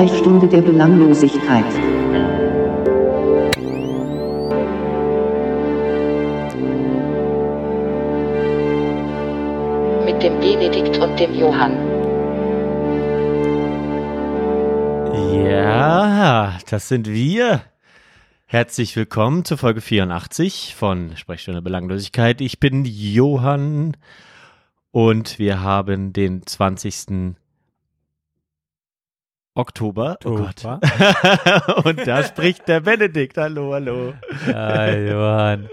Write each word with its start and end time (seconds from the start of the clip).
Sprechstunde 0.00 0.48
der 0.48 0.62
Belanglosigkeit. 0.62 1.66
Mit 10.06 10.22
dem 10.22 10.40
Benedikt 10.40 10.96
und 10.96 11.20
dem 11.20 11.34
Johann. 11.34 11.76
Ja, 15.44 16.58
das 16.70 16.88
sind 16.88 17.06
wir. 17.06 17.60
Herzlich 18.46 18.96
willkommen 18.96 19.44
zur 19.44 19.58
Folge 19.58 19.82
84 19.82 20.74
von 20.76 21.14
Sprechstunde 21.18 21.60
Belanglosigkeit. 21.60 22.40
Ich 22.40 22.58
bin 22.58 22.86
Johann 22.86 23.98
und 24.92 25.38
wir 25.38 25.60
haben 25.60 26.14
den 26.14 26.46
20. 26.46 27.36
Oktober. 29.54 30.18
Oh 30.24 30.36
Gott. 30.36 30.64
und 31.84 32.06
da 32.06 32.22
spricht 32.22 32.68
der 32.68 32.80
Benedikt. 32.80 33.36
Hallo, 33.36 33.72
hallo. 33.72 34.14
Ja, 34.46 34.94
Johann. 34.94 35.68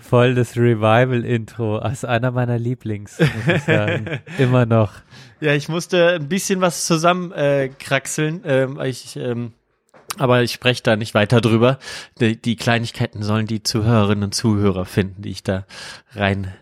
Voll 0.00 0.34
das 0.34 0.56
Revival-Intro. 0.56 1.80
Das 1.80 2.04
einer 2.04 2.30
meiner 2.30 2.58
Lieblings, 2.58 3.18
muss 3.18 3.56
ich 3.56 3.62
sagen. 3.62 4.20
Immer 4.38 4.66
noch. 4.66 4.92
Ja, 5.40 5.54
ich 5.54 5.68
musste 5.68 6.14
ein 6.14 6.28
bisschen 6.28 6.60
was 6.60 6.86
zusammenkraxeln. 6.86 8.44
Äh, 8.44 8.62
ähm, 8.62 8.80
ich, 8.82 9.16
ähm, 9.16 9.52
aber 10.18 10.42
ich 10.42 10.52
spreche 10.52 10.82
da 10.82 10.96
nicht 10.96 11.14
weiter 11.14 11.40
drüber. 11.40 11.78
Die, 12.20 12.40
die 12.40 12.56
Kleinigkeiten 12.56 13.22
sollen 13.22 13.46
die 13.46 13.62
Zuhörerinnen 13.62 14.24
und 14.24 14.34
Zuhörer 14.34 14.84
finden, 14.84 15.22
die 15.22 15.30
ich 15.30 15.42
da 15.42 15.64
rein 16.14 16.52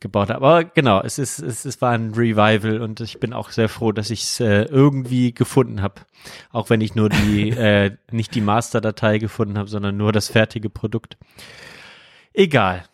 gebaut 0.00 0.30
habe. 0.30 0.44
Aber 0.44 0.64
genau, 0.64 1.00
es 1.00 1.18
ist, 1.18 1.38
es, 1.38 1.64
es 1.64 1.80
war 1.80 1.92
ein 1.92 2.12
Revival 2.12 2.80
und 2.80 3.00
ich 3.00 3.20
bin 3.20 3.32
auch 3.32 3.50
sehr 3.50 3.68
froh, 3.68 3.92
dass 3.92 4.10
ich 4.10 4.22
es 4.22 4.40
äh, 4.40 4.62
irgendwie 4.64 5.32
gefunden 5.32 5.82
habe. 5.82 6.02
Auch 6.50 6.70
wenn 6.70 6.80
ich 6.80 6.94
nur 6.94 7.08
die, 7.08 7.50
äh, 7.50 7.96
nicht 8.10 8.34
die 8.34 8.40
Masterdatei 8.40 9.18
gefunden 9.18 9.58
habe, 9.58 9.68
sondern 9.68 9.96
nur 9.96 10.12
das 10.12 10.28
fertige 10.28 10.70
Produkt. 10.70 11.16
Egal. 12.32 12.84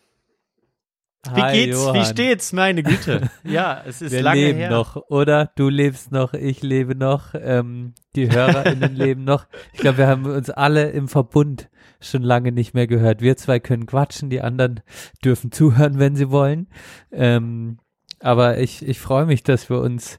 Wie 1.34 1.42
Hi, 1.42 1.53
geht's? 1.53 1.77
Johann. 1.77 1.95
Wie 1.95 2.05
steht's? 2.05 2.53
Meine 2.53 2.83
Güte. 2.83 3.30
Ja, 3.45 3.83
es 3.86 4.02
ist 4.02 4.12
Wir 4.12 4.23
lange 4.23 4.41
leben 4.41 4.58
her. 4.58 4.70
noch, 4.70 4.97
oder? 5.08 5.50
Du 5.56 5.69
lebst 5.69 6.12
noch, 6.12 6.33
ich 6.33 6.62
lebe 6.62 6.95
noch, 6.95 7.34
ähm, 7.34 7.95
die 8.14 8.30
HörerInnen 8.33 8.95
leben 8.95 9.25
noch. 9.25 9.47
Ich 9.73 9.80
glaube, 9.80 9.98
wir 9.98 10.06
haben 10.06 10.27
uns 10.27 10.50
alle 10.50 10.91
im 10.91 11.08
Verbund 11.08 11.69
schon 12.00 12.22
lange 12.22 12.52
nicht 12.52 12.74
mehr 12.74 12.86
gehört. 12.86 13.20
Wir 13.20 13.36
zwei 13.36 13.58
können 13.60 13.86
quatschen, 13.86 14.30
die 14.30 14.41
anderen 14.41 14.80
dürfen 15.24 15.52
zuhören, 15.52 15.98
wenn 15.98 16.16
sie 16.16 16.30
wollen. 16.30 16.68
Ähm, 17.10 17.78
aber 18.20 18.58
ich, 18.58 18.86
ich 18.86 18.98
freue 18.98 19.27
mich, 19.27 19.42
dass 19.42 19.70
wir 19.70 19.80
uns 19.80 20.18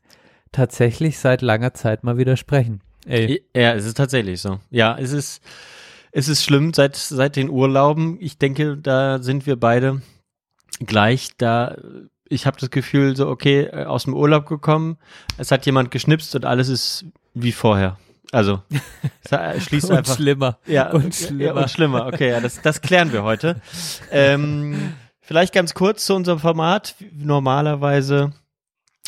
tatsächlich 0.52 1.20
seit 1.20 1.42
langer 1.42 1.74
Zeit 1.74 2.04
mal 2.04 2.18
wieder 2.18 2.38
sprechen. 2.38 2.82
Ey, 3.06 3.44
Ja, 3.56 3.74
es 3.74 3.86
ist 3.86 3.98
tatsächlich 3.98 4.42
so. 4.42 4.60
Ja, 4.70 4.98
es 4.98 5.12
ist, 5.12 5.42
es 6.12 6.28
ist 6.28 6.44
schlimm 6.44 6.74
seit, 6.74 6.96
seit 6.96 7.36
den 7.36 7.50
Urlauben. 7.50 8.18
Ich 8.20 8.38
denke, 8.38 8.78
da 8.78 9.22
sind 9.22 9.46
wir 9.46 9.58
beide 9.58 10.02
gleich. 10.80 11.30
Da, 11.38 11.78
ich 12.28 12.46
habe 12.46 12.58
das 12.60 12.72
Gefühl, 12.72 13.16
so, 13.16 13.28
okay, 13.28 13.64
äh, 13.64 13.86
aus 13.86 14.04
dem 14.06 14.14
Urlaub 14.14 14.48
gekommen, 14.48 14.98
es 15.38 15.52
hat 15.52 15.66
jemand 15.66 15.92
geschnipst 15.92 16.36
und 16.36 16.46
alles 16.46 16.70
ist 16.70 17.06
wie 17.34 17.52
vorher. 17.52 17.98
Also, 18.32 18.62
äh, 19.32 19.60
schließt 19.60 19.90
und 19.90 19.98
einfach. 19.98 20.16
schlimmer. 20.16 20.60
Ja, 20.66 20.92
und 20.92 21.20
ja, 21.20 21.28
schlimmer. 21.28 21.62
und 21.62 21.70
schlimmer. 21.70 22.08
Okay, 22.08 22.30
ja, 22.30 22.40
das, 22.40 22.62
das 22.62 22.82
klären 22.82 23.12
wir 23.12 23.24
heute. 23.24 23.62
Ähm, 24.12 24.94
vielleicht 25.22 25.54
ganz 25.54 25.74
kurz 25.74 26.06
zu 26.06 26.16
unserem 26.16 26.40
Format. 26.40 26.96
Normalerweise, 27.14 28.34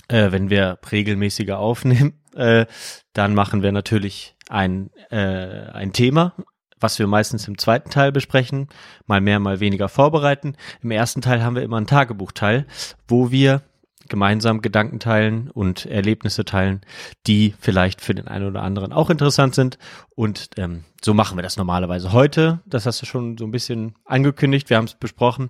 äh, 0.07 0.31
wenn 0.31 0.49
wir 0.49 0.77
regelmäßiger 0.91 1.57
aufnehmen, 1.57 2.13
äh, 2.35 2.65
dann 3.13 3.33
machen 3.33 3.63
wir 3.63 3.71
natürlich 3.71 4.35
ein, 4.49 4.91
äh, 5.09 5.17
ein 5.17 5.91
Thema, 5.93 6.33
was 6.79 6.99
wir 6.99 7.07
meistens 7.07 7.47
im 7.47 7.57
zweiten 7.57 7.89
Teil 7.89 8.11
besprechen, 8.11 8.69
mal 9.07 9.21
mehr, 9.21 9.39
mal 9.39 9.59
weniger 9.59 9.89
vorbereiten. 9.89 10.55
Im 10.81 10.91
ersten 10.91 11.21
Teil 11.21 11.43
haben 11.43 11.55
wir 11.55 11.63
immer 11.63 11.77
einen 11.77 11.87
Tagebuchteil, 11.87 12.65
wo 13.07 13.31
wir 13.31 13.61
gemeinsam 14.11 14.61
Gedanken 14.61 14.99
teilen 14.99 15.49
und 15.49 15.87
Erlebnisse 15.87 16.45
teilen, 16.45 16.81
die 17.25 17.55
vielleicht 17.59 18.01
für 18.01 18.13
den 18.13 18.27
einen 18.27 18.45
oder 18.45 18.61
anderen 18.61 18.93
auch 18.93 19.09
interessant 19.09 19.55
sind. 19.55 19.79
Und 20.13 20.49
ähm, 20.57 20.83
so 21.03 21.15
machen 21.15 21.37
wir 21.37 21.41
das 21.41 21.57
normalerweise. 21.57 22.11
Heute, 22.11 22.59
das 22.67 22.85
hast 22.85 23.01
du 23.01 23.07
schon 23.07 23.37
so 23.37 23.45
ein 23.45 23.51
bisschen 23.51 23.95
angekündigt, 24.05 24.69
wir 24.69 24.77
haben 24.77 24.85
es 24.85 24.93
besprochen, 24.93 25.49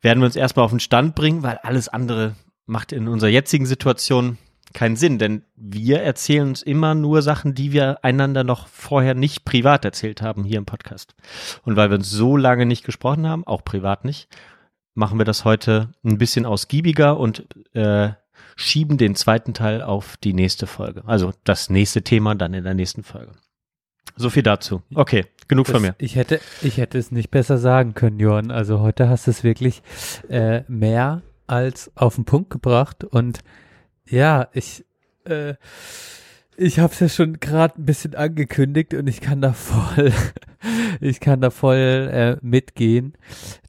werden 0.00 0.20
wir 0.20 0.26
uns 0.26 0.36
erstmal 0.36 0.64
auf 0.64 0.70
den 0.70 0.80
Stand 0.80 1.16
bringen, 1.16 1.42
weil 1.42 1.58
alles 1.62 1.88
andere 1.88 2.36
macht 2.66 2.92
in 2.92 3.08
unserer 3.08 3.30
jetzigen 3.30 3.66
Situation 3.66 4.36
keinen 4.74 4.96
Sinn, 4.96 5.18
denn 5.18 5.44
wir 5.56 6.02
erzählen 6.02 6.48
uns 6.48 6.62
immer 6.62 6.94
nur 6.94 7.22
Sachen, 7.22 7.54
die 7.54 7.72
wir 7.72 8.04
einander 8.04 8.44
noch 8.44 8.68
vorher 8.68 9.14
nicht 9.14 9.46
privat 9.46 9.86
erzählt 9.86 10.20
haben 10.20 10.44
hier 10.44 10.58
im 10.58 10.66
Podcast. 10.66 11.14
Und 11.64 11.76
weil 11.76 11.88
wir 11.88 11.96
uns 11.96 12.10
so 12.10 12.36
lange 12.36 12.66
nicht 12.66 12.84
gesprochen 12.84 13.26
haben, 13.26 13.46
auch 13.46 13.64
privat 13.64 14.04
nicht, 14.04 14.28
machen 14.98 15.18
wir 15.18 15.24
das 15.24 15.44
heute 15.44 15.92
ein 16.04 16.18
bisschen 16.18 16.44
ausgiebiger 16.44 17.18
und 17.18 17.46
äh, 17.72 18.10
schieben 18.56 18.98
den 18.98 19.14
zweiten 19.14 19.54
Teil 19.54 19.80
auf 19.80 20.16
die 20.16 20.34
nächste 20.34 20.66
Folge. 20.66 21.04
Also 21.06 21.32
das 21.44 21.70
nächste 21.70 22.02
Thema 22.02 22.34
dann 22.34 22.52
in 22.52 22.64
der 22.64 22.74
nächsten 22.74 23.04
Folge. 23.04 23.32
So 24.16 24.28
viel 24.28 24.42
dazu. 24.42 24.82
Okay, 24.92 25.26
genug 25.46 25.68
von 25.68 25.80
mir. 25.80 25.92
Das, 25.92 25.96
ich 26.00 26.16
hätte, 26.16 26.40
ich 26.62 26.76
hätte 26.78 26.98
es 26.98 27.12
nicht 27.12 27.30
besser 27.30 27.58
sagen 27.58 27.94
können, 27.94 28.18
Johann. 28.18 28.50
Also 28.50 28.80
heute 28.80 29.08
hast 29.08 29.28
du 29.28 29.30
es 29.30 29.44
wirklich 29.44 29.82
äh, 30.28 30.62
mehr 30.66 31.22
als 31.46 31.92
auf 31.94 32.16
den 32.16 32.24
Punkt 32.24 32.50
gebracht. 32.50 33.04
Und 33.04 33.38
ja, 34.04 34.48
ich, 34.52 34.84
äh, 35.24 35.54
ich 36.56 36.80
habe 36.80 36.92
es 36.92 36.98
ja 36.98 37.08
schon 37.08 37.38
gerade 37.38 37.80
ein 37.80 37.86
bisschen 37.86 38.16
angekündigt 38.16 38.92
und 38.94 39.06
ich 39.06 39.20
kann 39.20 39.40
da 39.40 39.52
voll, 39.52 40.12
ich 41.00 41.20
kann 41.20 41.40
da 41.40 41.50
voll 41.50 42.10
äh, 42.12 42.36
mitgehen, 42.42 43.14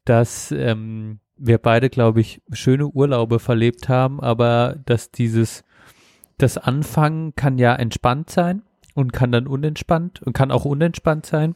dass 0.09 0.51
ähm, 0.51 1.19
wir 1.37 1.59
beide, 1.59 1.89
glaube 1.89 2.19
ich, 2.19 2.41
schöne 2.51 2.87
Urlaube 2.87 3.37
verlebt 3.37 3.89
haben, 3.89 4.19
aber 4.19 4.75
dass 4.85 5.11
dieses, 5.11 5.63
das 6.39 6.57
Anfangen 6.57 7.35
kann 7.35 7.59
ja 7.59 7.75
entspannt 7.75 8.31
sein 8.31 8.63
und 8.95 9.13
kann 9.13 9.31
dann 9.31 9.45
unentspannt 9.45 10.23
und 10.23 10.33
kann 10.33 10.51
auch 10.51 10.65
unentspannt 10.65 11.27
sein. 11.27 11.53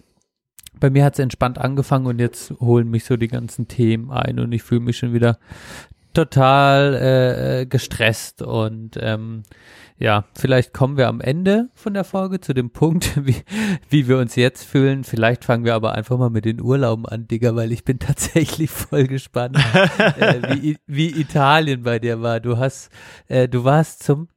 Bei 0.79 0.91
mir 0.91 1.03
hat 1.03 1.13
es 1.13 1.19
entspannt 1.19 1.57
angefangen 1.57 2.05
und 2.05 2.19
jetzt 2.19 2.51
holen 2.59 2.89
mich 2.89 3.05
so 3.05 3.17
die 3.17 3.27
ganzen 3.27 3.67
Themen 3.67 4.11
ein 4.11 4.39
und 4.39 4.51
ich 4.51 4.61
fühle 4.61 4.81
mich 4.81 4.97
schon 4.97 5.13
wieder 5.13 5.39
total 6.13 6.93
äh, 6.93 7.61
äh, 7.61 7.65
gestresst 7.65 8.43
und 8.43 8.99
ähm, 9.01 9.41
ja, 9.97 10.25
vielleicht 10.35 10.73
kommen 10.73 10.97
wir 10.97 11.07
am 11.07 11.21
Ende 11.21 11.69
von 11.73 11.93
der 11.93 12.03
Folge 12.03 12.39
zu 12.41 12.53
dem 12.53 12.71
Punkt, 12.71 13.11
wie, 13.25 13.43
wie 13.89 14.07
wir 14.07 14.17
uns 14.17 14.35
jetzt 14.35 14.63
fühlen. 14.63 15.03
Vielleicht 15.03 15.45
fangen 15.45 15.65
wir 15.65 15.75
aber 15.75 15.93
einfach 15.93 16.17
mal 16.17 16.29
mit 16.29 16.45
den 16.45 16.61
Urlauben 16.61 17.05
an, 17.05 17.27
Digga, 17.27 17.55
weil 17.55 17.71
ich 17.71 17.83
bin 17.83 17.99
tatsächlich 17.99 18.69
voll 18.69 19.07
gespannt, 19.07 19.57
äh, 19.97 20.61
wie, 20.61 20.77
wie 20.87 21.19
Italien 21.19 21.83
bei 21.83 21.99
dir 21.99 22.21
war. 22.21 22.39
Du 22.39 22.57
hast, 22.57 22.89
äh, 23.27 23.47
du 23.47 23.63
warst 23.63 24.03
zum 24.03 24.29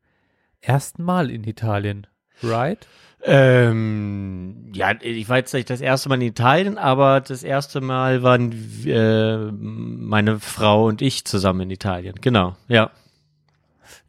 ersten 0.60 1.02
Mal 1.02 1.30
in 1.30 1.44
Italien, 1.44 2.06
right? 2.42 2.86
Ähm, 3.28 4.70
ja, 4.72 4.92
ich 5.00 5.28
war 5.28 5.38
jetzt 5.38 5.52
nicht 5.52 5.68
das 5.68 5.80
erste 5.80 6.08
Mal 6.08 6.16
in 6.16 6.28
Italien, 6.28 6.78
aber 6.78 7.20
das 7.20 7.42
erste 7.42 7.80
Mal 7.80 8.22
waren 8.22 8.52
äh, 8.86 9.50
meine 9.52 10.38
Frau 10.38 10.86
und 10.86 11.02
ich 11.02 11.24
zusammen 11.24 11.62
in 11.62 11.70
Italien. 11.70 12.14
Genau, 12.20 12.56
ja. 12.68 12.90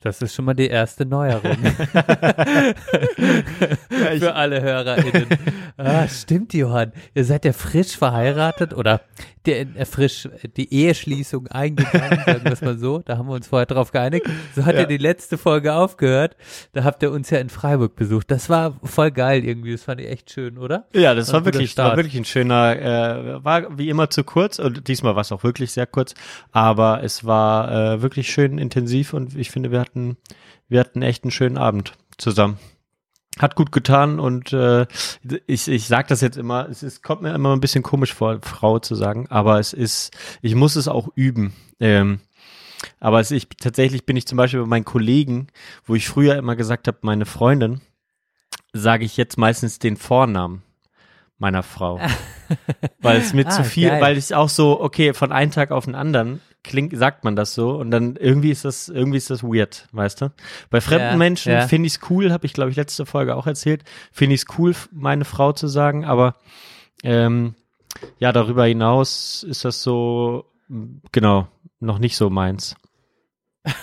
Das 0.07 0.21
ist 0.21 0.35
schon 0.35 0.45
mal 0.45 0.53
die 0.53 0.67
erste 0.69 1.05
Neuerung. 1.05 1.43
Für 4.19 4.33
alle 4.35 4.61
HörerInnen. 4.61 5.25
Ah, 5.79 6.07
stimmt, 6.07 6.55
Johann. 6.55 6.91
Ihr 7.13 7.23
seid 7.23 7.45
ja 7.45 7.53
frisch 7.53 7.95
verheiratet 7.95 8.73
oder 8.73 9.01
der, 9.45 9.59
äh, 9.75 9.85
frisch 9.85 10.27
die 10.57 10.73
Eheschließung 10.73 11.45
eingegangen, 11.49 12.19
sagen 12.25 12.43
wir 12.45 12.51
es 12.51 12.61
mal 12.61 12.79
so. 12.79 13.03
Da 13.05 13.19
haben 13.19 13.27
wir 13.29 13.35
uns 13.35 13.45
vorher 13.47 13.67
drauf 13.67 13.91
geeinigt. 13.91 14.25
So 14.55 14.65
hat 14.65 14.73
Ja. 14.73 14.81
ja 14.81 14.87
die 14.87 14.97
letzte 14.97 15.37
Folge 15.37 15.75
aufgehört. 15.75 16.35
Da 16.73 16.83
habt 16.83 17.03
ihr 17.03 17.11
uns 17.11 17.29
ja 17.29 17.37
in 17.37 17.49
Freiburg 17.49 17.95
besucht. 17.95 18.31
Das 18.31 18.49
war 18.49 18.73
voll 18.83 19.11
geil 19.11 19.45
irgendwie. 19.45 19.71
Das 19.73 19.83
fand 19.83 20.01
ich 20.01 20.07
echt 20.07 20.31
schön, 20.31 20.57
oder? 20.57 20.87
Ja, 20.95 21.13
das 21.13 21.27
War 21.27 21.41
war 21.41 21.45
wirklich, 21.45 21.77
war 21.77 21.95
wirklich 21.95 22.17
ein 22.17 22.25
schöner, 22.25 22.75
äh, 23.37 23.45
war 23.45 23.77
wie 23.77 23.89
immer 23.89 24.09
zu 24.09 24.23
kurz 24.23 24.57
und 24.57 24.87
diesmal 24.87 25.13
war 25.13 25.21
es 25.21 25.31
auch 25.31 25.43
wirklich 25.43 25.73
sehr 25.73 25.85
kurz, 25.85 26.15
aber 26.51 27.03
es 27.03 27.23
war 27.23 27.71
äh, 27.93 28.01
wirklich 28.01 28.31
schön 28.31 28.57
intensiv 28.57 29.13
und 29.13 29.35
ich 29.35 29.51
finde, 29.51 29.69
wir 29.71 29.79
hatten, 29.79 29.96
wir 30.67 30.79
hatten 30.79 31.01
echt 31.01 31.23
einen 31.23 31.31
schönen 31.31 31.57
Abend 31.57 31.93
zusammen. 32.17 32.57
Hat 33.39 33.55
gut 33.55 33.71
getan 33.71 34.19
und 34.19 34.51
äh, 34.53 34.87
ich, 35.45 35.67
ich 35.67 35.85
sage 35.87 36.07
das 36.09 36.21
jetzt 36.21 36.37
immer, 36.37 36.67
es 36.69 36.81
ist, 36.81 37.03
kommt 37.03 37.21
mir 37.21 37.35
immer 37.35 37.53
ein 37.55 37.59
bisschen 37.61 37.83
komisch 37.83 38.13
vor, 38.13 38.39
Frau 38.41 38.79
zu 38.79 38.95
sagen, 38.95 39.27
aber 39.29 39.59
es 39.59 39.73
ist, 39.73 40.11
ich 40.41 40.55
muss 40.55 40.75
es 40.75 40.87
auch 40.87 41.07
üben. 41.15 41.53
Ähm, 41.79 42.19
aber 42.99 43.19
es, 43.19 43.29
ich, 43.29 43.47
tatsächlich 43.49 44.05
bin 44.07 44.17
ich 44.17 44.25
zum 44.25 44.37
Beispiel 44.37 44.61
bei 44.61 44.65
meinen 44.67 44.85
Kollegen, 44.85 45.47
wo 45.85 45.93
ich 45.93 46.07
früher 46.07 46.35
immer 46.35 46.55
gesagt 46.55 46.87
habe, 46.87 46.97
meine 47.01 47.25
Freundin, 47.27 47.81
sage 48.73 49.05
ich 49.05 49.17
jetzt 49.17 49.37
meistens 49.37 49.77
den 49.77 49.97
Vornamen 49.97 50.63
meiner 51.37 51.61
Frau. 51.63 51.99
weil 52.99 53.17
es 53.17 53.33
mir 53.33 53.45
Ah, 53.45 53.51
zu 53.51 53.63
viel, 53.63 53.89
geil. 53.89 54.01
weil 54.01 54.17
ich 54.17 54.33
auch 54.33 54.49
so, 54.49 54.81
okay, 54.81 55.13
von 55.13 55.31
einem 55.31 55.51
Tag 55.51 55.69
auf 55.71 55.85
den 55.85 55.93
anderen 55.95 56.41
klingt, 56.67 56.95
sagt 56.97 57.23
man 57.23 57.35
das 57.35 57.53
so 57.53 57.71
und 57.77 57.91
dann 57.91 58.15
irgendwie 58.15 58.51
ist 58.51 58.65
das, 58.65 58.89
irgendwie 58.89 59.17
ist 59.17 59.29
das 59.29 59.43
weird, 59.43 59.87
weißt 59.91 60.21
du? 60.21 60.31
Bei 60.69 60.81
fremden 60.81 61.11
Ja, 61.11 61.15
Menschen 61.17 61.51
ja. 61.51 61.67
finde 61.67 61.87
ich 61.87 61.93
es 61.95 62.09
cool, 62.09 62.31
habe 62.31 62.45
ich 62.45 62.53
glaube 62.53 62.71
ich 62.71 62.77
letzte 62.77 63.05
Folge 63.05 63.35
auch 63.35 63.47
erzählt, 63.47 63.83
finde 64.11 64.35
ich 64.35 64.41
es 64.41 64.57
cool, 64.57 64.75
meine 64.91 65.25
Frau 65.25 65.51
zu 65.53 65.67
sagen, 65.67 66.05
aber 66.05 66.35
ähm, 67.03 67.55
ja, 68.19 68.31
darüber 68.31 68.65
hinaus 68.65 69.43
ist 69.43 69.65
das 69.65 69.81
so, 69.81 70.45
genau, 71.11 71.47
noch 71.79 71.99
nicht 71.99 72.15
so 72.17 72.29
meins. 72.29 72.75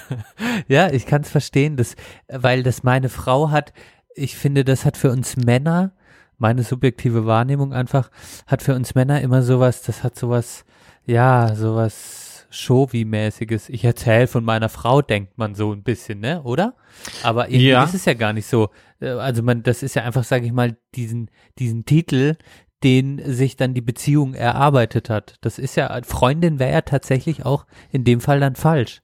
Ja, 0.68 0.90
ich 0.90 1.06
kann 1.06 1.22
es 1.22 1.30
verstehen, 1.30 1.76
dass, 1.76 1.94
weil 2.28 2.62
das 2.62 2.82
meine 2.82 3.08
Frau 3.08 3.50
hat, 3.50 3.72
ich 4.14 4.36
finde, 4.36 4.64
das 4.64 4.84
hat 4.84 4.96
für 4.96 5.10
uns 5.10 5.36
Männer, 5.36 5.92
meine 6.38 6.62
subjektive 6.62 7.26
Wahrnehmung 7.26 7.72
einfach, 7.72 8.10
hat 8.46 8.62
für 8.62 8.74
uns 8.74 8.94
Männer 8.94 9.20
immer 9.20 9.42
sowas, 9.42 9.82
das 9.82 10.02
hat 10.02 10.16
sowas, 10.16 10.64
ja, 11.04 11.54
sowas 11.54 12.23
Showy-mäßiges. 12.54 13.68
Ich 13.68 13.84
erzähle 13.84 14.26
von 14.26 14.44
meiner 14.44 14.68
Frau, 14.68 15.02
denkt 15.02 15.36
man 15.38 15.54
so 15.54 15.72
ein 15.72 15.82
bisschen, 15.82 16.20
ne, 16.20 16.42
oder? 16.42 16.74
Aber 17.22 17.48
irgendwie 17.48 17.68
Ja. 17.68 17.84
ist 17.84 17.94
es 17.94 18.04
ja 18.04 18.14
gar 18.14 18.32
nicht 18.32 18.46
so. 18.46 18.70
Äh, 19.00 19.08
Also 19.10 19.42
man, 19.42 19.62
das 19.62 19.82
ist 19.82 19.94
ja 19.94 20.02
einfach, 20.04 20.24
sage 20.24 20.46
ich 20.46 20.52
mal, 20.52 20.76
diesen, 20.94 21.30
diesen 21.58 21.84
Titel, 21.84 22.36
den 22.82 23.20
sich 23.24 23.56
dann 23.56 23.72
die 23.74 23.80
Beziehung 23.80 24.34
erarbeitet 24.34 25.08
hat. 25.10 25.36
Das 25.40 25.58
ist 25.58 25.74
ja, 25.76 25.98
Freundin 26.04 26.58
wäre 26.58 26.72
ja 26.72 26.80
tatsächlich 26.82 27.44
auch 27.44 27.66
in 27.90 28.04
dem 28.04 28.20
Fall 28.20 28.40
dann 28.40 28.56
falsch. 28.56 29.00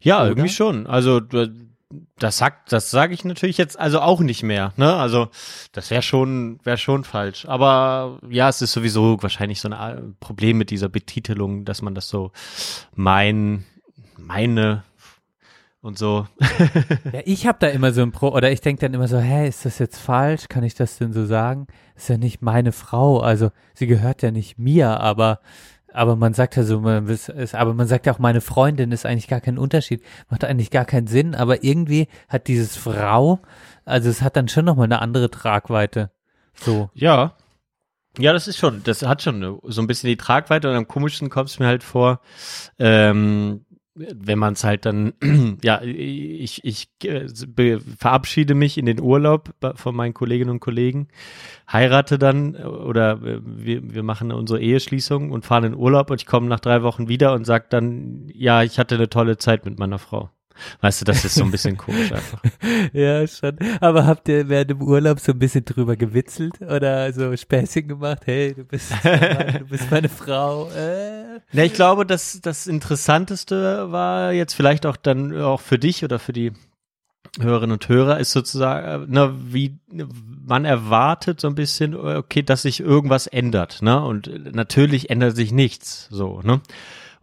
Ja, 0.00 0.20
Oder? 0.20 0.28
irgendwie 0.30 0.48
schon. 0.48 0.86
Also 0.86 1.20
d- 1.20 1.50
das 2.18 2.38
sagt, 2.38 2.72
das 2.72 2.90
sage 2.90 3.14
ich 3.14 3.24
natürlich 3.24 3.58
jetzt 3.58 3.78
also 3.78 4.00
auch 4.00 4.20
nicht 4.20 4.42
mehr. 4.42 4.72
Ne? 4.76 4.92
Also 4.94 5.28
das 5.72 5.90
wäre 5.90 6.02
schon, 6.02 6.58
wäre 6.64 6.78
schon 6.78 7.04
falsch. 7.04 7.46
Aber 7.46 8.18
ja, 8.28 8.48
es 8.48 8.60
ist 8.62 8.72
sowieso 8.72 9.22
wahrscheinlich 9.22 9.60
so 9.60 9.68
ein 9.68 9.72
A- 9.72 10.02
Problem 10.18 10.58
mit 10.58 10.70
dieser 10.70 10.88
Betitelung, 10.88 11.64
dass 11.64 11.82
man 11.82 11.94
das 11.94 12.08
so 12.08 12.32
mein, 12.94 13.64
meine 14.18 14.82
und 15.80 15.96
so. 15.98 16.26
Ja, 17.12 17.20
ich 17.24 17.46
habe 17.46 17.58
da 17.60 17.68
immer 17.68 17.92
so 17.92 18.02
ein 18.02 18.10
Pro, 18.10 18.30
oder 18.30 18.50
ich 18.50 18.60
denke 18.60 18.80
dann 18.80 18.94
immer 18.94 19.06
so, 19.06 19.18
hä, 19.18 19.46
ist 19.46 19.64
das 19.64 19.78
jetzt 19.78 19.98
falsch? 19.98 20.48
Kann 20.48 20.64
ich 20.64 20.74
das 20.74 20.98
denn 20.98 21.12
so 21.12 21.24
sagen? 21.24 21.68
Ist 21.94 22.08
ja 22.08 22.18
nicht 22.18 22.42
meine 22.42 22.72
Frau, 22.72 23.20
also 23.20 23.50
sie 23.74 23.86
gehört 23.86 24.22
ja 24.22 24.32
nicht 24.32 24.58
mir, 24.58 24.98
aber 25.00 25.38
aber 25.96 26.14
man 26.14 26.34
sagt 26.34 26.56
ja 26.56 26.62
so, 26.62 26.80
man 26.80 27.08
ist, 27.08 27.54
aber 27.54 27.72
man 27.72 27.86
sagt 27.86 28.06
ja 28.06 28.12
auch, 28.12 28.18
meine 28.18 28.42
Freundin 28.42 28.92
ist 28.92 29.06
eigentlich 29.06 29.28
gar 29.28 29.40
kein 29.40 29.56
Unterschied, 29.56 30.02
macht 30.28 30.44
eigentlich 30.44 30.70
gar 30.70 30.84
keinen 30.84 31.06
Sinn, 31.06 31.34
aber 31.34 31.64
irgendwie 31.64 32.08
hat 32.28 32.48
dieses 32.48 32.76
Frau, 32.76 33.40
also 33.86 34.10
es 34.10 34.20
hat 34.20 34.36
dann 34.36 34.48
schon 34.48 34.66
nochmal 34.66 34.84
eine 34.84 35.00
andere 35.00 35.30
Tragweite. 35.30 36.10
So. 36.54 36.90
Ja. 36.94 37.34
Ja, 38.18 38.32
das 38.32 38.48
ist 38.48 38.56
schon, 38.56 38.82
das 38.84 39.02
hat 39.02 39.22
schon 39.22 39.58
so 39.62 39.80
ein 39.80 39.86
bisschen 39.86 40.08
die 40.08 40.16
Tragweite 40.16 40.70
und 40.70 40.76
am 40.76 40.88
komischsten 40.88 41.28
kommt 41.28 41.50
es 41.50 41.58
mir 41.58 41.66
halt 41.66 41.82
vor, 41.82 42.20
ähm, 42.78 43.65
wenn 43.96 44.38
man 44.38 44.52
es 44.52 44.64
halt 44.64 44.84
dann, 44.84 45.14
ja, 45.64 45.80
ich, 45.82 46.64
ich 46.64 46.88
äh, 47.04 47.28
verabschiede 47.98 48.54
mich 48.54 48.78
in 48.78 48.86
den 48.86 49.00
Urlaub 49.00 49.54
von 49.74 49.96
meinen 49.96 50.14
Kolleginnen 50.14 50.50
und 50.50 50.60
Kollegen, 50.60 51.08
heirate 51.70 52.18
dann 52.18 52.54
äh, 52.54 52.64
oder 52.64 53.22
äh, 53.22 53.40
wir, 53.42 53.94
wir 53.94 54.02
machen 54.02 54.32
unsere 54.32 54.60
Eheschließung 54.60 55.30
und 55.30 55.44
fahren 55.44 55.64
in 55.64 55.74
Urlaub 55.74 56.10
und 56.10 56.20
ich 56.20 56.26
komme 56.26 56.48
nach 56.48 56.60
drei 56.60 56.82
Wochen 56.82 57.08
wieder 57.08 57.32
und 57.32 57.44
sag 57.46 57.70
dann, 57.70 58.28
ja, 58.34 58.62
ich 58.62 58.78
hatte 58.78 58.96
eine 58.96 59.08
tolle 59.08 59.38
Zeit 59.38 59.64
mit 59.64 59.78
meiner 59.78 59.98
Frau. 59.98 60.30
Weißt 60.80 61.00
du, 61.00 61.04
das 61.04 61.24
ist 61.24 61.34
so 61.34 61.44
ein 61.44 61.50
bisschen 61.50 61.76
komisch 61.76 62.12
einfach. 62.12 62.40
Ja, 62.92 63.26
schon. 63.26 63.58
Aber 63.80 64.06
habt 64.06 64.28
ihr 64.28 64.48
während 64.48 64.70
dem 64.70 64.82
Urlaub 64.82 65.20
so 65.20 65.32
ein 65.32 65.38
bisschen 65.38 65.64
drüber 65.64 65.96
gewitzelt 65.96 66.60
oder 66.60 67.12
so 67.12 67.36
Späßchen 67.36 67.88
gemacht? 67.88 68.22
Hey, 68.24 68.54
du 68.54 68.64
bist, 68.64 68.92
du 69.02 69.64
bist 69.68 69.90
meine 69.90 70.08
Frau. 70.08 70.68
Äh. 70.70 71.40
Ja, 71.52 71.64
ich 71.64 71.72
glaube, 71.72 72.06
dass 72.06 72.40
das 72.40 72.66
Interessanteste 72.66 73.90
war 73.92 74.32
jetzt 74.32 74.54
vielleicht 74.54 74.86
auch 74.86 74.96
dann 74.96 75.36
auch 75.40 75.60
für 75.60 75.78
dich 75.78 76.04
oder 76.04 76.18
für 76.18 76.32
die 76.32 76.52
Hörerinnen 77.40 77.72
und 77.72 77.88
Hörer 77.88 78.18
ist 78.18 78.32
sozusagen, 78.32 79.04
äh, 79.04 79.06
ne, 79.06 79.34
wie 79.38 79.78
man 80.46 80.64
erwartet 80.64 81.40
so 81.40 81.48
ein 81.48 81.54
bisschen, 81.54 81.94
okay, 81.94 82.42
dass 82.42 82.62
sich 82.62 82.80
irgendwas 82.80 83.26
ändert, 83.26 83.82
ne? 83.82 84.02
Und 84.02 84.54
natürlich 84.54 85.10
ändert 85.10 85.36
sich 85.36 85.52
nichts, 85.52 86.08
so, 86.10 86.40
ne? 86.42 86.60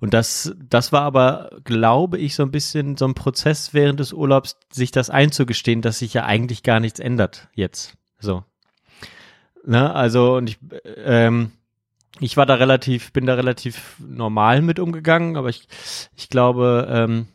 Und 0.04 0.14
das, 0.14 0.54
das 0.60 0.92
war 0.92 1.04
aber, 1.04 1.50
glaube 1.64 2.18
ich, 2.18 2.36
so 2.36 2.44
ein 2.44 2.52
bisschen 2.52 2.98
so 2.98 3.06
ein 3.06 3.14
Prozess 3.14 3.74
während 3.74 4.02
des 4.02 4.12
Urlaubs, 4.12 4.58
sich 4.70 4.92
das 4.92 5.10
einzugestehen, 5.10 5.82
dass 5.82 6.00
sich 6.00 6.14
ja 6.14 6.26
eigentlich 6.26 6.62
gar 6.62 6.82
nichts 6.82 7.00
ändert 7.00 7.48
jetzt. 7.54 7.96
So. 8.20 8.44
Ne, 9.66 9.96
also, 9.96 10.36
und 10.36 10.50
ich, 10.50 10.60
ähm, 10.98 11.52
ich 12.20 12.36
war 12.36 12.46
da 12.46 12.56
relativ, 12.56 13.14
bin 13.14 13.26
da 13.26 13.36
relativ 13.36 13.96
normal 14.06 14.62
mit 14.62 14.78
umgegangen, 14.78 15.38
aber 15.38 15.48
ich, 15.48 15.70
ich 16.18 16.28
glaube, 16.28 16.86
ähm, 16.92 17.28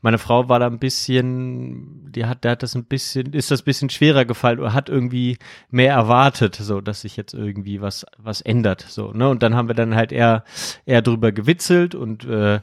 meine 0.00 0.18
Frau 0.18 0.48
war 0.48 0.58
da 0.58 0.66
ein 0.66 0.78
bisschen, 0.78 2.10
die 2.12 2.26
hat, 2.26 2.44
der 2.44 2.52
hat 2.52 2.62
das 2.62 2.74
ein 2.74 2.84
bisschen, 2.84 3.32
ist 3.32 3.50
das 3.50 3.62
ein 3.62 3.64
bisschen 3.64 3.90
schwerer 3.90 4.24
gefallen 4.24 4.58
oder 4.58 4.72
hat 4.72 4.88
irgendwie 4.88 5.38
mehr 5.70 5.92
erwartet, 5.92 6.56
so, 6.56 6.80
dass 6.80 7.02
sich 7.02 7.16
jetzt 7.16 7.34
irgendwie 7.34 7.80
was, 7.80 8.06
was 8.18 8.40
ändert, 8.40 8.84
so, 8.88 9.12
ne, 9.12 9.28
und 9.28 9.42
dann 9.42 9.54
haben 9.54 9.68
wir 9.68 9.74
dann 9.74 9.94
halt 9.94 10.12
eher, 10.12 10.44
eher 10.84 11.02
drüber 11.02 11.32
gewitzelt 11.32 11.94
und, 11.94 12.24
äh, 12.24 12.60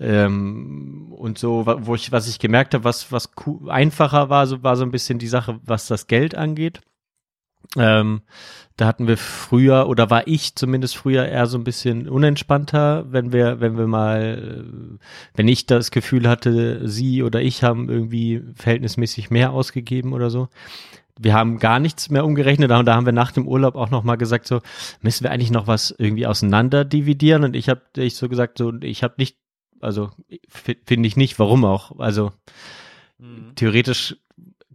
ähm, 0.00 1.12
und 1.12 1.38
so, 1.38 1.66
wo 1.66 1.94
ich, 1.94 2.12
was 2.12 2.28
ich 2.28 2.38
gemerkt 2.38 2.74
habe, 2.74 2.84
was, 2.84 3.12
was 3.12 3.30
einfacher 3.68 4.30
war, 4.30 4.46
so, 4.46 4.62
war 4.62 4.76
so 4.76 4.84
ein 4.84 4.90
bisschen 4.90 5.18
die 5.18 5.28
Sache, 5.28 5.60
was 5.64 5.86
das 5.86 6.06
Geld 6.06 6.34
angeht. 6.34 6.80
Ähm, 7.76 8.22
da 8.76 8.86
hatten 8.86 9.06
wir 9.06 9.18
früher 9.18 9.88
oder 9.88 10.08
war 10.08 10.26
ich 10.26 10.56
zumindest 10.56 10.96
früher 10.96 11.26
eher 11.26 11.46
so 11.46 11.58
ein 11.58 11.64
bisschen 11.64 12.08
unentspannter, 12.08 13.04
wenn 13.12 13.32
wir, 13.32 13.60
wenn 13.60 13.76
wir 13.76 13.86
mal, 13.86 14.64
äh, 14.64 14.98
wenn 15.34 15.48
ich 15.48 15.66
das 15.66 15.90
Gefühl 15.90 16.28
hatte, 16.28 16.88
sie 16.88 17.22
oder 17.22 17.42
ich 17.42 17.62
haben 17.62 17.90
irgendwie 17.90 18.42
verhältnismäßig 18.54 19.30
mehr 19.30 19.52
ausgegeben 19.52 20.12
oder 20.14 20.30
so. 20.30 20.48
Wir 21.18 21.34
haben 21.34 21.58
gar 21.58 21.78
nichts 21.78 22.08
mehr 22.08 22.24
umgerechnet 22.24 22.70
und 22.70 22.86
da 22.86 22.94
haben 22.94 23.04
wir 23.04 23.12
nach 23.12 23.32
dem 23.32 23.46
Urlaub 23.46 23.74
auch 23.74 23.90
noch 23.90 24.02
mal 24.02 24.16
gesagt 24.16 24.46
so, 24.46 24.62
müssen 25.02 25.24
wir 25.24 25.30
eigentlich 25.30 25.50
noch 25.50 25.66
was 25.66 25.94
irgendwie 25.98 26.26
auseinander 26.26 26.86
dividieren? 26.86 27.44
Und 27.44 27.54
ich 27.54 27.68
habe 27.68 27.82
ich 27.96 28.16
so 28.16 28.30
gesagt 28.30 28.56
so, 28.56 28.72
ich 28.80 29.02
habe 29.02 29.14
nicht, 29.18 29.36
also 29.80 30.08
finde 30.48 31.06
ich 31.06 31.16
nicht, 31.18 31.38
warum 31.38 31.66
auch, 31.66 31.98
also 31.98 32.32
theoretisch 33.56 34.16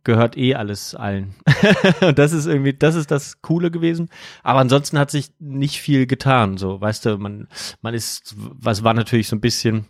gehört 0.06 0.38
eh 0.38 0.56
alles 0.56 0.96
allen. 0.96 1.36
und 2.02 2.18
das 2.18 2.32
ist 2.32 2.46
irgendwie, 2.46 2.74
das 2.74 2.96
ist 2.96 3.12
das 3.12 3.42
Coole 3.42 3.72
gewesen. 3.72 4.10
Aber 4.44 4.60
ansonsten 4.60 4.98
hat 4.98 5.12
sich 5.12 5.32
nicht 5.40 5.82
viel 5.82 6.08
getan. 6.08 6.58
So, 6.58 6.80
weißt 6.80 7.06
du, 7.06 7.18
man, 7.18 7.50
man 7.82 7.94
ist, 7.94 8.36
was 8.38 8.84
war 8.84 8.94
natürlich 8.94 9.28
so 9.28 9.36
ein 9.36 9.42
bisschen, 9.42 9.88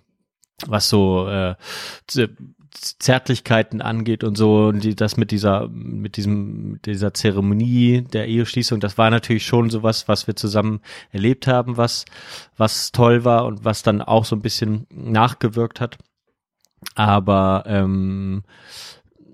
was 0.65 0.89
so 0.89 1.27
äh, 1.27 1.55
Zärtlichkeiten 2.99 3.81
angeht 3.81 4.23
und 4.23 4.35
so 4.35 4.67
und 4.67 4.83
die, 4.83 4.95
das 4.95 5.15
mit 5.15 5.31
dieser 5.31 5.69
mit 5.69 6.17
diesem 6.17 6.81
dieser 6.83 7.13
Zeremonie 7.13 8.01
der 8.01 8.27
Eheschließung 8.27 8.81
das 8.81 8.97
war 8.97 9.09
natürlich 9.09 9.45
schon 9.45 9.69
sowas 9.69 10.09
was 10.09 10.27
wir 10.27 10.35
zusammen 10.35 10.81
erlebt 11.11 11.47
haben 11.47 11.77
was 11.77 12.03
was 12.57 12.91
toll 12.91 13.23
war 13.23 13.45
und 13.45 13.63
was 13.63 13.81
dann 13.81 14.01
auch 14.01 14.25
so 14.25 14.35
ein 14.35 14.41
bisschen 14.41 14.87
nachgewirkt 14.89 15.79
hat 15.79 15.97
aber 16.95 17.63
ähm, 17.65 18.43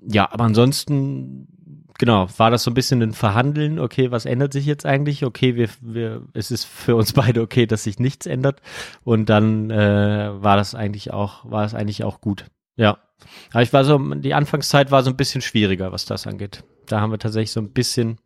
ja, 0.01 0.31
aber 0.31 0.45
ansonsten, 0.45 1.47
genau, 1.97 2.27
war 2.37 2.49
das 2.49 2.63
so 2.63 2.71
ein 2.71 2.75
bisschen 2.75 3.01
ein 3.01 3.13
Verhandeln, 3.13 3.79
okay, 3.79 4.11
was 4.11 4.25
ändert 4.25 4.53
sich 4.53 4.65
jetzt 4.65 4.85
eigentlich? 4.85 5.23
Okay, 5.23 5.55
wir, 5.55 5.69
wir, 5.81 6.23
es 6.33 6.51
ist 6.51 6.65
für 6.65 6.95
uns 6.95 7.13
beide 7.13 7.41
okay, 7.41 7.65
dass 7.65 7.83
sich 7.83 7.99
nichts 7.99 8.25
ändert. 8.25 8.61
Und 9.03 9.29
dann 9.29 9.69
äh, 9.69 10.31
war 10.33 10.57
das 10.57 10.75
eigentlich 10.75 11.11
auch, 11.11 11.49
war 11.49 11.65
es 11.65 11.73
eigentlich 11.73 12.03
auch 12.03 12.21
gut. 12.21 12.45
Ja. 12.75 12.97
Aber 13.51 13.61
ich 13.61 13.71
war 13.71 13.83
so, 13.85 13.99
die 14.15 14.33
Anfangszeit 14.33 14.89
war 14.89 15.03
so 15.03 15.11
ein 15.11 15.17
bisschen 15.17 15.41
schwieriger, 15.41 15.91
was 15.91 16.05
das 16.05 16.25
angeht. 16.25 16.63
Da 16.87 17.01
haben 17.01 17.11
wir 17.11 17.19
tatsächlich 17.19 17.51
so 17.51 17.61
ein 17.61 17.71
bisschen 17.71 18.17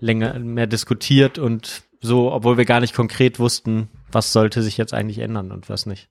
länger 0.00 0.38
mehr 0.38 0.66
diskutiert 0.66 1.38
und 1.38 1.82
so, 2.00 2.32
obwohl 2.32 2.56
wir 2.56 2.64
gar 2.64 2.80
nicht 2.80 2.94
konkret 2.94 3.38
wussten, 3.38 3.88
was 4.10 4.32
sollte 4.32 4.62
sich 4.62 4.78
jetzt 4.78 4.94
eigentlich 4.94 5.18
ändern 5.18 5.52
und 5.52 5.68
was 5.68 5.84
nicht. 5.84 6.08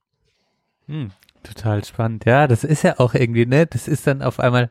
Hm, 0.88 1.12
total 1.44 1.84
spannend. 1.84 2.26
Ja, 2.26 2.48
das 2.48 2.64
ist 2.64 2.84
ja 2.84 3.00
auch 3.00 3.14
irgendwie, 3.14 3.46
ne? 3.46 3.66
Das 3.66 3.88
ist 3.88 4.08
dann 4.08 4.22
auf 4.22 4.40
einmal, 4.40 4.70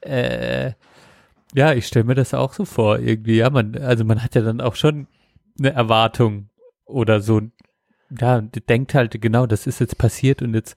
äh, 0.00 0.72
ja, 1.54 1.72
ich 1.72 1.86
stelle 1.86 2.04
mir 2.04 2.14
das 2.14 2.34
auch 2.34 2.52
so 2.52 2.64
vor, 2.64 2.98
irgendwie, 2.98 3.36
ja, 3.36 3.50
man, 3.50 3.76
also 3.76 4.04
man 4.04 4.22
hat 4.22 4.34
ja 4.34 4.42
dann 4.42 4.60
auch 4.60 4.74
schon 4.74 5.06
eine 5.58 5.72
Erwartung 5.72 6.48
oder 6.84 7.20
so, 7.20 7.40
ja, 8.18 8.40
denkt 8.40 8.94
halt, 8.94 9.20
genau, 9.20 9.46
das 9.46 9.66
ist 9.66 9.80
jetzt 9.80 9.98
passiert 9.98 10.42
und 10.42 10.54
jetzt, 10.54 10.76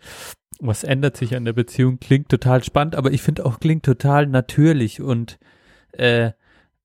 was 0.59 0.83
ändert 0.83 1.17
sich 1.17 1.35
an 1.35 1.45
der 1.45 1.53
Beziehung? 1.53 1.99
Klingt 1.99 2.29
total 2.29 2.63
spannend, 2.63 2.95
aber 2.95 3.11
ich 3.11 3.21
finde 3.21 3.45
auch, 3.45 3.59
klingt 3.59 3.83
total 3.85 4.27
natürlich 4.27 5.01
und 5.01 5.39
äh, 5.93 6.31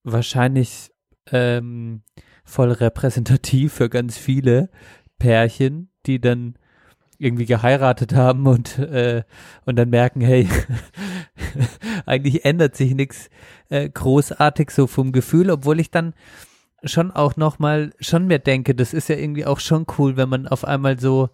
wahrscheinlich 0.05 0.91
ähm, 1.31 2.03
voll 2.45 2.73
repräsentativ 2.73 3.75
für 3.75 3.89
ganz 3.89 4.19
viele 4.19 4.71
Pärchen, 5.19 5.91
die 6.07 6.21
dann 6.21 6.57
irgendwie 7.23 7.47
geheiratet 7.47 8.15
haben 8.15 8.47
und 8.47 8.79
äh, 8.79 9.23
und 9.65 9.77
dann 9.77 9.91
merken, 9.91 10.21
hey, 10.21 10.49
eigentlich 12.07 12.45
ändert 12.45 12.77
sich 12.77 12.95
nichts 12.95 13.31
äh, 13.71 13.89
großartig 13.89 14.71
so 14.71 14.87
vom 14.87 15.13
Gefühl, 15.13 15.51
obwohl 15.51 15.81
ich 15.81 15.91
dann 15.91 16.15
schon 16.85 17.11
auch 17.11 17.37
noch 17.37 17.59
mal 17.59 17.93
schon 18.01 18.27
mir 18.27 18.39
denke, 18.39 18.75
das 18.75 18.93
ist 18.93 19.09
ja 19.09 19.17
irgendwie 19.17 19.47
auch 19.47 19.61
schon 19.61 19.87
cool, 19.99 20.17
wenn 20.17 20.29
man 20.29 20.49
auf 20.49 20.65
einmal 20.65 20.99
so 20.99 21.31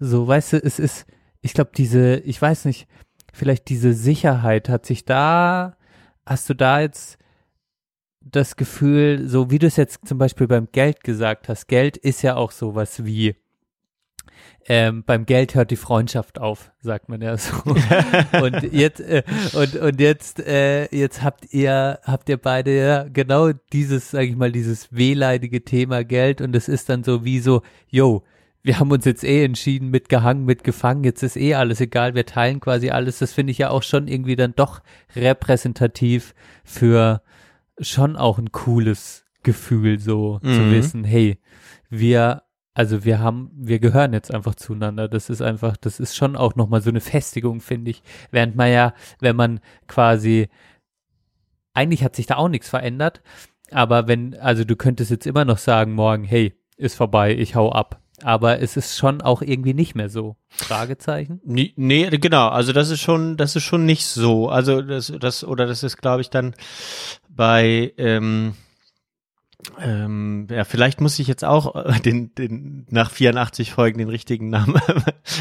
So, 0.00 0.26
weißt 0.28 0.54
du, 0.54 0.56
es 0.58 0.78
ist, 0.78 1.06
ich 1.40 1.54
glaube, 1.54 1.70
diese, 1.76 2.16
ich 2.18 2.40
weiß 2.40 2.64
nicht, 2.66 2.88
vielleicht 3.32 3.68
diese 3.68 3.92
Sicherheit 3.94 4.68
hat 4.68 4.86
sich 4.86 5.04
da, 5.04 5.76
hast 6.26 6.48
du 6.50 6.54
da 6.54 6.80
jetzt 6.80 7.18
das 8.20 8.56
Gefühl, 8.56 9.28
so 9.28 9.50
wie 9.50 9.58
du 9.58 9.66
es 9.66 9.76
jetzt 9.76 10.06
zum 10.06 10.18
Beispiel 10.18 10.46
beim 10.46 10.68
Geld 10.72 11.02
gesagt 11.04 11.48
hast, 11.48 11.66
Geld 11.68 11.96
ist 11.96 12.22
ja 12.22 12.36
auch 12.36 12.52
sowas 12.52 13.04
wie, 13.04 13.36
ähm, 14.70 15.02
beim 15.04 15.24
Geld 15.24 15.54
hört 15.54 15.70
die 15.70 15.76
Freundschaft 15.76 16.38
auf, 16.38 16.70
sagt 16.80 17.08
man 17.08 17.22
ja 17.22 17.36
so. 17.38 17.54
und 18.42 18.72
jetzt 18.72 19.00
äh, 19.00 19.22
und 19.54 19.76
und 19.76 20.00
jetzt 20.00 20.40
äh, 20.40 20.94
jetzt 20.94 21.22
habt 21.22 21.52
ihr 21.54 21.98
habt 22.04 22.28
ihr 22.28 22.36
beide 22.36 22.76
ja 22.76 23.04
genau 23.04 23.50
dieses, 23.72 24.10
sag 24.10 24.24
ich 24.24 24.36
mal, 24.36 24.52
dieses 24.52 24.92
wehleidige 24.92 25.64
Thema 25.64 26.04
Geld 26.04 26.40
und 26.42 26.54
es 26.54 26.68
ist 26.68 26.90
dann 26.90 27.02
so 27.02 27.24
wie 27.24 27.40
so, 27.40 27.62
yo, 27.88 28.24
wir 28.62 28.78
haben 28.78 28.90
uns 28.90 29.06
jetzt 29.06 29.24
eh 29.24 29.44
entschieden, 29.44 29.88
mitgehangen, 29.88 30.44
mitgefangen, 30.44 31.02
jetzt 31.02 31.22
ist 31.22 31.36
eh 31.36 31.54
alles 31.54 31.80
egal, 31.80 32.14
wir 32.14 32.26
teilen 32.26 32.60
quasi 32.60 32.90
alles. 32.90 33.18
Das 33.20 33.32
finde 33.32 33.52
ich 33.52 33.58
ja 33.58 33.70
auch 33.70 33.82
schon 33.82 34.06
irgendwie 34.08 34.36
dann 34.36 34.52
doch 34.54 34.80
repräsentativ 35.16 36.34
für 36.64 37.22
schon 37.80 38.16
auch 38.16 38.38
ein 38.38 38.52
cooles 38.52 39.24
Gefühl, 39.42 39.98
so 39.98 40.40
zu 40.40 40.48
Mhm. 40.48 40.72
wissen, 40.72 41.04
hey, 41.04 41.38
wir, 41.88 42.42
also 42.78 43.04
wir 43.04 43.18
haben, 43.18 43.50
wir 43.56 43.80
gehören 43.80 44.12
jetzt 44.12 44.32
einfach 44.32 44.54
zueinander. 44.54 45.08
Das 45.08 45.30
ist 45.30 45.42
einfach, 45.42 45.76
das 45.76 45.98
ist 45.98 46.14
schon 46.14 46.36
auch 46.36 46.54
nochmal 46.54 46.80
so 46.80 46.90
eine 46.90 47.00
Festigung, 47.00 47.60
finde 47.60 47.90
ich. 47.90 48.04
Während 48.30 48.54
man 48.54 48.70
ja, 48.70 48.94
wenn 49.18 49.34
man 49.34 49.58
quasi, 49.88 50.48
eigentlich 51.74 52.04
hat 52.04 52.14
sich 52.14 52.26
da 52.26 52.36
auch 52.36 52.48
nichts 52.48 52.68
verändert, 52.68 53.20
aber 53.72 54.06
wenn, 54.06 54.38
also 54.38 54.62
du 54.62 54.76
könntest 54.76 55.10
jetzt 55.10 55.26
immer 55.26 55.44
noch 55.44 55.58
sagen, 55.58 55.92
morgen, 55.92 56.22
hey, 56.22 56.54
ist 56.76 56.94
vorbei, 56.94 57.34
ich 57.34 57.56
hau 57.56 57.72
ab. 57.72 58.00
Aber 58.22 58.60
es 58.60 58.76
ist 58.76 58.96
schon 58.96 59.22
auch 59.22 59.42
irgendwie 59.42 59.74
nicht 59.74 59.96
mehr 59.96 60.08
so. 60.08 60.36
Fragezeichen? 60.48 61.40
Nee, 61.44 61.72
nee, 61.74 62.08
genau, 62.10 62.46
also 62.46 62.72
das 62.72 62.90
ist 62.90 63.00
schon, 63.00 63.36
das 63.36 63.56
ist 63.56 63.64
schon 63.64 63.86
nicht 63.86 64.06
so. 64.06 64.50
Also 64.50 64.82
das, 64.82 65.12
das, 65.18 65.42
oder 65.42 65.66
das 65.66 65.82
ist, 65.82 65.96
glaube 65.96 66.20
ich, 66.20 66.30
dann 66.30 66.54
bei, 67.28 67.92
ähm, 67.96 68.54
ähm, 69.80 70.46
ja, 70.50 70.64
vielleicht 70.64 71.00
muss 71.00 71.18
ich 71.18 71.26
jetzt 71.26 71.44
auch 71.44 71.74
äh, 71.74 71.98
den, 72.04 72.34
den, 72.34 72.86
nach 72.90 73.10
84 73.10 73.72
Folgen 73.72 73.98
den 73.98 74.08
richtigen 74.08 74.50
Namen 74.50 74.80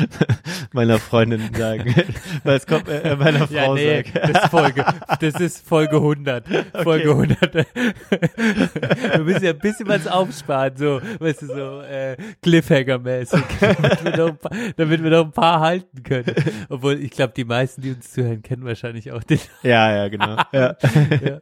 meiner 0.74 0.98
Freundin 0.98 1.54
sagen. 1.56 1.94
Weil 2.44 2.58
es 2.58 2.66
kommt, 2.66 2.88
äh, 2.90 3.16
meiner 3.16 3.48
Frau 3.48 3.78
sagen. 3.78 4.12
das 4.14 4.30
ist 4.44 4.50
Folge, 4.50 4.86
das 5.20 5.40
ist 5.40 5.68
Folge 5.68 5.98
100. 5.98 6.46
Folge 6.84 7.12
100. 7.12 7.54
wir 7.54 9.24
müssen 9.24 9.44
ja 9.44 9.52
ein 9.52 9.60
bisschen 9.60 9.88
was 9.88 10.08
aufsparen, 10.08 10.76
so, 10.78 11.00
weißt 11.20 11.44
du, 11.44 11.48
so, 11.48 11.82
äh, 11.82 12.18
Cliffhanger-mäßig, 12.44 13.44
damit, 13.60 14.04
wir 14.04 14.18
noch 14.18 14.30
ein 14.30 14.38
paar- 14.38 14.52
damit 14.78 15.04
wir 15.04 15.10
noch 15.12 15.26
ein 15.26 15.32
paar 15.32 15.60
halten 15.60 16.04
können. 16.04 16.34
Obwohl, 16.70 17.00
ich 17.00 17.12
glaube, 17.12 17.34
die 17.38 17.46
meisten, 17.46 17.82
die 17.82 17.92
uns 17.92 18.12
zuhören, 18.12 18.42
kennen 18.42 18.66
wahrscheinlich 18.66 19.12
auch 19.12 19.24
den. 19.24 19.40
Ja, 19.64 19.96
ja, 19.96 20.08
genau. 20.08 20.38
Ja. 20.52 20.76
ja. 21.24 21.40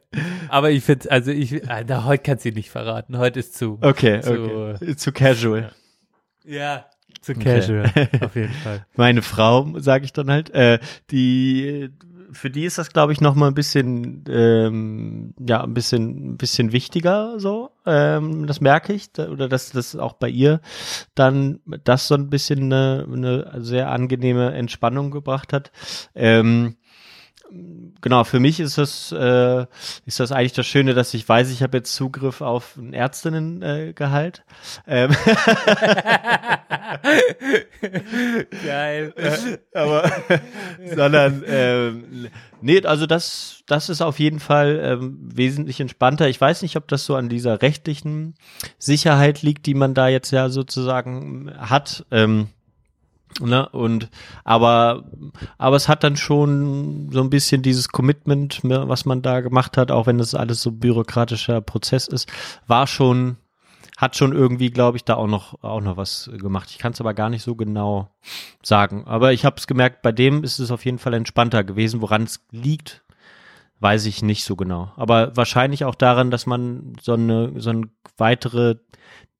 Aber 0.48 0.70
ich 0.70 0.84
finde, 0.84 1.10
also 1.10 1.30
ich, 1.30 1.52
äh, 1.54 1.84
na, 1.88 2.04
heute 2.04 2.22
kannst 2.22 2.44
du 2.44 2.50
ihn 2.50 2.54
nicht 2.66 2.72
verraten. 2.72 3.16
Heute 3.18 3.38
ist 3.40 3.54
zu. 3.56 3.78
Okay, 3.80 4.20
Zu- 4.20 4.74
okay. 4.74 4.96
Zu 4.96 5.12
casual. 5.12 5.70
Ja. 6.44 6.86
Zu 7.20 7.34
casual, 7.34 7.84
auf 8.20 8.34
jeden 8.36 8.52
Fall. 8.52 8.86
meine 8.94 9.22
Frau, 9.22 9.72
sage 9.78 10.04
ich 10.04 10.12
dann 10.12 10.30
halt, 10.30 10.50
äh, 10.50 10.78
die 11.10 11.90
für 12.32 12.50
die 12.50 12.64
ist 12.64 12.76
das, 12.76 12.92
glaube 12.92 13.12
ich, 13.12 13.20
noch 13.20 13.34
mal 13.34 13.46
ein 13.48 13.54
bisschen, 13.54 14.24
ähm, 14.28 15.32
ja, 15.38 15.62
ein 15.62 15.74
bisschen, 15.74 16.32
ein 16.32 16.36
bisschen 16.36 16.72
wichtiger 16.72 17.38
so. 17.38 17.70
Ähm, 17.86 18.46
das 18.46 18.60
merke 18.60 18.92
ich, 18.92 19.12
da, 19.12 19.28
oder 19.28 19.48
dass 19.48 19.70
das 19.70 19.96
auch 19.96 20.12
bei 20.14 20.28
ihr 20.28 20.60
dann 21.14 21.60
das 21.84 22.08
so 22.08 22.14
ein 22.14 22.28
bisschen 22.28 22.64
eine, 22.72 23.06
eine 23.10 23.62
sehr 23.64 23.90
angenehme 23.90 24.52
Entspannung 24.52 25.10
gebracht 25.12 25.52
hat. 25.52 25.70
Ähm, 26.14 26.76
Genau, 28.00 28.24
für 28.24 28.40
mich 28.40 28.60
ist 28.60 28.78
das, 28.78 29.12
äh, 29.12 29.66
ist 30.04 30.20
das 30.20 30.32
eigentlich 30.32 30.52
das 30.52 30.66
Schöne, 30.66 30.94
dass 30.94 31.14
ich 31.14 31.28
weiß, 31.28 31.50
ich 31.50 31.62
habe 31.62 31.78
jetzt 31.78 31.94
Zugriff 31.94 32.40
auf 32.40 32.76
ein 32.76 32.92
Ärztinnengehalt. 32.92 33.88
Äh, 33.88 33.92
Gehalt. 33.94 34.44
ähm, 34.86 35.10
Geil. 38.64 39.14
aber 39.74 40.10
sondern 40.94 41.42
ähm, 41.46 42.28
nee, 42.60 42.84
also 42.84 43.06
das 43.06 43.62
das 43.66 43.88
ist 43.88 44.02
auf 44.02 44.18
jeden 44.18 44.40
Fall 44.40 44.80
ähm, 44.82 45.18
wesentlich 45.20 45.80
entspannter. 45.80 46.28
Ich 46.28 46.40
weiß 46.40 46.62
nicht, 46.62 46.76
ob 46.76 46.88
das 46.88 47.04
so 47.04 47.16
an 47.16 47.28
dieser 47.28 47.62
rechtlichen 47.62 48.34
Sicherheit 48.78 49.42
liegt, 49.42 49.66
die 49.66 49.74
man 49.74 49.94
da 49.94 50.08
jetzt 50.08 50.30
ja 50.30 50.48
sozusagen 50.48 51.52
hat. 51.58 52.04
Ähm, 52.10 52.48
Ne, 53.40 53.68
und 53.68 54.08
aber 54.44 55.04
aber 55.58 55.76
es 55.76 55.88
hat 55.88 56.04
dann 56.04 56.16
schon 56.16 57.10
so 57.12 57.20
ein 57.20 57.30
bisschen 57.30 57.62
dieses 57.62 57.88
Commitment, 57.88 58.64
ne, 58.64 58.88
was 58.88 59.04
man 59.04 59.20
da 59.20 59.40
gemacht 59.40 59.76
hat, 59.76 59.90
auch 59.90 60.06
wenn 60.06 60.18
das 60.18 60.34
alles 60.34 60.62
so 60.62 60.72
bürokratischer 60.72 61.60
Prozess 61.60 62.08
ist, 62.08 62.30
war 62.66 62.86
schon 62.86 63.36
hat 63.96 64.16
schon 64.16 64.32
irgendwie, 64.32 64.70
glaube 64.70 64.98
ich, 64.98 65.04
da 65.04 65.14
auch 65.14 65.26
noch 65.26 65.62
auch 65.62 65.80
noch 65.80 65.96
was 65.96 66.30
gemacht. 66.36 66.70
Ich 66.70 66.78
kann 66.78 66.92
es 66.92 67.00
aber 67.00 67.14
gar 67.14 67.30
nicht 67.30 67.42
so 67.42 67.56
genau 67.56 68.10
sagen. 68.62 69.04
Aber 69.06 69.32
ich 69.32 69.44
habe 69.44 69.56
es 69.56 69.66
gemerkt, 69.66 70.02
bei 70.02 70.12
dem 70.12 70.44
ist 70.44 70.58
es 70.58 70.70
auf 70.70 70.84
jeden 70.84 70.98
Fall 70.98 71.14
entspannter 71.14 71.64
gewesen. 71.64 72.02
Woran 72.02 72.24
es 72.24 72.44
liegt, 72.50 73.02
weiß 73.80 74.06
ich 74.06 74.22
nicht 74.22 74.44
so 74.44 74.56
genau. 74.56 74.92
Aber 74.96 75.36
wahrscheinlich 75.36 75.84
auch 75.84 75.94
daran, 75.94 76.30
dass 76.30 76.46
man 76.46 76.94
so 77.00 77.14
eine 77.14 77.52
so 77.60 77.70
eine 77.70 77.88
weitere 78.16 78.76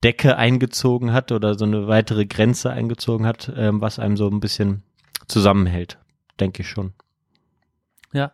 Decke 0.05 0.37
eingezogen 0.37 1.13
hat 1.13 1.33
oder 1.33 1.55
so 1.55 1.65
eine 1.65 1.89
weitere 1.89 2.27
Grenze 2.27 2.71
eingezogen 2.71 3.27
hat, 3.27 3.53
ähm, 3.57 3.81
was 3.81 3.99
einem 3.99 4.17
so 4.17 4.29
ein 4.29 4.41
bisschen 4.41 4.83
zusammenhält, 5.27 5.99
denke 6.39 6.63
ich 6.63 6.69
schon. 6.69 6.93
Ja. 8.13 8.33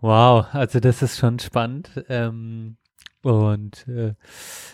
Wow, 0.00 0.46
also 0.52 0.80
das 0.80 1.02
ist 1.02 1.18
schon 1.18 1.38
spannend. 1.38 2.04
Ähm, 2.08 2.76
und 3.22 3.86
äh, 3.88 4.14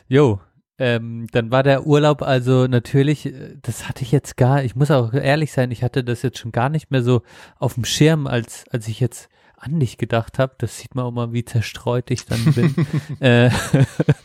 jo, 0.09 0.41
ähm, 0.79 1.29
dann 1.31 1.51
war 1.51 1.63
der 1.63 1.87
Urlaub 1.87 2.23
also 2.23 2.67
natürlich, 2.67 3.27
äh, 3.27 3.57
das 3.63 3.89
hatte 3.89 4.03
ich 4.03 4.11
jetzt 4.11 4.37
gar, 4.37 4.65
ich 4.65 4.75
muss 4.75 4.91
auch 4.91 5.13
ehrlich 5.13 5.53
sein, 5.53 5.71
ich 5.71 5.85
hatte 5.85 6.03
das 6.03 6.23
jetzt 6.23 6.39
schon 6.39 6.53
gar 6.53 6.69
nicht 6.69 6.91
mehr 6.91 7.03
so 7.03 7.23
auf 7.59 7.75
dem 7.75 7.85
Schirm, 7.85 8.27
als, 8.27 8.65
als 8.71 8.89
ich 8.89 8.99
jetzt 9.01 9.29
an 9.57 9.81
dich 9.81 9.99
gedacht 9.99 10.39
habe. 10.39 10.55
Das 10.59 10.79
sieht 10.79 10.95
man 10.95 11.05
auch 11.05 11.11
mal, 11.11 11.33
wie 11.33 11.45
zerstreut 11.45 12.11
ich 12.11 12.27
dann 12.27 12.45
bin. 12.55 12.75
äh, 13.21 13.51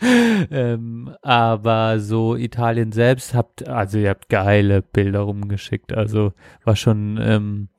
ähm, 0.52 1.16
aber 1.22 2.00
so 2.00 2.36
Italien 2.36 2.92
selbst 2.92 3.34
habt, 3.34 3.68
also 3.68 3.98
ihr 3.98 4.10
habt 4.10 4.30
geile 4.30 4.82
Bilder 4.82 5.22
rumgeschickt. 5.22 5.94
Also 5.94 6.34
war 6.64 6.76
schon 6.76 7.20
ähm, 7.22 7.70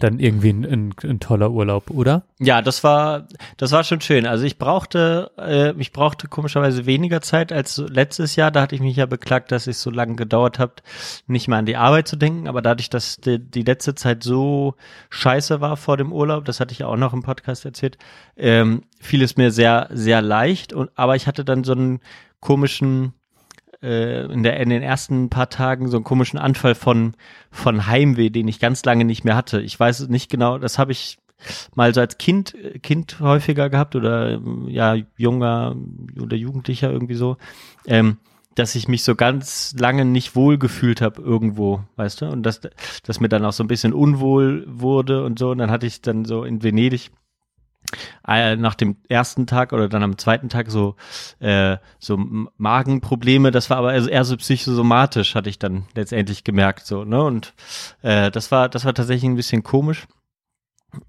dann 0.00 0.18
irgendwie 0.18 0.50
ein, 0.50 0.64
ein, 0.64 0.94
ein 1.02 1.20
toller 1.20 1.50
Urlaub, 1.50 1.90
oder? 1.90 2.24
Ja, 2.38 2.62
das 2.62 2.84
war, 2.84 3.28
das 3.56 3.72
war 3.72 3.84
schon 3.84 4.00
schön. 4.00 4.26
Also 4.26 4.44
ich 4.44 4.58
brauchte, 4.58 5.30
äh, 5.38 5.72
ich 5.80 5.92
brauchte 5.92 6.28
komischerweise 6.28 6.86
weniger 6.86 7.20
Zeit 7.20 7.52
als 7.52 7.76
letztes 7.76 8.36
Jahr. 8.36 8.50
Da 8.50 8.62
hatte 8.62 8.74
ich 8.74 8.80
mich 8.80 8.96
ja 8.96 9.06
beklagt, 9.06 9.52
dass 9.52 9.66
es 9.66 9.80
so 9.80 9.90
lange 9.90 10.16
gedauert 10.16 10.58
hat, 10.58 10.82
nicht 11.26 11.48
mehr 11.48 11.58
an 11.58 11.66
die 11.66 11.76
Arbeit 11.76 12.08
zu 12.08 12.16
denken. 12.16 12.48
Aber 12.48 12.62
dadurch, 12.62 12.90
dass 12.90 13.16
die, 13.16 13.38
die 13.38 13.62
letzte 13.62 13.94
Zeit 13.94 14.22
so 14.22 14.74
scheiße 15.10 15.60
war 15.60 15.76
vor 15.76 15.96
dem 15.96 16.12
Urlaub, 16.12 16.44
das 16.44 16.60
hatte 16.60 16.72
ich 16.72 16.80
ja 16.80 16.86
auch 16.86 16.96
noch 16.96 17.12
im 17.12 17.22
Podcast 17.22 17.64
erzählt, 17.64 17.98
ähm, 18.36 18.82
fiel 19.00 19.22
es 19.22 19.36
mir 19.36 19.50
sehr, 19.50 19.88
sehr 19.92 20.22
leicht. 20.22 20.72
Und 20.72 20.90
aber 20.94 21.16
ich 21.16 21.26
hatte 21.26 21.44
dann 21.44 21.64
so 21.64 21.72
einen 21.72 22.00
komischen 22.40 23.14
äh, 23.84 24.24
in, 24.24 24.42
der, 24.42 24.58
in 24.58 24.70
den 24.70 24.82
ersten 24.82 25.28
paar 25.28 25.50
Tagen 25.50 25.88
so 25.88 25.96
einen 25.96 26.04
komischen 26.04 26.38
Anfall 26.38 26.74
von, 26.74 27.14
von 27.50 27.86
Heimweh, 27.86 28.30
den 28.30 28.48
ich 28.48 28.58
ganz 28.58 28.84
lange 28.84 29.04
nicht 29.04 29.24
mehr 29.24 29.36
hatte. 29.36 29.60
Ich 29.60 29.78
weiß 29.78 30.08
nicht 30.08 30.30
genau, 30.30 30.58
das 30.58 30.78
habe 30.78 30.92
ich 30.92 31.18
mal 31.74 31.92
so 31.92 32.00
als 32.00 32.18
Kind, 32.18 32.56
Kind 32.82 33.20
häufiger 33.20 33.68
gehabt 33.68 33.96
oder 33.96 34.32
ähm, 34.32 34.66
ja, 34.68 34.96
junger 35.16 35.76
oder 36.20 36.36
Jugendlicher 36.36 36.90
irgendwie 36.90 37.14
so, 37.14 37.36
ähm, 37.86 38.18
dass 38.54 38.74
ich 38.74 38.88
mich 38.88 39.02
so 39.02 39.14
ganz 39.14 39.74
lange 39.78 40.04
nicht 40.04 40.36
wohl 40.36 40.58
gefühlt 40.58 41.00
habe 41.00 41.20
irgendwo, 41.20 41.80
weißt 41.96 42.22
du? 42.22 42.26
Und 42.26 42.44
dass, 42.44 42.60
dass 43.02 43.20
mir 43.20 43.28
dann 43.28 43.44
auch 43.44 43.52
so 43.52 43.64
ein 43.64 43.68
bisschen 43.68 43.92
unwohl 43.92 44.64
wurde 44.68 45.24
und 45.24 45.38
so. 45.38 45.50
Und 45.50 45.58
dann 45.58 45.70
hatte 45.70 45.86
ich 45.86 46.00
dann 46.02 46.24
so 46.24 46.44
in 46.44 46.62
Venedig 46.62 47.08
äh, 47.08 47.23
nach 48.26 48.74
dem 48.74 48.96
ersten 49.08 49.46
Tag 49.46 49.72
oder 49.72 49.88
dann 49.88 50.02
am 50.02 50.18
zweiten 50.18 50.48
Tag 50.48 50.70
so 50.70 50.96
äh, 51.40 51.76
so 51.98 52.18
Magenprobleme. 52.56 53.50
Das 53.50 53.70
war 53.70 53.76
aber 53.76 53.90
also 53.90 54.08
eher 54.08 54.24
so 54.24 54.36
psychosomatisch, 54.36 55.34
hatte 55.34 55.50
ich 55.50 55.58
dann 55.58 55.86
letztendlich 55.94 56.44
gemerkt 56.44 56.86
so 56.86 57.04
ne 57.04 57.22
und 57.22 57.54
äh, 58.02 58.30
das 58.30 58.50
war 58.50 58.68
das 58.68 58.84
war 58.84 58.94
tatsächlich 58.94 59.30
ein 59.30 59.36
bisschen 59.36 59.62
komisch. 59.62 60.06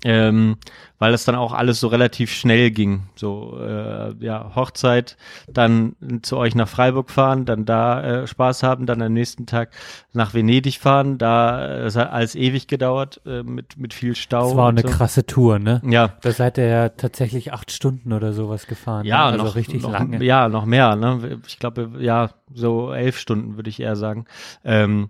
Ähm, 0.03 0.57
weil 0.97 1.13
es 1.13 1.25
dann 1.25 1.35
auch 1.35 1.53
alles 1.53 1.79
so 1.79 1.87
relativ 1.87 2.31
schnell 2.31 2.71
ging. 2.71 3.03
So, 3.15 3.59
äh, 3.59 4.13
ja, 4.19 4.55
Hochzeit, 4.55 5.17
dann 5.47 5.95
zu 6.21 6.37
euch 6.37 6.55
nach 6.55 6.67
Freiburg 6.67 7.11
fahren, 7.11 7.45
dann 7.45 7.65
da 7.65 8.23
äh, 8.23 8.27
Spaß 8.27 8.63
haben, 8.63 8.85
dann 8.85 9.01
am 9.01 9.13
nächsten 9.13 9.45
Tag 9.45 9.71
nach 10.13 10.33
Venedig 10.33 10.79
fahren, 10.79 11.17
da 11.17 11.65
äh, 11.65 11.79
es 11.81 11.95
hat 11.95 12.11
alles 12.11 12.35
ewig 12.35 12.67
gedauert, 12.67 13.21
äh, 13.25 13.43
mit, 13.43 13.77
mit 13.77 13.93
viel 13.93 14.15
Stau. 14.15 14.49
Das 14.49 14.57
war 14.57 14.69
eine 14.69 14.81
so. 14.81 14.87
krasse 14.87 15.25
Tour, 15.25 15.59
ne? 15.59 15.81
Ja, 15.85 16.13
Da 16.21 16.31
seid 16.31 16.57
ihr 16.57 16.67
ja 16.67 16.89
tatsächlich 16.89 17.51
acht 17.51 17.71
Stunden 17.71 18.13
oder 18.13 18.31
sowas 18.31 18.65
gefahren. 18.67 19.05
Ja, 19.05 19.25
ne? 19.25 19.33
also 19.33 19.45
noch, 19.45 19.55
richtig 19.55 19.83
noch, 19.83 19.91
lange. 19.91 20.23
Ja, 20.23 20.47
noch 20.47 20.65
mehr. 20.65 20.95
Ne? 20.95 21.39
Ich 21.45 21.59
glaube, 21.59 21.91
ja, 21.99 22.31
so 22.53 22.93
elf 22.93 23.19
Stunden 23.19 23.57
würde 23.57 23.69
ich 23.69 23.79
eher 23.79 23.95
sagen. 23.95 24.25
Ähm, 24.63 25.09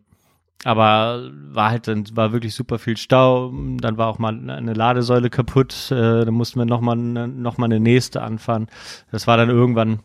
aber 0.64 1.30
war 1.52 1.70
halt 1.70 1.88
dann 1.88 2.06
war 2.16 2.32
wirklich 2.32 2.56
super 2.56 2.80
viel 2.80 2.98
Stau. 2.98 3.54
Dann 3.78 3.98
war 3.98 4.08
auch 4.08 4.20
mal 4.20 4.50
eine 4.50 4.74
Ladesäule 4.74 5.30
kaputt. 5.30 5.92
Äh, 5.92 6.26
dann 6.26 6.34
mussten 6.34 6.60
wir 6.60 6.66
noch 6.66 6.82
mal 6.82 6.96
noch 6.96 7.58
mal 7.58 7.66
eine 7.66 7.80
nächste 7.80 8.22
anfahren. 8.22 8.68
Das 9.12 9.28
war 9.28 9.38
dann 9.38 9.50
irgendwann 9.50 10.00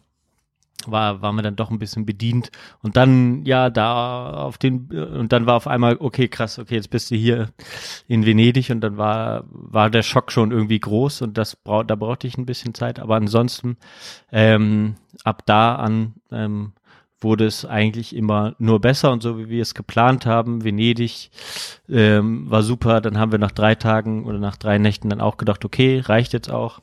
war 0.87 1.23
waren 1.23 1.37
wir 1.37 1.43
dann 1.43 1.57
doch 1.57 1.71
ein 1.71 1.79
bisschen 1.79 2.07
bedient 2.07 2.51
und 2.83 2.97
dann 2.97 3.45
ja 3.45 3.71
da 3.71 4.45
auf 4.45 4.59
den 4.59 4.91
und 4.91 5.33
dann 5.33 5.47
war 5.47 5.57
auf 5.57 5.67
einmal 5.67 5.97
okay 6.01 6.29
krass 6.29 6.59
okay 6.59 6.77
jetzt 6.77 6.91
bist 6.91 7.11
du 7.11 7.17
hier 7.17 7.51
in 8.07 8.25
Venedig 8.25 8.71
und 8.71 8.81
dann 8.81 8.97
war 8.97 9.45
war 9.51 9.91
der 9.91 10.03
Schock 10.03 10.33
schon 10.33 10.53
irgendwie 10.53 10.81
groß 10.81 11.23
und 11.23 11.37
das 11.37 11.57
braucht 11.57 11.91
da 11.91 11.97
brauchte 11.97 12.27
ich 12.27 12.39
ein 12.39 12.47
bisschen 12.47 12.75
Zeit 12.75 12.99
aber 12.99 13.17
ansonsten 13.17 13.77
ähm, 14.33 14.95
ab 15.25 15.43
da 15.47 15.77
an 15.77 16.15
ähm, 16.31 16.73
wurde 17.21 17.47
es 17.47 17.65
eigentlich 17.65 18.15
immer 18.15 18.55
nur 18.59 18.81
besser 18.81 19.13
und 19.13 19.23
so 19.23 19.39
wie 19.39 19.49
wir 19.49 19.63
es 19.63 19.75
geplant 19.75 20.27
haben. 20.27 20.65
Venedig 20.65 21.31
ähm, 21.89 22.51
war 22.51 22.63
super. 22.63 23.01
Dann 23.01 23.19
haben 23.19 23.33
wir 23.33 23.39
nach 23.39 23.51
drei 23.51 23.75
Tagen 23.75 24.25
oder 24.25 24.39
nach 24.39 24.57
drei 24.57 24.79
Nächten 24.79 25.11
dann 25.11 25.21
auch 25.21 25.37
gedacht, 25.37 25.65
okay, 25.65 26.01
reicht 26.01 26.33
jetzt 26.33 26.51
auch. 26.51 26.81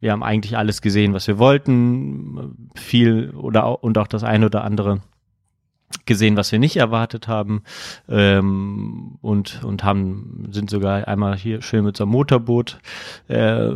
Wir 0.00 0.12
haben 0.12 0.22
eigentlich 0.22 0.56
alles 0.56 0.82
gesehen, 0.82 1.14
was 1.14 1.26
wir 1.26 1.38
wollten. 1.38 2.70
Viel 2.74 3.30
oder 3.30 3.82
und 3.82 3.98
auch 3.98 4.06
das 4.06 4.22
eine 4.22 4.46
oder 4.46 4.64
andere 4.64 5.00
gesehen, 6.06 6.36
was 6.36 6.52
wir 6.52 6.58
nicht 6.58 6.76
erwartet 6.76 7.28
haben 7.28 7.62
ähm, 8.08 9.16
und 9.22 9.62
und 9.64 9.84
haben 9.84 10.48
sind 10.50 10.68
sogar 10.68 11.08
einmal 11.08 11.36
hier 11.36 11.62
schön 11.62 11.84
mit 11.84 11.96
so 11.96 12.04
einem 12.04 12.12
Motorboot 12.12 12.78
äh, 13.28 13.70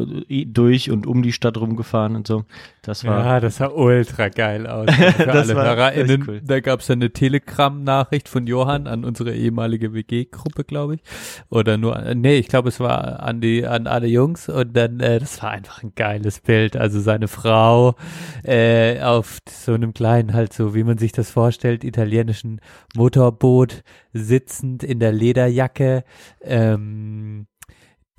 durch 0.47 0.91
und 0.91 1.07
um 1.07 1.23
die 1.23 1.33
Stadt 1.33 1.57
rumgefahren 1.57 2.17
und 2.17 2.27
so. 2.27 2.45
Das 2.89 3.05
war 3.05 3.23
ja, 3.23 3.41
das 3.41 3.57
sah 3.57 3.69
ultra 3.69 4.29
geil 4.29 4.67
aus. 4.67 4.87
das 5.19 5.55
war 5.55 5.67
HörerInnen, 5.67 6.25
cool. 6.27 6.41
Da 6.43 6.61
gab 6.61 6.81
es 6.81 6.91
eine 6.91 7.11
Telegram-Nachricht 7.11 8.31
von 8.31 8.47
Johann 8.47 8.87
an 8.87 9.05
unsere 9.05 9.35
ehemalige 9.35 9.93
WG-Gruppe, 9.93 10.65
glaube 10.65 10.95
ich. 10.95 11.01
Oder 11.51 11.77
nur, 11.77 12.15
nee, 12.15 12.37
ich 12.37 12.49
glaube, 12.49 12.71
es 12.71 12.81
war 12.81 13.23
an 13.23 13.43
die, 13.43 13.67
an 13.67 13.87
alle 13.87 14.07
Jungs 14.07 14.49
und 14.49 14.75
dann, 14.75 15.01
äh, 15.01 15.19
das 15.19 15.43
war 15.43 15.51
einfach 15.51 15.83
ein 15.83 15.93
geiles 15.97 16.41
Bild. 16.41 16.79
Also 16.79 17.01
seine 17.01 17.29
Frau 17.29 17.95
äh, 18.43 19.03
auf 19.03 19.37
so 19.51 19.75
einem 19.75 19.93
kleinen, 19.93 20.33
halt 20.33 20.55
so, 20.55 20.75
wie 20.75 20.85
man 20.85 20.97
sich 20.97 21.13
das 21.13 21.31
vorstellt, 21.31 21.85
italienischen 21.99 22.61
Motorboot 22.95 23.83
sitzend 24.13 24.85
in 24.85 25.01
der 25.01 25.13
Lederjacke. 25.13 26.05
Ähm, 26.41 27.47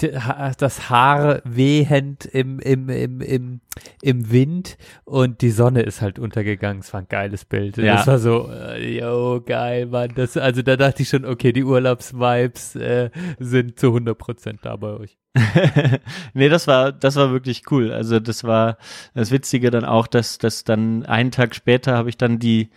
das 0.04 0.90
Haar 0.90 1.42
wehend 1.44 2.26
im, 2.26 2.60
im, 2.60 2.90
im, 2.90 3.22
im, 3.22 3.62
im 4.02 4.32
Wind 4.32 4.78
und 5.06 5.42
die 5.42 5.52
Sonne 5.52 5.82
ist 5.82 6.02
halt 6.02 6.20
untergegangen. 6.20 6.82
Es 6.82 6.94
war 6.94 7.02
ein 7.02 7.08
geiles 7.08 7.46
Bild. 7.46 7.78
Ja. 7.78 7.96
Das 7.96 8.08
war 8.08 8.20
so, 8.20 8.50
äh, 8.52 9.00
yo, 9.00 9.42
geil, 9.46 9.86
Mann. 9.88 10.12
Das, 10.16 10.38
also 10.38 10.62
da 10.62 10.76
dachte 10.76 11.04
ich 11.04 11.10
schon, 11.10 11.26
okay, 11.26 11.54
die 11.54 11.64
Urlaubsvibes 11.64 12.76
äh, 12.76 13.10
sind 13.40 13.80
zu 13.80 13.88
100 13.88 14.18
Prozent 14.18 14.60
da 14.64 14.76
bei 14.76 14.90
euch. 14.90 15.18
nee, 16.34 16.50
das 16.50 16.68
war, 16.68 16.92
das 16.92 17.16
war 17.16 17.32
wirklich 17.32 17.64
cool. 17.72 17.92
Also 17.92 18.20
das 18.20 18.44
war 18.44 18.78
das 19.14 19.32
Witzige 19.32 19.72
dann 19.72 19.86
auch, 19.86 20.08
dass, 20.08 20.38
dass 20.38 20.64
dann 20.64 21.06
einen 21.06 21.32
Tag 21.32 21.56
später 21.56 21.96
habe 21.96 22.10
ich 22.10 22.18
dann 22.18 22.40
die, 22.40 22.70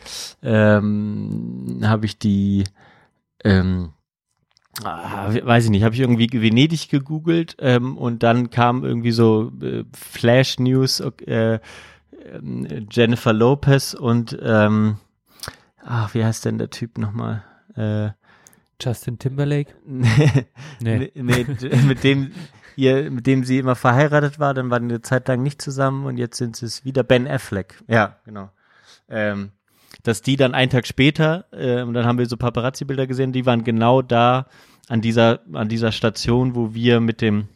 ähm, 0.42 1.80
habe 1.82 2.06
ich 2.06 2.18
die, 2.18 2.64
ähm, 3.44 3.92
Ah, 4.82 5.32
weiß 5.34 5.64
ich 5.64 5.70
nicht, 5.70 5.84
habe 5.84 5.94
ich 5.94 6.00
irgendwie 6.00 6.30
Venedig 6.32 6.88
gegoogelt 6.88 7.56
ähm, 7.58 7.98
und 7.98 8.22
dann 8.22 8.48
kam 8.50 8.84
irgendwie 8.84 9.10
so 9.10 9.52
äh, 9.60 9.84
Flash 9.94 10.58
News, 10.58 11.00
äh, 11.00 11.54
äh, 11.56 11.60
Jennifer 12.90 13.34
Lopez 13.34 13.92
und 13.92 14.38
ähm, 14.42 14.96
ach, 15.84 16.14
wie 16.14 16.24
heißt 16.24 16.46
denn 16.46 16.56
der 16.56 16.70
Typ 16.70 16.96
nochmal? 16.96 17.44
Äh, 17.76 18.10
Justin 18.80 19.18
Timberlake? 19.18 19.74
nee, 19.84 20.46
Nee. 20.80 21.12
nee, 21.14 21.46
mit 21.86 22.02
dem 22.02 22.32
ihr, 22.76 23.10
mit 23.10 23.26
dem 23.26 23.44
sie 23.44 23.58
immer 23.58 23.74
verheiratet 23.74 24.38
war, 24.38 24.54
dann 24.54 24.70
waren 24.70 24.88
die 24.88 24.94
eine 24.94 25.02
Zeit 25.02 25.28
lang 25.28 25.42
nicht 25.42 25.60
zusammen 25.60 26.06
und 26.06 26.16
jetzt 26.16 26.38
sind 26.38 26.56
sie 26.56 26.64
es 26.66 26.84
wieder 26.84 27.02
Ben 27.02 27.28
Affleck. 27.28 27.82
Ja, 27.88 28.16
genau. 28.24 28.50
Ähm, 29.10 29.52
dass 30.02 30.22
die 30.22 30.36
dann 30.36 30.54
einen 30.54 30.70
Tag 30.70 30.86
später, 30.86 31.46
äh, 31.52 31.82
und 31.82 31.94
dann 31.94 32.06
haben 32.06 32.18
wir 32.18 32.26
so 32.26 32.36
Paparazzi-Bilder 32.36 33.06
gesehen, 33.06 33.32
die 33.32 33.46
waren 33.46 33.64
genau 33.64 34.02
da 34.02 34.46
an 34.88 35.00
dieser, 35.00 35.40
an 35.52 35.68
dieser 35.68 35.92
Station, 35.92 36.54
wo 36.54 36.74
wir 36.74 37.00
mit 37.00 37.20
dem 37.20 37.48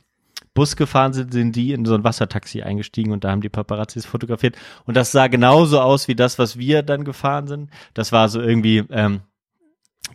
Bus 0.54 0.74
gefahren 0.74 1.12
sind, 1.12 1.32
sind 1.32 1.54
die 1.54 1.72
in 1.72 1.85
so 1.85 1.94
ein 1.94 2.02
Wassertaxi 2.02 2.62
eingestiegen 2.62 3.12
und 3.12 3.24
da 3.24 3.30
haben 3.30 3.42
die 3.42 3.48
Paparazzis 3.48 4.06
fotografiert. 4.06 4.56
Und 4.87 4.96
das 4.96 5.12
sah 5.12 5.26
genauso 5.26 5.80
aus 5.80 6.09
wie 6.09 6.14
das, 6.14 6.38
was 6.38 6.59
wir 6.59 6.82
dann 6.82 7.04
gefahren 7.04 7.46
sind. 7.46 7.70
Das 7.94 8.11
war 8.11 8.28
so 8.28 8.40
irgendwie 8.40 8.82
ähm, 8.90 9.20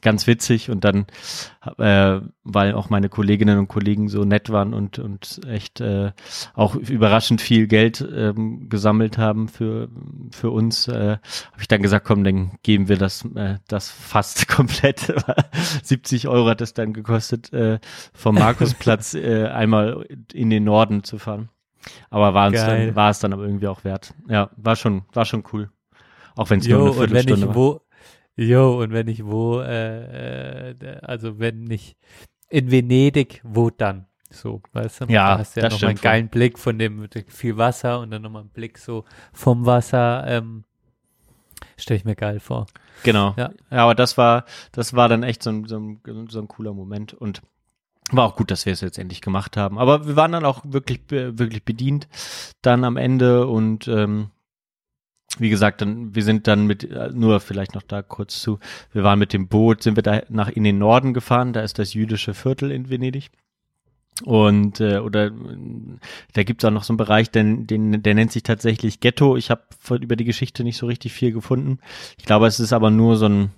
ganz 0.02 0.28
witzig 0.28 0.70
und 0.70 0.84
dann, 0.84 1.06
äh, 1.78 2.20
weil 2.44 2.74
auch 2.74 2.90
meine 2.90 3.10
Kolleginnen 3.10 3.60
und 3.60 3.68
Kollegen 3.68 4.10
so 4.10 4.24
nett 4.24 4.50
waren 4.50 4.74
und 4.74 5.00
und 5.00 5.42
echt 5.48 5.82
äh, 5.82 6.12
auch 6.54 6.76
überraschend 6.76 7.42
viel 7.42 7.68
Geld 7.68 8.06
ähm, 8.14 8.70
gesammelt 8.70 9.18
haben 9.18 9.48
für 9.48 9.90
für 10.32 10.52
uns, 10.52 10.88
äh, 10.88 11.18
habe 11.18 11.62
ich 11.62 11.68
dann 11.68 11.82
gesagt, 11.82 12.06
komm, 12.06 12.24
dann 12.24 12.52
geben 12.64 12.88
wir 12.90 12.98
das 12.98 13.26
äh, 13.36 13.58
das 13.68 13.90
fast 13.90 14.48
komplett. 14.48 15.14
70 15.84 16.28
Euro 16.28 16.48
hat 16.48 16.62
es 16.62 16.74
dann 16.74 16.94
gekostet, 16.94 17.52
äh, 17.54 17.80
vom 18.14 18.36
Markusplatz 18.36 19.14
äh, 19.14 19.48
einmal 19.48 20.06
in 20.34 20.50
den 20.50 20.64
Norden 20.64 21.04
zu 21.04 21.18
fahren. 21.18 21.50
Aber 22.10 22.34
war, 22.34 22.52
dann, 22.52 22.96
war 22.96 23.10
es 23.10 23.20
dann 23.20 23.34
aber 23.34 23.44
irgendwie 23.44 23.68
auch 23.68 23.84
wert. 23.84 24.14
Ja, 24.28 24.50
war 24.56 24.76
schon, 24.76 25.04
war 25.14 25.26
schon 25.26 25.44
cool. 25.52 25.72
Auch 26.36 26.50
wenn 26.50 26.60
es 26.60 26.68
nur 26.68 26.80
eine 26.80 26.92
und 26.92 27.00
wenn 27.00 27.10
Viertelstunde 27.10 27.42
ich 27.42 27.48
war. 27.48 27.56
wo, 27.56 27.82
jo, 28.42 28.82
und 28.82 28.92
wenn 28.92 29.08
ich 29.08 29.26
wo, 29.26 29.60
äh, 29.60 30.72
äh, 30.72 31.00
also 31.02 31.40
wenn 31.40 31.64
nicht 31.64 31.98
in 32.50 32.72
Venedig, 32.72 33.42
wo 33.44 33.70
dann? 33.70 34.08
So, 34.30 34.62
weißt 34.74 35.02
du? 35.02 35.06
Ja, 35.06 35.34
da 35.34 35.40
hast 35.40 35.56
du 35.56 35.62
ja 35.62 35.70
nochmal 35.70 35.90
einen 35.90 36.00
geilen 36.00 36.30
Blick 36.30 36.58
von 36.58 36.80
dem 36.80 37.08
viel 37.28 37.58
Wasser 37.58 38.00
und 38.00 38.12
dann 38.12 38.22
nochmal 38.22 38.44
einen 38.44 38.52
Blick 38.52 38.78
so 38.78 39.04
vom 39.34 39.66
Wasser. 39.66 40.24
Ähm, 40.28 40.64
Stelle 41.78 41.98
ich 41.98 42.06
mir 42.06 42.16
geil 42.16 42.40
vor. 42.40 42.68
Genau. 43.04 43.34
Ja. 43.38 43.52
Ja. 43.70 43.78
aber 43.84 43.96
das 43.96 44.18
war, 44.18 44.46
das 44.72 44.94
war 44.94 45.10
dann 45.10 45.24
echt 45.24 45.44
so 45.44 45.50
ein, 45.50 45.68
so 45.68 45.78
ein, 45.78 46.02
so 46.30 46.40
ein 46.40 46.48
cooler 46.48 46.74
Moment 46.74 47.14
und 47.14 47.42
war 48.12 48.26
auch 48.26 48.36
gut, 48.36 48.52
dass 48.52 48.66
wir 48.66 48.74
es 48.74 48.82
jetzt 48.82 49.00
endlich 49.00 49.22
gemacht 49.22 49.58
haben. 49.58 49.78
Aber 49.78 50.08
wir 50.08 50.16
waren 50.16 50.32
dann 50.32 50.46
auch 50.46 50.62
wirklich, 50.66 51.02
wirklich 51.10 51.64
bedient 51.64 52.08
dann 52.62 52.84
am 52.84 52.98
Ende 52.98 53.48
und 53.48 53.88
ähm, 53.88 54.32
wie 55.38 55.50
gesagt, 55.50 55.82
dann, 55.82 56.14
wir 56.14 56.24
sind 56.24 56.48
dann 56.48 56.68
mit, 56.68 56.84
äh, 56.84 57.10
nur 57.14 57.40
vielleicht 57.40 57.74
noch 57.74 57.84
da 57.84 58.02
kurz 58.02 58.42
zu, 58.42 58.60
wir 58.92 59.04
waren 59.04 59.20
mit 59.20 59.34
dem 59.34 59.48
Boot, 59.48 59.84
sind 59.84 59.96
wir 59.96 60.04
da 60.04 60.22
nach 60.30 60.50
in 60.50 60.64
den 60.64 60.78
Norden 60.78 61.14
gefahren, 61.14 61.54
da 61.54 61.62
ist 61.62 61.80
das 61.80 61.94
jüdische 61.94 62.34
Viertel 62.34 62.72
in 62.72 62.90
Venedig. 62.90 63.32
Und 64.24 64.80
äh, 64.82 65.00
oder 65.00 65.28
äh, 65.28 65.32
da 66.34 66.44
gibt 66.44 66.62
es 66.62 66.68
auch 66.68 66.74
noch 66.74 66.84
so 66.84 66.94
einen 66.94 66.98
Bereich, 66.98 67.32
den, 67.32 67.66
den, 67.66 68.04
der 68.04 68.14
nennt 68.14 68.32
sich 68.32 68.44
tatsächlich 68.44 69.00
Ghetto. 69.00 69.36
Ich 69.38 69.50
habe 69.50 69.64
über 70.00 70.16
die 70.16 70.26
Geschichte 70.26 70.64
nicht 70.64 70.78
so 70.78 70.86
richtig 70.86 71.14
viel 71.14 71.32
gefunden. 71.32 71.80
Ich 72.18 72.26
glaube, 72.26 72.46
es 72.46 72.60
ist 72.60 72.74
aber 72.74 72.92
nur 72.92 73.16
so 73.16 73.28
ein 73.28 73.52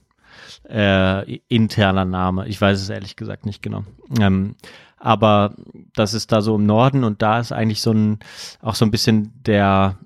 äh, 0.70 1.38
interner 1.50 2.06
Name. 2.06 2.48
Ich 2.48 2.62
weiß 2.62 2.82
es 2.82 2.90
ehrlich 2.90 3.16
gesagt 3.16 3.46
nicht 3.46 3.62
genau. 3.62 3.84
Ähm, 4.20 4.56
aber 4.98 5.56
das 5.94 6.14
ist 6.14 6.32
da 6.32 6.42
so 6.42 6.56
im 6.56 6.66
Norden 6.66 7.04
und 7.04 7.22
da 7.22 7.40
ist 7.40 7.52
eigentlich 7.52 7.82
so 7.82 7.92
ein 7.92 8.20
auch 8.62 8.76
so 8.76 8.86
ein 8.86 8.92
bisschen 8.92 9.34
der 9.44 9.98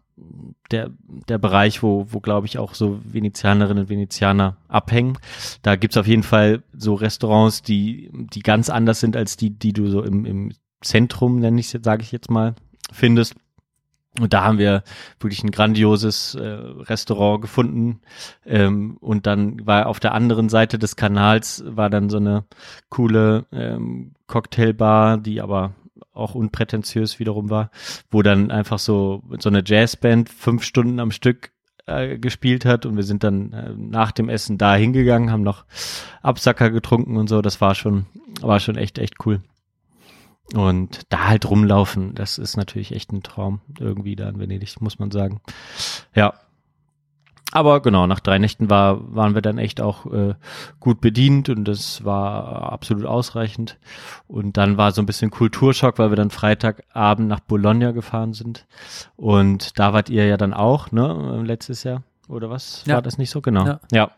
der 0.71 0.91
der 1.29 1.37
Bereich, 1.37 1.83
wo 1.83 2.07
wo 2.09 2.19
glaube 2.19 2.47
ich 2.47 2.57
auch 2.57 2.73
so 2.73 2.99
Venezianerinnen 3.03 3.83
und 3.83 3.89
Venezianer 3.89 4.57
abhängen. 4.67 5.17
Da 5.61 5.75
gibt's 5.75 5.97
auf 5.97 6.07
jeden 6.07 6.23
Fall 6.23 6.63
so 6.73 6.95
Restaurants, 6.95 7.61
die 7.61 8.09
die 8.13 8.41
ganz 8.41 8.69
anders 8.69 8.99
sind 8.99 9.15
als 9.15 9.37
die, 9.37 9.51
die 9.51 9.73
du 9.73 9.87
so 9.89 10.03
im 10.03 10.25
im 10.25 10.51
Zentrum, 10.81 11.39
nenne 11.39 11.59
ich 11.59 11.69
sage 11.69 12.03
ich 12.03 12.11
jetzt 12.11 12.29
mal, 12.29 12.55
findest. 12.91 13.35
Und 14.19 14.33
da 14.33 14.43
haben 14.43 14.57
wir 14.57 14.83
wirklich 15.19 15.43
ein 15.43 15.51
grandioses 15.51 16.33
äh, 16.33 16.43
Restaurant 16.43 17.41
gefunden. 17.41 18.01
Ähm, 18.45 18.97
und 18.99 19.27
dann 19.27 19.65
war 19.65 19.85
auf 19.85 19.99
der 19.99 20.13
anderen 20.13 20.49
Seite 20.49 20.79
des 20.79 20.95
Kanals 20.95 21.63
war 21.67 21.89
dann 21.89 22.09
so 22.09 22.17
eine 22.17 22.45
coole 22.89 23.45
ähm, 23.51 24.13
Cocktailbar, 24.25 25.17
die 25.19 25.39
aber 25.39 25.75
auch 26.17 26.35
unprätentiös 26.35 27.19
wiederum 27.19 27.49
war, 27.49 27.71
wo 28.11 28.21
dann 28.21 28.51
einfach 28.51 28.79
so 28.79 29.23
so 29.39 29.49
eine 29.49 29.63
Jazzband 29.65 30.29
fünf 30.29 30.63
Stunden 30.63 30.99
am 30.99 31.11
Stück 31.11 31.51
äh, 31.85 32.17
gespielt 32.17 32.65
hat 32.65 32.85
und 32.85 32.95
wir 32.95 33.03
sind 33.03 33.23
dann 33.23 33.53
äh, 33.53 33.73
nach 33.77 34.11
dem 34.11 34.29
Essen 34.29 34.57
da 34.57 34.75
hingegangen, 34.75 35.31
haben 35.31 35.43
noch 35.43 35.65
Absacker 36.21 36.69
getrunken 36.69 37.17
und 37.17 37.27
so. 37.27 37.41
Das 37.41 37.61
war 37.61 37.75
schon 37.75 38.05
war 38.41 38.59
schon 38.59 38.75
echt 38.75 38.97
echt 38.97 39.25
cool. 39.25 39.41
Und 40.53 41.01
da 41.09 41.27
halt 41.27 41.49
rumlaufen, 41.49 42.15
das 42.15 42.37
ist 42.37 42.55
natürlich 42.55 42.93
echt 42.93 43.11
ein 43.11 43.21
Traum 43.21 43.59
irgendwie 43.79 44.15
da 44.15 44.29
in 44.29 44.39
Venedig, 44.39 44.79
muss 44.79 44.97
man 44.97 45.11
sagen. 45.11 45.41
Ja. 46.15 46.33
Aber 47.53 47.81
genau, 47.81 48.07
nach 48.07 48.19
drei 48.19 48.39
Nächten 48.39 48.69
war, 48.69 49.15
waren 49.15 49.33
wir 49.33 49.41
dann 49.41 49.57
echt 49.57 49.79
auch 49.79 50.05
äh, 50.11 50.35
gut 50.79 50.99
bedient 50.99 51.49
und 51.49 51.65
das 51.65 52.03
war 52.03 52.71
absolut 52.73 53.05
ausreichend. 53.05 53.77
Und 54.27 54.57
dann 54.57 54.77
war 54.77 54.91
so 54.91 55.01
ein 55.01 55.05
bisschen 55.05 55.31
Kulturschock, 55.31 55.97
weil 55.97 56.11
wir 56.11 56.17
dann 56.17 56.29
Freitagabend 56.29 57.27
nach 57.27 57.39
Bologna 57.39 57.91
gefahren 57.91 58.33
sind. 58.33 58.65
Und 59.15 59.79
da 59.79 59.93
wart 59.93 60.09
ihr 60.09 60.27
ja 60.27 60.35
dann 60.37 60.53
auch, 60.53 60.91
ne, 60.91 61.41
letztes 61.45 61.83
Jahr, 61.83 62.03
oder 62.27 62.49
was? 62.49 62.83
Ja. 62.85 62.95
War 62.95 63.01
das 63.01 63.17
nicht 63.17 63.29
so? 63.29 63.41
Genau. 63.41 63.65
Ja. 63.65 63.79
ja. 63.91 64.11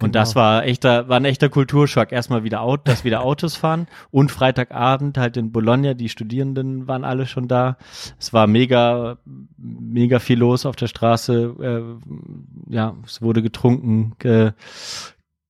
Und 0.00 0.14
das 0.14 0.34
Genau. 0.34 0.44
war 0.44 0.64
echter, 0.64 1.08
war 1.08 1.16
ein 1.16 1.24
echter 1.24 1.48
Kulturschock. 1.48 2.12
Erstmal 2.12 2.44
wieder 2.44 2.60
Auto, 2.60 2.82
dass 2.84 3.04
wieder 3.04 3.22
Autos 3.22 3.56
fahren 3.56 3.88
und 4.10 4.30
Freitagabend 4.30 5.18
halt 5.18 5.36
in 5.36 5.50
Bologna, 5.50 5.94
die 5.94 6.08
Studierenden 6.08 6.86
waren 6.86 7.04
alle 7.04 7.26
schon 7.26 7.48
da. 7.48 7.76
Es 8.18 8.32
war 8.32 8.46
mega, 8.46 9.18
mega 9.56 10.20
viel 10.20 10.38
los 10.38 10.66
auf 10.66 10.76
der 10.76 10.86
Straße. 10.86 11.54
Äh, 11.60 12.72
ja, 12.72 12.94
es 13.04 13.20
wurde 13.22 13.42
getrunken, 13.42 14.14
ge, 14.18 14.52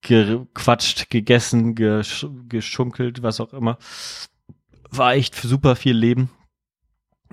gequatscht, 0.03 1.11
gegessen, 1.11 1.75
gesch, 1.75 2.27
geschunkelt, 2.49 3.23
was 3.23 3.41
auch 3.41 3.53
immer. 3.53 3.79
War 4.91 5.15
echt 5.15 5.35
super 5.35 5.77
viel 5.77 5.97
Leben. 5.97 6.31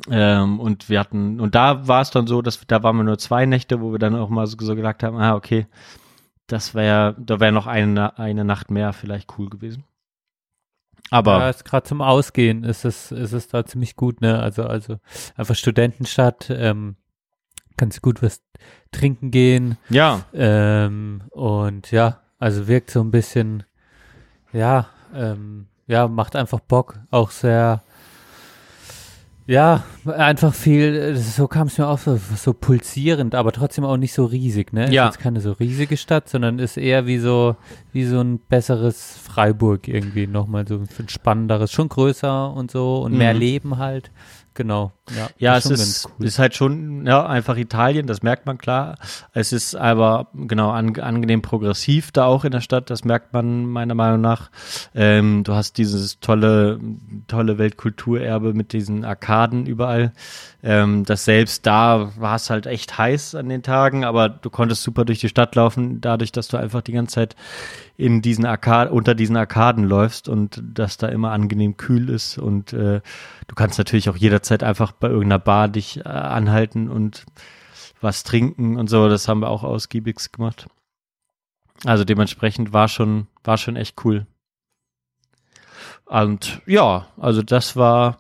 Ähm, 0.09 0.59
und 0.59 0.89
wir 0.89 0.99
hatten, 0.99 1.39
und 1.39 1.55
da 1.55 1.87
war 1.87 2.01
es 2.01 2.11
dann 2.11 2.27
so, 2.27 2.41
dass 2.41 2.59
da 2.67 2.83
waren 2.83 2.97
wir 2.97 3.03
nur 3.05 3.17
zwei 3.17 3.45
Nächte, 3.45 3.79
wo 3.79 3.93
wir 3.93 3.99
dann 3.99 4.15
auch 4.15 4.27
mal 4.29 4.45
so, 4.45 4.57
so 4.59 4.75
gesagt 4.75 5.03
haben, 5.03 5.15
ah, 5.17 5.35
okay, 5.35 5.67
das 6.47 6.75
wäre, 6.75 7.15
da 7.19 7.39
wäre 7.39 7.51
noch 7.51 7.67
eine, 7.67 8.17
eine 8.17 8.45
Nacht 8.45 8.71
mehr 8.71 8.93
vielleicht 8.93 9.37
cool 9.37 9.49
gewesen. 9.49 9.83
Aber 11.11 11.39
ja, 11.39 11.49
ist 11.49 11.65
gerade 11.65 11.85
zum 11.85 12.01
Ausgehen 12.01 12.63
ist 12.63 12.83
es, 12.83 13.11
ist 13.11 13.33
es 13.33 13.47
da 13.47 13.65
ziemlich 13.65 13.95
gut, 13.95 14.21
ne? 14.21 14.39
Also, 14.39 14.63
also 14.63 14.97
einfach 15.35 15.55
Studentenstadt, 15.55 16.49
ähm, 16.49 16.95
kannst 17.77 18.01
gut 18.01 18.23
was 18.23 18.41
trinken 18.91 19.29
gehen, 19.29 19.77
ja, 19.89 20.23
ähm, 20.33 21.23
und 21.31 21.91
ja, 21.91 22.21
also 22.39 22.67
wirkt 22.67 22.89
so 22.89 23.01
ein 23.01 23.11
bisschen, 23.11 23.63
ja, 24.51 24.87
ähm, 25.13 25.67
ja, 25.85 26.07
macht 26.07 26.35
einfach 26.35 26.59
Bock, 26.59 26.99
auch 27.11 27.29
sehr, 27.29 27.83
ja, 29.47 29.83
einfach 30.05 30.53
viel, 30.53 31.15
so 31.15 31.47
kam 31.47 31.67
es 31.67 31.77
mir 31.77 31.87
auch 31.87 31.99
so, 31.99 32.19
so 32.35 32.53
pulsierend, 32.53 33.35
aber 33.35 33.51
trotzdem 33.51 33.83
auch 33.85 33.97
nicht 33.97 34.13
so 34.13 34.25
riesig, 34.25 34.73
ne? 34.73 34.91
Ja. 34.91 35.07
Ist 35.07 35.15
jetzt 35.15 35.23
keine 35.23 35.39
so 35.39 35.51
riesige 35.51 35.97
Stadt, 35.97 36.27
sondern 36.29 36.57
ist 36.59 36.77
eher 36.77 37.05
wie 37.05 37.19
so, 37.19 37.55
wie 37.91 38.05
so 38.05 38.19
ein 38.21 38.39
besseres 38.39 39.17
Freiburg 39.23 39.87
irgendwie 39.87 40.25
nochmal 40.27 40.67
so 40.67 40.75
ein 40.75 41.09
spannenderes, 41.09 41.71
schon 41.71 41.89
größer 41.89 42.51
und 42.53 42.71
so 42.71 43.01
und 43.03 43.13
mehr 43.13 43.33
Mhm. 43.33 43.39
Leben 43.39 43.77
halt. 43.77 44.09
Genau. 44.55 44.93
Ja, 45.15 45.29
Ja, 45.37 45.57
es 45.57 45.65
ist, 45.67 46.07
cool. 46.19 46.25
ist 46.25 46.39
halt 46.39 46.55
schon 46.55 47.05
ja, 47.05 47.25
einfach 47.25 47.57
Italien, 47.57 48.07
das 48.07 48.23
merkt 48.23 48.45
man 48.45 48.57
klar. 48.57 48.97
Es 49.33 49.53
ist 49.53 49.75
aber 49.75 50.27
genau 50.33 50.71
an, 50.71 50.99
angenehm 50.99 51.41
progressiv 51.41 52.11
da 52.11 52.25
auch 52.25 52.43
in 52.43 52.51
der 52.51 52.61
Stadt, 52.61 52.89
das 52.89 53.03
merkt 53.03 53.33
man 53.33 53.65
meiner 53.65 53.93
Meinung 53.93 54.21
nach. 54.21 54.49
Ähm, 54.95 55.43
du 55.43 55.53
hast 55.53 55.77
dieses 55.77 56.19
tolle, 56.19 56.79
tolle 57.27 57.57
Weltkulturerbe 57.57 58.53
mit 58.53 58.73
diesen 58.73 59.05
Arkaden 59.05 59.67
überall. 59.67 60.11
Ähm, 60.63 61.05
das 61.05 61.25
selbst 61.25 61.67
da 61.67 62.11
war 62.17 62.35
es 62.35 62.49
halt 62.49 62.65
echt 62.65 62.97
heiß 62.97 63.35
an 63.35 63.49
den 63.49 63.61
Tagen, 63.61 64.03
aber 64.03 64.29
du 64.29 64.49
konntest 64.49 64.81
super 64.81 65.05
durch 65.05 65.19
die 65.19 65.29
Stadt 65.29 65.53
laufen, 65.53 66.01
dadurch, 66.01 66.31
dass 66.31 66.47
du 66.47 66.57
einfach 66.57 66.81
die 66.81 66.93
ganze 66.93 67.15
Zeit 67.15 67.35
in 67.97 68.21
diesen 68.21 68.45
Arkaden, 68.45 68.91
unter 68.91 69.15
diesen 69.15 69.37
Arkaden 69.37 69.83
läufst 69.85 70.27
und 70.27 70.61
dass 70.61 70.97
da 70.97 71.07
immer 71.07 71.31
angenehm 71.31 71.77
kühl 71.77 72.09
ist 72.09 72.37
und 72.37 72.73
äh, 72.73 73.01
du 73.47 73.55
kannst 73.55 73.77
natürlich 73.77 74.09
auch 74.09 74.17
jederzeit 74.17 74.63
einfach 74.63 74.94
bei 74.99 75.07
irgendeiner 75.07 75.39
Bar 75.39 75.67
dich 75.67 75.97
äh, 75.97 76.09
anhalten 76.09 76.89
und 76.89 77.25
was 78.01 78.23
trinken 78.23 78.77
und 78.77 78.89
so. 78.89 79.09
Das 79.09 79.27
haben 79.27 79.41
wir 79.41 79.49
auch 79.49 79.63
ausgiebig 79.63 80.31
gemacht. 80.31 80.67
Also 81.83 82.03
dementsprechend 82.03 82.73
war 82.73 82.87
schon, 82.87 83.27
war 83.43 83.57
schon 83.57 83.75
echt 83.75 84.03
cool. 84.05 84.25
Und 86.05 86.61
ja, 86.65 87.07
also 87.17 87.41
das 87.41 87.75
war, 87.75 88.19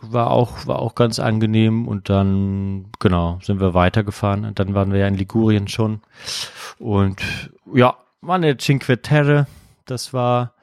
war 0.00 0.30
auch, 0.30 0.66
war 0.66 0.78
auch 0.78 0.94
ganz 0.94 1.18
angenehm 1.18 1.88
und 1.88 2.08
dann, 2.08 2.90
genau, 3.00 3.38
sind 3.42 3.60
wir 3.60 3.74
weitergefahren 3.74 4.44
und 4.44 4.58
dann 4.58 4.74
waren 4.74 4.92
wir 4.92 5.00
ja 5.00 5.08
in 5.08 5.16
Ligurien 5.16 5.68
schon 5.68 6.00
und 6.78 7.20
ja, 7.72 7.96
war 8.20 8.36
eine 8.36 8.56
Cinque 8.56 9.02
Terre, 9.02 9.46
das 9.86 10.12
war, 10.12 10.53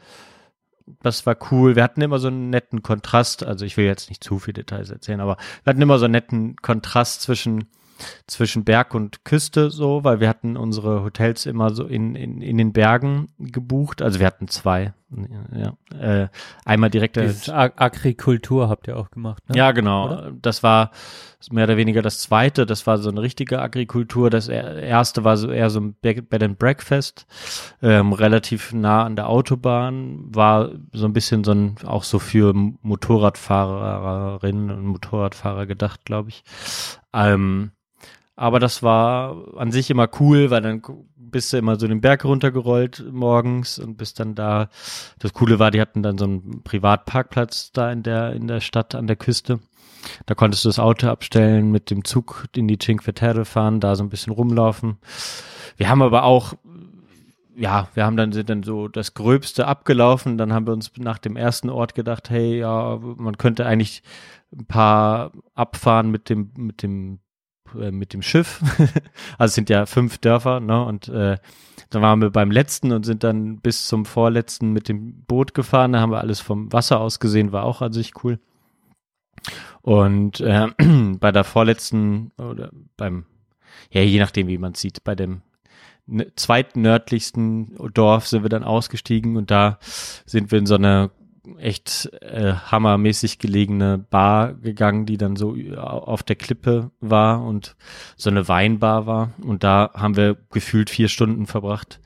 das 1.02 1.26
war 1.26 1.36
cool. 1.52 1.76
Wir 1.76 1.84
hatten 1.84 2.02
immer 2.02 2.20
so 2.20 2.28
einen 2.28 2.50
netten 2.50 2.84
Kontrast, 2.84 3.44
also 3.44 3.66
ich 3.66 3.78
will 3.78 3.86
jetzt 3.86 4.10
nicht 4.10 4.24
zu 4.24 4.40
viele 4.40 4.56
Details 4.56 4.90
erzählen, 4.90 5.20
aber 5.20 5.38
wir 5.64 5.72
hatten 5.72 5.82
immer 5.82 6.00
so 6.00 6.06
einen 6.06 6.14
netten 6.14 6.56
Kontrast 6.58 7.22
zwischen 7.22 7.66
zwischen 8.28 8.64
Berg 8.64 8.94
und 8.94 9.26
Küste 9.26 9.70
so, 9.70 10.04
weil 10.04 10.20
wir 10.20 10.30
hatten 10.30 10.58
unsere 10.58 11.04
Hotels 11.04 11.46
immer 11.46 11.74
so 11.74 11.86
in, 11.86 12.16
in, 12.16 12.42
in 12.42 12.58
den 12.58 12.74
Bergen 12.74 13.30
gebucht. 13.38 14.02
Also 14.02 14.20
wir 14.20 14.26
hatten 14.26 14.48
zwei. 14.48 14.94
Ja, 15.54 15.74
äh, 16.00 16.30
einmal 16.64 16.90
direkt 16.90 17.18
Dieses 17.18 17.50
Ag 17.50 17.74
Agrikultur 17.76 18.70
habt 18.70 18.88
ihr 18.88 18.96
auch 18.98 19.12
gemacht, 19.12 19.44
ne? 19.50 19.58
ja, 19.58 19.74
genau. 19.74 20.06
Oder? 20.06 20.32
Das 20.42 20.64
war 20.64 20.92
mehr 21.52 21.66
oder 21.66 21.76
weniger 21.76 22.02
das 22.02 22.20
zweite. 22.20 22.66
Das 22.66 22.88
war 22.88 22.98
so 22.98 23.10
eine 23.10 23.22
richtige 23.22 23.62
Agrikultur. 23.62 24.30
Das 24.30 24.48
er- 24.48 24.82
erste 24.82 25.26
war 25.26 25.36
so 25.36 25.52
eher 25.52 25.70
so 25.70 25.82
ein 25.82 25.96
Be- 26.02 26.22
Bed 26.22 26.44
and 26.44 26.58
Breakfast, 26.60 27.26
ähm, 27.82 28.14
relativ 28.14 28.72
nah 28.72 29.04
an 29.04 29.18
der 29.18 29.28
Autobahn. 29.28 30.34
War 30.34 30.70
so 30.94 31.06
ein 31.08 31.14
bisschen 31.14 31.44
so 31.44 31.52
ein, 31.52 31.76
auch 31.86 32.04
so 32.04 32.18
für 32.20 32.54
Motorradfahrerinnen 32.54 34.72
und 34.72 34.86
Motorradfahrer 34.86 35.66
gedacht, 35.66 36.06
glaube 36.06 36.30
ich. 36.30 36.44
Ähm, 37.14 37.72
aber 38.36 38.60
das 38.60 38.82
war 38.82 39.36
an 39.58 39.72
sich 39.72 39.90
immer 39.90 40.08
cool, 40.20 40.50
weil 40.52 40.62
dann 40.62 40.82
bist 41.32 41.52
du 41.54 41.58
immer 41.58 41.80
so 41.80 41.88
den 41.88 42.02
Berg 42.02 42.26
runtergerollt 42.26 43.06
morgens 43.12 43.80
und 43.80 43.98
bist 43.98 44.20
dann 44.20 44.36
da. 44.36 44.70
Das 45.20 45.34
Coole 45.34 45.60
war, 45.60 45.72
die 45.72 45.82
hatten 45.82 46.04
dann 46.04 46.18
so 46.18 46.26
einen 46.26 46.64
Privatparkplatz 46.64 47.72
da 47.72 47.92
in 47.92 48.04
der, 48.04 48.34
in 48.34 48.48
der 48.48 48.60
Stadt 48.60 48.96
an 48.96 49.08
der 49.08 49.16
Küste. 49.16 49.60
Da 50.26 50.36
konntest 50.36 50.66
du 50.66 50.70
das 50.70 50.80
Auto 50.80 51.08
abstellen, 51.08 51.72
mit 51.72 51.90
dem 51.92 52.04
Zug 52.04 52.48
in 52.56 52.68
die 52.68 52.78
Cinque 52.78 53.14
Terre 53.14 53.46
fahren, 53.46 53.80
da 53.80 53.96
so 53.96 54.04
ein 54.04 54.10
bisschen 54.10 54.34
rumlaufen. 54.34 54.98
Wir 55.78 55.90
haben 55.90 56.02
aber 56.02 56.24
auch, 56.24 56.54
ja, 57.56 57.88
wir 57.94 58.06
haben 58.06 58.18
dann, 58.18 58.32
sind 58.32 58.50
dann 58.50 58.64
so 58.64 58.88
das 58.88 59.14
Gröbste 59.14 59.68
abgelaufen. 59.68 60.38
Dann 60.38 60.54
haben 60.54 60.68
wir 60.68 60.74
uns 60.74 60.92
nach 60.98 61.18
dem 61.18 61.36
ersten 61.36 61.70
Ort 61.70 61.96
gedacht, 61.96 62.30
hey, 62.30 62.60
ja, 62.60 62.98
man 63.00 63.38
könnte 63.38 63.66
eigentlich 63.66 64.04
ein 64.52 64.66
paar 64.66 65.32
abfahren 65.56 66.12
mit 66.12 66.30
dem, 66.30 66.52
mit 66.58 66.84
dem 66.84 67.20
äh, 67.80 67.92
mit 67.92 68.14
dem 68.14 68.22
Schiff. 68.22 68.62
also 69.38 69.50
es 69.52 69.56
sind 69.56 69.70
ja 69.70 69.86
fünf 69.86 70.18
Dörfer, 70.18 70.60
ne? 70.60 70.84
Und 70.86 71.10
äh, 71.10 71.38
dann 71.90 72.02
waren 72.02 72.22
wir 72.22 72.30
beim 72.30 72.52
letzten 72.52 72.92
und 72.92 73.06
sind 73.06 73.24
dann 73.24 73.60
bis 73.60 73.88
zum 73.88 74.06
vorletzten 74.06 74.72
mit 74.72 74.88
dem 74.88 75.24
Boot 75.26 75.54
gefahren. 75.54 75.94
Da 75.94 76.00
haben 76.00 76.12
wir 76.12 76.20
alles 76.20 76.40
vom 76.40 76.72
Wasser 76.72 77.00
aus 77.00 77.20
gesehen, 77.20 77.52
war 77.52 77.64
auch 77.64 77.82
an 77.82 77.94
sich 77.94 78.14
cool. 78.24 78.40
Und 79.82 80.40
äh, 80.42 80.68
bei 81.20 81.32
der 81.32 81.44
vorletzten 81.44 82.32
oder 82.38 82.72
beim, 82.98 83.26
ja, 83.92 84.02
je 84.02 84.20
nachdem, 84.20 84.48
wie 84.48 84.58
man 84.58 84.74
sieht, 84.76 85.04
bei 85.04 85.16
dem 85.16 85.42
n- 86.08 86.32
zweiten 86.36 86.82
nördlichsten 86.82 87.76
Dorf 87.94 88.28
sind 88.28 88.44
wir 88.44 88.50
dann 88.50 88.64
ausgestiegen 88.64 89.38
und 89.38 89.52
da 89.52 89.80
sind 90.26 90.52
wir 90.52 90.60
in 90.60 90.66
so 90.66 90.76
eine 90.76 91.12
echt 91.58 92.10
äh, 92.22 92.54
hammermäßig 92.54 93.40
gelegene 93.40 93.98
Bar 93.98 94.54
gegangen, 94.54 95.06
die 95.06 95.18
dann 95.18 95.36
so 95.36 95.56
auf 95.76 96.24
der 96.24 96.36
Klippe 96.36 96.92
war 97.00 97.44
und 97.44 97.76
so 98.16 98.30
eine 98.30 98.48
Weinbar 98.48 99.06
war. 99.08 99.32
Und 99.44 99.64
da 99.64 99.92
haben 99.94 100.16
wir 100.16 100.38
gefühlt 100.52 100.90
vier 100.90 101.08
Stunden 101.08 101.48
verbracht 101.48 102.00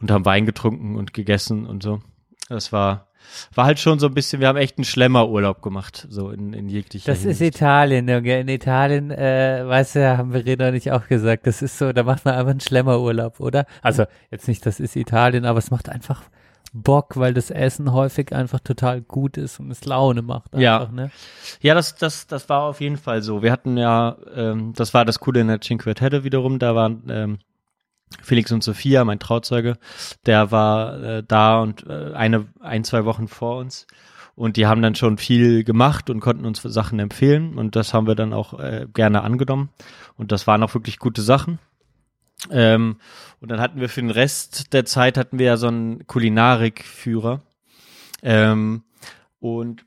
und 0.00 0.10
haben 0.10 0.24
Wein 0.24 0.46
getrunken 0.46 0.96
und 0.96 1.14
gegessen 1.14 1.66
und 1.66 1.82
so. 1.82 2.00
Das 2.48 2.72
war, 2.72 3.06
war 3.54 3.66
halt 3.66 3.78
schon 3.78 3.98
so 3.98 4.06
ein 4.06 4.14
bisschen, 4.14 4.40
wir 4.40 4.48
haben 4.48 4.58
echt 4.58 4.78
einen 4.78 4.84
Schlemmerurlaub 4.84 5.62
gemacht, 5.62 6.06
so 6.10 6.30
in, 6.30 6.52
in 6.52 6.68
jeglicher 6.68 7.06
Das 7.06 7.18
ist 7.20 7.38
Hinsicht. 7.38 7.56
Italien, 7.56 8.08
Junge. 8.08 8.40
In 8.40 8.48
Italien, 8.48 9.10
äh, 9.10 9.62
weißt 9.64 9.96
du, 9.96 10.18
haben 10.18 10.32
wir 10.32 10.44
Reda 10.44 10.70
nicht 10.72 10.90
auch 10.90 11.06
gesagt, 11.06 11.46
das 11.46 11.62
ist 11.62 11.78
so, 11.78 11.92
da 11.92 12.02
macht 12.02 12.24
man 12.24 12.34
einfach 12.34 12.50
einen 12.50 12.60
Schlemmerurlaub, 12.60 13.38
oder? 13.40 13.64
Also, 13.80 14.04
jetzt 14.30 14.48
nicht, 14.48 14.66
das 14.66 14.80
ist 14.80 14.96
Italien, 14.96 15.44
aber 15.44 15.60
es 15.60 15.70
macht 15.70 15.88
einfach 15.88 16.22
Bock, 16.72 17.16
weil 17.16 17.34
das 17.34 17.50
Essen 17.50 17.92
häufig 17.92 18.32
einfach 18.32 18.60
total 18.60 19.02
gut 19.02 19.36
ist 19.36 19.60
und 19.60 19.70
es 19.70 19.84
Laune 19.84 20.22
macht. 20.22 20.54
Ja. 20.56 20.80
Einfach, 20.80 20.92
ne? 20.92 21.10
Ja, 21.60 21.74
das, 21.74 21.96
das, 21.96 22.26
das 22.26 22.48
war 22.48 22.62
auf 22.62 22.80
jeden 22.80 22.96
Fall 22.96 23.22
so. 23.22 23.42
Wir 23.42 23.52
hatten 23.52 23.76
ja, 23.76 24.16
ähm, 24.34 24.72
das 24.74 24.94
war 24.94 25.04
das 25.04 25.20
Coole 25.20 25.40
in 25.40 25.48
der 25.48 25.60
Cinque 25.60 25.94
Terre 25.94 26.24
wiederum, 26.24 26.58
da 26.58 26.74
waren 26.74 27.02
ähm, 27.08 27.38
Felix 28.22 28.52
und 28.52 28.62
Sophia, 28.62 29.04
mein 29.04 29.18
Trauzeuge, 29.18 29.78
der 30.26 30.50
war 30.50 31.02
äh, 31.02 31.22
da 31.26 31.60
und 31.60 31.86
äh, 31.86 32.12
eine, 32.14 32.46
ein, 32.60 32.84
zwei 32.84 33.04
Wochen 33.04 33.28
vor 33.28 33.58
uns. 33.58 33.86
Und 34.34 34.56
die 34.56 34.66
haben 34.66 34.80
dann 34.80 34.94
schon 34.94 35.18
viel 35.18 35.62
gemacht 35.62 36.08
und 36.08 36.20
konnten 36.20 36.46
uns 36.46 36.62
Sachen 36.62 36.98
empfehlen. 36.98 37.58
Und 37.58 37.76
das 37.76 37.92
haben 37.92 38.06
wir 38.06 38.14
dann 38.14 38.32
auch 38.32 38.58
äh, 38.58 38.86
gerne 38.92 39.22
angenommen. 39.22 39.68
Und 40.16 40.32
das 40.32 40.46
waren 40.46 40.62
auch 40.62 40.72
wirklich 40.72 40.98
gute 40.98 41.20
Sachen. 41.20 41.58
Ähm, 42.50 42.96
und 43.42 43.50
dann 43.50 43.60
hatten 43.60 43.80
wir 43.80 43.88
für 43.88 44.00
den 44.00 44.10
Rest 44.10 44.72
der 44.72 44.84
Zeit 44.84 45.18
hatten 45.18 45.40
wir 45.40 45.46
ja 45.46 45.56
so 45.56 45.66
einen 45.66 46.06
Kulinarikführer. 46.06 47.42
Ähm, 48.22 48.84
und 49.40 49.84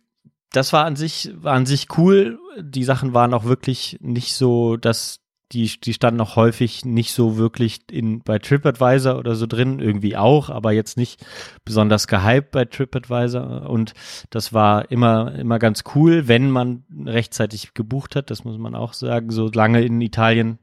das 0.51 0.73
war 0.73 0.83
an 0.83 0.97
sich, 0.97 1.31
war 1.35 1.53
an 1.53 1.65
sich 1.65 1.87
cool. 1.97 2.37
Die 2.59 2.83
Sachen 2.83 3.13
waren 3.13 3.33
auch 3.33 3.45
wirklich 3.45 3.97
nicht 4.01 4.33
so, 4.33 4.75
dass 4.75 5.21
die, 5.53 5.71
die 5.79 5.93
standen 5.93 6.19
auch 6.19 6.35
häufig 6.35 6.83
nicht 6.83 7.13
so 7.13 7.37
wirklich 7.37 7.79
in, 7.89 8.21
bei 8.23 8.39
TripAdvisor 8.39 9.17
oder 9.17 9.35
so 9.35 9.45
drin, 9.45 9.79
irgendwie 9.79 10.17
auch, 10.17 10.49
aber 10.49 10.73
jetzt 10.73 10.97
nicht 10.97 11.25
besonders 11.63 12.07
gehypt 12.07 12.51
bei 12.51 12.65
TripAdvisor. 12.65 13.69
Und 13.69 13.93
das 14.31 14.51
war 14.51 14.91
immer, 14.91 15.33
immer 15.35 15.59
ganz 15.59 15.85
cool, 15.95 16.27
wenn 16.27 16.51
man 16.51 16.83
rechtzeitig 17.05 17.73
gebucht 17.73 18.17
hat, 18.17 18.31
das 18.31 18.43
muss 18.43 18.57
man 18.57 18.75
auch 18.75 18.91
sagen, 18.91 19.29
solange 19.29 19.81
in 19.81 20.01
Italien 20.01 20.59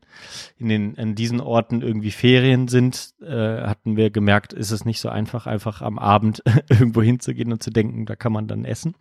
in 0.59 0.69
den, 0.69 0.95
in 0.95 1.15
diesen 1.15 1.41
Orten 1.41 1.83
irgendwie 1.83 2.11
Ferien 2.11 2.69
sind, 2.69 3.15
äh, 3.21 3.63
hatten 3.63 3.97
wir 3.97 4.11
gemerkt, 4.11 4.53
ist 4.53 4.71
es 4.71 4.85
nicht 4.85 5.01
so 5.01 5.09
einfach, 5.09 5.47
einfach 5.47 5.83
am 5.83 5.99
Abend 5.99 6.43
irgendwo 6.69 7.03
hinzugehen 7.03 7.53
und 7.53 7.63
zu 7.63 7.71
denken, 7.71 8.07
da 8.07 8.17
kann 8.17 8.33
man 8.33 8.49
dann 8.49 8.65
essen. 8.65 8.95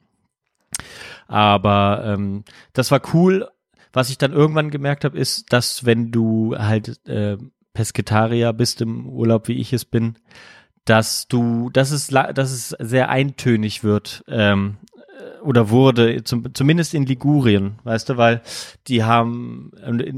Aber 1.28 2.04
ähm, 2.06 2.44
das 2.74 2.92
war 2.92 3.02
cool, 3.14 3.48
was 3.94 4.10
ich 4.10 4.18
dann 4.18 4.34
irgendwann 4.34 4.72
gemerkt 4.72 5.04
habe, 5.06 5.18
ist, 5.18 5.52
dass 5.52 5.86
wenn 5.86 6.12
du 6.12 6.56
halt 6.58 7.06
äh, 7.08 7.38
Pesketarier 7.74 8.54
bist 8.54 8.82
im 8.82 9.08
Urlaub, 9.08 9.48
wie 9.48 9.60
ich 9.60 9.74
es 9.74 9.86
bin, 9.86 10.16
dass 10.86 11.28
du, 11.28 11.70
dass 11.70 11.92
es, 11.92 12.08
dass 12.08 12.52
es 12.52 12.70
sehr 12.80 13.10
eintönig 13.10 13.84
wird 13.84 14.24
ähm, 14.28 14.78
äh, 14.91 14.91
oder 15.42 15.70
wurde, 15.70 16.24
zum, 16.24 16.54
zumindest 16.54 16.94
in 16.94 17.06
Ligurien, 17.06 17.80
weißt 17.84 18.10
du, 18.10 18.18
weil 18.18 18.42
die 18.88 19.04
haben 19.04 19.72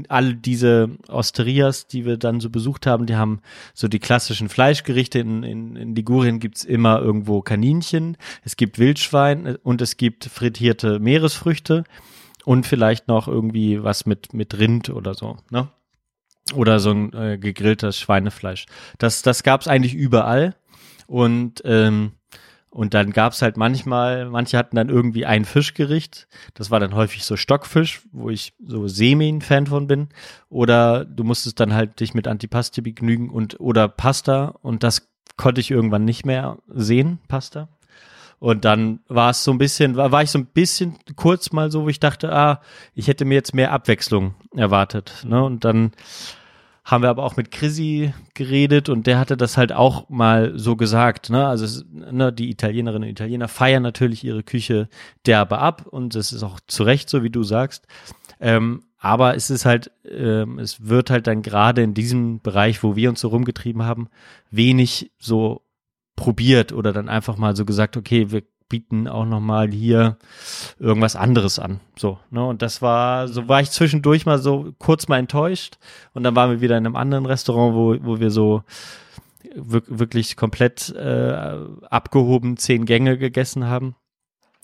alle 0.08 0.34
diese 0.34 0.90
Osterias, 1.08 1.86
die 1.86 2.04
wir 2.04 2.16
dann 2.16 2.40
so 2.40 2.50
besucht 2.50 2.86
haben, 2.86 3.06
die 3.06 3.16
haben 3.16 3.40
so 3.72 3.88
die 3.88 3.98
klassischen 3.98 4.48
Fleischgerichte. 4.48 5.18
In, 5.18 5.42
in, 5.42 5.76
in 5.76 5.94
Ligurien 5.94 6.38
gibt's 6.40 6.64
immer 6.64 7.00
irgendwo 7.00 7.40
Kaninchen, 7.40 8.16
es 8.44 8.56
gibt 8.56 8.78
Wildschwein 8.78 9.46
äh, 9.46 9.58
und 9.62 9.80
es 9.80 9.96
gibt 9.96 10.24
frittierte 10.24 10.98
Meeresfrüchte 10.98 11.84
und 12.44 12.66
vielleicht 12.66 13.08
noch 13.08 13.28
irgendwie 13.28 13.82
was 13.82 14.06
mit, 14.06 14.34
mit 14.34 14.58
Rind 14.58 14.90
oder 14.90 15.14
so, 15.14 15.36
ne? 15.50 15.68
Oder 16.54 16.78
so 16.78 16.90
ein 16.90 17.12
äh, 17.14 17.38
gegrilltes 17.38 17.98
Schweinefleisch. 17.98 18.66
Das, 18.98 19.22
das 19.22 19.44
gab's 19.44 19.66
eigentlich 19.66 19.94
überall. 19.94 20.54
Und, 21.06 21.62
ähm, 21.64 22.12
und 22.74 22.92
dann 22.92 23.12
gab's 23.12 23.40
halt 23.40 23.56
manchmal, 23.56 24.28
manche 24.28 24.58
hatten 24.58 24.74
dann 24.74 24.88
irgendwie 24.88 25.24
ein 25.24 25.44
Fischgericht. 25.44 26.26
Das 26.54 26.72
war 26.72 26.80
dann 26.80 26.96
häufig 26.96 27.24
so 27.24 27.36
Stockfisch, 27.36 28.02
wo 28.10 28.30
ich 28.30 28.52
so 28.66 28.88
semi 28.88 29.28
ein 29.28 29.42
Fan 29.42 29.68
von 29.68 29.86
bin. 29.86 30.08
Oder 30.48 31.04
du 31.04 31.22
musstest 31.22 31.60
dann 31.60 31.72
halt 31.72 32.00
dich 32.00 32.14
mit 32.14 32.26
Antipasti 32.26 32.80
begnügen 32.80 33.30
und 33.30 33.60
oder 33.60 33.86
Pasta. 33.86 34.56
Und 34.60 34.82
das 34.82 35.08
konnte 35.36 35.60
ich 35.60 35.70
irgendwann 35.70 36.04
nicht 36.04 36.26
mehr 36.26 36.58
sehen, 36.66 37.20
Pasta. 37.28 37.68
Und 38.40 38.64
dann 38.64 38.98
war 39.06 39.30
es 39.30 39.44
so 39.44 39.52
ein 39.52 39.58
bisschen, 39.58 39.94
war, 39.94 40.10
war 40.10 40.24
ich 40.24 40.32
so 40.32 40.40
ein 40.40 40.46
bisschen 40.46 40.96
kurz 41.14 41.52
mal 41.52 41.70
so, 41.70 41.84
wo 41.84 41.88
ich 41.88 42.00
dachte, 42.00 42.32
ah, 42.32 42.60
ich 42.92 43.06
hätte 43.06 43.24
mir 43.24 43.34
jetzt 43.34 43.54
mehr 43.54 43.70
Abwechslung 43.70 44.34
erwartet. 44.56 45.24
Ne? 45.24 45.44
Und 45.44 45.64
dann 45.64 45.92
haben 46.84 47.02
wir 47.02 47.08
aber 47.08 47.24
auch 47.24 47.36
mit 47.36 47.50
Chrissy 47.50 48.12
geredet 48.34 48.90
und 48.90 49.06
der 49.06 49.18
hatte 49.18 49.36
das 49.38 49.56
halt 49.56 49.72
auch 49.72 50.08
mal 50.10 50.52
so 50.58 50.76
gesagt. 50.76 51.30
Ne? 51.30 51.46
Also 51.46 51.82
ne, 51.90 52.30
die 52.32 52.50
Italienerinnen 52.50 53.08
und 53.08 53.12
Italiener 53.12 53.48
feiern 53.48 53.82
natürlich 53.82 54.22
ihre 54.22 54.42
Küche 54.42 54.88
derbe 55.24 55.58
ab 55.58 55.86
und 55.86 56.14
das 56.14 56.32
ist 56.32 56.42
auch 56.42 56.60
zu 56.66 56.82
Recht 56.82 57.08
so, 57.08 57.22
wie 57.22 57.30
du 57.30 57.42
sagst. 57.42 57.86
Ähm, 58.38 58.82
aber 58.98 59.34
es 59.34 59.48
ist 59.48 59.64
halt, 59.64 59.90
ähm, 60.10 60.58
es 60.58 60.86
wird 60.86 61.08
halt 61.08 61.26
dann 61.26 61.42
gerade 61.42 61.82
in 61.82 61.94
diesem 61.94 62.40
Bereich, 62.40 62.82
wo 62.82 62.96
wir 62.96 63.08
uns 63.08 63.20
so 63.20 63.28
rumgetrieben 63.28 63.82
haben, 63.82 64.08
wenig 64.50 65.10
so 65.18 65.62
probiert 66.16 66.72
oder 66.72 66.92
dann 66.92 67.08
einfach 67.08 67.36
mal 67.36 67.56
so 67.56 67.64
gesagt, 67.64 67.96
okay, 67.96 68.30
wir 68.30 68.42
bieten 68.74 69.06
auch 69.06 69.24
noch 69.24 69.38
mal 69.38 69.70
hier 69.70 70.18
irgendwas 70.80 71.14
anderes 71.14 71.60
an. 71.60 71.78
So, 71.96 72.18
ne? 72.30 72.44
Und 72.44 72.60
das 72.60 72.82
war, 72.82 73.28
so 73.28 73.46
war 73.46 73.60
ich 73.60 73.70
zwischendurch 73.70 74.26
mal 74.26 74.38
so 74.38 74.74
kurz 74.80 75.06
mal 75.06 75.18
enttäuscht 75.18 75.78
und 76.12 76.24
dann 76.24 76.34
waren 76.34 76.50
wir 76.50 76.60
wieder 76.60 76.76
in 76.76 76.86
einem 76.86 76.96
anderen 76.96 77.24
Restaurant, 77.24 77.76
wo, 77.76 77.96
wo 78.04 78.18
wir 78.18 78.32
so 78.32 78.64
wirklich 79.54 80.36
komplett 80.36 80.90
äh, 80.90 81.56
abgehoben 81.88 82.56
zehn 82.56 82.84
Gänge 82.84 83.16
gegessen 83.16 83.66
haben. 83.66 83.94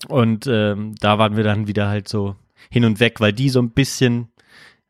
Und 0.09 0.45
ähm, 0.45 0.95
da 0.99 1.17
waren 1.17 1.37
wir 1.37 1.45
dann 1.45 1.67
wieder 1.67 1.87
halt 1.87 2.09
so 2.09 2.35
hin 2.69 2.83
und 2.83 2.99
weg, 2.99 3.21
weil 3.21 3.31
die 3.31 3.47
so 3.47 3.61
ein 3.61 3.71
bisschen 3.71 4.27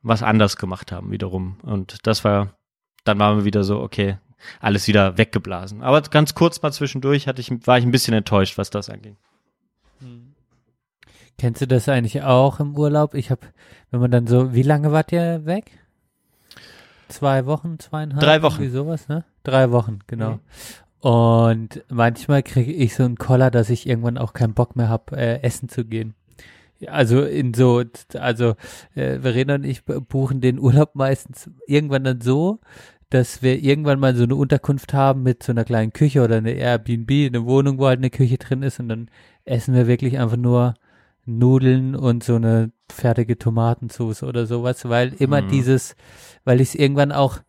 was 0.01 0.23
anders 0.23 0.57
gemacht 0.57 0.91
haben 0.91 1.11
wiederum. 1.11 1.57
Und 1.61 2.07
das 2.07 2.23
war, 2.23 2.55
dann 3.03 3.19
waren 3.19 3.37
wir 3.37 3.45
wieder 3.45 3.63
so, 3.63 3.81
okay, 3.81 4.17
alles 4.59 4.87
wieder 4.87 5.17
weggeblasen. 5.17 5.81
Aber 5.81 6.01
ganz 6.01 6.35
kurz 6.35 6.61
mal 6.61 6.71
zwischendurch 6.71 7.27
hatte 7.27 7.41
ich, 7.41 7.51
war 7.65 7.77
ich 7.77 7.85
ein 7.85 7.91
bisschen 7.91 8.13
enttäuscht, 8.13 8.57
was 8.57 8.69
das 8.69 8.89
angeht. 8.89 9.15
Hm. 9.99 10.33
Kennst 11.37 11.61
du 11.61 11.67
das 11.67 11.89
eigentlich 11.89 12.21
auch 12.21 12.59
im 12.59 12.77
Urlaub? 12.77 13.13
Ich 13.15 13.31
habe, 13.31 13.41
wenn 13.89 13.99
man 13.99 14.11
dann 14.11 14.27
so, 14.27 14.53
wie 14.53 14.63
lange 14.63 14.91
wart 14.91 15.11
ihr 15.11 15.45
weg? 15.45 15.71
Zwei 17.07 17.45
Wochen, 17.45 17.79
zweieinhalb? 17.79 18.23
Drei 18.23 18.41
Wochen. 18.41 18.61
Wie 18.61 18.69
sowas, 18.69 19.07
ne? 19.07 19.25
Drei 19.43 19.71
Wochen, 19.71 19.99
genau. 20.07 20.33
Mhm. 20.33 20.39
Und 21.01 21.83
manchmal 21.89 22.43
kriege 22.43 22.71
ich 22.71 22.93
so 22.95 23.03
einen 23.03 23.17
Koller, 23.17 23.49
dass 23.49 23.71
ich 23.71 23.87
irgendwann 23.87 24.19
auch 24.19 24.33
keinen 24.33 24.53
Bock 24.53 24.75
mehr 24.75 24.87
habe, 24.87 25.17
äh, 25.17 25.41
essen 25.41 25.67
zu 25.67 25.83
gehen. 25.83 26.13
Also 26.87 27.23
in 27.23 27.53
so, 27.53 27.83
also 28.13 28.55
äh, 28.95 29.19
Verena 29.19 29.55
und 29.55 29.65
ich 29.65 29.83
buchen 29.83 30.41
den 30.41 30.59
Urlaub 30.59 30.95
meistens 30.95 31.49
irgendwann 31.67 32.03
dann 32.03 32.21
so, 32.21 32.59
dass 33.11 33.43
wir 33.43 33.61
irgendwann 33.61 33.99
mal 33.99 34.15
so 34.15 34.23
eine 34.23 34.35
Unterkunft 34.35 34.93
haben 34.93 35.21
mit 35.21 35.43
so 35.43 35.51
einer 35.51 35.65
kleinen 35.65 35.91
Küche 35.91 36.23
oder 36.23 36.37
eine 36.37 36.53
Airbnb, 36.53 37.11
eine 37.11 37.45
Wohnung, 37.45 37.77
wo 37.77 37.85
halt 37.85 37.99
eine 37.99 38.09
Küche 38.09 38.37
drin 38.37 38.63
ist 38.63 38.79
und 38.79 38.89
dann 38.89 39.09
essen 39.43 39.75
wir 39.75 39.85
wirklich 39.85 40.17
einfach 40.17 40.37
nur 40.37 40.75
Nudeln 41.25 41.93
und 41.93 42.23
so 42.23 42.35
eine 42.35 42.71
fertige 42.89 43.37
Tomatensauce 43.37 44.23
oder 44.23 44.45
sowas, 44.45 44.87
weil 44.87 45.13
immer 45.19 45.41
mhm. 45.41 45.49
dieses, 45.49 45.95
weil 46.45 46.61
ich 46.61 46.69
es 46.69 46.75
irgendwann 46.75 47.11
auch, 47.11 47.39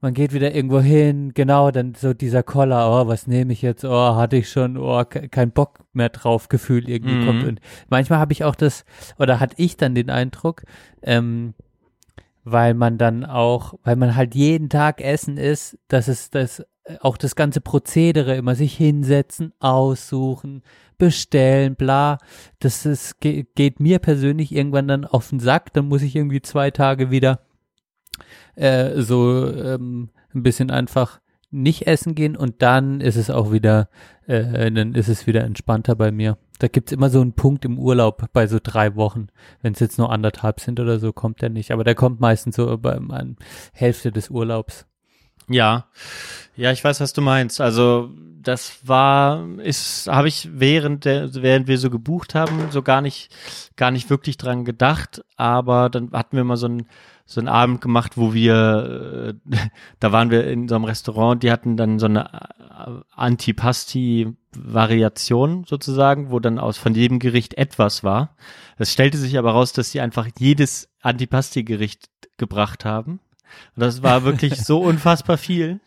man 0.00 0.14
geht 0.14 0.32
wieder 0.32 0.54
irgendwo 0.54 0.80
hin, 0.80 1.32
genau, 1.34 1.72
dann 1.72 1.94
so 1.96 2.14
dieser 2.14 2.44
Koller, 2.44 2.88
oh, 2.88 3.08
was 3.08 3.26
nehme 3.26 3.52
ich 3.52 3.62
jetzt, 3.62 3.84
oh, 3.84 4.14
hatte 4.14 4.36
ich 4.36 4.48
schon, 4.48 4.76
oh, 4.76 5.04
kein 5.04 5.50
Bock 5.50 5.80
mehr 5.92 6.08
drauf, 6.08 6.48
Gefühl 6.48 6.88
irgendwie 6.88 7.16
mhm. 7.16 7.26
kommt. 7.26 7.44
Und 7.44 7.60
manchmal 7.88 8.20
habe 8.20 8.32
ich 8.32 8.44
auch 8.44 8.54
das, 8.54 8.84
oder 9.18 9.40
hatte 9.40 9.56
ich 9.58 9.76
dann 9.76 9.96
den 9.96 10.08
Eindruck, 10.08 10.62
ähm, 11.02 11.54
weil 12.50 12.74
man 12.74 12.98
dann 12.98 13.24
auch, 13.24 13.74
weil 13.82 13.96
man 13.96 14.16
halt 14.16 14.34
jeden 14.34 14.68
Tag 14.68 15.00
essen 15.00 15.36
ist, 15.36 15.78
dass 15.88 16.08
es 16.08 16.30
das 16.30 16.64
auch 17.00 17.16
das 17.16 17.36
ganze 17.36 17.60
Prozedere 17.60 18.36
immer 18.36 18.54
sich 18.54 18.76
hinsetzen, 18.76 19.52
aussuchen, 19.60 20.62
bestellen, 20.96 21.76
bla. 21.76 22.18
Das 22.60 22.86
ist, 22.86 23.20
geht 23.20 23.80
mir 23.80 23.98
persönlich 23.98 24.52
irgendwann 24.52 24.88
dann 24.88 25.04
auf 25.04 25.28
den 25.28 25.40
Sack. 25.40 25.72
Dann 25.74 25.88
muss 25.88 26.02
ich 26.02 26.16
irgendwie 26.16 26.40
zwei 26.40 26.70
Tage 26.70 27.10
wieder 27.10 27.40
äh, 28.56 29.00
so 29.00 29.46
ähm, 29.52 30.10
ein 30.34 30.42
bisschen 30.42 30.70
einfach 30.70 31.20
nicht 31.50 31.86
essen 31.86 32.14
gehen 32.14 32.36
und 32.36 32.62
dann 32.62 33.00
ist 33.00 33.16
es 33.16 33.30
auch 33.30 33.52
wieder, 33.52 33.88
äh, 34.26 34.70
dann 34.70 34.94
ist 34.94 35.08
es 35.08 35.26
wieder 35.26 35.44
entspannter 35.44 35.94
bei 35.94 36.12
mir. 36.12 36.36
Da 36.58 36.68
gibt's 36.68 36.92
immer 36.92 37.08
so 37.08 37.20
einen 37.20 37.34
Punkt 37.34 37.64
im 37.64 37.78
Urlaub 37.78 38.26
bei 38.32 38.46
so 38.46 38.58
drei 38.62 38.96
Wochen. 38.96 39.28
Wenn 39.62 39.72
es 39.72 39.80
jetzt 39.80 39.98
nur 39.98 40.10
anderthalb 40.10 40.60
sind 40.60 40.80
oder 40.80 40.98
so, 40.98 41.12
kommt 41.12 41.40
der 41.40 41.50
nicht. 41.50 41.70
Aber 41.70 41.84
der 41.84 41.94
kommt 41.94 42.20
meistens 42.20 42.56
so 42.56 42.76
bei 42.78 42.98
Hälfte 43.72 44.10
des 44.10 44.28
Urlaubs. 44.28 44.86
Ja, 45.48 45.86
ja, 46.56 46.72
ich 46.72 46.84
weiß, 46.84 47.00
was 47.00 47.12
du 47.12 47.22
meinst. 47.22 47.60
Also 47.60 48.10
das 48.42 48.80
war, 48.86 49.46
ist, 49.58 50.08
habe 50.08 50.28
ich 50.28 50.48
während 50.52 51.04
der, 51.04 51.34
während 51.34 51.68
wir 51.68 51.78
so 51.78 51.90
gebucht 51.90 52.34
haben, 52.34 52.70
so 52.70 52.82
gar 52.82 53.00
nicht, 53.00 53.34
gar 53.76 53.90
nicht 53.90 54.10
wirklich 54.10 54.36
dran 54.36 54.64
gedacht. 54.64 55.24
Aber 55.36 55.88
dann 55.88 56.10
hatten 56.12 56.36
wir 56.36 56.44
mal 56.44 56.56
so 56.56 56.68
ein 56.68 56.86
so 57.30 57.42
einen 57.42 57.48
Abend 57.48 57.82
gemacht, 57.82 58.16
wo 58.16 58.32
wir, 58.32 59.34
äh, 59.52 59.56
da 60.00 60.12
waren 60.12 60.30
wir 60.30 60.46
in 60.46 60.66
so 60.66 60.76
einem 60.76 60.86
Restaurant, 60.86 61.42
die 61.42 61.52
hatten 61.52 61.76
dann 61.76 61.98
so 61.98 62.06
eine 62.06 62.32
äh, 62.32 63.02
Antipasti-Variation 63.14 65.64
sozusagen, 65.64 66.30
wo 66.30 66.40
dann 66.40 66.58
aus 66.58 66.78
von 66.78 66.94
jedem 66.94 67.18
Gericht 67.18 67.58
etwas 67.58 68.02
war. 68.02 68.34
Es 68.78 68.94
stellte 68.94 69.18
sich 69.18 69.36
aber 69.36 69.50
raus, 69.50 69.74
dass 69.74 69.90
sie 69.90 70.00
einfach 70.00 70.26
jedes 70.38 70.88
Antipasti-Gericht 71.02 72.08
gebracht 72.38 72.86
haben. 72.86 73.20
Und 73.76 73.82
das 73.82 74.02
war 74.02 74.24
wirklich 74.24 74.56
so 74.64 74.80
unfassbar 74.80 75.36
viel 75.36 75.80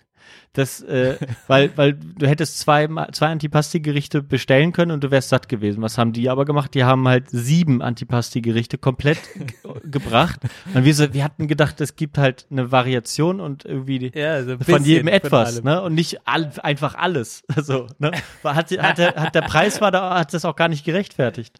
das, 0.54 0.82
äh, 0.82 1.18
weil, 1.48 1.76
weil 1.78 1.94
du 1.94 2.28
hättest 2.28 2.60
zwei, 2.60 2.88
zwei 3.12 3.28
Antipasti-Gerichte 3.28 4.22
bestellen 4.22 4.74
können 4.74 4.92
und 4.92 5.04
du 5.04 5.12
wärst 5.12 5.30
satt 5.30 5.48
gewesen. 5.48 5.82
Was 5.82 5.98
haben 5.98 6.14
die 6.14 6.30
aber 6.30 6.46
gemacht? 6.46 6.74
Die 6.74 6.84
haben 6.84 7.08
halt 7.08 7.30
sieben 7.30 7.82
Antipasti-Gerichte 7.82 8.78
komplett 8.78 9.20
gebracht. 9.84 10.42
Und 10.74 10.84
wir, 10.84 10.94
so, 10.94 11.14
wir 11.14 11.24
hatten 11.24 11.48
gedacht, 11.48 11.80
es 11.82 11.96
gibt 11.96 12.18
halt 12.18 12.46
eine 12.52 12.72
Variation 12.72 13.40
und 13.40 13.66
irgendwie 13.66 14.12
ja, 14.14 14.44
so 14.44 14.58
von 14.60 14.84
jedem 14.84 15.08
etwas, 15.08 15.56
von 15.56 15.66
ne? 15.66 15.82
Und 15.82 15.96
nicht 15.96 16.28
all, 16.28 16.52
einfach 16.62 16.96
alles. 16.96 17.44
Also, 17.62 17.88
ne? 18.00 18.12
Hat, 18.44 18.72
hat, 18.72 18.98
der, 18.98 19.16
hat 19.16 19.36
der 19.36 19.42
Preis 19.42 19.82
war 19.82 19.92
da, 19.92 20.18
hat 20.18 20.34
das 20.34 20.46
auch 20.46 20.56
gar 20.56 20.68
nicht 20.68 20.84
gerechtfertigt. 20.84 21.60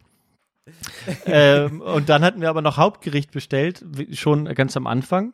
ähm, 1.26 1.80
und 1.80 2.08
dann 2.08 2.22
hatten 2.24 2.40
wir 2.40 2.48
aber 2.48 2.62
noch 2.62 2.76
Hauptgericht 2.76 3.30
bestellt, 3.30 3.84
schon 4.12 4.46
ganz 4.54 4.76
am 4.76 4.86
Anfang. 4.88 5.32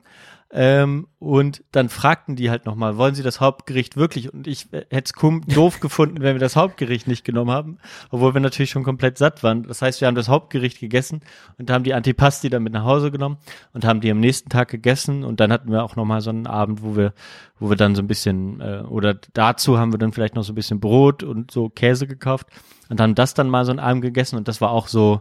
Ähm, 0.50 1.08
und 1.18 1.62
dann 1.72 1.90
fragten 1.90 2.34
die 2.34 2.48
halt 2.48 2.64
nochmal, 2.64 2.96
wollen 2.96 3.14
sie 3.14 3.22
das 3.22 3.38
Hauptgericht 3.38 3.98
wirklich? 3.98 4.32
Und 4.32 4.46
ich 4.46 4.72
äh, 4.72 4.87
hätte 4.88 5.12
es 5.14 5.54
doof 5.54 5.80
gefunden, 5.80 6.22
wenn 6.22 6.37
wir 6.37 6.40
das 6.40 6.56
Hauptgericht 6.56 7.06
nicht 7.06 7.22
genommen 7.22 7.50
haben, 7.50 7.78
obwohl 8.11 8.32
wir 8.32 8.40
natürlich 8.40 8.70
schon 8.70 8.82
komplett 8.82 9.18
satt 9.18 9.42
waren. 9.42 9.64
Das 9.64 9.82
heißt, 9.82 10.00
wir 10.00 10.08
haben 10.08 10.14
das 10.14 10.30
Hauptgericht 10.30 10.80
gegessen 10.80 11.20
und 11.58 11.70
haben 11.70 11.84
die 11.84 11.92
Antipasti 11.92 12.48
dann 12.48 12.62
mit 12.62 12.72
nach 12.72 12.84
Hause 12.84 13.11
genommen 13.11 13.37
und 13.74 13.84
haben 13.84 14.00
die 14.00 14.11
am 14.11 14.20
nächsten 14.20 14.48
Tag 14.48 14.68
gegessen 14.68 15.22
und 15.22 15.38
dann 15.38 15.52
hatten 15.52 15.70
wir 15.70 15.84
auch 15.84 15.96
nochmal 15.96 16.22
so 16.22 16.30
einen 16.30 16.46
Abend, 16.46 16.82
wo 16.82 16.96
wir, 16.96 17.12
wo 17.58 17.68
wir 17.68 17.76
dann 17.76 17.94
so 17.94 18.00
ein 18.00 18.08
bisschen, 18.08 18.62
äh, 18.62 18.84
oder 18.88 19.18
dazu 19.34 19.78
haben 19.78 19.92
wir 19.92 19.98
dann 19.98 20.12
vielleicht 20.12 20.34
noch 20.34 20.44
so 20.44 20.52
ein 20.52 20.56
bisschen 20.56 20.80
Brot 20.80 21.24
und 21.24 21.50
so 21.50 21.68
Käse 21.68 22.06
gekauft 22.06 22.46
und 22.88 23.02
haben 23.02 23.14
das 23.14 23.34
dann 23.34 23.50
mal 23.50 23.66
so 23.66 23.70
einen 23.70 23.80
Abend 23.80 24.00
gegessen 24.00 24.37
und 24.37 24.48
das 24.48 24.62
war 24.62 24.70
auch 24.70 24.88
so, 24.88 25.20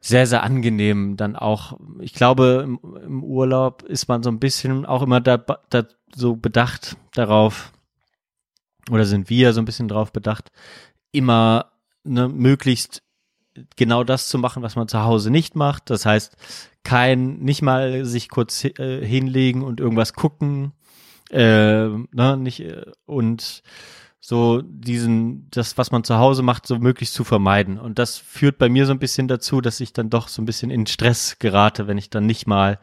sehr, 0.00 0.26
sehr 0.26 0.42
angenehm 0.42 1.16
dann 1.16 1.36
auch. 1.36 1.78
Ich 2.00 2.14
glaube, 2.14 2.62
im, 2.64 2.80
im 3.04 3.22
Urlaub 3.22 3.82
ist 3.82 4.08
man 4.08 4.22
so 4.22 4.30
ein 4.30 4.40
bisschen 4.40 4.86
auch 4.86 5.02
immer 5.02 5.20
da, 5.20 5.36
da 5.36 5.84
so 6.14 6.36
bedacht 6.36 6.96
darauf, 7.14 7.72
oder 8.90 9.04
sind 9.04 9.28
wir 9.28 9.52
so 9.52 9.60
ein 9.60 9.66
bisschen 9.66 9.88
darauf 9.88 10.12
bedacht, 10.12 10.50
immer 11.12 11.72
ne, 12.02 12.28
möglichst 12.28 13.02
genau 13.76 14.04
das 14.04 14.28
zu 14.28 14.38
machen, 14.38 14.62
was 14.62 14.76
man 14.76 14.88
zu 14.88 15.02
Hause 15.02 15.30
nicht 15.30 15.54
macht. 15.54 15.90
Das 15.90 16.06
heißt, 16.06 16.36
kein, 16.82 17.38
nicht 17.38 17.62
mal 17.62 18.04
sich 18.04 18.28
kurz 18.30 18.64
äh, 18.64 19.04
hinlegen 19.04 19.62
und 19.62 19.80
irgendwas 19.80 20.14
gucken, 20.14 20.72
äh, 21.30 21.88
ne, 21.88 22.36
nicht, 22.38 22.60
äh, 22.60 22.86
und 23.04 23.62
so 24.22 24.60
diesen, 24.62 25.48
das, 25.50 25.78
was 25.78 25.90
man 25.90 26.04
zu 26.04 26.18
Hause 26.18 26.42
macht, 26.42 26.66
so 26.66 26.78
möglichst 26.78 27.14
zu 27.14 27.24
vermeiden. 27.24 27.78
Und 27.78 27.98
das 27.98 28.18
führt 28.18 28.58
bei 28.58 28.68
mir 28.68 28.84
so 28.84 28.92
ein 28.92 28.98
bisschen 28.98 29.28
dazu, 29.28 29.62
dass 29.62 29.80
ich 29.80 29.94
dann 29.94 30.10
doch 30.10 30.28
so 30.28 30.42
ein 30.42 30.44
bisschen 30.44 30.70
in 30.70 30.86
Stress 30.86 31.38
gerate, 31.38 31.86
wenn 31.86 31.96
ich 31.96 32.10
dann 32.10 32.26
nicht 32.26 32.46
mal 32.46 32.78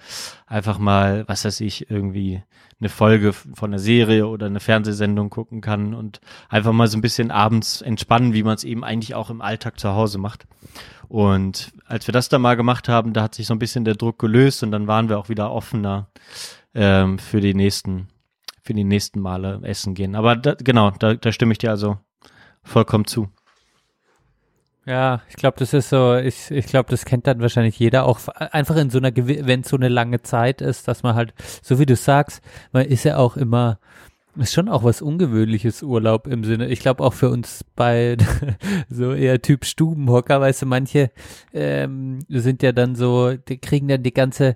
einfach 0.47 0.79
mal, 0.79 1.25
was 1.27 1.45
weiß 1.45 1.61
ich, 1.61 1.91
irgendwie 1.91 2.41
eine 2.79 2.89
Folge 2.89 3.33
von 3.33 3.69
einer 3.69 3.79
Serie 3.79 4.27
oder 4.27 4.47
eine 4.47 4.59
Fernsehsendung 4.59 5.29
gucken 5.29 5.61
kann 5.61 5.93
und 5.93 6.21
einfach 6.49 6.73
mal 6.73 6.87
so 6.87 6.97
ein 6.97 7.01
bisschen 7.01 7.29
abends 7.29 7.81
entspannen, 7.81 8.33
wie 8.33 8.43
man 8.43 8.55
es 8.55 8.63
eben 8.63 8.83
eigentlich 8.83 9.13
auch 9.13 9.29
im 9.29 9.41
Alltag 9.41 9.79
zu 9.79 9.93
Hause 9.93 10.17
macht. 10.17 10.47
Und 11.07 11.71
als 11.85 12.07
wir 12.07 12.13
das 12.13 12.29
dann 12.29 12.41
mal 12.41 12.55
gemacht 12.55 12.89
haben, 12.89 13.13
da 13.13 13.23
hat 13.23 13.35
sich 13.35 13.45
so 13.45 13.53
ein 13.53 13.59
bisschen 13.59 13.85
der 13.85 13.95
Druck 13.95 14.19
gelöst 14.19 14.63
und 14.63 14.71
dann 14.71 14.87
waren 14.87 15.07
wir 15.07 15.19
auch 15.19 15.29
wieder 15.29 15.51
offener 15.51 16.09
ähm, 16.73 17.19
für 17.19 17.41
die 17.41 17.53
nächsten 17.53 18.07
für 18.67 18.73
die 18.73 18.83
nächsten 18.83 19.21
Male 19.21 19.61
essen 19.63 19.93
gehen. 19.93 20.15
Aber 20.15 20.35
da, 20.35 20.55
genau, 20.55 20.91
da, 20.91 21.15
da 21.15 21.31
stimme 21.31 21.53
ich 21.53 21.57
dir 21.57 21.71
also 21.71 21.97
vollkommen 22.63 23.05
zu. 23.05 23.29
Ja, 24.85 25.21
ich 25.29 25.35
glaube, 25.35 25.57
das 25.57 25.73
ist 25.73 25.89
so, 25.89 26.15
ich, 26.15 26.51
ich 26.51 26.65
glaube, 26.65 26.89
das 26.89 27.05
kennt 27.05 27.27
dann 27.27 27.41
wahrscheinlich 27.41 27.79
jeder 27.79 28.05
auch 28.05 28.19
einfach 28.27 28.75
in 28.77 28.89
so 28.89 28.99
einer, 28.99 29.11
wenn 29.15 29.61
es 29.61 29.69
so 29.69 29.75
eine 29.75 29.89
lange 29.89 30.21
Zeit 30.21 30.61
ist, 30.61 30.87
dass 30.87 31.03
man 31.03 31.15
halt, 31.15 31.33
so 31.61 31.79
wie 31.79 31.85
du 31.85 31.95
sagst, 31.95 32.41
man 32.71 32.85
ist 32.85 33.03
ja 33.03 33.17
auch 33.17 33.35
immer, 33.35 33.79
ist 34.35 34.53
schon 34.53 34.69
auch 34.69 34.83
was 34.83 35.01
Ungewöhnliches 35.01 35.83
Urlaub 35.83 36.27
im 36.27 36.43
Sinne. 36.43 36.67
Ich 36.67 36.79
glaube 36.79 37.03
auch 37.03 37.13
für 37.13 37.29
uns 37.29 37.65
bei 37.75 38.17
so 38.89 39.13
eher 39.13 39.41
Typ 39.41 39.65
Stubenhocker, 39.65 40.39
weißt 40.39 40.61
du, 40.61 40.65
manche 40.67 41.11
ähm, 41.53 42.19
sind 42.29 42.63
ja 42.63 42.71
dann 42.71 42.95
so, 42.95 43.33
die 43.33 43.57
kriegen 43.57 43.87
dann 43.87 44.03
die 44.03 44.13
ganze 44.13 44.55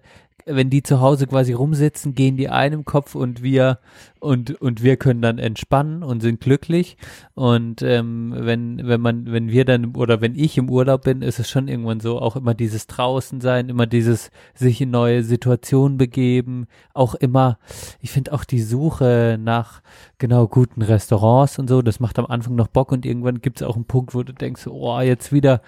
wenn 0.56 0.70
die 0.70 0.84
zu 0.84 1.00
Hause 1.02 1.28
quasi 1.28 1.54
rumsitzen, 1.54 2.16
gehen 2.16 2.38
die 2.38 2.50
einem 2.50 2.86
Kopf 2.86 3.16
und 3.16 3.42
wir 3.44 3.80
und 4.20 4.62
und 4.62 4.84
wir 4.84 4.98
können 4.98 5.22
dann 5.22 5.40
entspannen 5.40 6.04
und 6.04 6.22
sind 6.22 6.40
glücklich. 6.40 6.98
Und 7.34 7.82
ähm, 7.82 8.34
wenn 8.38 8.88
wenn 8.88 9.02
man 9.02 9.32
wenn 9.32 9.50
wir 9.50 9.66
dann 9.66 9.96
oder 9.96 10.22
wenn 10.22 10.36
ich 10.36 10.58
im 10.58 10.70
Urlaub 10.70 11.04
bin, 11.04 11.22
ist 11.22 11.40
es 11.40 11.50
schon 11.50 11.68
irgendwann 11.68 12.00
so 12.00 12.20
auch 12.20 12.36
immer 12.36 12.54
dieses 12.54 12.88
draußen 12.88 13.42
sein, 13.42 13.70
immer 13.70 13.88
dieses 13.88 14.30
sich 14.54 14.82
in 14.82 14.92
neue 14.92 15.24
Situationen 15.24 15.98
begeben, 15.98 16.68
auch 16.94 17.16
immer. 17.16 17.58
Ich 18.00 18.12
finde 18.12 18.34
auch 18.34 18.44
die 18.44 18.62
Suche 18.62 19.38
nach 19.42 19.82
genau 20.20 20.48
guten 20.48 20.82
Restaurants 20.82 21.58
und 21.58 21.68
so, 21.68 21.82
das 21.82 22.00
macht 22.00 22.20
am 22.20 22.28
Anfang 22.28 22.56
noch 22.56 22.68
Bock 22.68 22.92
und 22.92 23.06
irgendwann 23.06 23.42
gibt 23.42 23.62
es 23.62 23.68
auch 23.68 23.76
einen 23.76 23.86
Punkt, 23.86 24.14
wo 24.14 24.24
du 24.24 24.34
denkst, 24.34 24.68
oh 24.68 25.00
jetzt 25.00 25.32
wieder 25.32 25.62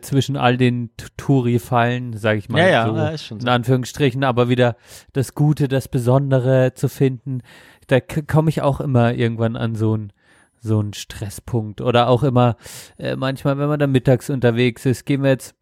zwischen 0.00 0.36
all 0.36 0.56
den 0.56 0.90
Touri-Fallen, 1.16 2.16
sage 2.16 2.38
ich 2.38 2.48
mal, 2.48 2.60
ja, 2.60 2.68
ja, 2.68 2.86
so, 2.86 2.96
ja, 2.96 3.08
ist 3.08 3.24
schon 3.26 3.40
so. 3.40 3.46
in 3.46 3.52
Anführungsstrichen, 3.52 4.24
aber 4.24 4.48
wieder 4.48 4.76
das 5.12 5.34
Gute, 5.34 5.68
das 5.68 5.88
Besondere 5.88 6.74
zu 6.74 6.88
finden, 6.88 7.42
da 7.88 8.00
komme 8.00 8.48
ich 8.48 8.62
auch 8.62 8.80
immer 8.80 9.14
irgendwann 9.14 9.56
an 9.56 9.74
so 9.74 9.96
ein 9.96 10.12
so 10.64 10.80
ein 10.80 10.94
Stresspunkt. 10.94 11.82
Oder 11.82 12.08
auch 12.08 12.22
immer 12.22 12.56
äh, 12.98 13.16
manchmal, 13.16 13.58
wenn 13.58 13.68
man 13.68 13.78
da 13.78 13.86
mittags 13.86 14.30
unterwegs 14.30 14.86
ist, 14.86 15.04
gehen 15.04 15.22
wir 15.22 15.30
jetzt 15.30 15.54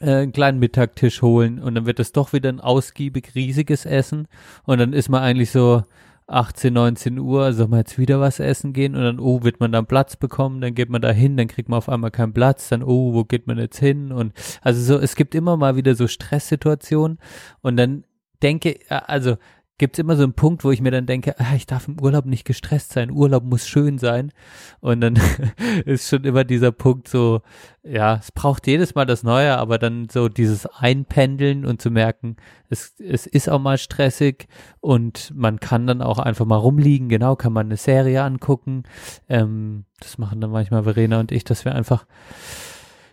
äh, 0.00 0.10
einen 0.10 0.32
kleinen 0.32 0.60
Mittagtisch 0.60 1.20
holen 1.20 1.58
und 1.58 1.74
dann 1.74 1.84
wird 1.86 2.00
es 2.00 2.12
doch 2.12 2.32
wieder 2.32 2.48
ein 2.48 2.60
ausgiebig 2.60 3.34
riesiges 3.34 3.84
Essen. 3.84 4.28
Und 4.64 4.78
dann 4.78 4.92
ist 4.92 5.08
man 5.08 5.22
eigentlich 5.22 5.50
so, 5.50 5.82
18, 6.26 6.72
19 6.72 7.18
Uhr, 7.18 7.52
soll 7.52 7.68
man 7.68 7.80
jetzt 7.80 7.98
wieder 7.98 8.20
was 8.20 8.40
essen 8.40 8.72
gehen? 8.72 8.94
Und 8.96 9.02
dann, 9.02 9.20
oh, 9.20 9.42
wird 9.42 9.60
man 9.60 9.72
dann 9.72 9.86
Platz 9.86 10.16
bekommen, 10.16 10.60
dann 10.60 10.74
geht 10.74 10.88
man 10.88 11.02
da 11.02 11.10
hin, 11.10 11.36
dann 11.36 11.48
kriegt 11.48 11.68
man 11.68 11.78
auf 11.78 11.88
einmal 11.88 12.10
keinen 12.10 12.32
Platz, 12.32 12.68
dann, 12.68 12.82
oh, 12.82 13.12
wo 13.12 13.24
geht 13.24 13.46
man 13.46 13.58
jetzt 13.58 13.78
hin? 13.78 14.12
Und 14.12 14.32
also 14.62 14.80
so, 14.80 14.98
es 15.00 15.16
gibt 15.16 15.34
immer 15.34 15.56
mal 15.56 15.76
wieder 15.76 15.94
so 15.94 16.06
Stresssituationen. 16.06 17.18
Und 17.60 17.76
dann 17.76 18.04
denke, 18.42 18.78
also 18.88 19.36
gibt 19.78 19.96
es 19.96 19.98
immer 19.98 20.16
so 20.16 20.22
einen 20.22 20.34
Punkt, 20.34 20.64
wo 20.64 20.70
ich 20.70 20.80
mir 20.80 20.92
dann 20.92 21.06
denke, 21.06 21.34
ah, 21.38 21.54
ich 21.56 21.66
darf 21.66 21.88
im 21.88 22.00
Urlaub 22.00 22.26
nicht 22.26 22.44
gestresst 22.44 22.92
sein, 22.92 23.10
Urlaub 23.10 23.44
muss 23.44 23.66
schön 23.66 23.98
sein. 23.98 24.32
Und 24.80 25.00
dann 25.00 25.18
ist 25.84 26.08
schon 26.08 26.24
immer 26.24 26.44
dieser 26.44 26.70
Punkt 26.70 27.08
so, 27.08 27.42
ja, 27.82 28.16
es 28.16 28.30
braucht 28.30 28.66
jedes 28.66 28.94
Mal 28.94 29.04
das 29.04 29.24
Neue, 29.24 29.56
aber 29.58 29.78
dann 29.78 30.08
so 30.08 30.28
dieses 30.28 30.66
Einpendeln 30.66 31.66
und 31.66 31.82
zu 31.82 31.90
merken, 31.90 32.36
es, 32.70 32.94
es 33.00 33.26
ist 33.26 33.48
auch 33.50 33.60
mal 33.60 33.78
stressig 33.78 34.46
und 34.80 35.32
man 35.34 35.58
kann 35.58 35.86
dann 35.86 36.02
auch 36.02 36.18
einfach 36.18 36.46
mal 36.46 36.56
rumliegen, 36.56 37.08
genau, 37.08 37.34
kann 37.34 37.52
man 37.52 37.66
eine 37.66 37.76
Serie 37.76 38.22
angucken. 38.22 38.84
Ähm, 39.28 39.84
das 39.98 40.18
machen 40.18 40.40
dann 40.40 40.50
manchmal 40.50 40.84
Verena 40.84 41.18
und 41.18 41.32
ich, 41.32 41.44
dass 41.44 41.64
wir 41.64 41.74
einfach 41.74 42.06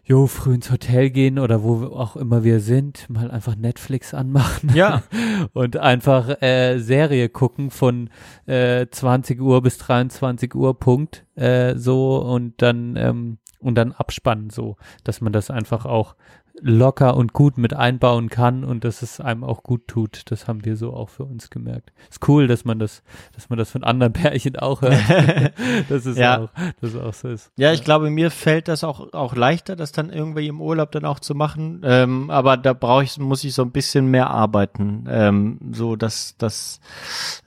jo, 0.03 0.27
früh 0.27 0.55
ins 0.55 0.71
Hotel 0.71 1.09
gehen 1.09 1.39
oder 1.39 1.63
wo 1.63 1.85
auch 1.95 2.15
immer 2.15 2.43
wir 2.43 2.59
sind, 2.59 3.09
mal 3.09 3.31
einfach 3.31 3.55
Netflix 3.55 4.13
anmachen. 4.13 4.71
Ja. 4.73 5.03
und 5.53 5.77
einfach 5.77 6.41
äh, 6.41 6.79
Serie 6.79 7.29
gucken 7.29 7.71
von 7.71 8.09
äh, 8.45 8.87
20 8.89 9.39
Uhr 9.41 9.61
bis 9.61 9.77
23 9.77 10.55
Uhr 10.55 10.77
Punkt 10.79 11.25
äh, 11.35 11.75
so 11.75 12.17
und 12.17 12.61
dann 12.61 12.95
ähm, 12.95 13.37
und 13.59 13.75
dann 13.75 13.91
abspannen 13.91 14.49
so, 14.49 14.75
dass 15.03 15.21
man 15.21 15.33
das 15.33 15.51
einfach 15.51 15.85
auch 15.85 16.15
locker 16.59 17.15
und 17.15 17.33
gut 17.33 17.57
mit 17.57 17.73
einbauen 17.73 18.29
kann 18.29 18.63
und 18.63 18.83
dass 18.83 19.01
es 19.01 19.19
einem 19.19 19.43
auch 19.43 19.63
gut 19.63 19.87
tut. 19.87 20.23
Das 20.31 20.47
haben 20.47 20.65
wir 20.65 20.75
so 20.75 20.93
auch 20.93 21.09
für 21.09 21.23
uns 21.23 21.49
gemerkt. 21.49 21.91
Ist 22.09 22.27
cool, 22.27 22.47
dass 22.47 22.65
man 22.65 22.79
das, 22.79 23.03
dass 23.33 23.49
man 23.49 23.57
das 23.57 23.71
von 23.71 23.83
anderen 23.83 24.13
Pärchen 24.13 24.55
auch 24.57 24.81
hört. 24.81 24.93
dass 25.89 26.05
es 26.05 26.17
Ja. 26.17 26.39
auch, 26.43 26.49
dass 26.81 26.93
es 26.93 26.95
auch 26.95 27.13
so 27.13 27.29
ist. 27.29 27.51
Ja, 27.57 27.71
ich 27.73 27.83
glaube, 27.83 28.09
mir 28.09 28.31
fällt 28.31 28.67
das 28.67 28.83
auch, 28.83 29.13
auch 29.13 29.35
leichter, 29.35 29.75
das 29.75 29.91
dann 29.91 30.09
irgendwie 30.09 30.47
im 30.47 30.61
Urlaub 30.61 30.91
dann 30.91 31.05
auch 31.05 31.19
zu 31.19 31.35
machen. 31.35 31.81
Ähm, 31.83 32.29
aber 32.29 32.57
da 32.57 32.73
brauche 32.73 33.03
ich, 33.03 33.17
muss 33.17 33.43
ich 33.43 33.53
so 33.53 33.61
ein 33.63 33.71
bisschen 33.71 34.07
mehr 34.07 34.29
arbeiten. 34.29 35.05
Ähm, 35.09 35.59
so, 35.71 35.95
dass, 35.95 36.35
dass, 36.37 36.79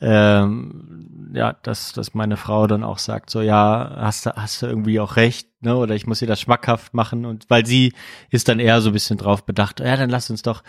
ähm, 0.01 1.31
ja, 1.35 1.55
dass, 1.63 1.93
dass 1.93 2.15
meine 2.15 2.37
Frau 2.37 2.67
dann 2.67 2.85
auch 2.85 2.99
sagt, 2.99 3.31
so, 3.31 3.41
ja, 3.41 3.95
hast 3.97 4.27
du, 4.27 4.33
hast 4.37 4.63
du 4.63 4.67
irgendwie 4.67 5.01
auch 5.01 5.17
recht, 5.17 5.49
ne? 5.65 5.77
Oder 5.77 5.95
ich 5.95 6.07
muss 6.07 6.23
ihr 6.23 6.29
das 6.29 6.41
schmackhaft 6.41 6.95
machen. 6.95 7.25
Und 7.25 7.49
weil 7.49 7.67
sie 7.67 7.93
ist 8.31 8.49
dann 8.49 8.61
eher 8.61 8.81
so 8.81 8.91
ein 8.91 8.93
bisschen 8.93 9.19
drauf 9.19 9.45
bedacht, 9.45 9.81
ja, 9.81 9.97
dann 9.97 10.11
lass 10.11 10.31
uns 10.31 10.43
doch, 10.43 10.63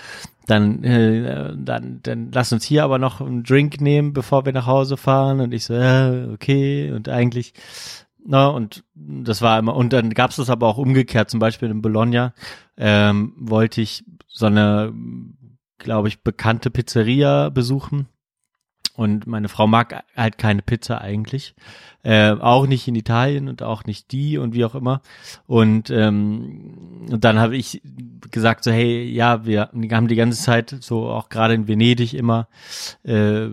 dann, 0.48 0.84
äh, 0.84 1.54
dann, 1.58 2.00
dann 2.04 2.32
lass 2.32 2.52
uns 2.52 2.64
hier 2.64 2.84
aber 2.84 2.98
noch 2.98 3.22
einen 3.22 3.44
Drink 3.44 3.82
nehmen, 3.82 4.14
bevor 4.14 4.46
wir 4.46 4.54
nach 4.54 4.68
Hause 4.68 4.98
fahren. 4.98 5.40
Und 5.40 5.54
ich 5.54 5.66
so, 5.66 5.74
ja, 5.74 6.28
okay. 6.34 6.92
Und 6.92 7.10
eigentlich, 7.10 7.54
na, 8.26 8.48
und 8.48 8.84
das 8.96 9.42
war 9.42 9.60
immer, 9.60 9.76
und 9.76 9.94
dann 9.94 10.10
gab 10.12 10.32
es 10.32 10.38
das 10.38 10.50
aber 10.50 10.68
auch 10.68 10.78
umgekehrt, 10.78 11.30
zum 11.30 11.40
Beispiel 11.40 11.70
in 11.70 11.82
Bologna, 11.82 12.34
ähm, 12.78 13.34
wollte 13.38 13.82
ich 13.82 14.04
so 14.28 14.48
eine, 14.48 14.94
glaube 15.78 16.08
ich, 16.08 16.24
bekannte 16.24 16.72
Pizzeria 16.72 17.50
besuchen. 17.50 18.08
Und 18.96 19.28
meine 19.28 19.50
Frau 19.50 19.68
mag 19.68 20.04
halt 20.16 20.38
keine 20.38 20.62
Pizza 20.62 21.02
eigentlich. 21.02 21.56
Äh, 22.04 22.32
auch 22.32 22.68
nicht 22.68 22.88
in 22.88 22.96
Italien 22.96 23.50
und 23.50 23.64
auch 23.64 23.84
nicht 23.86 24.12
die 24.12 24.38
und 24.38 24.54
wie 24.54 24.64
auch 24.64 24.76
immer. 24.76 25.02
Und, 25.48 25.90
ähm, 25.90 27.08
und 27.10 27.24
dann 27.24 27.40
habe 27.40 27.58
ich 27.58 27.82
gesagt, 28.32 28.64
so, 28.64 28.72
hey, 28.72 29.04
ja, 29.04 29.46
wir 29.46 29.70
haben 29.92 30.08
die 30.08 30.16
ganze 30.16 30.42
Zeit, 30.42 30.76
so 30.82 31.10
auch 31.10 31.30
gerade 31.30 31.56
in 31.56 31.68
Venedig 31.68 32.14
immer, 32.14 32.48
äh, 33.04 33.48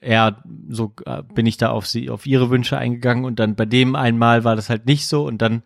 eher 0.00 0.42
so 0.68 0.92
äh, 1.06 1.22
bin 1.22 1.46
ich 1.46 1.56
da 1.56 1.70
auf 1.70 1.86
sie, 1.86 2.10
auf 2.10 2.26
ihre 2.26 2.50
Wünsche 2.50 2.76
eingegangen 2.76 3.24
und 3.24 3.38
dann 3.38 3.54
bei 3.54 3.64
dem 3.64 3.96
einmal 3.96 4.44
war 4.44 4.56
das 4.56 4.68
halt 4.68 4.86
nicht 4.86 5.06
so 5.06 5.26
und 5.26 5.40
dann 5.40 5.62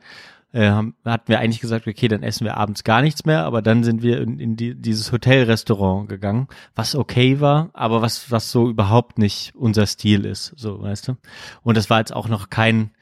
äh, 0.52 0.68
haben, 0.68 0.94
hatten 1.04 1.28
wir 1.28 1.40
eigentlich 1.40 1.60
gesagt, 1.60 1.86
okay, 1.86 2.08
dann 2.08 2.22
essen 2.22 2.44
wir 2.44 2.56
abends 2.56 2.84
gar 2.84 3.02
nichts 3.02 3.24
mehr, 3.24 3.44
aber 3.44 3.62
dann 3.62 3.84
sind 3.84 4.02
wir 4.02 4.20
in, 4.20 4.40
in 4.40 4.56
die, 4.56 4.74
dieses 4.74 5.12
Hotelrestaurant 5.12 6.08
gegangen, 6.08 6.48
was 6.74 6.94
okay 6.94 7.40
war, 7.40 7.70
aber 7.74 8.00
was, 8.02 8.30
was 8.30 8.50
so 8.50 8.68
überhaupt 8.68 9.18
nicht 9.18 9.54
unser 9.54 9.86
Stil 9.86 10.24
ist, 10.24 10.54
so, 10.56 10.80
weißt 10.80 11.08
du. 11.08 11.16
Und 11.62 11.76
das 11.76 11.90
war 11.90 11.98
jetzt 11.98 12.14
auch 12.14 12.28
noch 12.28 12.50
kein, 12.50 12.92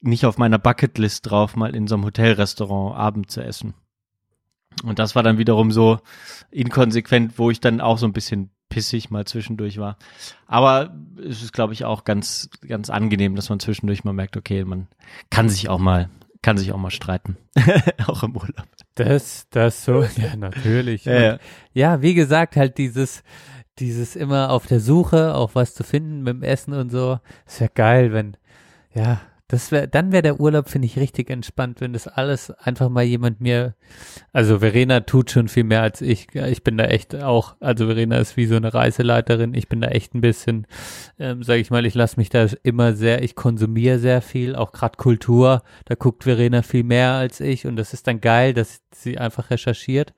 nicht 0.00 0.26
auf 0.26 0.36
meiner 0.36 0.58
Bucketlist 0.58 1.30
drauf, 1.30 1.56
mal 1.56 1.74
in 1.74 1.86
so 1.86 1.94
einem 1.94 2.04
Hotelrestaurant 2.04 2.96
Abend 2.96 3.30
zu 3.30 3.42
essen. 3.42 3.74
Und 4.82 4.98
das 4.98 5.14
war 5.14 5.22
dann 5.22 5.38
wiederum 5.38 5.70
so 5.70 6.00
inkonsequent, 6.50 7.38
wo 7.38 7.50
ich 7.50 7.60
dann 7.60 7.80
auch 7.80 7.96
so 7.96 8.06
ein 8.06 8.12
bisschen 8.12 8.50
pissig 8.68 9.10
mal 9.10 9.24
zwischendurch 9.24 9.78
war. 9.78 9.96
Aber 10.46 10.92
es 11.16 11.42
ist, 11.42 11.52
glaube 11.52 11.72
ich, 11.72 11.84
auch 11.84 12.04
ganz, 12.04 12.50
ganz 12.66 12.90
angenehm, 12.90 13.36
dass 13.36 13.48
man 13.48 13.60
zwischendurch 13.60 14.02
mal 14.02 14.12
merkt, 14.12 14.36
okay, 14.36 14.64
man 14.64 14.88
kann 15.30 15.48
sich 15.48 15.68
auch 15.68 15.78
mal, 15.78 16.10
kann 16.44 16.58
sich 16.58 16.72
auch 16.72 16.78
mal 16.78 16.90
streiten. 16.90 17.38
auch 18.06 18.22
im 18.22 18.36
Urlaub. 18.36 18.66
Das, 18.96 19.46
das 19.48 19.82
so, 19.82 20.02
ja, 20.02 20.36
natürlich. 20.36 21.06
Ja, 21.06 21.20
ja. 21.20 21.32
Und, 21.32 21.40
ja, 21.72 22.02
wie 22.02 22.12
gesagt, 22.12 22.56
halt 22.56 22.76
dieses, 22.76 23.24
dieses 23.78 24.14
immer 24.14 24.50
auf 24.50 24.66
der 24.66 24.80
Suche, 24.80 25.34
auch 25.34 25.54
was 25.54 25.72
zu 25.72 25.84
finden 25.84 26.22
mit 26.22 26.34
dem 26.34 26.42
Essen 26.42 26.74
und 26.74 26.90
so. 26.90 27.18
Ist 27.46 27.60
ja 27.60 27.68
geil, 27.74 28.12
wenn, 28.12 28.36
ja, 28.94 29.22
das 29.54 29.70
wäre, 29.70 29.86
dann 29.86 30.10
wäre 30.10 30.22
der 30.22 30.40
Urlaub, 30.40 30.68
finde 30.68 30.86
ich, 30.86 30.98
richtig 30.98 31.30
entspannt, 31.30 31.80
wenn 31.80 31.92
das 31.92 32.08
alles 32.08 32.50
einfach 32.50 32.88
mal 32.88 33.04
jemand 33.04 33.40
mir, 33.40 33.74
also 34.32 34.58
Verena 34.58 35.00
tut 35.00 35.30
schon 35.30 35.46
viel 35.46 35.62
mehr 35.62 35.82
als 35.82 36.00
ich. 36.00 36.34
Ich 36.34 36.64
bin 36.64 36.76
da 36.76 36.86
echt 36.86 37.14
auch, 37.14 37.54
also 37.60 37.86
Verena 37.86 38.18
ist 38.18 38.36
wie 38.36 38.46
so 38.46 38.56
eine 38.56 38.74
Reiseleiterin. 38.74 39.54
Ich 39.54 39.68
bin 39.68 39.80
da 39.80 39.88
echt 39.88 40.12
ein 40.14 40.20
bisschen, 40.20 40.66
ähm, 41.20 41.44
sage 41.44 41.60
ich 41.60 41.70
mal, 41.70 41.86
ich 41.86 41.94
lasse 41.94 42.16
mich 42.16 42.30
da 42.30 42.46
immer 42.64 42.94
sehr, 42.94 43.22
ich 43.22 43.36
konsumiere 43.36 44.00
sehr 44.00 44.22
viel, 44.22 44.56
auch 44.56 44.72
gerade 44.72 44.96
Kultur. 44.96 45.62
Da 45.84 45.94
guckt 45.94 46.24
Verena 46.24 46.62
viel 46.62 46.82
mehr 46.82 47.12
als 47.12 47.40
ich 47.40 47.66
und 47.66 47.76
das 47.76 47.94
ist 47.94 48.08
dann 48.08 48.20
geil, 48.20 48.54
dass 48.54 48.82
sie 48.92 49.18
einfach 49.18 49.50
recherchiert. 49.50 50.14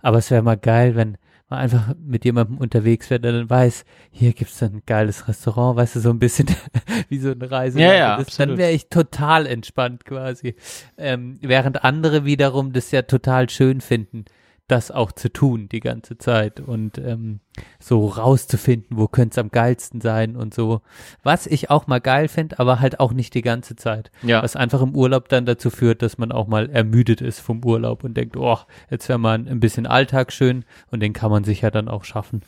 Aber 0.00 0.16
es 0.16 0.30
wäre 0.30 0.42
mal 0.42 0.56
geil, 0.56 0.96
wenn 0.96 1.18
man 1.48 1.60
einfach 1.60 1.94
mit 2.04 2.24
jemandem 2.24 2.58
unterwegs 2.58 3.10
wäre, 3.10 3.20
der 3.20 3.32
dann 3.32 3.48
weiß, 3.50 3.84
hier 4.10 4.32
gibt's 4.32 4.58
dann 4.58 4.74
ein 4.74 4.82
geiles 4.86 5.28
Restaurant, 5.28 5.76
weißt 5.76 5.96
du, 5.96 6.00
so 6.00 6.10
ein 6.10 6.18
bisschen 6.18 6.46
wie 7.08 7.18
so 7.18 7.30
eine 7.30 7.50
Reise. 7.50 7.80
Ja, 7.80 7.94
ja, 7.94 8.16
das, 8.18 8.36
dann 8.36 8.58
wäre 8.58 8.72
ich 8.72 8.88
total 8.88 9.46
entspannt 9.46 10.04
quasi. 10.04 10.54
Ähm, 10.96 11.38
während 11.40 11.84
andere 11.84 12.24
wiederum 12.24 12.72
das 12.72 12.90
ja 12.90 13.02
total 13.02 13.48
schön 13.48 13.80
finden, 13.80 14.24
das 14.68 14.90
auch 14.90 15.12
zu 15.12 15.32
tun 15.32 15.68
die 15.70 15.80
ganze 15.80 16.18
Zeit 16.18 16.60
und 16.60 16.98
ähm, 16.98 17.40
so 17.80 18.06
rauszufinden, 18.06 18.98
wo 18.98 19.08
könnte 19.08 19.32
es 19.32 19.38
am 19.38 19.50
geilsten 19.50 20.00
sein 20.00 20.36
und 20.36 20.54
so. 20.54 20.82
Was 21.22 21.46
ich 21.46 21.70
auch 21.70 21.86
mal 21.86 22.00
geil 22.00 22.28
finde, 22.28 22.58
aber 22.58 22.78
halt 22.78 23.00
auch 23.00 23.12
nicht 23.12 23.34
die 23.34 23.42
ganze 23.42 23.76
Zeit. 23.76 24.10
Ja. 24.22 24.42
Was 24.42 24.56
einfach 24.56 24.82
im 24.82 24.94
Urlaub 24.94 25.28
dann 25.30 25.46
dazu 25.46 25.70
führt, 25.70 26.02
dass 26.02 26.18
man 26.18 26.32
auch 26.32 26.46
mal 26.46 26.68
ermüdet 26.70 27.20
ist 27.22 27.40
vom 27.40 27.64
Urlaub 27.64 28.04
und 28.04 28.14
denkt, 28.14 28.36
oh, 28.36 28.58
jetzt 28.90 29.08
wäre 29.08 29.18
mal 29.18 29.34
ein, 29.34 29.58
bisschen 29.58 29.86
Alltag 29.86 30.32
schön 30.32 30.64
und 30.90 31.00
den 31.00 31.14
kann 31.14 31.30
man 31.30 31.44
sich 31.44 31.62
ja 31.62 31.70
dann 31.70 31.88
auch 31.88 32.04
schaffen. 32.04 32.42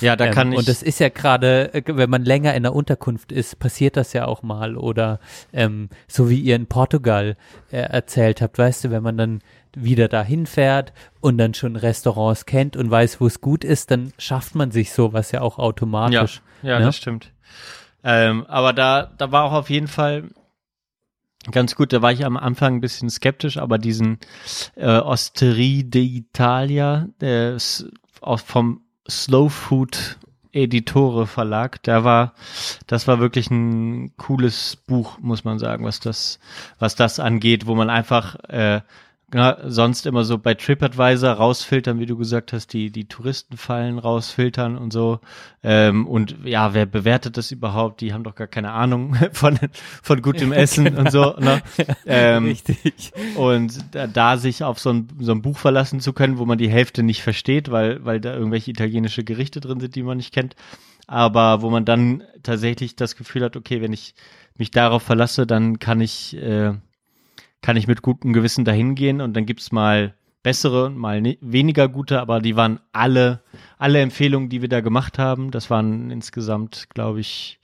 Ja, 0.00 0.16
da 0.16 0.26
Ähm, 0.26 0.32
kann 0.32 0.52
ich. 0.52 0.58
Und 0.58 0.68
das 0.68 0.82
ist 0.82 1.00
ja 1.00 1.08
gerade, 1.08 1.74
äh, 1.74 1.82
wenn 1.86 2.08
man 2.08 2.24
länger 2.24 2.54
in 2.54 2.62
der 2.62 2.74
Unterkunft 2.74 3.32
ist, 3.32 3.58
passiert 3.58 3.96
das 3.96 4.12
ja 4.12 4.26
auch 4.26 4.42
mal. 4.42 4.76
Oder 4.76 5.18
ähm, 5.52 5.88
so 6.06 6.30
wie 6.30 6.40
ihr 6.40 6.56
in 6.56 6.66
Portugal 6.66 7.36
äh, 7.70 7.78
erzählt 7.78 8.40
habt, 8.40 8.58
weißt 8.58 8.84
du, 8.84 8.90
wenn 8.90 9.02
man 9.02 9.18
dann 9.18 9.40
wieder 9.76 10.08
dahin 10.08 10.46
fährt 10.46 10.92
und 11.20 11.38
dann 11.38 11.54
schon 11.54 11.76
Restaurants 11.76 12.46
kennt 12.46 12.76
und 12.76 12.90
weiß, 12.90 13.20
wo 13.20 13.26
es 13.26 13.40
gut 13.40 13.64
ist, 13.64 13.90
dann 13.90 14.12
schafft 14.18 14.54
man 14.54 14.70
sich 14.70 14.92
sowas 14.92 15.32
ja 15.32 15.40
auch 15.40 15.58
automatisch. 15.58 16.42
Ja, 16.62 16.78
ne? 16.78 16.86
das 16.86 16.96
stimmt. 16.96 17.32
Ähm, 18.02 18.44
aber 18.46 18.72
da, 18.72 19.10
da 19.16 19.32
war 19.32 19.44
auch 19.44 19.52
auf 19.52 19.70
jeden 19.70 19.88
ganz 21.50 21.74
gut. 21.74 21.92
Da 21.92 22.02
war 22.02 22.12
ich 22.12 22.24
am 22.24 22.36
Anfang 22.36 22.76
ein 22.76 22.80
bisschen 22.80 23.10
skeptisch, 23.10 23.56
aber 23.58 23.78
diesen 23.78 24.18
äh, 24.76 24.86
Osterie 24.86 25.82
d'Italia, 25.82 27.08
aus, 28.20 28.42
vom 28.42 28.82
Slow 29.08 29.50
Food 29.50 30.18
Editore 30.52 31.26
Verlag, 31.26 31.82
der 31.82 32.04
war, 32.04 32.34
das 32.86 33.08
war 33.08 33.18
wirklich 33.18 33.50
ein 33.50 34.16
cooles 34.16 34.76
Buch, 34.76 35.18
muss 35.18 35.44
man 35.44 35.58
sagen, 35.58 35.84
was 35.84 35.98
das, 35.98 36.38
was 36.78 36.94
das 36.94 37.18
angeht, 37.18 37.66
wo 37.66 37.74
man 37.74 37.90
einfach 37.90 38.36
äh, 38.48 38.80
ja, 39.34 39.58
sonst 39.66 40.06
immer 40.06 40.22
so 40.22 40.38
bei 40.38 40.54
TripAdvisor 40.54 41.32
rausfiltern, 41.32 41.98
wie 41.98 42.06
du 42.06 42.16
gesagt 42.16 42.52
hast, 42.52 42.72
die, 42.72 42.92
die 42.92 43.08
Touristenfallen 43.08 43.98
rausfiltern 43.98 44.78
und 44.78 44.92
so. 44.92 45.18
Ähm, 45.64 46.06
und 46.06 46.36
ja, 46.44 46.72
wer 46.72 46.86
bewertet 46.86 47.36
das 47.36 47.50
überhaupt? 47.50 48.00
Die 48.00 48.12
haben 48.12 48.22
doch 48.22 48.36
gar 48.36 48.46
keine 48.46 48.70
Ahnung 48.70 49.16
von, 49.32 49.58
von 50.04 50.22
gutem 50.22 50.52
Essen 50.52 50.96
und 50.96 51.10
so. 51.10 51.34
Ne? 51.38 51.60
Ähm, 52.06 52.46
Richtig. 52.46 53.12
und 53.36 53.82
da, 53.92 54.06
da 54.06 54.36
sich 54.36 54.62
auf 54.62 54.78
so 54.78 54.90
ein, 54.90 55.08
so 55.18 55.32
ein 55.32 55.42
Buch 55.42 55.56
verlassen 55.56 56.00
zu 56.00 56.12
können, 56.12 56.38
wo 56.38 56.44
man 56.44 56.58
die 56.58 56.68
Hälfte 56.68 57.02
nicht 57.02 57.22
versteht, 57.22 57.70
weil, 57.70 58.04
weil 58.04 58.20
da 58.20 58.34
irgendwelche 58.34 58.70
italienische 58.70 59.24
Gerichte 59.24 59.60
drin 59.60 59.80
sind, 59.80 59.94
die 59.94 60.02
man 60.02 60.18
nicht 60.18 60.32
kennt. 60.32 60.54
Aber 61.06 61.62
wo 61.62 61.70
man 61.70 61.84
dann 61.84 62.22
tatsächlich 62.42 62.94
das 62.94 63.16
Gefühl 63.16 63.42
hat, 63.42 63.56
okay, 63.56 63.80
wenn 63.80 63.92
ich 63.92 64.14
mich 64.56 64.70
darauf 64.70 65.02
verlasse, 65.02 65.46
dann 65.46 65.78
kann 65.78 66.00
ich, 66.00 66.36
äh, 66.36 66.74
kann 67.64 67.78
ich 67.78 67.86
mit 67.86 68.02
gutem 68.02 68.34
Gewissen 68.34 68.66
dahin 68.66 68.94
gehen 68.94 69.22
und 69.22 69.34
dann 69.34 69.46
gibt's 69.46 69.72
mal 69.72 70.12
bessere 70.42 70.90
mal 70.90 71.22
ne 71.22 71.38
weniger 71.40 71.88
gute, 71.88 72.20
aber 72.20 72.40
die 72.40 72.56
waren 72.56 72.78
alle, 72.92 73.40
alle 73.78 74.02
Empfehlungen, 74.02 74.50
die 74.50 74.60
wir 74.60 74.68
da 74.68 74.82
gemacht 74.82 75.18
haben, 75.18 75.50
das 75.50 75.70
waren 75.70 76.10
insgesamt, 76.10 76.90
glaube 76.90 77.20
ich, 77.20 77.58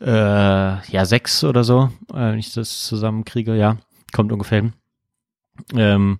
äh, 0.00 0.06
ja, 0.06 1.04
sechs 1.04 1.44
oder 1.44 1.62
so, 1.62 1.90
äh, 2.10 2.32
wenn 2.32 2.38
ich 2.38 2.54
das 2.54 2.86
zusammenkriege, 2.86 3.54
ja, 3.54 3.76
kommt 4.14 4.32
ungefähr 4.32 4.62
hin. 4.62 4.72
Ähm, 5.74 6.18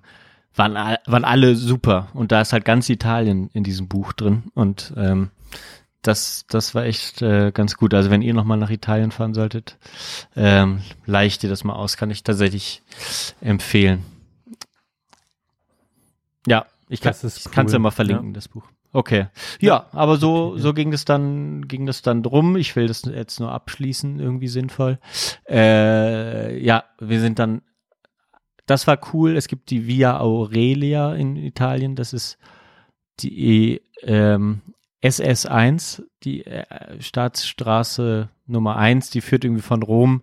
waren, 0.55 0.75
waren 0.75 1.25
alle 1.25 1.57
super 1.57 2.09
und 2.13 2.31
da 2.31 2.43
ist 2.43 2.53
halt 2.53 2.67
ganz 2.67 2.91
Italien 2.91 3.49
in 3.55 3.65
diesem 3.65 3.89
Buch 3.89 4.13
drin 4.13 4.51
und 4.53 4.93
ähm, 4.99 5.31
das, 6.03 6.45
das 6.49 6.75
war 6.75 6.85
echt 6.85 7.23
äh, 7.23 7.53
ganz 7.53 7.77
gut. 7.77 7.95
Also 7.95 8.11
wenn 8.11 8.23
ihr 8.23 8.35
nochmal 8.35 8.59
nach 8.59 8.71
Italien 8.71 9.13
fahren 9.13 9.35
solltet, 9.35 9.79
ähm, 10.37 10.83
leicht 11.07 11.43
dir 11.43 11.49
das 11.49 11.65
mal 11.65 11.75
aus, 11.75 11.97
kann 11.97 12.11
ich 12.11 12.25
tatsächlich 12.25 12.83
empfehlen. 13.41 14.05
Ja, 16.47 16.67
ich 16.89 17.01
kann 17.01 17.15
ich 17.15 17.45
kann's 17.53 17.73
ja 17.73 17.79
cool, 17.79 17.83
mal 17.83 17.91
verlinken, 17.93 18.35
das 18.35 18.49
Buch. 18.49 18.65
Okay. 18.93 19.29
Ja, 19.61 19.87
aber 19.93 20.17
so, 20.17 20.49
Okay, 20.49 20.57
ja. 20.57 20.63
so 20.63 20.75
ging 20.75 20.91
das 20.91 21.05
dann, 21.05 21.67
ging 21.69 21.87
das 21.87 22.03
dann 22.03 22.23
drum. 22.23 22.57
Ich 22.57 22.77
will 22.77 22.89
das 22.89 23.03
jetzt 23.03 23.41
nur 23.41 23.53
abschließen, 23.53 24.21
irgendwie 24.21 24.49
sinnvoll. 24.49 24.99
Äh, 25.49 26.63
ja, 26.63 26.85
wir 26.99 27.21
sind 27.21 27.39
dann, 27.39 27.63
das 28.67 28.87
war 28.87 28.99
cool. 29.15 29.37
Es 29.37 29.49
gibt 29.49 29.71
die 29.71 29.87
Via 29.87 30.19
Aurelia 30.19 31.15
in 31.15 31.37
Italien. 31.37 31.97
Das 31.97 32.13
ist 32.13 32.39
die 33.21 33.81
ähm, 34.03 34.61
SS1, 35.03 36.03
die 36.23 36.47
äh, 36.47 36.65
Staatsstraße 37.01 38.29
Nummer 38.47 38.77
1, 38.77 39.11
die 39.11 39.21
führt 39.21 39.45
irgendwie 39.45 39.63
von 39.63 39.83
Rom 39.83 40.23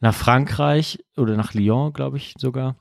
nach 0.00 0.14
Frankreich 0.14 1.04
oder 1.16 1.36
nach 1.36 1.54
Lyon, 1.54 1.92
glaube 1.92 2.16
ich 2.16 2.34
sogar. 2.38 2.76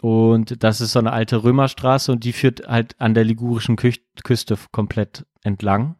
Und 0.00 0.64
das 0.64 0.80
ist 0.80 0.92
so 0.92 0.98
eine 0.98 1.12
alte 1.12 1.44
Römerstraße 1.44 2.10
und 2.10 2.24
die 2.24 2.32
führt 2.32 2.66
halt 2.66 3.00
an 3.00 3.14
der 3.14 3.24
ligurischen 3.24 3.76
Kü 3.76 3.92
Küste 4.24 4.56
komplett 4.72 5.26
entlang. 5.42 5.96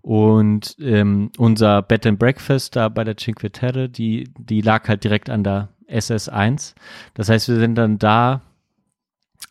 Und 0.00 0.76
ähm, 0.80 1.30
unser 1.38 1.82
Bed 1.82 2.06
and 2.06 2.18
Breakfast 2.18 2.76
da 2.76 2.88
bei 2.88 3.04
der 3.04 3.16
Cinque 3.16 3.50
Terre, 3.50 3.88
die, 3.88 4.30
die 4.38 4.60
lag 4.60 4.88
halt 4.88 5.04
direkt 5.04 5.30
an 5.30 5.44
der 5.44 5.68
SS1. 5.88 6.74
Das 7.14 7.28
heißt, 7.28 7.48
wir 7.48 7.56
sind 7.56 7.74
dann 7.74 7.98
da 7.98 8.42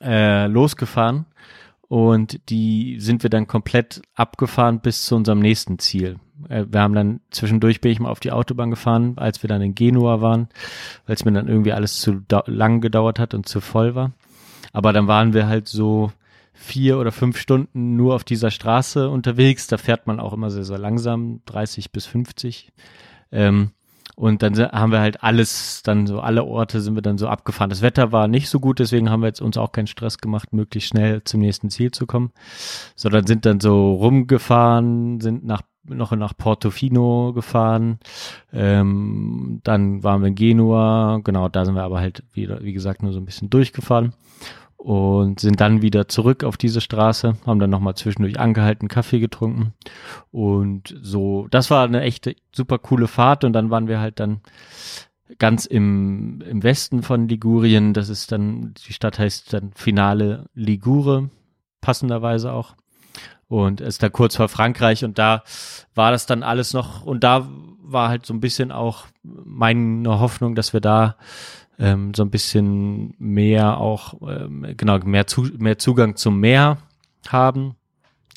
äh, 0.02 0.48
losgefahren 0.48 1.26
und 1.94 2.50
die 2.50 3.00
sind 3.00 3.22
wir 3.22 3.30
dann 3.30 3.46
komplett 3.46 4.02
abgefahren 4.16 4.80
bis 4.80 5.06
zu 5.06 5.16
unserem 5.16 5.38
nächsten 5.38 5.78
Ziel. 5.78 6.16
Äh, 6.50 6.66
wir 6.68 6.82
haben 6.82 6.96
dann 6.96 7.20
zwischendurch 7.30 7.82
bin 7.82 7.92
ich 7.92 8.00
mal 8.00 8.10
auf 8.10 8.20
die 8.20 8.32
Autobahn 8.32 8.72
gefahren, 8.72 9.14
als 9.18 9.44
wir 9.44 9.48
dann 9.48 9.62
in 9.62 9.76
Genua 9.76 10.20
waren, 10.20 10.50
weil 11.06 11.14
es 11.14 11.24
mir 11.24 11.34
dann 11.34 11.48
irgendwie 11.48 11.72
alles 11.72 12.02
zu 12.02 12.24
lang 12.48 12.82
gedauert 12.82 13.20
hat 13.20 13.36
und 13.36 13.48
zu 13.48 13.62
voll 13.62 13.94
war. 13.94 14.12
Aber 14.72 14.92
dann 14.92 15.06
waren 15.06 15.36
wir 15.36 15.46
halt 15.46 15.68
so 15.68 16.12
vier 16.52 16.98
oder 16.98 17.12
fünf 17.12 17.38
Stunden 17.38 17.96
nur 17.96 18.16
auf 18.16 18.24
dieser 18.24 18.50
Straße 18.50 19.08
unterwegs. 19.08 19.68
Da 19.68 19.78
fährt 19.78 20.08
man 20.08 20.20
auch 20.20 20.34
immer 20.34 20.50
sehr, 20.50 20.64
sehr 20.64 20.80
langsam, 20.80 21.42
30 21.46 21.92
bis 21.92 22.08
50. 22.08 22.74
Ähm, 23.32 23.70
und 24.16 24.44
dann 24.44 24.56
haben 24.58 24.92
wir 24.92 25.00
halt 25.00 25.24
alles, 25.24 25.82
dann 25.84 26.06
so 26.08 26.20
alle 26.20 26.44
Orte 26.44 26.82
sind 26.82 26.96
wir 26.96 27.02
dann 27.02 27.18
so 27.18 27.28
abgefahren. 27.28 27.70
Das 27.70 27.82
Wetter 27.82 28.12
war 28.12 28.28
nicht 28.28 28.50
so 28.50 28.60
gut, 28.60 28.80
deswegen 28.80 29.10
haben 29.10 29.22
wir 29.22 29.28
jetzt 29.28 29.42
uns 29.42 29.58
auch 29.58 29.72
keinen 29.72 29.88
Stress 29.88 30.20
gemacht, 30.20 30.54
möglichst 30.54 30.90
schnell 30.90 31.24
zum 31.24 31.42
nächsten 31.42 31.70
Ziel 31.70 31.92
zu 31.92 32.06
kommen, 32.06 32.32
sondern 32.96 33.26
sind 33.26 33.46
dann 33.46 33.60
so 33.60 33.94
rumgefahren, 33.94 35.20
sind 35.22 35.46
nach 35.46 35.62
noch 35.86 36.12
nach 36.16 36.38
Portofino 36.38 37.34
gefahren, 37.34 38.00
ähm, 38.54 39.60
dann 39.66 40.02
waren 40.02 40.22
wir 40.22 40.30
in 40.30 40.36
Genua, 40.36 41.20
genau, 41.22 41.50
da 41.50 41.66
sind 41.66 41.76
wir 41.76 41.84
aber 41.84 42.00
halt 42.00 42.24
wieder, 42.32 42.64
wie 42.64 42.72
gesagt, 42.72 43.04
nur 43.04 43.12
so 43.12 43.20
ein 43.20 43.26
bisschen 43.26 43.50
durchgefahren 43.50 44.14
und 44.84 45.40
sind 45.40 45.62
dann 45.62 45.82
wieder 45.82 46.10
zurück 46.10 46.44
auf 46.44 46.58
diese 46.58 46.82
Straße, 46.82 47.38
haben 47.46 47.60
dann 47.60 47.70
nochmal 47.70 47.96
zwischendurch 47.96 48.38
angehalten, 48.38 48.90
Kaffee 48.90 49.22
getrunken. 49.22 49.74
Und 50.30 50.94
so, 51.02 51.48
das 51.50 51.72
war 51.72 51.86
eine 51.86 52.02
echte 52.02 52.36
super 52.54 52.80
coole 52.80 53.08
Fahrt. 53.08 53.46
Und 53.46 53.54
dann 53.54 53.70
waren 53.70 53.88
wir 53.88 54.02
halt 54.02 54.20
dann 54.20 54.42
ganz 55.40 55.66
im, 55.66 56.42
im 56.42 56.64
Westen 56.64 57.02
von 57.02 57.30
Ligurien, 57.30 57.94
das 57.94 58.10
ist 58.10 58.34
dann, 58.34 58.74
die 58.86 58.92
Stadt 58.92 59.20
heißt 59.20 59.54
dann 59.54 59.72
Finale 59.74 60.50
Ligure, 60.54 61.30
passenderweise 61.80 62.52
auch. 62.52 62.76
Und 63.48 63.80
ist 63.80 64.04
da 64.04 64.10
kurz 64.10 64.36
vor 64.36 64.50
Frankreich. 64.50 65.06
Und 65.06 65.18
da 65.18 65.44
war 65.96 66.12
das 66.12 66.26
dann 66.26 66.44
alles 66.44 66.74
noch 66.74 67.06
und 67.06 67.24
da 67.24 67.48
war 67.82 68.10
halt 68.10 68.26
so 68.26 68.34
ein 68.34 68.42
bisschen 68.42 68.74
auch 68.74 69.06
meine 69.24 70.20
Hoffnung, 70.20 70.56
dass 70.56 70.74
wir 70.74 70.82
da 70.82 71.16
ähm, 71.84 72.14
so 72.16 72.24
ein 72.24 72.32
bisschen 72.32 73.14
mehr 73.20 73.78
auch, 73.78 74.14
ähm, 74.22 74.66
genau, 74.78 75.00
mehr, 75.00 75.28
zu, 75.28 75.50
mehr 75.58 75.78
Zugang 75.78 76.16
zum 76.16 76.40
Meer 76.40 76.78
haben. 77.28 77.76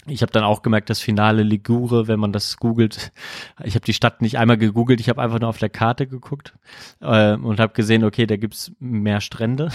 ich 0.08 0.22
habe 0.22 0.32
dann 0.32 0.42
auch 0.42 0.62
gemerkt, 0.62 0.90
das 0.90 0.98
Finale 0.98 1.44
Ligure, 1.44 2.08
wenn 2.08 2.18
man 2.18 2.32
das 2.32 2.56
googelt, 2.56 3.12
ich 3.62 3.76
habe 3.76 3.84
die 3.84 3.92
Stadt 3.92 4.20
nicht 4.20 4.36
einmal 4.38 4.58
gegoogelt, 4.58 4.98
ich 5.00 5.08
habe 5.08 5.22
einfach 5.22 5.38
nur 5.38 5.48
auf 5.48 5.58
der 5.58 5.68
Karte 5.68 6.08
geguckt 6.08 6.54
äh, 7.00 7.34
und 7.34 7.60
habe 7.60 7.72
gesehen, 7.72 8.02
okay, 8.02 8.26
da 8.26 8.36
gibt's 8.36 8.72
mehr 8.80 9.20
Strände 9.20 9.70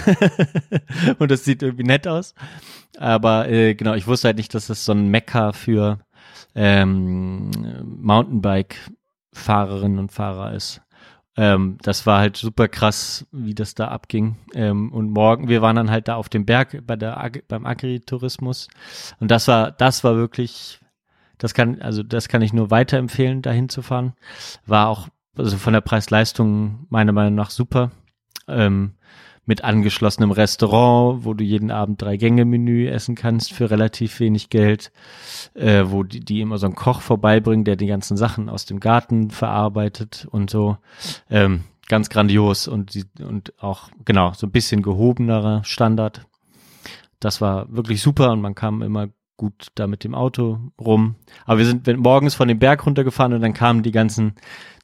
und 1.19 1.31
das 1.31 1.45
sieht 1.45 1.63
irgendwie 1.63 1.85
nett 1.85 2.09
aus. 2.09 2.35
Aber 2.97 3.47
äh, 3.47 3.73
genau, 3.73 3.93
ich 3.93 4.05
wusste 4.05 4.27
halt 4.27 4.37
nicht, 4.37 4.53
dass 4.53 4.67
das 4.67 4.83
so 4.83 4.91
ein 4.91 5.07
Mekka 5.07 5.53
für 5.53 5.99
ähm, 6.55 7.51
Mountainbike-Fahrerinnen 8.01 9.97
und 9.97 10.11
Fahrer 10.11 10.51
ist. 10.53 10.81
Ähm, 11.37 11.77
das 11.81 12.05
war 12.05 12.19
halt 12.19 12.35
super 12.35 12.67
krass, 12.67 13.25
wie 13.31 13.55
das 13.55 13.73
da 13.73 13.87
abging. 13.87 14.37
Ähm, 14.53 14.91
und 14.91 15.11
morgen, 15.11 15.47
wir 15.47 15.61
waren 15.61 15.77
dann 15.77 15.89
halt 15.89 16.07
da 16.07 16.15
auf 16.15 16.29
dem 16.29 16.45
Berg 16.45 16.85
bei 16.85 16.95
der 16.95 17.17
Ag 17.17 17.43
beim 17.47 17.65
Agritourismus. 17.65 18.67
Und 19.19 19.31
das 19.31 19.47
war, 19.47 19.71
das 19.71 20.03
war 20.03 20.15
wirklich, 20.15 20.79
das 21.37 21.53
kann, 21.53 21.81
also 21.81 22.03
das 22.03 22.27
kann 22.27 22.41
ich 22.41 22.53
nur 22.53 22.69
weiterempfehlen, 22.69 23.41
dahin 23.41 23.69
zu 23.69 23.81
fahren. 23.81 24.13
War 24.65 24.89
auch, 24.89 25.07
also 25.37 25.57
von 25.57 25.73
der 25.73 25.81
Preis-Leistung 25.81 26.85
meiner 26.89 27.13
Meinung 27.13 27.35
nach 27.35 27.49
super. 27.49 27.91
Ähm, 28.47 28.95
mit 29.45 29.63
angeschlossenem 29.63 30.31
Restaurant, 30.31 31.25
wo 31.25 31.33
du 31.33 31.43
jeden 31.43 31.71
Abend 31.71 32.01
drei 32.01 32.17
Gänge 32.17 32.45
Menü 32.45 32.87
essen 32.87 33.15
kannst 33.15 33.53
für 33.53 33.71
relativ 33.71 34.19
wenig 34.19 34.49
Geld, 34.49 34.91
äh, 35.55 35.85
wo 35.87 36.03
die, 36.03 36.19
die 36.19 36.41
immer 36.41 36.57
so 36.57 36.67
einen 36.67 36.75
Koch 36.75 37.01
vorbeibringen, 37.01 37.65
der 37.65 37.75
die 37.75 37.87
ganzen 37.87 38.17
Sachen 38.17 38.49
aus 38.49 38.65
dem 38.65 38.79
Garten 38.79 39.31
verarbeitet 39.31 40.27
und 40.31 40.49
so. 40.49 40.77
Ähm, 41.29 41.63
ganz 41.87 42.09
grandios 42.09 42.67
und 42.67 42.93
die, 42.93 43.05
und 43.23 43.53
auch 43.61 43.89
genau 44.05 44.31
so 44.33 44.47
ein 44.47 44.51
bisschen 44.51 44.81
gehobenerer 44.81 45.63
Standard. 45.63 46.25
Das 47.19 47.41
war 47.41 47.65
wirklich 47.69 48.01
super 48.01 48.31
und 48.31 48.41
man 48.41 48.55
kam 48.55 48.81
immer 48.81 49.09
gut 49.37 49.67
da 49.73 49.87
mit 49.87 50.03
dem 50.03 50.13
Auto 50.13 50.59
rum. 50.79 51.15
Aber 51.45 51.57
wir 51.57 51.65
sind 51.65 51.87
morgens 51.97 52.35
von 52.35 52.47
dem 52.47 52.59
Berg 52.59 52.85
runtergefahren 52.85 53.33
und 53.33 53.41
dann 53.41 53.53
kamen 53.53 53.81
die 53.81 53.91
ganzen 53.91 54.35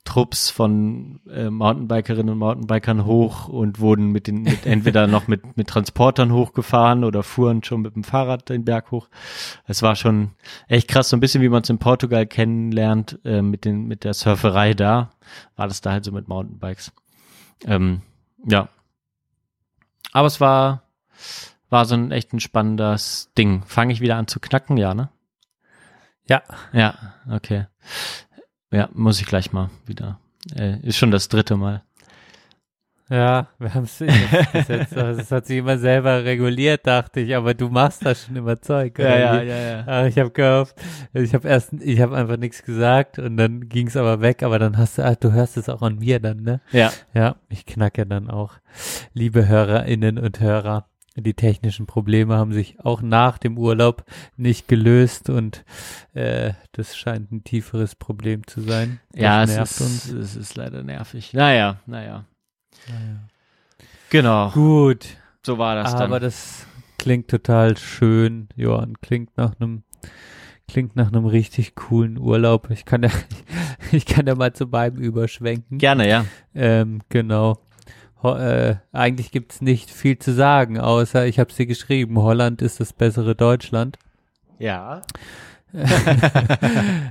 Trupps 0.08 0.50
von 0.50 1.20
äh, 1.30 1.50
Mountainbikerinnen 1.50 2.32
und 2.32 2.40
Mountainbikern 2.40 3.04
hoch 3.04 3.50
und 3.50 3.82
wurden 3.82 4.14
mit 4.14 4.28
den 4.28 4.44
mit 4.44 4.66
entweder 4.66 5.06
noch 5.06 5.28
mit 5.28 5.58
mit 5.58 5.68
Transportern 5.68 6.32
hochgefahren 6.32 7.04
oder 7.04 7.24
fuhren 7.24 7.62
schon 7.62 7.82
mit 7.82 7.94
dem 7.96 8.06
Fahrrad 8.06 8.48
den 8.48 8.64
Berg 8.64 8.92
hoch. 8.92 9.10
Es 9.66 9.82
war 9.82 9.98
schon 9.98 10.32
echt 10.70 10.88
krass, 10.88 11.10
so 11.10 11.18
ein 11.18 11.20
bisschen 11.20 11.42
wie 11.42 11.50
man 11.50 11.64
es 11.64 11.70
in 11.70 11.78
Portugal 11.78 12.26
kennenlernt 12.26 13.20
äh, 13.26 13.42
mit 13.42 13.66
den 13.66 13.86
mit 13.86 14.06
der 14.06 14.14
Surferei 14.14 14.74
da, 14.74 15.12
war 15.58 15.68
das 15.68 15.82
da 15.82 15.92
halt 15.92 16.06
so 16.06 16.14
mit 16.14 16.30
Mountainbikes. 16.30 16.94
Ähm, 17.66 18.02
ja, 18.46 18.70
aber 20.14 20.28
es 20.28 20.40
war 20.40 20.84
war 21.70 21.84
so 21.84 21.96
ein 21.96 22.12
echt 22.12 22.32
ein 22.32 22.40
spannendes 22.40 23.30
Ding. 23.38 23.64
Fange 23.66 23.92
ich 23.92 24.00
wieder 24.00 24.16
an 24.16 24.28
zu 24.28 24.40
knacken, 24.40 24.78
ja, 24.78 24.94
ne? 24.94 25.10
Ja. 26.30 26.44
Ja, 26.72 26.96
okay. 27.30 27.68
Ja, 28.72 28.90
muss 28.94 29.22
ich 29.22 29.28
gleich 29.28 29.54
mal 29.54 29.70
wieder. 29.86 30.20
Äh, 30.56 30.80
ist 30.82 30.98
schon 30.98 31.12
das 31.12 31.30
dritte 31.30 31.56
Mal. 31.56 31.84
Ja, 33.10 33.48
wir 33.58 33.74
haben 33.74 33.86
es 33.86 34.00
jetzt, 34.00 34.92
das 34.94 35.32
hat 35.32 35.46
sich 35.46 35.60
immer 35.60 35.78
selber 35.78 36.26
reguliert, 36.26 36.86
dachte 36.86 37.22
ich, 37.22 37.34
aber 37.34 37.54
du 37.54 37.70
machst 37.70 38.06
das 38.06 38.26
schon 38.26 38.36
immer 38.36 38.62
Zeug. 38.62 39.00
Ja, 39.00 39.18
ja, 39.18 39.42
ja, 39.42 39.58
ja. 39.58 39.84
Ach, 39.88 40.06
ich 40.06 40.20
habe 40.20 40.30
gehofft, 40.32 40.76
ich 41.14 41.34
habe 41.34 41.48
erst, 41.48 41.72
ich 41.80 42.02
habe 42.02 42.18
einfach 42.18 42.36
nichts 42.36 42.64
gesagt 42.64 43.18
und 43.18 43.38
dann 43.38 43.70
ging 43.70 43.88
es 43.88 43.96
aber 43.96 44.20
weg, 44.20 44.44
aber 44.44 44.60
dann 44.60 44.78
hast 44.78 44.98
du, 44.98 45.06
ach, 45.06 45.16
du 45.16 45.32
hörst 45.32 45.56
es 45.56 45.70
auch 45.70 45.82
an 45.84 46.00
mir 46.00 46.20
dann, 46.20 46.42
ne? 46.42 46.60
Ja. 46.74 46.92
Ja, 47.14 47.38
ich 47.48 47.66
knacke 47.66 48.06
dann 48.06 48.30
auch. 48.30 48.56
Liebe 49.14 49.48
Hörerinnen 49.48 50.18
und 50.18 50.42
Hörer, 50.42 50.90
die 51.22 51.34
technischen 51.34 51.88
Probleme 51.88 52.36
haben 52.38 52.54
sich 52.54 52.80
auch 52.80 53.02
nach 53.02 53.38
dem 53.38 53.58
Urlaub 53.58 54.04
nicht 54.36 54.68
gelöst 54.68 55.30
und 55.30 55.66
äh, 56.14 56.54
das 56.74 56.96
scheint 56.96 57.32
ein 57.32 57.44
tieferes 57.44 57.96
Problem 57.96 58.46
zu 58.48 58.62
sein. 58.62 59.00
Das 59.12 59.22
Ja, 59.22 59.44
es 59.44 59.50
nervt 59.56 59.72
ist, 59.72 59.82
uns. 59.82 60.06
es 60.12 60.36
ist 60.36 60.56
leider 60.56 60.84
nervig. 60.84 61.34
Naja, 61.34 61.80
naja. 61.86 62.26
Naja. 62.88 63.20
Genau. 64.10 64.52
Gut, 64.52 65.08
So 65.46 65.58
war 65.58 65.76
das 65.76 65.94
aber 65.96 66.20
dann. 66.20 66.30
das 66.30 66.66
klingt 66.98 67.28
total 67.30 67.78
schön, 67.78 68.48
Johann. 68.56 69.00
Klingt 69.02 69.36
nach 69.38 69.54
einem 69.60 69.84
klingt 70.70 70.96
nach 70.98 71.08
einem 71.08 71.26
richtig 71.26 71.76
coolen 71.76 72.18
Urlaub. 72.18 72.70
Ich 72.70 72.86
kann 72.86 73.04
ja 73.04 73.10
ich 73.92 74.06
kann 74.06 74.28
ja 74.28 74.36
mal 74.36 74.54
zu 74.54 74.68
beiden 74.68 75.00
überschwenken. 75.02 75.78
Gerne, 75.78 76.08
ja. 76.10 76.26
Ähm, 76.54 77.02
genau. 77.10 77.58
Äh, 78.24 78.76
eigentlich 78.92 79.32
gibt's 79.32 79.62
nicht 79.62 79.90
viel 79.92 80.18
zu 80.18 80.34
sagen, 80.34 80.80
außer 80.80 81.26
ich 81.28 81.40
habe 81.40 81.54
sie 81.54 81.68
geschrieben. 81.68 82.18
Holland 82.20 82.62
ist 82.62 82.80
das 82.80 82.94
bessere 82.94 83.36
Deutschland. 83.36 83.98
Ja. 84.60 85.02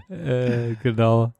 äh, 0.08 0.74
genau. 0.82 1.32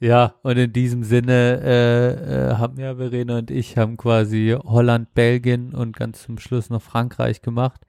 Ja, 0.00 0.34
und 0.42 0.56
in 0.58 0.72
diesem 0.72 1.04
Sinne 1.04 1.60
äh, 1.62 2.50
äh, 2.50 2.54
haben 2.56 2.76
ja 2.80 2.96
Verena 2.96 3.38
und 3.38 3.52
ich 3.52 3.78
haben 3.78 3.96
quasi 3.96 4.56
Holland, 4.64 5.14
Belgien 5.14 5.74
und 5.74 5.94
ganz 5.96 6.24
zum 6.24 6.38
Schluss 6.38 6.70
noch 6.70 6.82
Frankreich 6.82 7.40
gemacht. 7.40 7.82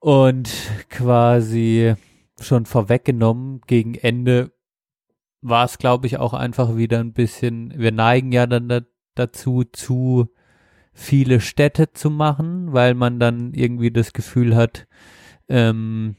Und 0.00 0.50
quasi 0.90 1.94
schon 2.38 2.66
vorweggenommen, 2.66 3.62
gegen 3.66 3.94
Ende 3.94 4.52
war 5.40 5.64
es, 5.64 5.78
glaube 5.78 6.06
ich, 6.06 6.18
auch 6.18 6.34
einfach 6.34 6.76
wieder 6.76 7.00
ein 7.00 7.14
bisschen, 7.14 7.72
wir 7.76 7.92
neigen 7.92 8.32
ja 8.32 8.46
dann 8.46 8.68
da, 8.68 8.80
dazu, 9.14 9.64
zu 9.64 10.28
viele 10.92 11.40
Städte 11.40 11.92
zu 11.92 12.10
machen, 12.10 12.72
weil 12.72 12.94
man 12.94 13.18
dann 13.18 13.54
irgendwie 13.54 13.90
das 13.90 14.12
Gefühl 14.12 14.54
hat, 14.54 14.86
ähm, 15.48 16.16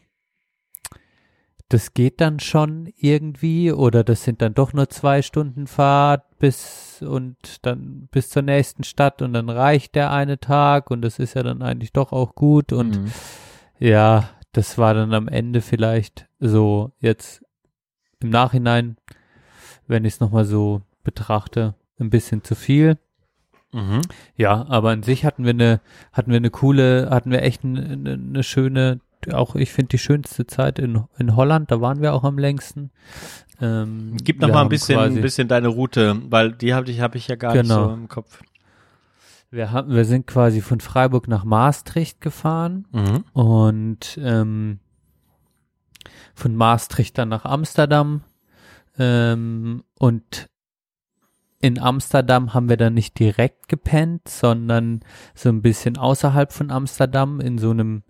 das 1.69 1.93
geht 1.93 2.21
dann 2.21 2.39
schon 2.39 2.91
irgendwie 2.97 3.71
oder 3.71 4.03
das 4.03 4.23
sind 4.23 4.41
dann 4.41 4.53
doch 4.53 4.73
nur 4.73 4.89
zwei 4.89 5.21
Stunden 5.23 5.65
Fahrt 5.65 6.37
bis 6.37 7.01
und 7.01 7.65
dann 7.65 8.07
bis 8.11 8.29
zur 8.29 8.43
nächsten 8.43 8.83
Stadt 8.83 9.21
und 9.21 9.33
dann 9.33 9.49
reicht 9.49 9.95
der 9.95 10.11
eine 10.11 10.39
Tag 10.39 10.91
und 10.91 11.01
das 11.01 11.17
ist 11.17 11.33
ja 11.33 11.41
dann 11.41 11.61
eigentlich 11.63 11.91
doch 11.91 12.11
auch 12.11 12.35
gut 12.35 12.73
und 12.73 12.97
Mhm. 12.99 13.11
ja, 13.79 14.29
das 14.51 14.77
war 14.77 14.93
dann 14.93 15.13
am 15.13 15.27
Ende 15.27 15.61
vielleicht 15.61 16.27
so 16.39 16.91
jetzt 16.99 17.43
im 18.19 18.29
Nachhinein, 18.29 18.97
wenn 19.87 20.05
ich 20.05 20.13
es 20.13 20.19
nochmal 20.19 20.45
so 20.45 20.83
betrachte, 21.03 21.73
ein 21.99 22.09
bisschen 22.09 22.43
zu 22.43 22.55
viel. 22.55 22.97
Mhm. 23.71 24.01
Ja, 24.35 24.65
aber 24.69 24.91
an 24.91 25.03
sich 25.03 25.25
hatten 25.25 25.43
wir 25.45 25.51
eine, 25.51 25.81
hatten 26.11 26.29
wir 26.31 26.37
eine 26.37 26.49
coole, 26.51 27.09
hatten 27.09 27.31
wir 27.31 27.41
echt 27.41 27.63
eine, 27.63 27.83
eine, 27.83 28.13
eine 28.13 28.43
schöne, 28.43 28.99
auch 29.31 29.55
ich 29.55 29.71
finde 29.71 29.89
die 29.89 29.97
schönste 29.97 30.45
Zeit 30.45 30.77
in, 30.79 31.03
in 31.17 31.35
Holland, 31.35 31.71
da 31.71 31.81
waren 31.81 32.01
wir 32.01 32.13
auch 32.13 32.23
am 32.23 32.37
längsten. 32.37 32.91
Ähm, 33.61 34.17
Gib 34.23 34.41
noch 34.41 34.49
mal 34.49 34.61
ein 34.63 34.69
bisschen, 34.69 34.97
quasi- 34.97 35.15
ein 35.17 35.21
bisschen 35.21 35.47
deine 35.47 35.69
Route, 35.69 36.21
weil 36.29 36.51
die 36.51 36.73
habe 36.73 36.89
ich, 36.91 36.99
hab 37.01 37.15
ich 37.15 37.27
ja 37.27 37.35
gar 37.35 37.53
nicht 37.53 37.63
Genau. 37.63 37.87
so 37.87 37.93
im 37.93 38.07
Kopf. 38.09 38.41
Wir 39.49 39.71
haben, 39.71 39.91
wir 39.93 40.05
sind 40.05 40.25
quasi 40.27 40.61
von 40.61 40.79
Freiburg 40.79 41.27
nach 41.27 41.43
Maastricht 41.43 42.21
gefahren 42.21 42.87
Mhm. 42.91 43.23
und 43.33 44.19
ähm, 44.21 44.79
von 46.35 46.55
Maastricht 46.55 47.17
dann 47.17 47.29
nach 47.29 47.45
Amsterdam 47.45 48.21
ähm, 48.97 49.83
und 49.99 50.47
in 51.64 51.80
Amsterdam 51.80 52.53
haben 52.53 52.68
wir 52.68 52.76
dann 52.76 52.93
nicht 52.93 53.18
direkt 53.18 53.70
gepennt, 53.70 54.28
sondern 54.28 54.99
so 55.34 55.47
ein 55.47 55.61
bisschen 55.61 55.97
außerhalb 55.97 56.51
von 56.51 56.70
Amsterdam 56.72 57.39
in 57.39 57.57
so 57.57 57.70
einem, 57.70 58.03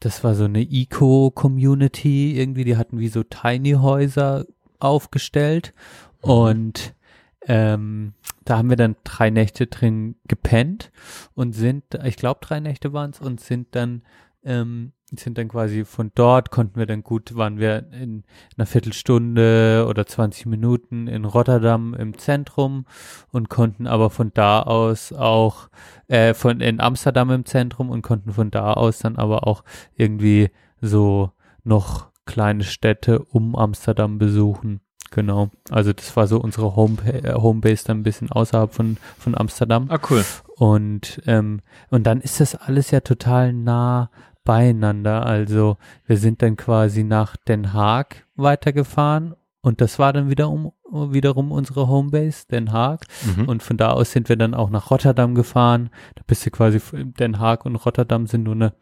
das 0.00 0.24
war 0.24 0.34
so 0.34 0.44
eine 0.44 0.62
Eco-Community 0.62 2.40
irgendwie, 2.40 2.64
die 2.64 2.78
hatten 2.78 2.98
wie 2.98 3.08
so 3.08 3.22
Tiny-Häuser 3.24 4.46
aufgestellt. 4.78 5.74
Und 6.22 6.94
ähm, 7.42 8.14
da 8.46 8.56
haben 8.56 8.70
wir 8.70 8.78
dann 8.78 8.96
drei 9.04 9.28
Nächte 9.28 9.66
drin 9.66 10.16
gepennt 10.26 10.90
und 11.34 11.52
sind, 11.52 11.84
ich 12.04 12.16
glaube 12.16 12.40
drei 12.40 12.58
Nächte 12.58 12.94
waren 12.94 13.10
es 13.10 13.20
und 13.20 13.38
sind 13.38 13.68
dann 13.72 14.00
ähm, 14.44 14.92
sind 15.16 15.38
dann 15.38 15.48
quasi 15.48 15.84
von 15.84 16.10
dort 16.14 16.50
konnten 16.50 16.78
wir 16.78 16.86
dann 16.86 17.02
gut, 17.02 17.34
waren 17.34 17.58
wir 17.58 17.86
in 17.92 18.24
einer 18.56 18.66
Viertelstunde 18.66 19.86
oder 19.88 20.06
20 20.06 20.46
Minuten 20.46 21.06
in 21.06 21.24
Rotterdam 21.24 21.94
im 21.94 22.18
Zentrum 22.18 22.84
und 23.30 23.48
konnten 23.48 23.86
aber 23.86 24.10
von 24.10 24.32
da 24.34 24.62
aus 24.62 25.12
auch 25.12 25.68
äh, 26.08 26.34
von 26.34 26.60
in 26.60 26.80
Amsterdam 26.80 27.30
im 27.30 27.46
Zentrum 27.46 27.90
und 27.90 28.02
konnten 28.02 28.32
von 28.32 28.50
da 28.50 28.74
aus 28.74 28.98
dann 28.98 29.16
aber 29.16 29.46
auch 29.46 29.64
irgendwie 29.96 30.50
so 30.80 31.30
noch 31.64 32.08
kleine 32.26 32.64
Städte 32.64 33.20
um 33.20 33.56
Amsterdam 33.56 34.18
besuchen. 34.18 34.80
Genau. 35.10 35.48
Also 35.70 35.94
das 35.94 36.14
war 36.16 36.26
so 36.26 36.38
unsere 36.38 36.76
Home 36.76 36.96
äh, 37.06 37.32
Homebase 37.32 37.86
dann 37.86 38.00
ein 38.00 38.02
bisschen 38.02 38.30
außerhalb 38.30 38.74
von 38.74 38.98
von 39.18 39.34
Amsterdam. 39.34 39.86
Ah, 39.88 39.98
cool. 40.10 40.22
Und, 40.56 41.22
ähm, 41.26 41.60
und 41.88 42.04
dann 42.04 42.20
ist 42.20 42.40
das 42.40 42.56
alles 42.56 42.90
ja 42.90 43.00
total 43.00 43.52
nah 43.52 44.10
beieinander. 44.48 45.26
Also 45.26 45.76
wir 46.06 46.16
sind 46.16 46.40
dann 46.40 46.56
quasi 46.56 47.04
nach 47.04 47.36
Den 47.36 47.74
Haag 47.74 48.26
weitergefahren 48.34 49.34
Und 49.60 49.82
das 49.82 49.98
war 49.98 50.14
dann 50.14 50.30
wieder 50.30 50.48
um, 50.48 50.72
wiederum 51.12 51.52
unsere 51.52 51.86
Homebase, 51.86 52.46
Den 52.50 52.72
Haag. 52.72 53.04
Mhm. 53.26 53.44
Und 53.46 53.62
von 53.62 53.76
da 53.76 53.90
aus 53.90 54.12
sind 54.12 54.30
wir 54.30 54.36
dann 54.36 54.54
auch 54.54 54.70
nach 54.70 54.90
Rotterdam 54.90 55.34
gefahren. 55.34 55.90
Da 56.14 56.22
bist 56.26 56.46
du 56.46 56.50
quasi, 56.50 56.80
Den 56.94 57.38
Haag 57.38 57.66
und 57.66 57.76
Rotterdam 57.76 58.26
sind 58.26 58.44
nur 58.44 58.54
eine 58.54 58.72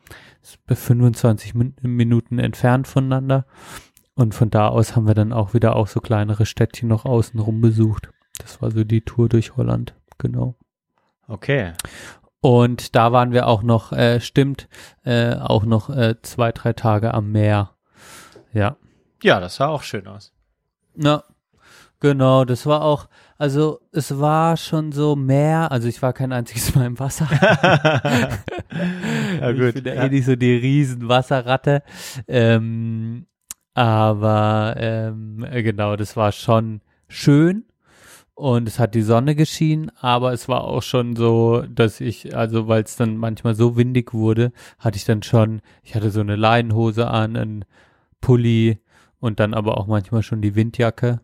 25 0.68 1.54
Min 1.54 1.74
Minuten 1.82 2.38
entfernt 2.38 2.86
voneinander. 2.86 3.44
Und 4.14 4.36
von 4.36 4.50
da 4.50 4.68
aus 4.68 4.94
haben 4.94 5.08
wir 5.08 5.14
dann 5.14 5.32
auch 5.32 5.52
wieder 5.52 5.74
auch 5.74 5.88
so 5.88 5.98
kleinere 6.00 6.46
Städtchen 6.46 6.88
noch 6.88 7.04
außenrum 7.04 7.60
besucht. 7.60 8.10
Das 8.38 8.62
war 8.62 8.70
so 8.70 8.84
die 8.84 9.00
Tour 9.00 9.28
durch 9.28 9.56
Holland, 9.56 9.96
genau. 10.18 10.54
Okay. 11.26 11.72
Und 12.40 12.94
da 12.94 13.12
waren 13.12 13.32
wir 13.32 13.46
auch 13.46 13.62
noch, 13.62 13.92
äh, 13.92 14.20
stimmt, 14.20 14.68
äh, 15.04 15.34
auch 15.34 15.64
noch 15.64 15.90
äh, 15.90 16.16
zwei, 16.22 16.52
drei 16.52 16.72
Tage 16.72 17.14
am 17.14 17.32
Meer. 17.32 17.70
Ja. 18.52 18.76
Ja, 19.22 19.40
das 19.40 19.56
sah 19.56 19.68
auch 19.68 19.82
schön 19.82 20.06
aus. 20.06 20.32
Na, 20.94 21.24
genau, 22.00 22.44
das 22.44 22.66
war 22.66 22.82
auch, 22.82 23.08
also 23.38 23.80
es 23.92 24.18
war 24.18 24.56
schon 24.56 24.92
so 24.92 25.16
Meer, 25.16 25.72
also 25.72 25.88
ich 25.88 26.00
war 26.02 26.12
kein 26.12 26.32
einziges 26.32 26.74
Mal 26.74 26.86
im 26.86 26.98
Wasser. 26.98 27.28
ja, 29.40 29.50
Ich 29.50 29.74
bin 29.74 29.84
ja 29.84 30.04
eh 30.04 30.08
nicht 30.08 30.26
so 30.26 30.36
die 30.36 30.56
Riesenwasserratte. 30.56 31.82
Ähm, 32.28 33.26
aber 33.74 34.74
ähm, 34.78 35.44
äh, 35.50 35.62
genau, 35.62 35.96
das 35.96 36.16
war 36.16 36.32
schon 36.32 36.80
schön 37.08 37.64
und 38.36 38.68
es 38.68 38.78
hat 38.78 38.94
die 38.94 39.02
Sonne 39.02 39.34
geschienen, 39.34 39.90
aber 39.98 40.34
es 40.34 40.46
war 40.46 40.64
auch 40.64 40.82
schon 40.82 41.16
so, 41.16 41.64
dass 41.70 42.02
ich, 42.02 42.36
also 42.36 42.68
weil 42.68 42.82
es 42.82 42.94
dann 42.94 43.16
manchmal 43.16 43.54
so 43.54 43.78
windig 43.78 44.12
wurde, 44.12 44.52
hatte 44.78 44.98
ich 44.98 45.06
dann 45.06 45.22
schon, 45.22 45.62
ich 45.82 45.94
hatte 45.94 46.10
so 46.10 46.20
eine 46.20 46.36
Leinenhose 46.36 47.08
an, 47.08 47.34
einen 47.34 47.64
Pulli 48.20 48.78
und 49.20 49.40
dann 49.40 49.54
aber 49.54 49.78
auch 49.78 49.86
manchmal 49.86 50.22
schon 50.22 50.42
die 50.42 50.54
Windjacke. 50.54 51.20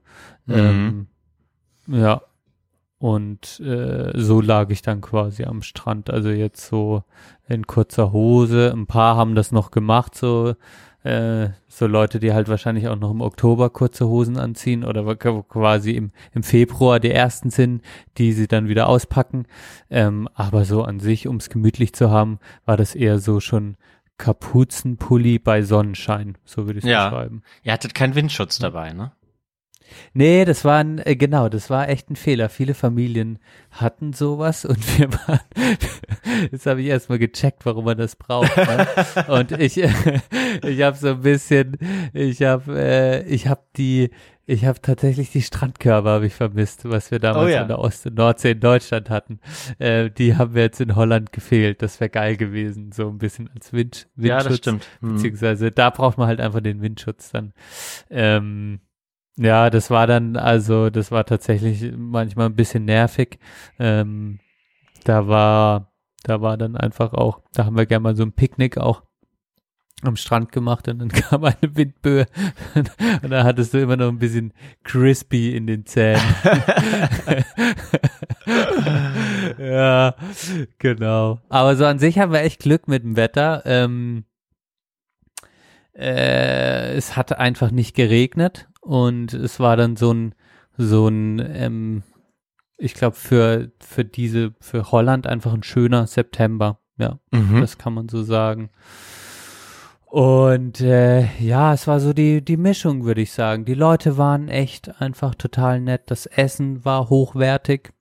Ähm, 0.48 1.08
ja. 1.86 2.22
Und 2.96 3.60
äh, 3.60 4.12
so 4.14 4.40
lag 4.40 4.70
ich 4.70 4.80
dann 4.80 5.02
quasi 5.02 5.44
am 5.44 5.60
Strand. 5.60 6.08
Also 6.08 6.30
jetzt 6.30 6.66
so 6.66 7.04
in 7.46 7.66
kurzer 7.66 8.12
Hose. 8.12 8.72
Ein 8.72 8.86
paar 8.86 9.16
haben 9.16 9.34
das 9.34 9.52
noch 9.52 9.70
gemacht, 9.70 10.14
so 10.14 10.54
äh, 11.05 11.48
so 11.68 11.86
Leute, 11.86 12.20
die 12.20 12.32
halt 12.32 12.48
wahrscheinlich 12.48 12.88
auch 12.88 12.96
noch 12.96 13.11
im 13.11 13.20
Oktober 13.20 13.70
kurze 13.70 14.07
Hosen 14.09 14.36
anziehen 14.38 14.84
oder 14.84 15.16
quasi 15.16 15.92
im, 15.92 16.12
im 16.32 16.42
Februar 16.42 17.00
die 17.00 17.11
ersten 17.11 17.50
sind, 17.50 17.82
die 18.18 18.32
sie 18.32 18.46
dann 18.46 18.68
wieder 18.68 18.88
auspacken. 18.88 19.46
Ähm, 19.90 20.28
aber 20.34 20.64
so 20.64 20.82
an 20.84 21.00
sich, 21.00 21.26
um 21.26 21.36
es 21.36 21.48
gemütlich 21.50 21.92
zu 21.94 22.11
haben, 22.11 22.38
war 22.64 22.76
das 22.76 22.94
eher 22.94 23.18
so 23.18 23.40
schon 23.40 23.76
Kapuzenpulli 24.18 25.38
bei 25.38 25.62
Sonnenschein, 25.62 26.38
so 26.44 26.66
würde 26.66 26.78
ich 26.78 26.84
es 26.84 26.90
Ja. 26.90 27.09
beschreiben. 27.09 27.42
Ihr 27.62 27.72
hattet 27.72 27.94
keinen 27.94 28.14
Windschutz 28.14 28.59
dabei, 28.59 28.92
ne? 28.92 29.12
Nee, 30.14 30.45
das 30.45 30.64
war 30.64 30.78
ein, 30.78 30.99
äh, 30.99 31.16
genau, 31.16 31.49
das 31.49 31.70
war 31.70 31.89
echt 31.89 32.11
ein 32.11 32.16
Fehler. 32.16 32.49
Viele 32.49 32.74
Familien 32.74 33.39
hatten 33.70 34.12
sowas 34.12 34.64
und 34.64 34.99
wir 34.99 35.12
waren, 35.12 35.41
jetzt 36.51 36.66
habe 36.66 36.83
ich 36.83 36.89
erstmal 36.89 37.18
gecheckt, 37.18 37.64
warum 37.64 37.85
man 37.85 37.99
das 37.99 38.16
braucht. 38.16 38.57
Ne? 38.57 38.87
und 39.28 39.53
ich, 39.53 39.76
ich 39.78 40.83
habe 40.83 40.97
so 40.97 41.09
ein 41.09 41.20
bisschen, 41.20 41.78
ich 42.12 42.43
habe, 42.43 42.78
äh, 42.78 43.22
ich 43.26 43.47
habe 43.47 43.62
die, 43.76 44.11
ich 44.45 44.64
habe 44.64 44.80
tatsächlich 44.83 45.30
die 45.30 45.43
Strandkörbe 45.43 46.11
habe 46.11 46.26
ich 46.26 46.35
vermisst, 46.35 46.85
was 46.85 47.11
wir 47.11 47.20
damals 47.20 47.47
Oh 47.47 47.55
ja. 47.55 47.62
an 47.62 47.68
der 47.68 47.78
Ost- 47.78 48.07
und 48.07 48.16
Nordsee 48.16 48.51
in 48.53 48.61
Deutschland 48.61 49.09
hatten. 49.09 49.39
Äh, 49.78 50.11
die 50.11 50.37
haben 50.37 50.53
mir 50.55 50.62
jetzt 50.62 50.80
in 50.80 50.97
Holland 50.97 51.33
gefehlt. 51.33 51.80
Das 51.80 52.01
wäre 52.01 52.11
geil 52.11 52.37
gewesen, 52.37 52.91
so 52.91 53.09
ein 53.09 53.18
bisschen 53.18 53.49
als 53.55 53.72
Wind, 53.72 54.09
Windschutz. 54.16 54.43
Ja, 54.43 54.49
das 54.49 54.57
stimmt. 54.57 54.87
Hm. 55.01 55.14
Beziehungsweise 55.14 55.70
da 55.70 55.91
braucht 55.91 56.18
man 56.18 56.26
halt 56.26 56.41
einfach 56.41 56.61
den 56.61 56.83
Windschutz 56.83 57.30
dann. 57.30 57.53
Ähm, 58.11 58.80
ja, 59.37 59.70
das 59.70 59.91
war 59.91 60.07
dann, 60.07 60.37
also 60.37 60.91
das 60.91 61.11
war 61.11 61.24
tatsächlich 61.24 61.93
manchmal 61.97 62.47
ein 62.47 62.57
bisschen 62.57 62.85
nervig. 62.85 63.39
Ähm, 63.78 64.41
da 65.05 65.26
war, 65.26 65.93
da 66.22 66.41
war 66.43 66.57
dann 66.57 66.76
einfach 66.76 67.12
auch, 67.14 67.41
da 67.55 67.64
haben 67.64 67.76
wir 67.76 67.87
gerne 67.87 68.03
mal 68.03 68.16
so 68.16 68.22
ein 68.22 68.33
Picknick 68.33 68.78
auch 68.78 69.03
am 70.03 70.16
Strand 70.16 70.53
gemacht 70.53 70.89
und 70.89 70.99
dann 70.99 71.09
kam 71.12 71.45
eine 71.45 71.57
Windböe 71.76 72.26
und 73.22 73.30
da 73.30 73.45
hattest 73.45 73.72
du 73.72 73.80
immer 73.80 73.97
noch 73.97 74.09
ein 74.09 74.18
bisschen 74.18 74.53
crispy 74.85 75.57
in 75.57 75.66
den 75.66 75.87
Zähnen. 75.87 76.20
ja, 79.59 80.14
genau. 80.78 81.39
Aber 81.49 81.76
so 81.76 81.87
an 81.87 81.99
sich 81.99 82.18
haben 82.18 82.33
wir 82.33 82.41
echt 82.41 82.61
Glück 82.61 82.89
mit 82.89 83.05
dem 83.05 83.16
Wetter. 83.16 83.62
Ähm, 83.64 84.24
äh, 85.95 86.95
es 86.95 87.16
hat 87.16 87.39
einfach 87.39 87.70
nicht 87.70 87.95
geregnet 87.95 88.68
und 88.83 89.33
es 89.33 89.59
war 89.61 89.76
dann 89.76 89.97
so 89.97 90.12
ein 90.12 90.35
so 90.76 91.09
ein 91.09 91.39
ähm, 91.55 92.03
ich 92.76 92.95
glaube 92.95 93.16
für 93.16 93.70
für 93.80 94.05
diese 94.05 94.53
für 94.61 94.91
Holland 94.91 95.26
einfach 95.26 95.55
ein 95.55 95.62
schöner 95.62 96.07
September 96.07 96.78
ja 96.99 97.18
Mhm. 97.30 97.61
das 97.61 97.78
kann 97.78 97.95
man 97.95 98.09
so 98.09 98.22
sagen 98.22 98.70
und 100.07 100.80
äh, 100.80 101.26
ja 101.39 101.72
es 101.72 101.87
war 101.87 102.01
so 102.01 102.12
die 102.12 102.45
die 102.45 102.57
Mischung 102.57 103.05
würde 103.05 103.22
ich 103.22 103.33
sagen 103.33 103.64
die 103.64 103.74
Leute 103.74 104.18
waren 104.18 104.49
echt 104.49 105.01
einfach 105.01 105.35
total 105.35 105.80
nett 105.80 106.03
das 106.07 106.26
Essen 106.26 106.85
war 106.85 107.09
hochwertig 107.09 107.93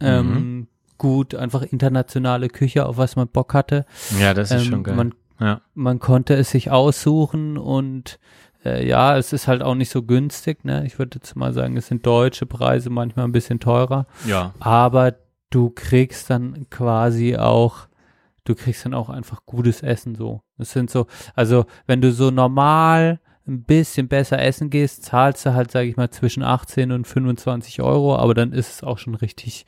ähm, 0.00 0.68
gut 0.96 1.34
einfach 1.34 1.62
internationale 1.62 2.48
Küche 2.48 2.86
auf 2.86 2.96
was 2.96 3.16
man 3.16 3.28
Bock 3.28 3.52
hatte 3.52 3.84
ja, 4.18 4.32
das 4.32 4.50
ist 4.52 4.64
ähm, 4.64 4.70
schon 4.70 4.82
geil. 4.84 4.94
man 4.94 5.14
ja. 5.40 5.60
man 5.74 5.98
konnte 5.98 6.34
es 6.34 6.50
sich 6.50 6.70
aussuchen 6.70 7.58
und 7.58 8.18
äh, 8.64 8.86
ja, 8.86 9.16
es 9.16 9.32
ist 9.32 9.48
halt 9.48 9.62
auch 9.62 9.74
nicht 9.74 9.90
so 9.90 10.02
günstig, 10.02 10.64
ne? 10.64 10.84
Ich 10.86 10.98
würde 10.98 11.18
jetzt 11.18 11.34
mal 11.36 11.52
sagen, 11.52 11.76
es 11.76 11.88
sind 11.88 12.06
deutsche 12.06 12.46
Preise 12.46 12.90
manchmal 12.90 13.26
ein 13.26 13.32
bisschen 13.32 13.60
teurer, 13.60 14.06
ja. 14.26 14.54
aber 14.60 15.14
du 15.50 15.70
kriegst 15.70 16.30
dann 16.30 16.66
quasi 16.70 17.36
auch, 17.36 17.88
du 18.44 18.54
kriegst 18.54 18.84
dann 18.84 18.94
auch 18.94 19.08
einfach 19.08 19.44
gutes 19.46 19.82
Essen 19.82 20.14
so. 20.14 20.42
Es 20.58 20.72
sind 20.72 20.90
so, 20.90 21.06
also 21.34 21.66
wenn 21.86 22.00
du 22.00 22.12
so 22.12 22.30
normal 22.30 23.20
ein 23.46 23.64
bisschen 23.64 24.08
besser 24.08 24.40
essen 24.40 24.70
gehst, 24.70 25.04
zahlst 25.04 25.44
du 25.44 25.54
halt, 25.54 25.70
sage 25.70 25.88
ich 25.88 25.96
mal, 25.96 26.10
zwischen 26.10 26.42
18 26.42 26.92
und 26.92 27.06
25 27.06 27.82
Euro, 27.82 28.16
aber 28.16 28.34
dann 28.34 28.52
ist 28.52 28.70
es 28.74 28.82
auch 28.82 28.98
schon 28.98 29.14
richtig 29.14 29.66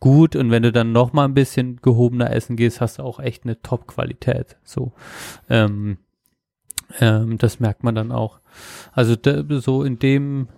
gut. 0.00 0.34
Und 0.36 0.50
wenn 0.50 0.62
du 0.62 0.72
dann 0.72 0.92
noch 0.92 1.12
mal 1.12 1.26
ein 1.26 1.34
bisschen 1.34 1.76
gehobener 1.76 2.32
essen 2.32 2.56
gehst, 2.56 2.80
hast 2.80 2.98
du 2.98 3.02
auch 3.02 3.20
echt 3.20 3.44
eine 3.44 3.60
Top-Qualität. 3.62 4.56
So, 4.64 4.92
ähm, 5.48 5.98
ähm, 6.98 7.38
das 7.38 7.60
merkt 7.60 7.84
man 7.84 7.94
dann 7.94 8.12
auch. 8.12 8.40
Also 8.92 9.16
so 9.60 9.84
in 9.84 9.98
dem, 9.98 10.48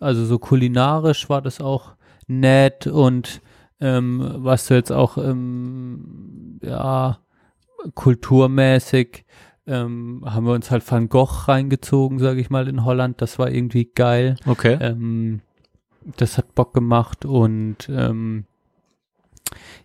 also 0.00 0.24
so 0.24 0.38
kulinarisch 0.38 1.28
war 1.28 1.42
das 1.42 1.60
auch 1.60 1.94
nett 2.26 2.86
und 2.86 3.40
ähm, 3.80 4.22
was 4.38 4.66
du 4.66 4.74
jetzt 4.74 4.92
auch, 4.92 5.16
ähm, 5.18 6.58
ja, 6.62 7.18
kulturmäßig 7.94 9.24
ähm, 9.66 10.22
haben 10.24 10.46
wir 10.46 10.54
uns 10.54 10.70
halt 10.70 10.90
Van 10.90 11.08
Gogh 11.08 11.46
reingezogen, 11.46 12.18
sage 12.18 12.40
ich 12.40 12.50
mal, 12.50 12.68
in 12.68 12.84
Holland. 12.84 13.20
Das 13.20 13.38
war 13.38 13.50
irgendwie 13.50 13.84
geil. 13.84 14.36
Okay. 14.46 14.78
Ähm, 14.80 15.40
das 16.16 16.38
hat 16.38 16.54
Bock 16.54 16.72
gemacht 16.72 17.24
und 17.24 17.88
ähm, 17.90 18.44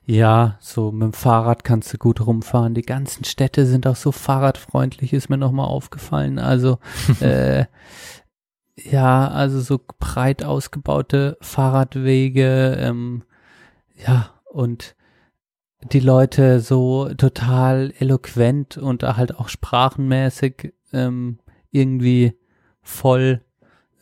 ja, 0.05 0.57
so 0.59 0.91
mit 0.91 1.03
dem 1.03 1.13
Fahrrad 1.13 1.63
kannst 1.63 1.93
du 1.93 1.97
gut 1.97 2.25
rumfahren. 2.25 2.73
Die 2.73 2.81
ganzen 2.81 3.23
Städte 3.23 3.65
sind 3.65 3.87
auch 3.87 3.95
so 3.95 4.11
fahrradfreundlich, 4.11 5.13
ist 5.13 5.29
mir 5.29 5.37
nochmal 5.37 5.67
aufgefallen. 5.67 6.39
Also 6.39 6.79
äh, 7.21 7.65
ja, 8.75 9.27
also 9.29 9.61
so 9.61 9.79
breit 9.99 10.43
ausgebaute 10.43 11.37
Fahrradwege, 11.41 12.77
ähm, 12.79 13.23
ja, 13.95 14.31
und 14.45 14.95
die 15.91 15.99
Leute 15.99 16.59
so 16.59 17.13
total 17.13 17.93
eloquent 17.99 18.77
und 18.77 19.03
halt 19.03 19.35
auch 19.35 19.49
sprachenmäßig 19.49 20.73
ähm, 20.93 21.39
irgendwie 21.71 22.37
voll 22.81 23.41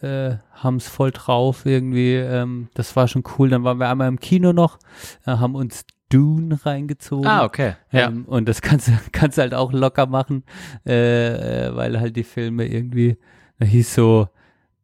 äh, 0.02 0.36
haben 0.64 0.78
es 0.78 0.88
voll 0.88 1.12
drauf 1.12 1.66
irgendwie. 1.66 2.16
Ähm, 2.16 2.70
das 2.74 2.96
war 2.96 3.08
schon 3.08 3.24
cool. 3.38 3.50
Dann 3.50 3.64
waren 3.64 3.80
wir 3.80 3.90
einmal 3.90 4.08
im 4.08 4.20
Kino 4.20 4.54
noch, 4.54 4.78
äh, 5.26 5.32
haben 5.32 5.56
uns 5.56 5.86
Dune 6.10 6.60
reingezogen. 6.66 7.26
ah, 7.26 7.46
okay. 7.46 7.76
Ja. 7.92 8.08
Ähm, 8.08 8.26
und 8.26 8.48
das 8.48 8.62
kannst 8.62 8.88
du 8.88 8.92
kannst 9.12 9.38
halt 9.38 9.54
auch 9.54 9.72
locker 9.72 10.06
machen, 10.06 10.44
äh, 10.86 11.68
äh, 11.68 11.76
weil 11.76 12.00
halt 12.00 12.16
die 12.16 12.24
Filme 12.24 12.68
irgendwie, 12.68 13.18
da 13.60 13.66
hieß 13.66 13.96
so, 13.96 14.28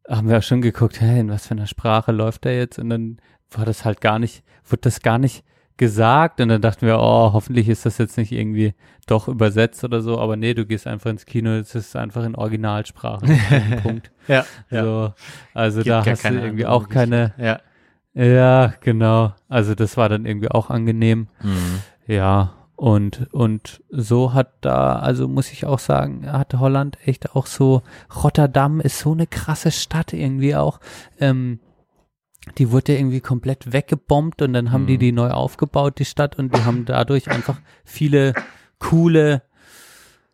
haben 0.08 0.28
wir 0.28 0.38
auch 0.38 0.42
schon 0.42 0.62
geguckt, 0.62 1.00
hey, 1.00 1.20
in 1.20 1.28
was 1.28 1.46
für 1.46 1.52
einer 1.52 1.66
Sprache 1.66 2.12
läuft 2.12 2.44
der 2.44 2.56
jetzt? 2.56 2.78
Und 2.78 2.88
dann 2.88 3.18
war 3.50 3.64
das 3.64 3.84
halt 3.84 4.00
gar 4.00 4.18
nicht, 4.18 4.42
wurde 4.64 4.82
das 4.82 5.02
gar 5.02 5.18
nicht 5.18 5.44
gesagt 5.78 6.40
und 6.40 6.48
dann 6.48 6.60
dachten 6.60 6.86
wir, 6.86 6.98
oh, 6.98 7.32
hoffentlich 7.32 7.68
ist 7.68 7.86
das 7.86 7.96
jetzt 7.98 8.18
nicht 8.18 8.32
irgendwie 8.32 8.74
doch 9.06 9.28
übersetzt 9.28 9.82
oder 9.84 10.02
so, 10.02 10.18
aber 10.18 10.36
nee, 10.36 10.52
du 10.52 10.66
gehst 10.66 10.86
einfach 10.86 11.08
ins 11.10 11.24
Kino, 11.24 11.50
es 11.52 11.74
ist 11.74 11.96
einfach 11.96 12.24
in 12.24 12.34
Originalsprache. 12.34 13.24
Punkt. 13.82 14.10
ja. 14.28 14.44
ja. 14.70 14.84
So, 14.84 15.12
also 15.54 15.78
Gibt 15.78 15.88
da 15.88 16.04
hast 16.04 16.24
du 16.24 16.34
irgendwie 16.34 16.66
auch 16.66 16.88
keine, 16.88 17.32
Ja. 17.38 17.60
ja, 18.14 18.74
genau. 18.80 19.32
Also 19.48 19.74
das 19.74 19.96
war 19.96 20.08
dann 20.10 20.26
irgendwie 20.26 20.50
auch 20.50 20.68
angenehm. 20.68 21.28
Mhm. 21.42 21.80
Ja, 22.06 22.52
Und, 22.76 23.26
und 23.32 23.82
so 23.90 24.34
hat 24.34 24.52
da, 24.60 24.98
also 25.00 25.26
muss 25.26 25.50
ich 25.50 25.64
auch 25.66 25.78
sagen, 25.80 26.30
hat 26.30 26.54
Holland 26.54 26.96
echt 27.04 27.34
auch 27.34 27.46
so, 27.46 27.82
Rotterdam 28.22 28.80
ist 28.80 29.00
so 29.00 29.12
eine 29.12 29.26
krasse 29.26 29.70
Stadt 29.70 30.12
irgendwie 30.12 30.54
auch. 30.54 30.80
Ähm, 31.18 31.58
die 32.56 32.70
wurde 32.70 32.92
ja 32.92 32.98
irgendwie 32.98 33.20
komplett 33.20 33.72
weggebombt 33.72 34.42
und 34.42 34.52
dann 34.52 34.72
haben 34.72 34.86
die 34.86 34.94
Mhm. 34.94 35.00
die 35.00 35.12
neu 35.12 35.30
aufgebaut, 35.30 35.98
die 35.98 36.04
Stadt, 36.04 36.38
und 36.38 36.54
die 36.54 36.64
haben 36.64 36.84
dadurch 36.84 37.30
einfach 37.30 37.60
viele 37.84 38.36
coole 38.78 39.42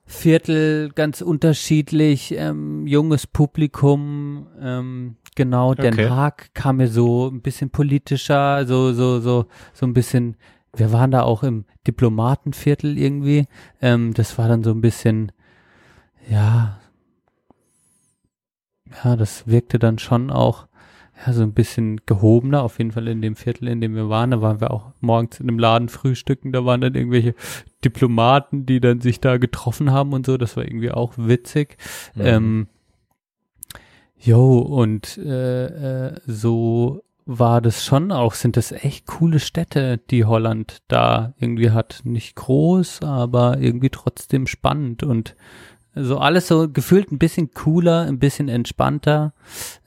Viertel, 0.06 0.90
ganz 0.94 1.22
unterschiedlich, 1.22 2.34
ähm, 2.36 2.86
junges 2.86 3.26
Publikum, 3.26 4.48
ähm, 4.60 5.16
genau, 5.34 5.72
Den 5.74 5.94
Okay. 5.94 6.08
Haag 6.10 6.54
kam 6.54 6.76
mir 6.76 6.88
so 6.88 7.28
ein 7.28 7.40
bisschen 7.40 7.70
politischer, 7.70 8.66
so, 8.66 8.92
so, 8.92 9.20
so, 9.20 9.46
so 9.72 9.86
ein 9.86 9.94
bisschen, 9.94 10.36
wir 10.76 10.92
waren 10.92 11.10
da 11.10 11.22
auch 11.22 11.42
im 11.42 11.64
Diplomatenviertel 11.86 12.98
irgendwie, 12.98 13.46
ähm, 13.80 14.12
das 14.12 14.36
war 14.36 14.46
dann 14.46 14.62
so 14.62 14.72
ein 14.72 14.82
bisschen, 14.82 15.32
ja, 16.28 16.78
ja, 19.04 19.16
das 19.16 19.46
wirkte 19.46 19.78
dann 19.78 19.98
schon 19.98 20.30
auch, 20.30 20.66
ja, 21.26 21.32
so 21.32 21.42
ein 21.42 21.52
bisschen 21.52 22.00
gehobener, 22.06 22.62
auf 22.62 22.78
jeden 22.78 22.92
Fall 22.92 23.06
in 23.08 23.22
dem 23.22 23.36
Viertel, 23.36 23.68
in 23.68 23.80
dem 23.80 23.94
wir 23.94 24.08
waren. 24.08 24.30
Da 24.30 24.40
waren 24.40 24.60
wir 24.60 24.70
auch 24.70 24.92
morgens 25.00 25.40
in 25.40 25.48
einem 25.48 25.58
Laden 25.58 25.88
frühstücken, 25.88 26.52
da 26.52 26.64
waren 26.64 26.80
dann 26.80 26.94
irgendwelche 26.94 27.34
Diplomaten, 27.84 28.66
die 28.66 28.80
dann 28.80 29.00
sich 29.00 29.20
da 29.20 29.36
getroffen 29.36 29.92
haben 29.92 30.12
und 30.12 30.26
so. 30.26 30.36
Das 30.36 30.56
war 30.56 30.64
irgendwie 30.64 30.90
auch 30.90 31.14
witzig. 31.16 31.76
Mhm. 32.14 32.22
Ähm, 32.24 32.66
jo, 34.18 34.58
und 34.58 35.18
äh, 35.18 36.08
äh, 36.08 36.20
so 36.26 37.02
war 37.26 37.60
das 37.62 37.84
schon 37.84 38.12
auch, 38.12 38.34
sind 38.34 38.56
das 38.56 38.72
echt 38.72 39.06
coole 39.06 39.40
Städte, 39.40 39.98
die 39.98 40.24
Holland 40.24 40.82
da 40.88 41.34
irgendwie 41.38 41.70
hat. 41.70 42.00
Nicht 42.04 42.36
groß, 42.36 43.02
aber 43.02 43.58
irgendwie 43.60 43.90
trotzdem 43.90 44.46
spannend 44.46 45.02
und 45.02 45.34
so 45.94 46.18
alles 46.18 46.48
so 46.48 46.68
gefühlt 46.68 47.12
ein 47.12 47.18
bisschen 47.18 47.52
cooler, 47.52 48.02
ein 48.02 48.18
bisschen 48.18 48.48
entspannter 48.48 49.32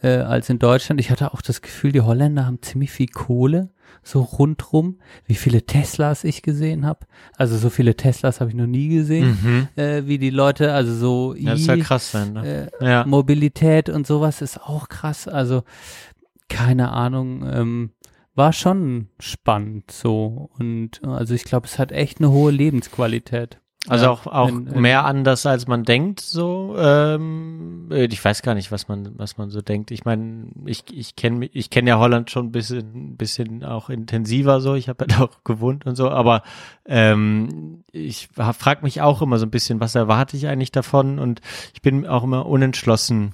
äh, 0.01 0.18
als 0.18 0.49
in 0.49 0.60
Deutschland. 0.60 0.99
Ich 1.01 1.12
hatte 1.12 1.34
auch 1.34 1.41
das 1.41 1.62
Gefühl, 1.62 1.91
die 1.91 2.01
Holländer 2.01 2.45
haben 2.45 2.62
ziemlich 2.62 2.91
viel 2.91 3.08
Kohle, 3.08 3.72
so 4.03 4.22
rundrum. 4.22 4.99
Wie 5.26 5.36
viele 5.36 5.66
Teslas 5.66 6.24
ich 6.24 6.41
gesehen 6.41 6.86
habe. 6.86 7.05
Also 7.36 7.58
so 7.58 7.70
viele 7.70 7.95
Teslas 7.95 8.39
habe 8.39 8.49
ich 8.51 8.55
noch 8.55 8.68
nie 8.68 8.88
gesehen, 8.89 9.38
Mhm. 9.41 9.68
äh, 9.76 10.03
wie 10.05 10.18
die 10.18 10.30
Leute, 10.30 10.74
also 10.74 10.93
so 10.93 11.36
Ja, 11.36 11.51
das 11.51 11.60
I- 11.62 11.64
soll 11.64 11.80
krass 11.80 12.12
sein, 12.12 12.34
ne? 12.34 12.70
äh, 12.80 12.86
Ja. 12.89 13.05
Mobilität 13.05 13.89
und 13.89 14.08
sowas 14.08 14.41
ist 14.41 14.62
auch 14.62 14.88
krass. 14.89 15.28
Also 15.28 15.64
keine 16.49 16.91
Ahnung, 16.91 17.43
ähm, 17.51 17.91
war 18.34 18.53
schon 18.53 19.10
spannend 19.20 19.91
so. 19.91 20.49
Und 20.60 21.03
also 21.03 21.34
ich 21.34 21.43
glaube, 21.43 21.68
es 21.68 21.80
hat 21.80 21.91
echt 21.91 22.20
eine 22.20 22.32
hohe 22.32 22.51
Lebensqualität. 22.51 23.60
Also 23.89 24.05
Ja, 24.05 24.11
auch, 24.11 24.27
auch 24.27 24.49
in- 24.49 24.67
in- 24.67 24.81
mehr 24.81 25.05
anders, 25.05 25.45
als 25.45 25.67
man 25.67 25.83
denkt, 25.83 26.19
so. 26.19 26.75
Ähm, 26.77 27.88
äh, 27.91 28.05
ich 28.05 28.23
weiß 28.23 28.41
gar 28.41 28.53
nicht, 28.53 28.71
was 28.71 28.88
man, 28.88 29.11
was 29.17 29.38
man 29.38 29.49
so 29.49 29.61
denkt. 29.61 29.91
Ich 29.91 30.03
meine, 30.05 30.47
ich, 30.65 30.83
ich 30.91 31.15
kenne 31.15 31.45
ich 31.53 31.69
kenn 31.69 31.88
ja 31.88 31.97
Holland 31.97 32.29
schon 32.29 32.47
ein 32.47 32.51
bisschen, 32.51 33.11
ein 33.11 33.17
bisschen 33.17 33.63
auch 33.63 33.89
intensiver 33.89 34.59
so. 34.61 34.75
Ich 34.75 34.89
habe 34.89 35.05
ja 35.09 35.17
da 35.17 35.23
auch 35.23 35.43
gewohnt 35.43 35.85
und 35.85 35.95
so, 35.95 36.09
aber 36.09 36.43
ähm, 36.85 37.83
ich 37.91 38.29
frage 38.35 38.83
mich 38.83 39.01
auch 39.01 39.21
immer 39.21 39.38
so 39.39 39.45
ein 39.45 39.51
bisschen, 39.51 39.79
was 39.79 39.95
erwarte 39.95 40.38
ich 40.38 40.47
eigentlich 40.47 40.71
davon? 40.71 41.19
Und 41.19 41.41
ich 41.73 41.81
bin 41.81 42.05
auch 42.07 42.23
immer 42.23 42.45
unentschlossen, 42.45 43.33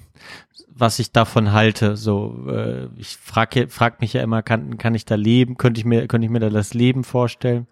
was 0.76 0.98
ich 0.98 1.12
davon 1.12 1.52
halte. 1.52 1.96
So, 1.96 2.46
äh, 2.48 2.88
ich 2.96 3.16
frage 3.16 3.68
frag 3.68 4.00
mich 4.00 4.12
ja 4.12 4.22
immer, 4.22 4.42
kann, 4.42 4.76
kann 4.78 4.94
ich 4.94 5.04
da 5.04 5.14
leben? 5.14 5.56
Könnte 5.56 5.78
ich 5.78 5.84
mir, 5.84 6.06
könnte 6.08 6.24
ich 6.26 6.30
mir 6.30 6.40
da 6.40 6.50
das 6.50 6.74
Leben 6.74 7.04
vorstellen? 7.04 7.66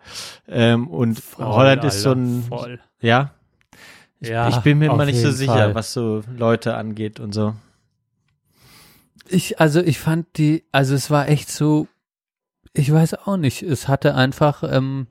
Ähm, 0.49 0.87
und 0.89 1.21
Holland 1.39 1.85
ist 1.85 2.03
so 2.03 2.13
ein, 2.13 2.45
Voll. 2.45 2.79
ja, 3.01 3.33
ich, 4.21 4.29
Ja, 4.29 4.49
ich 4.49 4.59
bin 4.59 4.79
mir 4.79 4.87
immer 4.87 5.05
nicht 5.05 5.19
so 5.19 5.27
jeden 5.27 5.37
sicher, 5.37 5.53
Fall. 5.53 5.75
was 5.75 5.93
so 5.93 6.23
Leute 6.37 6.77
angeht 6.77 7.19
und 7.19 7.33
so. 7.33 7.55
Ich, 9.29 9.61
also 9.61 9.81
ich 9.81 9.99
fand 9.99 10.27
die, 10.37 10.65
also 10.73 10.95
es 10.95 11.11
war 11.11 11.29
echt 11.29 11.51
so, 11.51 11.89
ich 12.75 12.93
weiß 12.93 13.15
auch 13.27 13.37
nicht, 13.37 13.63
es 13.63 13.89
hatte 13.89 14.15
einfach, 14.15 14.63
ähm, 14.65 15.07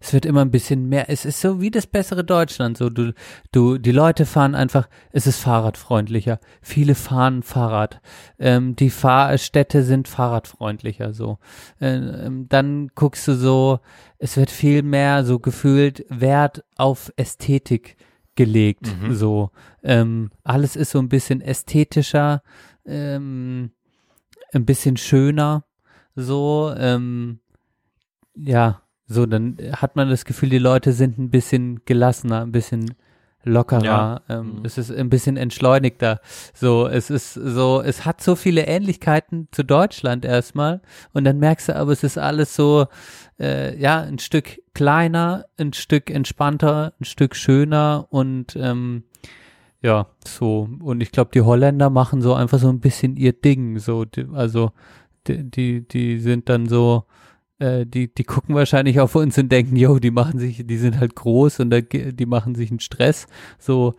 es 0.00 0.12
wird 0.12 0.26
immer 0.26 0.42
ein 0.42 0.50
bisschen 0.50 0.88
mehr, 0.88 1.08
es 1.10 1.24
ist 1.24 1.40
so 1.40 1.60
wie 1.60 1.70
das 1.70 1.86
bessere 1.86 2.24
Deutschland, 2.24 2.76
so 2.78 2.90
du, 2.90 3.12
du, 3.52 3.78
die 3.78 3.92
Leute 3.92 4.26
fahren 4.26 4.54
einfach, 4.54 4.88
es 5.12 5.26
ist 5.26 5.40
fahrradfreundlicher, 5.40 6.40
viele 6.62 6.94
fahren 6.94 7.42
Fahrrad, 7.42 8.00
ähm, 8.38 8.76
die 8.76 8.90
Fahrstädte 8.90 9.82
sind 9.82 10.08
fahrradfreundlicher, 10.08 11.12
so, 11.12 11.38
äh, 11.80 11.94
ähm, 11.96 12.48
dann 12.48 12.88
guckst 12.94 13.26
du 13.28 13.34
so, 13.34 13.80
es 14.18 14.36
wird 14.36 14.50
viel 14.50 14.82
mehr 14.82 15.24
so 15.24 15.38
gefühlt 15.38 16.04
Wert 16.08 16.64
auf 16.76 17.12
Ästhetik 17.16 17.96
gelegt, 18.34 18.94
Mhm. 19.02 19.14
so, 19.14 19.50
ähm, 19.82 20.30
alles 20.44 20.76
ist 20.76 20.90
so 20.92 20.98
ein 21.00 21.08
bisschen 21.08 21.40
ästhetischer, 21.40 22.42
ähm, 22.86 23.72
ein 24.52 24.64
bisschen 24.64 24.96
schöner, 24.96 25.64
so, 26.14 26.72
ähm, 26.76 27.40
ja, 28.36 28.80
so, 29.08 29.26
dann 29.26 29.56
hat 29.72 29.96
man 29.96 30.08
das 30.10 30.24
Gefühl, 30.24 30.50
die 30.50 30.58
Leute 30.58 30.92
sind 30.92 31.18
ein 31.18 31.30
bisschen 31.30 31.80
gelassener, 31.86 32.42
ein 32.42 32.52
bisschen 32.52 32.94
lockerer, 33.44 33.84
Ja. 33.84 34.20
ähm, 34.28 34.56
Mhm. 34.58 34.64
es 34.64 34.76
ist 34.76 34.90
ein 34.92 35.08
bisschen 35.08 35.36
entschleunigter, 35.38 36.20
so, 36.52 36.86
es 36.86 37.08
ist 37.08 37.32
so, 37.34 37.80
es 37.80 38.04
hat 38.04 38.20
so 38.20 38.36
viele 38.36 38.66
Ähnlichkeiten 38.66 39.48
zu 39.52 39.62
Deutschland 39.64 40.24
erstmal 40.26 40.82
und 41.14 41.24
dann 41.24 41.38
merkst 41.38 41.68
du 41.70 41.76
aber, 41.76 41.92
es 41.92 42.04
ist 42.04 42.18
alles 42.18 42.54
so, 42.54 42.86
äh, 43.40 43.78
ja, 43.80 44.00
ein 44.02 44.18
Stück 44.18 44.60
kleiner, 44.74 45.46
ein 45.56 45.72
Stück 45.72 46.10
entspannter, 46.10 46.92
ein 47.00 47.04
Stück 47.04 47.34
schöner 47.36 48.06
und 48.10 48.54
ähm, 48.56 49.04
ja, 49.80 50.08
so. 50.26 50.68
Und 50.80 51.00
ich 51.00 51.12
glaube, 51.12 51.30
die 51.32 51.40
Holländer 51.42 51.88
machen 51.88 52.20
so 52.20 52.34
einfach 52.34 52.58
so 52.58 52.68
ein 52.68 52.80
bisschen 52.80 53.16
ihr 53.16 53.32
Ding. 53.32 53.78
So, 53.78 54.04
die, 54.04 54.26
also 54.34 54.72
die, 55.28 55.48
die, 55.48 55.86
die 55.86 56.18
sind 56.18 56.48
dann 56.48 56.66
so, 56.66 57.04
äh, 57.58 57.84
die, 57.86 58.12
die 58.12 58.24
gucken 58.24 58.54
wahrscheinlich 58.54 59.00
auf 59.00 59.14
uns 59.14 59.36
und 59.38 59.50
denken, 59.50 59.76
yo, 59.76 59.98
die 59.98 60.10
machen 60.10 60.38
sich, 60.38 60.66
die 60.66 60.76
sind 60.76 61.00
halt 61.00 61.14
groß 61.16 61.60
und 61.60 61.70
da, 61.70 61.80
die 61.80 62.26
machen 62.26 62.54
sich 62.54 62.70
einen 62.70 62.80
Stress. 62.80 63.26
So, 63.58 63.94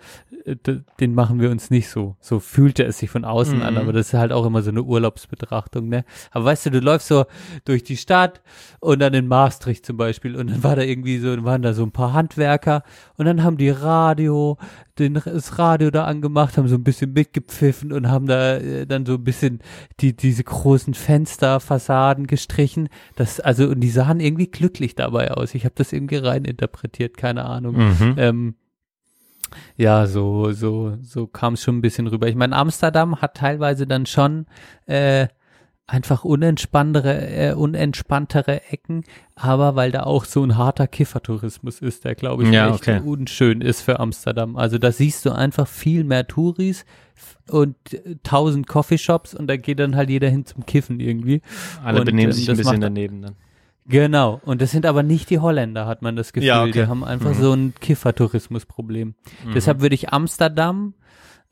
äh, 0.46 0.56
den 1.00 1.14
machen 1.14 1.40
wir 1.42 1.52
uns 1.52 1.70
nicht 1.70 1.90
so. 1.90 2.16
So 2.22 2.40
fühlte 2.40 2.84
es 2.86 3.00
sich 3.00 3.10
von 3.10 3.26
außen 3.26 3.62
an, 3.62 3.74
Mhm. 3.74 3.80
aber 3.82 3.94
das 3.94 4.08
ist 4.08 4.14
halt 4.14 4.32
auch 4.32 4.46
immer 4.46 4.62
so 4.62 4.70
eine 4.70 4.84
Urlaubsbetrachtung, 4.84 5.90
ne? 5.90 6.06
Aber 6.32 6.46
weißt 6.46 6.68
du, 6.68 6.72
du 6.72 6.80
läufst 6.80 7.08
so 7.10 7.26
durch 7.66 7.84
die 7.84 7.98
Stadt 7.98 8.42
und 8.80 9.00
dann 9.00 9.14
in 9.14 9.28
Maastricht 9.28 9.86
zum 9.86 9.98
Beispiel 9.98 10.36
und 10.36 10.50
dann 10.50 10.64
war 10.64 10.76
da 10.76 10.82
irgendwie 10.82 11.18
so, 11.20 11.44
waren 11.44 11.62
da 11.62 11.74
so 11.74 11.84
ein 11.84 11.92
paar 11.92 12.14
Handwerker 12.14 12.84
und 13.18 13.26
dann 13.26 13.44
haben 13.44 13.58
die 13.58 13.70
Radio, 13.70 14.58
den, 14.98 15.14
das 15.16 15.58
Radio 15.60 15.92
da 15.92 16.06
angemacht, 16.06 16.58
haben 16.58 16.68
so 16.68 16.76
ein 16.76 16.84
bisschen 16.84 17.14
mitgepfiffen 17.14 17.92
und 17.92 18.10
haben 18.10 18.26
da 18.28 18.58
äh, 18.58 18.86
dann 18.86 19.06
so 19.06 19.16
ein 19.16 19.24
bisschen 19.24 19.60
die, 20.00 20.16
diese 20.16 20.44
großen 20.44 20.94
Fensterfassaden 20.94 22.28
gestrichen. 22.28 22.90
Das, 23.16 23.40
also, 23.50 23.68
und 23.68 23.80
die 23.80 23.90
sahen 23.90 24.20
irgendwie 24.20 24.46
glücklich 24.46 24.94
dabei 24.94 25.32
aus. 25.32 25.56
Ich 25.56 25.66
habe 25.66 25.74
das 25.76 25.92
irgendwie 25.92 26.18
rein 26.18 26.46
interpretiert, 26.46 27.18
keine 27.18 27.46
Ahnung. 27.46 27.78
Mhm. 27.78 28.16
Ähm, 28.18 28.56
ja, 29.76 30.06
so, 30.06 30.52
so, 30.52 31.00
so 31.02 31.26
kam 31.26 31.56
es 31.56 31.64
schon 31.64 31.80
ein 31.80 31.82
bisschen 31.82 32.06
rüber. 32.06 32.28
Ich 32.28 32.36
meine, 32.36 32.56
Amsterdam 32.56 33.24
hat 33.24 33.38
teilweise 33.38 33.88
dann 33.88 34.06
schon 34.06 34.46
äh, 34.86 35.30
einfach 35.90 36.24
unentspanntere, 36.24 37.28
äh, 37.30 37.54
unentspanntere 37.54 38.62
Ecken, 38.72 39.04
aber 39.36 39.76
weil 39.76 39.92
da 39.92 40.04
auch 40.04 40.26
so 40.26 40.44
ein 40.44 40.58
harter 40.58 40.88
Kiffertourismus 40.88 41.80
ist, 41.80 42.06
der 42.06 42.16
glaube 42.16 42.44
ich 42.44 42.52
Ja, 42.52 42.70
echt 42.70 42.82
okay. 42.88 43.02
unschön 43.04 43.62
ist 43.62 43.82
für 43.82 44.00
Amsterdam. 44.00 44.56
Also 44.56 44.78
da 44.78 44.92
siehst 44.92 45.26
du 45.26 45.32
einfach 45.32 45.68
viel 45.68 46.04
mehr 46.04 46.28
Touris 46.28 46.86
und 47.50 47.76
tausend 48.24 48.68
Coffeeshops 48.68 49.34
und 49.34 49.48
da 49.48 49.58
geht 49.58 49.80
dann 49.80 49.96
halt 49.96 50.10
jeder 50.10 50.30
hin 50.30 50.46
zum 50.46 50.66
Kiffen 50.66 51.00
irgendwie. 51.00 51.42
Alle 51.84 52.00
und, 52.02 52.06
benehmen 52.06 52.32
ähm, 52.32 52.34
sich 52.34 52.50
ein 52.50 52.58
bisschen 52.58 52.82
daneben 52.82 53.22
dann. 53.22 53.36
Genau, 53.88 54.40
und 54.46 54.62
das 54.62 54.70
sind 54.70 54.86
aber 54.86 55.02
nicht 55.02 55.32
die 55.32 55.40
Holländer, 55.40 55.88
hat 55.88 56.04
man 56.04 56.16
das 56.16 56.32
Gefühl. 56.32 56.48
Ja, 56.48 56.62
okay. 56.62 56.74
Die 56.74 56.86
haben 56.86 57.04
einfach 57.04 57.32
Mhm. 57.32 57.42
so 57.42 57.54
ein 57.54 57.74
Kiffertourismusproblem. 57.82 59.16
Deshalb 59.56 59.82
würde 59.82 59.96
ich 59.96 60.10
Amsterdam 60.14 60.94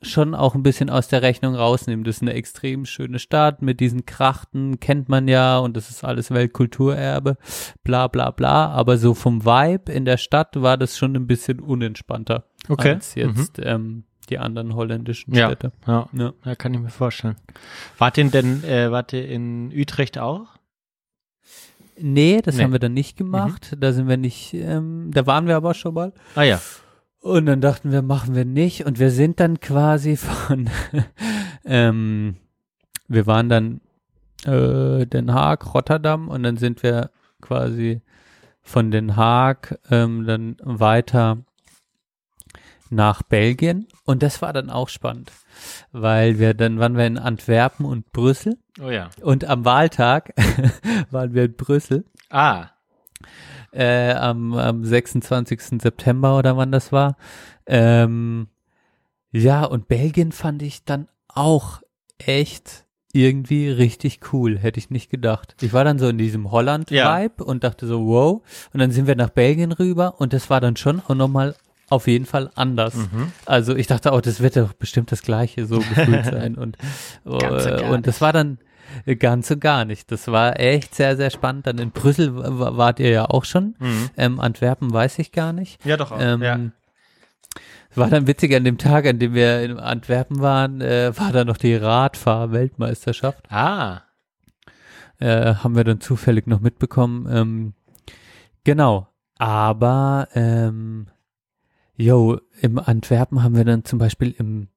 schon 0.00 0.34
auch 0.34 0.54
ein 0.54 0.62
bisschen 0.62 0.90
aus 0.90 1.08
der 1.08 1.22
Rechnung 1.22 1.54
rausnehmen. 1.56 2.04
Das 2.04 2.16
ist 2.16 2.22
eine 2.22 2.34
extrem 2.34 2.84
schöne 2.86 3.18
Stadt 3.18 3.62
mit 3.62 3.80
diesen 3.80 4.06
Krachten, 4.06 4.78
kennt 4.80 5.08
man 5.08 5.26
ja 5.28 5.58
und 5.58 5.76
das 5.76 5.90
ist 5.90 6.04
alles 6.04 6.30
Weltkulturerbe, 6.30 7.36
bla 7.82 8.06
bla 8.06 8.30
bla. 8.30 8.68
Aber 8.68 8.96
so 8.98 9.14
vom 9.14 9.44
Vibe 9.44 9.90
in 9.92 10.04
der 10.04 10.16
Stadt 10.16 10.60
war 10.62 10.76
das 10.76 10.96
schon 10.96 11.16
ein 11.16 11.26
bisschen 11.26 11.58
unentspannter 11.60 12.44
Okay. 12.68 12.94
als 12.94 13.14
jetzt 13.16 13.58
ähm, 13.62 14.04
die 14.30 14.38
anderen 14.38 14.74
holländischen 14.74 15.34
Ja. 15.34 15.46
Städte. 15.48 15.72
Ja, 15.86 16.08
Ja. 16.12 16.32
ja, 16.44 16.54
kann 16.54 16.74
ich 16.74 16.80
mir 16.80 16.90
vorstellen. 16.90 17.36
Wart 17.96 18.18
ihr 18.18 18.30
denn, 18.30 18.62
äh, 18.64 18.90
wart 18.92 19.12
ihr 19.12 19.26
in 19.28 19.72
Utrecht 19.74 20.18
auch? 20.18 20.46
Nee, 22.00 22.40
das 22.44 22.56
Nee. 22.56 22.62
haben 22.64 22.72
wir 22.72 22.78
dann 22.78 22.94
nicht 22.94 23.16
gemacht. 23.16 23.76
Da 23.80 23.92
sind 23.92 24.06
wir 24.06 24.16
nicht, 24.16 24.54
ähm, 24.54 25.10
da 25.12 25.26
waren 25.26 25.48
wir 25.48 25.56
aber 25.56 25.74
schon 25.74 25.94
mal. 25.94 26.12
Ah 26.36 26.42
ja. 26.44 26.60
Und 27.20 27.46
dann 27.46 27.60
dachten 27.60 27.90
wir, 27.90 28.02
machen 28.02 28.34
wir 28.34 28.44
nicht. 28.44 28.86
Und 28.86 28.98
wir 28.98 29.10
sind 29.10 29.40
dann 29.40 29.60
quasi 29.60 30.16
von, 30.16 30.70
ähm, 31.64 32.36
wir 33.08 33.26
waren 33.26 33.48
dann 33.48 33.80
äh, 34.44 35.06
Den 35.06 35.32
Haag, 35.32 35.74
Rotterdam 35.74 36.28
und 36.28 36.42
dann 36.42 36.56
sind 36.56 36.82
wir 36.82 37.10
quasi 37.40 38.02
von 38.62 38.90
Den 38.90 39.16
Haag 39.16 39.78
ähm, 39.90 40.26
dann 40.26 40.56
weiter 40.62 41.38
nach 42.90 43.22
Belgien 43.22 43.86
und 44.04 44.22
das 44.22 44.40
war 44.40 44.52
dann 44.52 44.70
auch 44.70 44.88
spannend, 44.88 45.30
weil 45.92 46.38
wir 46.38 46.54
dann 46.54 46.78
waren 46.78 46.96
wir 46.96 47.06
in 47.06 47.18
Antwerpen 47.18 47.84
und 47.84 48.12
Brüssel 48.12 48.56
Oh 48.80 48.88
ja. 48.88 49.10
und 49.20 49.44
am 49.44 49.64
Wahltag 49.66 50.32
waren 51.10 51.34
wir 51.34 51.44
in 51.44 51.56
Brüssel 51.56 52.04
Ah. 52.30 52.68
Äh, 53.72 54.12
am, 54.12 54.54
am 54.54 54.84
26. 54.84 55.80
September 55.80 56.38
oder 56.38 56.56
wann 56.56 56.72
das 56.72 56.92
war. 56.92 57.16
Ähm, 57.66 58.48
ja, 59.30 59.64
und 59.64 59.88
Belgien 59.88 60.32
fand 60.32 60.62
ich 60.62 60.84
dann 60.84 61.08
auch 61.28 61.82
echt 62.18 62.86
irgendwie 63.12 63.68
richtig 63.68 64.20
cool, 64.32 64.58
hätte 64.58 64.78
ich 64.78 64.90
nicht 64.90 65.10
gedacht. 65.10 65.56
Ich 65.60 65.72
war 65.72 65.84
dann 65.84 65.98
so 65.98 66.08
in 66.08 66.18
diesem 66.18 66.50
Holland-Vibe 66.50 67.44
und 67.44 67.64
dachte 67.64 67.86
so, 67.86 68.06
wow. 68.06 68.42
Und 68.72 68.80
dann 68.80 68.90
sind 68.90 69.06
wir 69.06 69.16
nach 69.16 69.30
Belgien 69.30 69.72
rüber 69.72 70.20
und 70.20 70.32
das 70.32 70.50
war 70.50 70.60
dann 70.60 70.76
schon 70.76 71.00
auch 71.00 71.14
nochmal 71.14 71.54
auf 71.88 72.06
jeden 72.06 72.26
Fall 72.26 72.50
anders. 72.54 72.94
Mhm. 72.94 73.32
Also 73.46 73.74
ich 73.74 73.86
dachte 73.86 74.12
auch, 74.12 74.20
das 74.20 74.40
wird 74.40 74.56
doch 74.56 74.74
bestimmt 74.74 75.10
das 75.10 75.22
Gleiche 75.22 75.66
so 75.66 75.78
gefühlt 75.78 76.24
sein. 76.30 76.54
Und, 76.56 76.76
äh, 77.24 77.88
und 77.88 78.06
das 78.06 78.20
war 78.20 78.32
dann 78.32 78.58
ganz 79.18 79.50
und 79.50 79.60
gar 79.60 79.84
nicht. 79.84 80.10
Das 80.12 80.28
war 80.28 80.58
echt 80.58 80.94
sehr, 80.94 81.16
sehr 81.16 81.30
spannend. 81.30 81.66
Dann 81.66 81.78
in 81.78 81.90
Brüssel 81.90 82.32
wart 82.34 83.00
ihr 83.00 83.10
ja 83.10 83.24
auch 83.26 83.44
schon. 83.44 83.74
Mhm. 83.78 84.10
Ähm, 84.16 84.40
Antwerpen 84.40 84.92
weiß 84.92 85.18
ich 85.18 85.32
gar 85.32 85.52
nicht. 85.52 85.84
Ja, 85.84 85.96
doch. 85.96 86.12
Auch. 86.12 86.20
Ähm, 86.20 86.42
ja. 86.42 86.58
War 87.94 88.10
dann 88.10 88.26
witzig, 88.26 88.54
an 88.54 88.64
dem 88.64 88.78
Tag, 88.78 89.06
an 89.06 89.18
dem 89.18 89.34
wir 89.34 89.62
in 89.62 89.78
Antwerpen 89.78 90.40
waren, 90.40 90.80
äh, 90.80 91.12
war 91.18 91.32
da 91.32 91.44
noch 91.44 91.56
die 91.56 91.74
Radfahr-Weltmeisterschaft. 91.74 93.50
Ah. 93.50 94.02
Äh, 95.18 95.54
haben 95.54 95.74
wir 95.74 95.84
dann 95.84 96.00
zufällig 96.00 96.46
noch 96.46 96.60
mitbekommen. 96.60 97.26
Ähm, 97.30 97.72
genau. 98.62 99.08
Aber, 99.38 100.28
ähm, 100.34 101.06
jo, 101.96 102.38
im 102.60 102.78
Antwerpen 102.78 103.42
haben 103.42 103.56
wir 103.56 103.64
dann 103.64 103.84
zum 103.84 103.98
Beispiel 103.98 104.34
im 104.38 104.68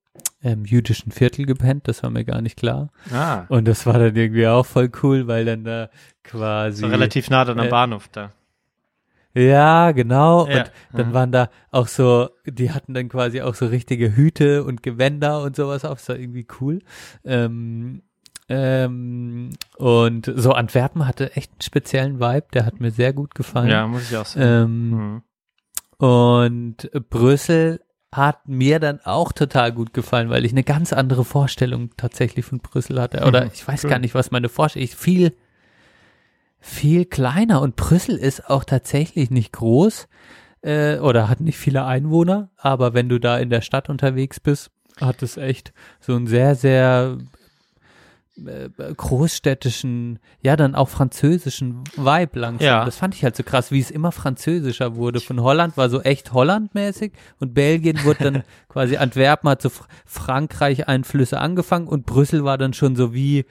ähm, 0.44 0.66
jüdischen 0.66 1.12
Viertel 1.12 1.46
gepennt, 1.46 1.88
das 1.88 2.02
war 2.04 2.10
mir 2.10 2.26
gar 2.26 2.42
nicht 2.42 2.58
klar. 2.58 2.90
Ah. 3.14 3.46
Und 3.50 3.68
das 3.68 3.86
war 3.86 3.94
dann 4.00 4.16
irgendwie 4.16 4.48
auch 4.48 4.66
voll 4.66 4.90
cool, 5.04 5.28
weil 5.28 5.46
dann 5.46 5.64
da 5.64 5.90
quasi. 6.24 6.82
So 6.82 6.88
relativ 6.88 7.30
nah 7.30 7.46
dann 7.46 7.60
am 7.60 7.68
äh, 7.68 7.70
Bahnhof 7.70 8.08
da. 8.10 8.32
Ja, 9.34 9.92
genau. 9.92 10.46
Ja. 10.48 10.64
Und 10.92 11.00
dann 11.00 11.10
Mhm. 11.10 11.14
waren 11.14 11.32
da 11.32 11.50
auch 11.72 11.88
so, 11.88 12.30
die 12.46 12.72
hatten 12.72 12.94
dann 12.94 13.08
quasi 13.08 13.42
auch 13.42 13.56
so 13.56 13.68
richtige 13.68 14.16
Hüte 14.16 14.64
und 14.66 14.84
Gewänder 14.84 15.42
und 15.44 15.56
sowas 15.56 15.86
auf. 15.86 16.00
Das 16.00 16.10
war 16.10 16.18
irgendwie 16.18 16.46
cool. 16.60 16.80
Ähm, 17.24 18.02
ähm, 18.50 19.52
und 19.78 20.30
so 20.36 20.52
Antwerpen 20.52 21.08
hatte 21.08 21.36
echt 21.38 21.52
einen 21.54 21.62
speziellen 21.62 22.20
Vibe, 22.20 22.48
der 22.54 22.66
hat 22.66 22.82
mir 22.82 22.92
sehr 22.92 23.14
gut 23.14 23.34
gefallen. 23.34 23.70
Ja, 23.70 23.88
muss 23.88 24.10
ich 24.12 24.18
auch 24.18 24.26
sagen. 24.26 24.46
Ähm, 24.46 24.90
Mhm. 24.90 25.22
Und 26.06 26.90
Brüssel 27.10 27.80
hat 28.12 28.48
mir 28.48 28.80
dann 28.80 29.00
auch 29.04 29.32
total 29.32 29.72
gut 29.72 29.94
gefallen, 29.94 30.30
weil 30.30 30.44
ich 30.46 30.52
eine 30.52 30.64
ganz 30.64 30.92
andere 30.92 31.24
Vorstellung 31.24 31.92
tatsächlich 31.96 32.46
von 32.46 32.60
Brüssel 32.60 33.02
hatte. 33.02 33.26
Oder 33.26 33.46
Mhm, 33.46 33.52
ich 33.54 33.68
weiß 33.68 33.84
gar 33.84 34.00
nicht, 34.00 34.16
was 34.16 34.32
meine 34.32 34.50
Vorstellung 34.50 34.86
ist. 34.88 34.96
Viel, 35.00 35.34
viel 36.60 37.06
kleiner. 37.06 37.62
Und 37.62 37.76
Brüssel 37.76 38.18
ist 38.18 38.50
auch 38.50 38.64
tatsächlich 38.64 39.32
nicht 39.32 39.54
groß 39.54 40.08
äh, 40.62 40.98
oder 40.98 41.30
hat 41.30 41.40
nicht 41.40 41.58
viele 41.58 41.86
Einwohner. 41.86 42.50
Aber 42.58 42.94
wenn 42.94 43.10
du 43.10 43.20
da 43.20 43.38
in 43.38 43.50
der 43.50 43.62
Stadt 43.62 43.90
unterwegs 43.90 44.40
bist, 44.40 44.72
hat 45.00 45.24
es 45.24 45.38
echt 45.38 45.74
so 46.00 46.14
einen 46.14 46.28
sehr, 46.28 46.56
sehr 46.56 47.18
äh, 48.38 48.70
großstädtischen, 48.96 50.20
ja 50.42 50.56
dann 50.56 50.76
auch 50.76 50.90
französischen 50.90 51.84
Vibe 51.96 52.40
langsam. 52.40 52.66
Ja. 52.66 52.86
Das 52.86 52.98
fand 52.98 53.16
ich 53.16 53.24
halt 53.24 53.36
so 53.36 53.44
krass, 53.44 53.72
wie 53.72 53.80
es 53.80 53.92
immer 53.92 54.12
französischer 54.12 54.96
wurde. 54.96 55.20
Von 55.20 55.42
Holland 55.42 55.78
war 55.78 55.90
so 55.90 56.02
echt 56.02 56.34
Hollandmäßig 56.34 57.14
und 57.40 57.54
Belgien 57.54 58.04
wurde 58.04 58.24
dann 58.24 58.44
quasi 58.70 58.98
Antwerpen 58.98 59.50
hat 59.50 59.62
so 59.62 59.70
Fr 59.70 59.86
Frankreich-Einflüsse 60.06 61.40
angefangen 61.40 61.88
und 61.88 62.06
Brüssel 62.06 62.44
war 62.44 62.58
dann 62.58 62.74
schon 62.74 62.96
so 62.96 63.14
wie 63.14 63.46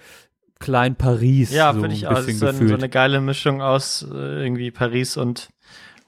Klein 0.60 0.94
Paris. 0.94 1.50
Ja, 1.50 1.72
so 1.72 1.80
finde 1.80 1.96
ich 1.96 2.06
auch. 2.06 2.18
Ist 2.18 2.38
so, 2.38 2.46
ein, 2.46 2.68
so 2.68 2.74
eine 2.74 2.90
geile 2.90 3.20
Mischung 3.20 3.62
aus 3.62 4.06
äh, 4.12 4.42
irgendwie 4.44 4.70
Paris 4.70 5.16
und, 5.16 5.48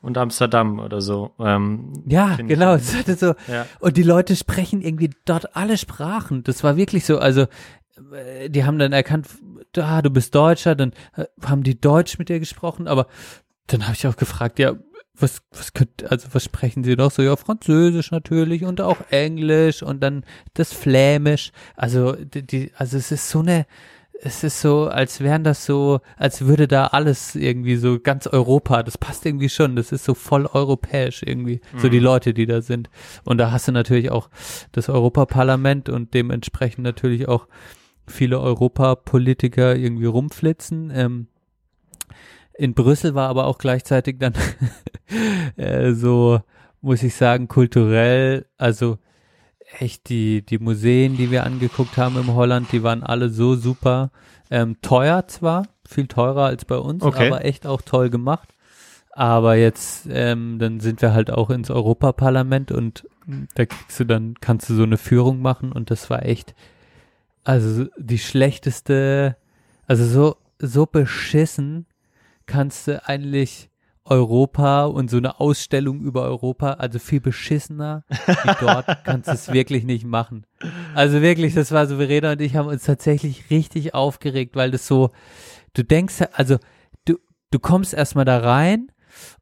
und 0.02 0.18
Amsterdam 0.18 0.78
oder 0.78 1.00
so. 1.00 1.32
Ähm, 1.40 2.04
ja, 2.06 2.36
ich. 2.38 2.46
genau. 2.46 2.76
Hatte 2.76 3.16
so, 3.16 3.34
Ja. 3.50 3.66
Und 3.80 3.96
die 3.96 4.02
Leute 4.02 4.36
sprechen 4.36 4.82
irgendwie 4.82 5.10
dort 5.24 5.56
alle 5.56 5.78
Sprachen. 5.78 6.44
Das 6.44 6.62
war 6.62 6.76
wirklich 6.76 7.06
so. 7.06 7.18
Also, 7.18 7.42
äh, 7.42 7.46
die 8.49 8.64
haben 8.64 8.78
dann 8.78 8.93
erkannt, 8.93 9.28
da, 9.72 10.03
du 10.03 10.11
bist 10.11 10.34
Deutscher, 10.34 10.74
dann 10.74 10.93
äh, 11.16 11.24
haben 11.45 11.62
die 11.62 11.80
Deutsch 11.80 12.18
mit 12.18 12.28
dir 12.28 12.40
gesprochen, 12.40 12.88
aber 12.88 13.07
dann 13.66 13.84
habe 13.84 13.95
ich 13.95 14.07
auch 14.07 14.16
gefragt, 14.16 14.59
ja, 14.59 14.74
was, 15.14 15.43
was 15.51 15.72
könnt, 15.74 16.11
also 16.11 16.28
was 16.32 16.45
sprechen 16.45 16.84
sie 16.84 16.97
noch? 16.97 17.11
So, 17.11 17.22
ja, 17.22 17.36
Französisch 17.36 18.11
natürlich 18.11 18.64
und 18.64 18.80
auch 18.80 18.97
Englisch 19.11 19.82
und 19.82 20.03
dann 20.03 20.24
das 20.55 20.72
Flämisch. 20.72 21.53
Also, 21.76 22.12
die, 22.12 22.47
die 22.47 22.72
also 22.76 22.97
es 22.97 23.12
ist 23.12 23.28
so 23.28 23.40
eine, 23.40 23.66
es 24.24 24.45
ist 24.45 24.61
so, 24.61 24.86
als 24.86 25.20
wären 25.20 25.45
das 25.45 25.66
so, 25.66 26.01
als 26.16 26.47
würde 26.47 26.68
da 26.68 26.86
alles 26.88 27.34
irgendwie 27.34 27.76
so 27.76 27.99
ganz 27.99 28.26
Europa, 28.26 28.82
das 28.82 28.97
passt 28.97 29.26
irgendwie 29.26 29.49
schon, 29.49 29.74
das 29.74 29.90
ist 29.90 30.05
so 30.05 30.14
voll 30.14 30.47
europäisch 30.47 31.22
irgendwie, 31.24 31.61
so 31.76 31.88
die 31.88 31.99
Leute, 31.99 32.32
die 32.32 32.47
da 32.47 32.62
sind. 32.62 32.88
Und 33.24 33.38
da 33.38 33.51
hast 33.51 33.66
du 33.68 33.72
natürlich 33.72 34.11
auch 34.11 34.30
das 34.70 34.88
Europaparlament 34.88 35.88
und 35.88 36.14
dementsprechend 36.14 36.84
natürlich 36.84 37.26
auch 37.26 37.49
viele 38.07 38.40
Europapolitiker 38.40 39.76
irgendwie 39.76 40.07
rumflitzen. 40.07 40.90
Ähm, 40.94 41.26
in 42.55 42.74
Brüssel 42.74 43.14
war 43.14 43.28
aber 43.28 43.46
auch 43.46 43.59
gleichzeitig 43.59 44.18
dann 44.18 44.34
äh, 45.57 45.92
so, 45.92 46.40
muss 46.80 47.03
ich 47.03 47.14
sagen, 47.14 47.48
kulturell, 47.48 48.46
also 48.59 48.98
echt 49.78 50.09
die, 50.09 50.42
die 50.44 50.59
Museen, 50.59 51.16
die 51.16 51.30
wir 51.30 51.44
angeguckt 51.44 51.96
haben 51.96 52.16
im 52.18 52.34
Holland, 52.34 52.72
die 52.72 52.82
waren 52.82 53.03
alle 53.03 53.30
so 53.30 53.55
super. 53.55 54.11
Ähm, 54.50 54.76
teuer 54.82 55.26
zwar, 55.28 55.66
viel 55.88 56.07
teurer 56.07 56.44
als 56.44 56.64
bei 56.64 56.76
uns, 56.76 57.03
Okay. 57.03 57.26
aber 57.26 57.44
echt 57.44 57.66
auch 57.66 57.80
toll 57.80 58.11
gemacht. 58.11 58.50
Aber 59.14 59.57
jetzt, 59.57 60.07
ähm, 60.11 60.59
dann 60.59 60.80
sind 60.80 61.03
wir 61.03 61.12
halt 61.12 61.30
auch 61.30 61.50
ins 61.50 61.70
Europaparlament 61.70 62.72
und 62.72 63.07
mm, 63.26 63.44
da 63.55 63.66
kriegst 63.66 64.00
du 64.00 64.05
dann, 64.05 64.34
kannst 64.40 64.68
du 64.70 64.74
so 64.74 64.82
eine 64.82 64.96
Führung 64.96 65.40
machen 65.40 65.72
und 65.72 65.90
das 65.90 66.09
war 66.11 66.24
echt, 66.24 66.55
also 67.45 67.86
die 67.97 68.18
schlechteste, 68.18 69.36
also 69.86 70.05
so, 70.05 70.36
so 70.59 70.86
beschissen 70.86 71.86
kannst 72.47 72.88
du 72.88 73.07
eigentlich 73.07 73.70
Europa 74.05 74.84
und 74.84 75.11
so 75.11 75.16
eine 75.16 75.38
Ausstellung 75.38 76.01
über 76.01 76.22
Europa, 76.22 76.72
also 76.72 76.99
viel 76.99 77.20
beschissener 77.20 78.05
wie 78.09 78.51
dort, 78.61 78.86
kannst 79.05 79.28
du 79.28 79.34
es 79.34 79.53
wirklich 79.53 79.84
nicht 79.84 80.05
machen. 80.05 80.45
Also 80.95 81.22
wirklich, 81.22 81.55
das 81.55 81.70
war 81.70 81.86
so, 81.86 81.97
Verena 81.97 82.32
und 82.32 82.40
ich 82.40 82.57
haben 82.57 82.68
uns 82.68 82.84
tatsächlich 82.84 83.51
richtig 83.51 83.95
aufgeregt, 83.95 84.57
weil 84.57 84.70
das 84.70 84.86
so, 84.86 85.11
du 85.74 85.84
denkst, 85.84 86.22
also 86.32 86.59
du, 87.05 87.18
du 87.51 87.59
kommst 87.59 87.95
erstmal 87.95 88.24
da 88.24 88.38
rein 88.38 88.90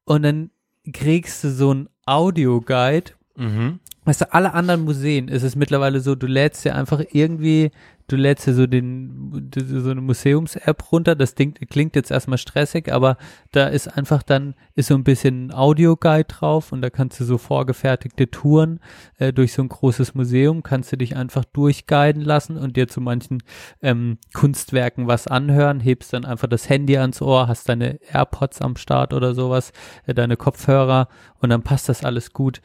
und 0.05 0.23
dann 0.23 0.51
kriegst 0.93 1.43
du 1.45 1.51
so 1.51 1.73
ein 1.73 1.89
Audioguide 2.05 3.13
Mhm. 3.41 3.81
Weißt 4.11 4.23
du, 4.23 4.35
alle 4.35 4.55
anderen 4.55 4.81
Museen 4.81 5.29
ist 5.29 5.45
es 5.45 5.55
mittlerweile 5.55 6.01
so, 6.01 6.17
du 6.17 6.27
lädst 6.27 6.65
dir 6.65 6.75
einfach 6.75 7.01
irgendwie, 7.13 7.71
du 8.11 8.17
lädst 8.17 8.47
dir 8.47 8.55
so 8.55 8.67
den, 8.67 9.51
so 9.55 9.91
eine 9.91 10.01
Museums-App 10.01 10.91
runter, 10.91 11.15
das 11.15 11.37
Ding 11.37 11.55
klingt 11.55 11.95
jetzt 11.95 12.11
erstmal 12.11 12.39
stressig, 12.39 12.93
aber 12.93 13.17
da 13.53 13.69
ist 13.69 13.87
einfach 13.87 14.23
dann, 14.25 14.55
ist 14.75 14.89
so 14.89 14.95
ein 14.95 15.05
bisschen 15.05 15.53
Audioguide 15.53 16.25
drauf 16.25 16.73
und 16.73 16.83
da 16.83 16.91
kannst 16.91 17.21
du 17.21 17.25
so 17.25 17.39
vorgefertigte 17.39 18.29
Touren 18.29 18.81
äh, 19.19 19.33
durch 19.33 19.53
so 19.53 19.63
ein 19.63 19.69
großes 19.69 20.15
Museum, 20.15 20.65
kannst 20.65 20.91
du 20.91 20.97
dich 20.97 21.17
einfach 21.17 21.45
durchguiden 21.45 22.23
lassen 22.23 22.57
und 22.57 22.77
dir 22.77 22.89
zu 22.89 23.01
manchen 23.01 23.43
ähm, 23.81 24.19
Kunstwerken 24.35 25.07
was 25.07 25.29
anhören, 25.29 25.79
hebst 25.79 26.13
dann 26.13 26.25
einfach 26.25 26.49
das 26.49 26.69
Handy 26.69 26.99
ans 26.99 27.23
Ohr, 27.23 27.47
hast 27.47 27.69
deine 27.69 28.01
AirPods 28.13 28.61
am 28.61 28.75
Start 28.77 29.15
oder 29.15 29.35
sowas, 29.35 29.73
äh, 30.07 30.15
deine 30.15 30.37
Kopfhörer 30.37 31.09
und 31.39 31.51
dann 31.51 31.63
passt 31.63 31.89
das 31.89 32.05
alles 32.05 32.33
gut. 32.33 32.61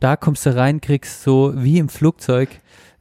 Da 0.00 0.16
kommst 0.16 0.44
du 0.44 0.56
rein, 0.56 0.80
kriegst 0.80 1.22
so 1.22 1.52
wie 1.54 1.78
im 1.78 1.88
Flugzeug 1.88 2.48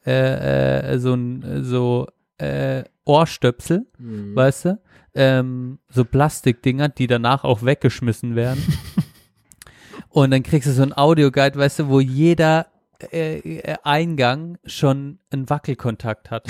äh, 0.08 0.94
äh, 0.94 1.00
so 1.00 1.14
ein 1.14 1.64
so 1.64 2.08
äh, 2.38 2.84
Ohrstöpsel, 3.06 3.86
weißt 4.00 4.66
du? 4.66 4.80
Ähm, 5.14 5.80
so 5.90 6.06
Plastikdinger, 6.06 6.90
die 6.90 7.08
danach 7.08 7.44
auch 7.44 7.64
weggeschmissen 7.66 8.36
werden. 8.36 8.64
Und 10.10 10.32
dann 10.32 10.44
kriegst 10.44 10.68
du 10.68 10.72
so 10.72 10.84
ein 10.84 10.96
Audioguide, 10.96 11.58
weißt 11.60 11.80
du, 11.80 11.88
wo 11.90 12.00
jeder 12.00 12.68
äh, 13.12 13.38
äh, 13.38 13.76
Eingang 13.84 14.58
schon 14.66 15.20
einen 15.32 15.50
Wackelkontakt 15.50 16.32
hat. 16.32 16.46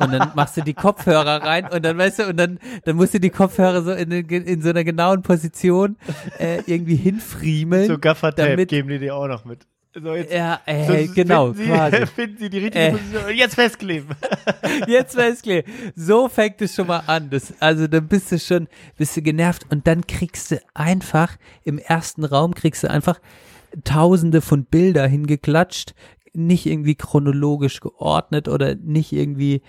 Und 0.00 0.12
dann 0.12 0.32
machst 0.36 0.56
du 0.56 0.62
die 0.62 0.74
Kopfhörer 0.74 1.42
rein 1.42 1.68
und 1.72 1.84
dann 1.84 1.98
weißt 1.98 2.20
du, 2.20 2.26
und 2.28 2.36
dann, 2.36 2.58
dann 2.84 2.96
musst 2.96 3.14
du 3.14 3.20
die 3.20 3.30
Kopfhörer 3.30 3.82
so 3.82 3.92
in, 3.92 4.10
in 4.12 4.62
so 4.62 4.68
einer 4.70 4.84
genauen 4.84 5.22
Position 5.22 5.96
äh, 6.38 6.62
irgendwie 6.66 6.94
hinfriemeln. 6.96 7.86
So 7.88 7.98
Gaffertape 7.98 8.50
damit- 8.50 8.68
geben 8.68 8.88
die 8.88 8.98
dir 9.00 9.14
auch 9.16 9.26
noch 9.26 9.44
mit. 9.44 9.66
So, 10.02 10.14
jetzt, 10.14 10.32
Ja, 10.32 10.60
äh, 10.66 11.06
genau, 11.08 11.52
finden 11.52 11.64
Sie, 11.64 11.70
quasi. 11.70 12.06
Finden 12.14 12.38
Sie 12.38 12.50
die 12.50 12.58
richtige 12.58 12.84
Äh. 12.84 12.90
Position. 12.92 13.36
Jetzt 13.36 13.54
festkleben. 13.54 14.08
Jetzt 14.86 15.14
festgelegt. 15.14 15.68
So 15.94 16.28
fängt 16.28 16.60
es 16.62 16.74
schon 16.74 16.86
mal 16.86 17.02
an. 17.06 17.30
Das, 17.30 17.52
also 17.60 17.86
dann 17.86 18.08
bist 18.08 18.30
du 18.32 18.38
schon, 18.38 18.68
bist 18.96 19.16
du 19.16 19.22
genervt 19.22 19.66
und 19.70 19.86
dann 19.86 20.06
kriegst 20.06 20.50
du 20.50 20.60
einfach, 20.74 21.36
im 21.64 21.78
ersten 21.78 22.24
Raum 22.24 22.54
kriegst 22.54 22.82
du 22.84 22.90
einfach 22.90 23.20
tausende 23.84 24.40
von 24.40 24.64
Bilder 24.64 25.06
hingeklatscht, 25.06 25.94
nicht 26.32 26.66
irgendwie 26.66 26.94
chronologisch 26.94 27.80
geordnet 27.80 28.48
oder 28.48 28.74
nicht 28.74 29.12
irgendwie, 29.12 29.62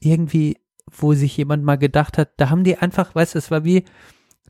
irgendwie, 0.00 0.56
wo 0.90 1.14
sich 1.14 1.36
jemand 1.36 1.64
mal 1.64 1.76
gedacht 1.76 2.18
hat, 2.18 2.30
da 2.36 2.50
haben 2.50 2.64
die 2.64 2.76
einfach, 2.78 3.14
weißt 3.14 3.34
du, 3.34 3.38
es 3.38 3.50
war 3.50 3.64
wie 3.64 3.84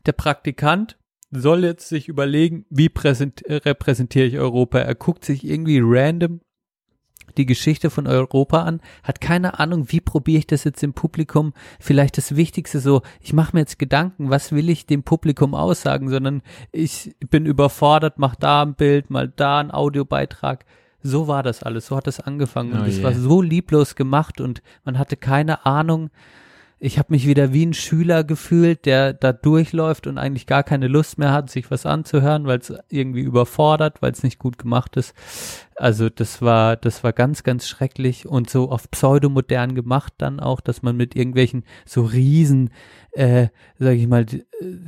der 0.05 0.11
Praktikant 0.13 0.97
soll 1.31 1.63
jetzt 1.63 1.89
sich 1.89 2.07
überlegen, 2.07 2.65
wie 2.69 2.87
äh, 2.87 3.53
repräsentiere 3.55 4.25
ich 4.25 4.37
Europa. 4.37 4.79
Er 4.79 4.95
guckt 4.95 5.25
sich 5.25 5.45
irgendwie 5.45 5.81
random 5.83 6.41
die 7.37 7.45
Geschichte 7.45 7.89
von 7.89 8.07
Europa 8.07 8.63
an, 8.63 8.81
hat 9.03 9.21
keine 9.21 9.59
Ahnung, 9.59 9.91
wie 9.91 10.01
probiere 10.01 10.39
ich 10.39 10.47
das 10.47 10.63
jetzt 10.63 10.81
im 10.83 10.93
Publikum, 10.93 11.53
vielleicht 11.79 12.17
das 12.17 12.35
Wichtigste 12.35 12.79
so, 12.79 13.01
ich 13.21 13.33
mache 13.33 13.55
mir 13.55 13.59
jetzt 13.61 13.79
Gedanken, 13.79 14.29
was 14.29 14.51
will 14.51 14.69
ich 14.69 14.85
dem 14.85 15.03
Publikum 15.03 15.53
aussagen, 15.53 16.09
sondern 16.09 16.41
ich 16.71 17.15
bin 17.29 17.45
überfordert, 17.45 18.15
mach 18.17 18.35
da 18.35 18.63
ein 18.63 18.75
Bild, 18.75 19.09
mal 19.09 19.27
da 19.27 19.59
ein 19.59 19.71
Audiobeitrag. 19.71 20.65
So 21.03 21.27
war 21.27 21.43
das 21.43 21.61
alles, 21.63 21.87
so 21.87 21.95
hat 21.95 22.07
das 22.07 22.19
angefangen 22.19 22.73
und 22.73 22.81
Oh 22.81 22.85
es 22.85 22.97
je. 22.97 23.03
war 23.03 23.13
so 23.13 23.41
lieblos 23.41 23.95
gemacht 23.95 24.41
und 24.41 24.61
man 24.83 24.97
hatte 24.97 25.15
keine 25.15 25.65
Ahnung. 25.65 26.09
Ich 26.79 26.99
habe 26.99 27.11
mich 27.11 27.25
wieder 27.25 27.53
wie 27.53 27.65
ein 27.65 27.73
Schüler 27.73 28.23
gefühlt, 28.23 28.85
der 28.85 29.13
da 29.13 29.33
durchläuft 29.33 30.05
und 30.05 30.19
eigentlich 30.19 30.45
gar 30.45 30.61
keine 30.61 30.87
Lust 30.87 31.17
mehr 31.17 31.31
hat, 31.31 31.49
sich 31.49 31.71
was 31.71 31.87
anzuhören, 31.87 32.45
weil 32.45 32.59
es 32.59 32.71
irgendwie 32.89 33.21
überfordert, 33.21 34.01
weil 34.03 34.11
es 34.11 34.21
nicht 34.21 34.37
gut 34.37 34.59
gemacht 34.59 34.95
ist. 34.95 35.15
Also 35.79 36.09
das 36.09 36.41
war, 36.41 36.75
das 36.75 37.03
war 37.03 37.13
ganz, 37.13 37.43
ganz 37.43 37.67
schrecklich 37.67 38.27
und 38.27 38.49
so 38.49 38.71
auf 38.71 38.89
pseudomodern 38.89 39.75
gemacht 39.75 40.11
dann 40.17 40.39
auch, 40.39 40.59
dass 40.59 40.81
man 40.81 40.97
mit 40.97 41.15
irgendwelchen 41.15 41.65
so 41.85 42.03
riesen, 42.03 42.71
äh, 43.11 43.49
sag 43.77 43.93
ich 43.93 44.07
mal, 44.07 44.23
äh, 44.23 44.43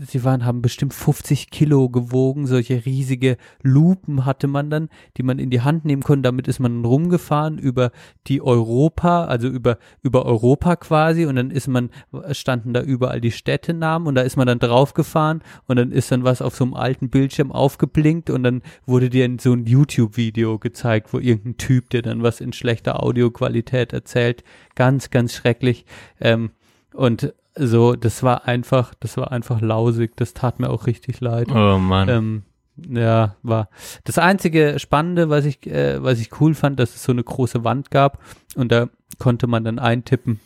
sie 0.08 0.24
waren, 0.24 0.46
haben 0.46 0.64
bestimmt 0.64 0.96
50 0.96 1.52
Kilo 1.52 1.90
gewogen, 1.90 2.48
solche 2.48 2.88
riesige 2.88 3.38
Lupen 3.62 4.26
hatte 4.26 4.48
man 4.48 4.72
dann, 4.72 4.90
die 5.18 5.22
man 5.22 5.38
in 5.38 5.52
die 5.52 5.62
Hand 5.62 5.86
nehmen 5.86 6.02
konnte, 6.02 6.24
damit 6.24 6.48
ist 6.48 6.60
man 6.60 6.84
rumgefahren 6.84 7.60
über 7.60 7.92
die 8.26 8.42
Europa, 8.42 9.26
also 9.26 9.48
über, 9.48 9.78
über 10.02 10.26
Europa 10.26 10.76
quasi 10.76 11.28
und 11.28 11.36
dann 11.36 11.52
ist 11.52 11.68
man, 11.68 11.92
standen 12.32 12.74
da 12.74 12.82
überall 12.82 13.22
die 13.22 13.32
Städtenamen 13.32 14.08
und 14.08 14.16
da 14.16 14.22
ist 14.24 14.38
man 14.38 14.48
dann 14.48 14.58
draufgefahren 14.58 15.44
und 15.68 15.76
dann 15.76 15.92
ist 15.92 16.12
dann 16.12 16.24
was 16.24 16.42
auf 16.42 16.56
so 16.56 16.64
einem 16.64 16.74
alten 16.74 17.12
Bildschirm 17.12 17.52
aufgeblinkt 17.52 18.32
und 18.32 18.42
dann 18.42 18.64
wurde 18.88 19.12
dir 19.12 19.26
in 19.26 19.38
so 19.38 19.54
ein 19.54 19.68
YouTube-Video 19.68 20.58
gezeigt, 20.58 20.79
wo 20.84 21.20
irgendein 21.20 21.58
Typ, 21.58 21.90
der 21.90 22.02
dann 22.02 22.24
was 22.24 22.42
in 22.42 22.54
schlechter 22.54 23.04
Audioqualität 23.04 23.94
erzählt, 23.94 24.44
ganz, 24.76 25.10
ganz 25.10 25.34
schrecklich. 25.34 25.86
Ähm, 26.20 26.52
und 26.94 27.34
so, 27.56 27.96
das 27.96 28.24
war 28.24 28.48
einfach, 28.48 28.94
das 29.00 29.18
war 29.18 29.32
einfach 29.32 29.62
lausig, 29.62 30.16
das 30.16 30.34
tat 30.34 30.60
mir 30.60 30.70
auch 30.70 30.88
richtig 30.88 31.20
leid. 31.20 31.50
Oh 31.52 31.78
Mann. 31.78 32.10
Ähm, 32.10 32.44
ja, 32.90 33.36
war 33.44 33.70
das 34.06 34.18
einzige 34.18 34.80
Spannende, 34.80 35.30
was 35.30 35.46
ich, 35.46 35.68
äh, 35.68 36.02
was 36.02 36.20
ich 36.20 36.40
cool 36.40 36.54
fand, 36.54 36.80
dass 36.80 36.96
es 36.96 37.04
so 37.04 37.12
eine 37.12 37.24
große 37.24 37.64
Wand 37.64 37.92
gab 37.92 38.20
und 38.56 38.72
da 38.72 38.88
konnte 39.18 39.48
man 39.48 39.64
dann 39.66 39.80
eintippen, 39.80 40.40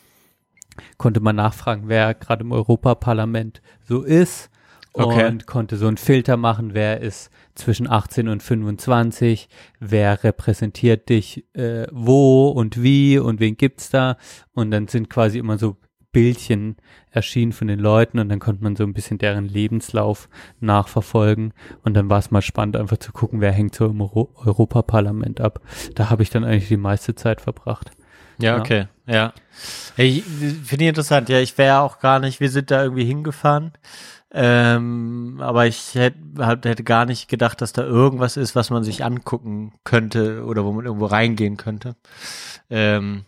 konnte 0.98 1.20
man 1.20 1.36
nachfragen, 1.36 1.84
wer 1.86 2.14
gerade 2.16 2.44
im 2.44 2.52
Europaparlament 2.52 3.62
so 3.88 4.02
ist 4.02 4.50
Okay. 4.94 5.28
und 5.28 5.48
konnte 5.48 5.78
so 5.78 5.88
einen 5.88 5.98
Filter 5.98 6.38
machen, 6.38 6.74
wer 6.74 7.02
ist 7.02 7.32
zwischen 7.56 7.90
18 7.90 8.28
und 8.28 8.44
25, 8.44 9.50
wer 9.80 10.24
repräsentiert 10.24 11.10
dich 11.10 11.46
äh, 11.56 11.88
wo 11.92 12.50
und 12.50 12.82
wie 12.82 13.18
und 13.18 13.40
wen 13.40 13.58
gibt's 13.58 13.90
da 13.90 14.18
und 14.54 14.72
dann 14.72 14.88
sind 14.88 15.10
quasi 15.10 15.40
immer 15.40 15.58
so 15.58 15.78
Bildchen 16.12 16.78
erschienen 17.10 17.54
von 17.54 17.68
den 17.68 17.80
Leuten 17.80 18.20
und 18.20 18.30
dann 18.30 18.38
konnte 18.40 18.64
man 18.64 18.76
so 18.76 18.84
ein 18.84 18.94
bisschen 18.94 19.18
deren 19.18 19.46
Lebenslauf 19.50 20.30
nachverfolgen 20.60 21.54
und 21.84 21.96
dann 21.96 22.10
war 22.10 22.20
es 22.20 22.30
mal 22.30 22.44
spannend 22.44 22.76
einfach 22.76 22.98
zu 22.98 23.12
gucken, 23.12 23.42
wer 23.42 23.52
hängt 23.52 23.74
so 23.74 23.88
im 23.88 24.00
Euro 24.00 24.32
Europaparlament 24.46 25.42
ab. 25.42 25.60
Da 25.96 26.12
habe 26.12 26.22
ich 26.22 26.30
dann 26.30 26.44
eigentlich 26.44 26.68
die 26.68 26.78
meiste 26.78 27.16
Zeit 27.16 27.42
verbracht. 27.42 27.90
Ja, 28.38 28.56
Ja. 28.56 28.60
okay, 28.60 28.88
ja. 29.08 29.34
Ich 29.98 30.24
finde 30.24 30.86
ich 30.86 30.90
interessant. 30.90 31.30
Ja, 31.30 31.40
ich 31.40 31.58
wäre 31.58 31.80
auch 31.80 32.00
gar 32.00 32.20
nicht, 32.20 32.40
wir 32.40 32.50
sind 32.50 32.72
da 32.72 32.84
irgendwie 32.84 33.06
hingefahren. 33.06 33.74
Ähm, 34.36 35.38
aber 35.42 35.68
ich 35.68 35.94
hätte, 35.96 36.18
hätte 36.68 36.84
gar 36.84 37.06
nicht 37.06 37.28
gedacht, 37.30 37.62
dass 37.62 37.72
da 37.72 37.84
irgendwas 37.84 38.36
ist, 38.36 38.56
was 38.56 38.70
man 38.72 38.84
sich 38.84 39.04
angucken 39.06 39.74
könnte 39.84 40.44
oder 40.46 40.66
wo 40.66 40.72
man 40.72 40.86
irgendwo 40.86 41.06
reingehen 41.06 41.56
könnte. 41.58 41.96
Ähm, 42.70 43.26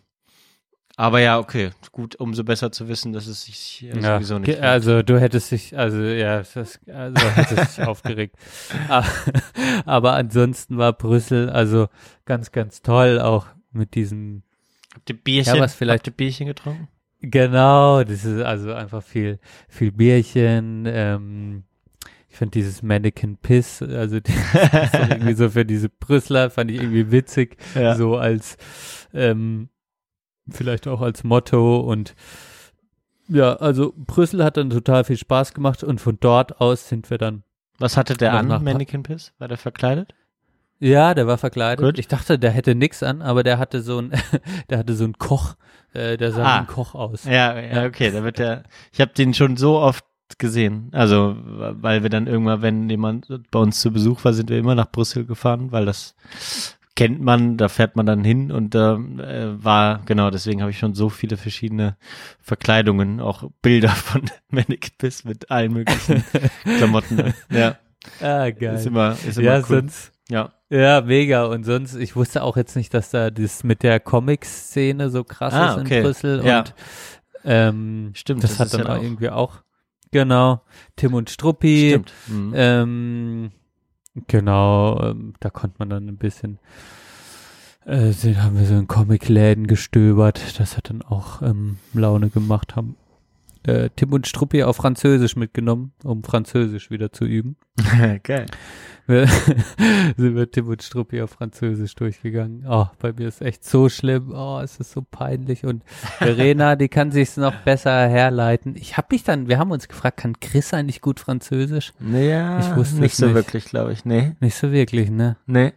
aber 0.98 1.20
ja, 1.20 1.38
okay, 1.40 1.72
gut, 1.92 2.16
umso 2.16 2.44
besser 2.44 2.72
zu 2.72 2.88
wissen, 2.88 3.12
dass 3.14 3.28
es 3.28 3.44
sich 3.44 3.84
äh, 3.84 4.00
Ja, 4.00 4.16
sowieso 4.16 4.40
nicht. 4.40 4.60
also 4.62 5.04
du 5.04 5.20
hättest 5.20 5.52
dich, 5.52 5.78
also 5.78 6.02
ja, 6.02 6.38
das, 6.38 6.80
also 6.88 7.20
hättest 7.36 7.78
dich 7.78 7.86
aufgeregt. 7.88 8.36
Aber, 8.88 9.06
aber 9.86 10.14
ansonsten 10.14 10.78
war 10.78 10.94
Brüssel 10.94 11.50
also 11.50 11.88
ganz, 12.26 12.52
ganz 12.52 12.82
toll, 12.82 13.20
auch 13.20 13.46
mit 13.72 13.94
diesem 13.94 14.42
Habt 14.94 15.10
ihr 15.10 15.18
Bierchen, 15.18 15.56
Ja, 15.58 15.62
was 15.62 15.76
vielleicht- 15.76 16.00
habt 16.00 16.08
ihr 16.08 16.14
Bierchen 16.14 16.48
getrunken? 16.48 16.88
Genau, 17.30 18.04
das 18.04 18.26
ist 18.26 18.42
also 18.42 18.74
einfach 18.74 19.04
viel, 19.04 19.40
viel 19.68 19.92
Bierchen. 19.92 20.86
Ähm, 20.88 21.64
ich 22.30 22.38
fand 22.38 22.54
dieses 22.54 22.84
Mannequin 22.84 23.38
Piss, 23.38 23.82
also 23.82 24.18
irgendwie 25.10 25.34
so 25.34 25.50
für 25.50 25.66
diese 25.66 25.88
Brüsseler 25.90 26.50
fand 26.50 26.70
ich 26.70 26.82
irgendwie 26.82 27.12
witzig, 27.12 27.58
Ja. 27.76 27.96
so 27.96 28.18
als 28.18 28.58
ähm, 29.14 29.70
vielleicht 30.50 30.88
auch 30.88 31.02
als 31.02 31.24
Motto 31.24 31.80
und 31.80 32.14
ja, 33.30 33.56
also 33.56 33.94
Brüssel 33.96 34.44
hat 34.44 34.58
dann 34.58 34.70
total 34.70 35.04
viel 35.06 35.18
Spaß 35.18 35.54
gemacht 35.54 35.84
und 35.84 36.00
von 36.02 36.18
dort 36.20 36.60
aus 36.62 36.90
sind 36.90 37.10
wir 37.10 37.18
dann 37.18 37.44
Was 37.80 37.98
hatte 37.98 38.16
der 38.16 38.34
an, 38.34 38.48
Mannequin 38.64 39.04
Piss? 39.04 39.34
War 39.40 39.48
der 39.48 39.58
verkleidet? 39.58 40.14
Ja, 40.88 41.14
der 41.14 41.26
war 41.28 41.38
verkleidet. 41.38 41.84
Gut. 41.84 41.98
Ich 42.00 42.08
dachte, 42.08 42.38
der 42.38 42.52
hätte 42.52 42.76
nix 42.76 43.02
an, 43.04 43.22
aber 43.22 43.44
der 43.44 43.58
hatte 43.58 43.82
so 43.82 44.00
ein, 44.00 44.12
der 44.70 44.78
hatte 44.78 44.94
so 44.94 45.04
einen 45.04 45.18
Koch, 45.18 45.56
äh, 45.94 46.18
der 46.18 46.32
sah 46.32 46.44
Ah. 46.44 46.60
ein 46.60 46.68
Koch 46.68 46.94
aus. 46.96 47.24
Ja, 47.26 47.60
ja, 47.60 47.86
okay, 47.86 48.12
da 48.12 48.24
wird 48.24 48.38
der, 48.40 48.64
ich 48.94 49.02
habe 49.02 49.12
den 49.14 49.34
schon 49.34 49.58
so 49.58 49.80
oft 49.80 50.06
gesehen. 50.38 50.90
Also, 50.92 51.36
weil 51.46 52.04
wir 52.04 52.10
dann 52.10 52.28
irgendwann, 52.28 52.62
wenn 52.62 52.90
jemand 52.90 53.28
bei 53.52 53.60
uns 53.60 53.80
zu 53.80 53.92
Besuch 53.92 54.24
war, 54.26 54.34
sind 54.34 54.50
wir 54.50 54.58
immer 54.58 54.76
nach 54.76 54.92
Brüssel 54.92 55.26
gefahren, 55.26 55.72
weil 55.72 55.86
das 55.86 56.16
kennt 56.96 57.22
man, 57.22 57.58
da 57.58 57.68
fährt 57.68 57.96
man 57.96 58.06
dann 58.06 58.24
hin 58.24 58.52
und 58.52 58.74
da 58.74 58.94
äh, 58.96 59.64
war, 59.64 60.02
genau, 60.06 60.30
deswegen 60.30 60.62
habe 60.62 60.72
ich 60.72 60.80
schon 60.80 60.94
so 60.94 61.10
viele 61.10 61.36
verschiedene 61.38 61.98
Verkleidungen, 62.42 63.20
auch 63.20 63.44
Bilder 63.62 63.90
von 63.90 64.22
Mannequin 64.50 64.94
Piss 64.98 65.26
mit 65.26 65.52
allen 65.52 65.74
möglichen 65.74 66.24
Klamotten. 66.78 67.34
Ja, 67.52 67.76
Ah, 68.22 68.50
geil. 68.52 68.76
ist 68.76 68.86
immer, 68.86 69.12
ist 69.28 69.38
immer 69.38 69.48
ja, 69.48 69.58
cool. 69.58 69.64
sonst, 69.66 70.12
Ja, 70.30 70.52
ja, 70.70 71.02
mega. 71.02 71.46
Und 71.46 71.64
sonst, 71.64 71.96
ich 71.96 72.16
wusste 72.16 72.44
auch 72.44 72.58
jetzt 72.58 72.76
nicht, 72.76 72.94
dass 72.94 73.12
da 73.12 73.30
das 73.32 73.64
mit 73.64 73.84
der 73.84 74.00
Comic-Szene 74.00 75.10
so 75.10 75.24
krass 75.24 75.54
Ah, 75.54 75.74
ist 75.76 75.82
okay. 75.82 75.98
in 75.98 76.04
Brüssel. 76.04 76.46
Ja. 76.46 76.60
Und 76.60 76.74
ähm, 77.44 78.12
Stimmt, 78.14 78.44
das, 78.44 78.58
das 78.58 78.74
hat 78.74 78.80
dann 78.80 78.88
ja 78.88 78.96
auch 78.98 79.02
irgendwie 79.04 79.30
auch, 79.30 79.62
genau, 80.12 80.62
Tim 80.96 81.14
und 81.14 81.30
Struppi. 81.30 81.90
stimmt. 81.90 82.14
Mhm. 82.28 82.54
Ähm, 82.56 83.52
genau, 84.28 85.00
ähm, 85.02 85.34
da 85.40 85.50
konnte 85.50 85.76
man 85.80 85.90
dann 85.90 86.08
ein 86.08 86.18
bisschen, 86.18 86.58
äh, 87.86 88.12
haben 88.14 88.58
wir 88.58 88.66
so 88.66 88.74
in 88.76 88.88
Comicläden 88.88 89.68
gestöbert. 89.68 90.60
Das 90.60 90.76
hat 90.78 90.90
dann 90.90 91.04
auch 91.04 91.42
ähm, 91.44 91.78
Laune 91.94 92.30
gemacht, 92.30 92.76
haben 92.76 92.96
äh, 93.68 93.90
Tim 93.96 94.14
und 94.14 94.28
Struppi 94.28 94.64
auf 94.64 94.78
Französisch 94.78 95.36
mitgenommen, 95.36 95.94
um 96.04 96.24
Französisch 96.24 96.90
wieder 96.92 97.12
zu 97.12 97.26
üben. 97.26 97.56
Geil. 98.24 98.46
Wir- 99.08 99.28
sind 100.18 100.36
wir 100.36 100.50
Tim 100.50 100.68
und 100.68 100.82
Struppi 100.82 101.22
auf 101.22 101.32
Französisch 101.32 101.94
durchgegangen. 101.96 102.66
Oh, 102.68 102.88
bei 103.00 103.14
mir 103.14 103.28
ist 103.28 103.42
echt 103.42 103.64
so 103.64 103.88
schlimm. 103.90 104.32
Oh, 104.34 104.60
es 104.64 104.78
ist 104.80 104.92
so 104.92 105.02
peinlich. 105.04 105.64
Und 105.66 105.84
Verena, 106.18 106.76
die 106.76 106.88
kann 106.90 107.12
sich's 107.12 107.38
noch 107.38 107.54
besser 107.64 108.08
herleiten. 108.08 108.76
Ich 108.76 108.98
habe 108.98 109.08
mich 109.12 109.24
dann, 109.24 109.48
wir 109.48 109.60
haben 109.60 109.72
uns 109.72 109.88
gefragt, 109.88 110.18
kann 110.18 110.40
Chris 110.40 110.74
eigentlich 110.74 111.02
gut 111.02 111.20
Französisch? 111.20 111.94
Naja, 112.00 112.60
Ich 112.60 112.76
wusste 112.76 113.00
nicht 113.00 113.16
so 113.16 113.28
nicht. 113.28 113.36
wirklich, 113.36 113.66
glaube 113.66 113.94
ich. 113.94 114.06
Nee, 114.06 114.36
Nicht 114.40 114.56
so 114.56 114.72
wirklich, 114.72 115.12
ne? 115.12 115.38
nee. 115.46 115.74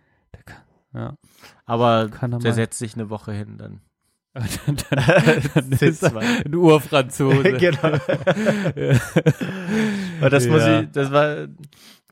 Kann, 0.46 0.56
ja. 0.94 1.14
Aber 1.66 2.08
er 2.20 2.28
der 2.28 2.28
mal. 2.38 2.52
setzt 2.54 2.78
sich 2.78 2.94
eine 2.94 3.10
Woche 3.10 3.32
hin 3.32 3.56
dann. 3.58 3.80
Dann, 4.34 4.76
dann, 5.54 5.72
ist 5.80 6.02
er 6.02 6.16
ein 6.16 6.54
Urfranzose. 6.54 7.52
genau. 7.58 7.80
Aber 10.20 10.30
das 10.30 10.46
muss 10.46 10.62
Ja. 10.62 10.80
ich, 10.80 10.90
das 10.92 11.10
war, 11.12 11.48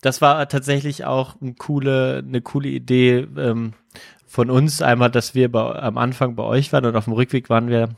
das 0.02 0.20
war 0.20 0.48
tatsächlich 0.48 1.04
auch 1.04 1.36
eine 1.40 1.54
coole, 1.54 2.22
eine 2.26 2.40
coole 2.40 2.68
Idee 2.68 3.26
ähm, 3.36 3.74
von 4.26 4.50
uns. 4.50 4.82
Einmal, 4.82 5.10
dass 5.10 5.34
wir 5.34 5.50
bei, 5.50 5.76
am 5.80 5.98
Anfang 5.98 6.36
bei 6.36 6.42
euch 6.42 6.72
waren 6.72 6.84
und 6.86 6.96
auf 6.96 7.04
dem 7.04 7.12
Rückweg 7.14 7.48
waren 7.50 7.68
wir 7.68 7.90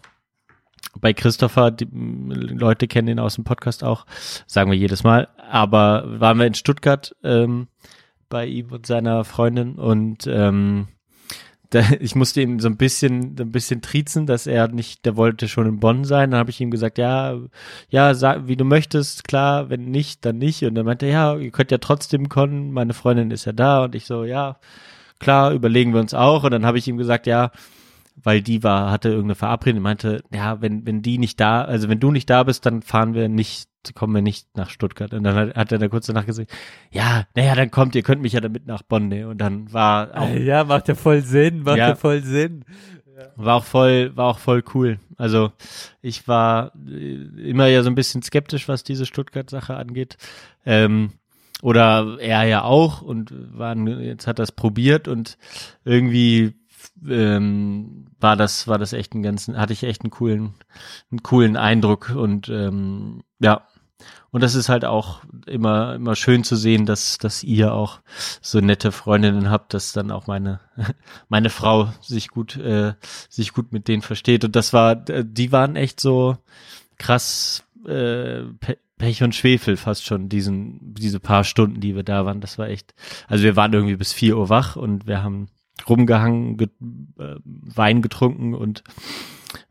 bei 1.00 1.12
Christopher. 1.12 1.70
Die 1.70 1.84
m, 1.84 2.30
Leute 2.30 2.88
kennen 2.88 3.08
ihn 3.08 3.18
aus 3.20 3.34
dem 3.36 3.44
Podcast 3.44 3.84
auch, 3.84 4.06
sagen 4.46 4.70
wir 4.70 4.78
jedes 4.78 5.04
Mal. 5.04 5.28
Aber 5.50 6.04
waren 6.20 6.38
wir 6.38 6.46
in 6.46 6.54
Stuttgart 6.54 7.14
ähm, 7.22 7.68
bei 8.28 8.46
ihm 8.46 8.72
und 8.72 8.86
seiner 8.86 9.24
Freundin 9.24 9.76
und 9.76 10.26
ähm, 10.26 10.88
da, 11.70 11.82
ich 12.00 12.14
musste 12.14 12.40
ihn 12.40 12.58
so 12.60 12.68
ein 12.68 12.76
bisschen, 12.76 13.36
so 13.36 13.44
ein 13.44 13.52
bisschen 13.52 13.82
triezen, 13.82 14.26
dass 14.26 14.46
er 14.46 14.68
nicht, 14.68 15.04
der 15.04 15.16
wollte 15.16 15.48
schon 15.48 15.66
in 15.66 15.80
Bonn 15.80 16.04
sein. 16.04 16.30
Dann 16.30 16.40
habe 16.40 16.50
ich 16.50 16.60
ihm 16.60 16.70
gesagt, 16.70 16.98
ja, 16.98 17.38
ja, 17.90 18.14
sag, 18.14 18.48
wie 18.48 18.56
du 18.56 18.64
möchtest, 18.64 19.24
klar, 19.24 19.68
wenn 19.70 19.90
nicht, 19.90 20.24
dann 20.24 20.38
nicht. 20.38 20.62
Und 20.64 20.74
dann 20.74 20.86
meinte 20.86 21.06
er, 21.06 21.12
ja, 21.12 21.36
ihr 21.36 21.50
könnt 21.50 21.70
ja 21.70 21.78
trotzdem 21.78 22.28
kommen, 22.28 22.72
meine 22.72 22.94
Freundin 22.94 23.30
ist 23.30 23.44
ja 23.44 23.52
da. 23.52 23.84
Und 23.84 23.94
ich 23.94 24.06
so, 24.06 24.24
ja, 24.24 24.56
klar, 25.18 25.52
überlegen 25.52 25.92
wir 25.92 26.00
uns 26.00 26.14
auch. 26.14 26.44
Und 26.44 26.52
dann 26.52 26.66
habe 26.66 26.78
ich 26.78 26.88
ihm 26.88 26.96
gesagt, 26.96 27.26
ja, 27.26 27.50
weil 28.22 28.42
die 28.42 28.62
war, 28.62 28.90
hatte 28.90 29.08
irgendeine 29.08 29.36
Verabredung, 29.36 29.82
meinte, 29.82 30.22
ja, 30.32 30.60
wenn, 30.60 30.86
wenn 30.86 31.02
die 31.02 31.18
nicht 31.18 31.38
da, 31.40 31.62
also 31.62 31.88
wenn 31.88 32.00
du 32.00 32.10
nicht 32.10 32.28
da 32.30 32.42
bist, 32.42 32.66
dann 32.66 32.82
fahren 32.82 33.14
wir 33.14 33.28
nicht, 33.28 33.67
kommen 33.94 34.14
wir 34.14 34.22
nicht 34.22 34.56
nach 34.56 34.70
Stuttgart. 34.70 35.12
Und 35.14 35.24
dann 35.24 35.34
hat, 35.34 35.56
hat 35.56 35.72
er 35.72 35.78
da 35.78 35.88
kurz 35.88 36.06
danach 36.06 36.26
gesagt, 36.26 36.50
ja, 36.90 37.24
naja, 37.34 37.54
dann 37.54 37.70
kommt, 37.70 37.94
ihr 37.94 38.02
könnt 38.02 38.22
mich 38.22 38.32
ja 38.32 38.40
damit 38.40 38.66
nach 38.66 38.82
Bonn, 38.82 39.08
ne? 39.08 39.26
Und 39.28 39.38
dann 39.38 39.72
war 39.72 40.10
auch, 40.16 40.30
ja, 40.34 40.64
macht 40.64 40.88
ja 40.88 40.94
voll 40.94 41.22
Sinn, 41.22 41.62
macht 41.62 41.78
ja, 41.78 41.88
Ja. 41.88 41.94
voll 41.94 42.22
Sinn. 42.22 42.64
war 43.36 43.56
auch 43.56 43.64
voll, 43.64 44.16
war 44.16 44.26
auch 44.26 44.38
voll 44.38 44.62
cool. 44.74 44.98
Also 45.16 45.52
ich 46.02 46.28
war 46.28 46.72
äh, 46.88 47.14
immer 47.50 47.66
ja 47.66 47.82
so 47.82 47.90
ein 47.90 47.94
bisschen 47.94 48.22
skeptisch, 48.22 48.68
was 48.68 48.84
diese 48.84 49.06
Stuttgart-Sache 49.06 49.74
angeht. 49.76 50.16
Ähm, 50.66 51.12
oder 51.62 52.18
er 52.20 52.44
ja 52.44 52.62
auch 52.62 53.02
und 53.02 53.32
waren, 53.58 53.86
jetzt 54.00 54.26
hat 54.28 54.38
das 54.38 54.52
probiert 54.52 55.08
und 55.08 55.36
irgendwie 55.84 56.54
ähm, 57.06 58.06
war 58.20 58.36
das, 58.36 58.66
war 58.68 58.78
das 58.78 58.92
echt 58.92 59.14
ein 59.14 59.22
ganzen, 59.22 59.56
hatte 59.56 59.72
ich 59.72 59.82
echt 59.82 60.02
einen 60.02 60.10
coolen, 60.10 60.54
einen 61.10 61.22
coolen 61.22 61.56
Eindruck 61.56 62.10
und 62.14 62.48
ähm, 62.48 63.22
ja. 63.38 63.66
Und 64.30 64.42
das 64.42 64.54
ist 64.54 64.68
halt 64.68 64.84
auch 64.84 65.22
immer, 65.46 65.94
immer 65.94 66.14
schön 66.14 66.44
zu 66.44 66.54
sehen, 66.54 66.84
dass, 66.84 67.16
dass 67.16 67.42
ihr 67.42 67.72
auch 67.72 68.00
so 68.42 68.60
nette 68.60 68.92
Freundinnen 68.92 69.50
habt, 69.50 69.72
dass 69.72 69.92
dann 69.92 70.10
auch 70.10 70.26
meine, 70.26 70.60
meine 71.28 71.50
Frau 71.50 71.92
sich 72.02 72.28
gut, 72.28 72.56
äh, 72.56 72.94
sich 73.30 73.54
gut 73.54 73.72
mit 73.72 73.88
denen 73.88 74.02
versteht. 74.02 74.44
Und 74.44 74.54
das 74.54 74.72
war, 74.72 75.08
äh, 75.08 75.24
die 75.26 75.50
waren 75.50 75.76
echt 75.76 75.98
so 75.98 76.36
krass, 76.98 77.64
äh, 77.86 78.42
Pe 78.60 78.78
Pech 78.98 79.22
und 79.22 79.34
Schwefel 79.34 79.76
fast 79.76 80.04
schon, 80.04 80.28
diesen, 80.28 80.92
diese 80.94 81.20
paar 81.20 81.44
Stunden, 81.44 81.80
die 81.80 81.94
wir 81.94 82.02
da 82.02 82.26
waren. 82.26 82.40
Das 82.40 82.58
war 82.58 82.68
echt, 82.68 82.94
also 83.28 83.44
wir 83.44 83.54
waren 83.54 83.72
irgendwie 83.72 83.96
bis 83.96 84.12
vier 84.12 84.36
Uhr 84.36 84.48
wach 84.48 84.74
und 84.74 85.06
wir 85.06 85.22
haben 85.22 85.48
rumgehangen, 85.88 86.56
ge 86.56 86.68
äh, 87.18 87.36
Wein 87.44 88.02
getrunken 88.02 88.54
und 88.54 88.82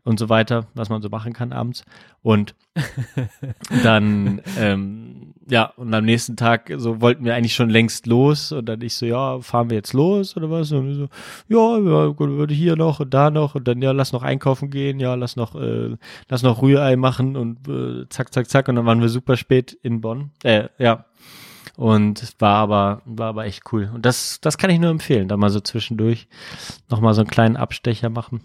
und 0.04 0.18
so 0.18 0.28
weiter, 0.28 0.66
was 0.74 0.88
man 0.88 1.02
so 1.02 1.08
machen 1.08 1.32
kann 1.32 1.52
abends. 1.52 1.84
Und 2.22 2.54
dann, 3.82 4.40
ähm, 4.58 5.34
ja, 5.48 5.72
und 5.76 5.92
am 5.92 6.04
nächsten 6.04 6.36
Tag 6.36 6.72
so 6.76 7.00
wollten 7.00 7.24
wir 7.24 7.34
eigentlich 7.34 7.54
schon 7.54 7.70
längst 7.70 8.06
los 8.06 8.52
und 8.52 8.66
dann 8.66 8.80
ich 8.80 8.94
so, 8.94 9.06
ja, 9.06 9.40
fahren 9.40 9.70
wir 9.70 9.76
jetzt 9.76 9.92
los 9.92 10.36
oder 10.36 10.50
was? 10.50 10.72
Und 10.72 10.94
so, 10.94 11.08
ja, 11.48 11.58
würde 11.58 12.54
hier 12.54 12.76
noch 12.76 13.00
und 13.00 13.12
da 13.12 13.30
noch 13.30 13.54
und 13.54 13.68
dann, 13.68 13.82
ja, 13.82 13.92
lass 13.92 14.12
noch 14.12 14.22
einkaufen 14.22 14.70
gehen, 14.70 15.00
ja, 15.00 15.14
lass 15.14 15.36
noch, 15.36 15.54
äh, 15.54 15.96
lass 16.28 16.42
noch 16.42 16.62
Rührei 16.62 16.96
machen 16.96 17.36
und 17.36 17.68
äh, 17.68 18.08
zack, 18.08 18.32
zack, 18.32 18.48
zack. 18.48 18.68
Und 18.68 18.76
dann 18.76 18.86
waren 18.86 19.00
wir 19.00 19.08
super 19.08 19.36
spät 19.36 19.72
in 19.82 20.00
Bonn. 20.00 20.30
Äh, 20.42 20.68
ja. 20.78 21.04
Und 21.78 22.34
war 22.40 22.56
aber, 22.56 23.02
war 23.06 23.28
aber 23.28 23.46
echt 23.46 23.72
cool. 23.72 23.90
Und 23.94 24.04
das, 24.04 24.40
das 24.40 24.58
kann 24.58 24.68
ich 24.68 24.80
nur 24.80 24.90
empfehlen, 24.90 25.28
da 25.28 25.36
mal 25.36 25.48
so 25.48 25.60
zwischendurch 25.60 26.28
nochmal 26.90 27.14
so 27.14 27.20
einen 27.22 27.30
kleinen 27.30 27.56
Abstecher 27.56 28.10
machen. 28.10 28.42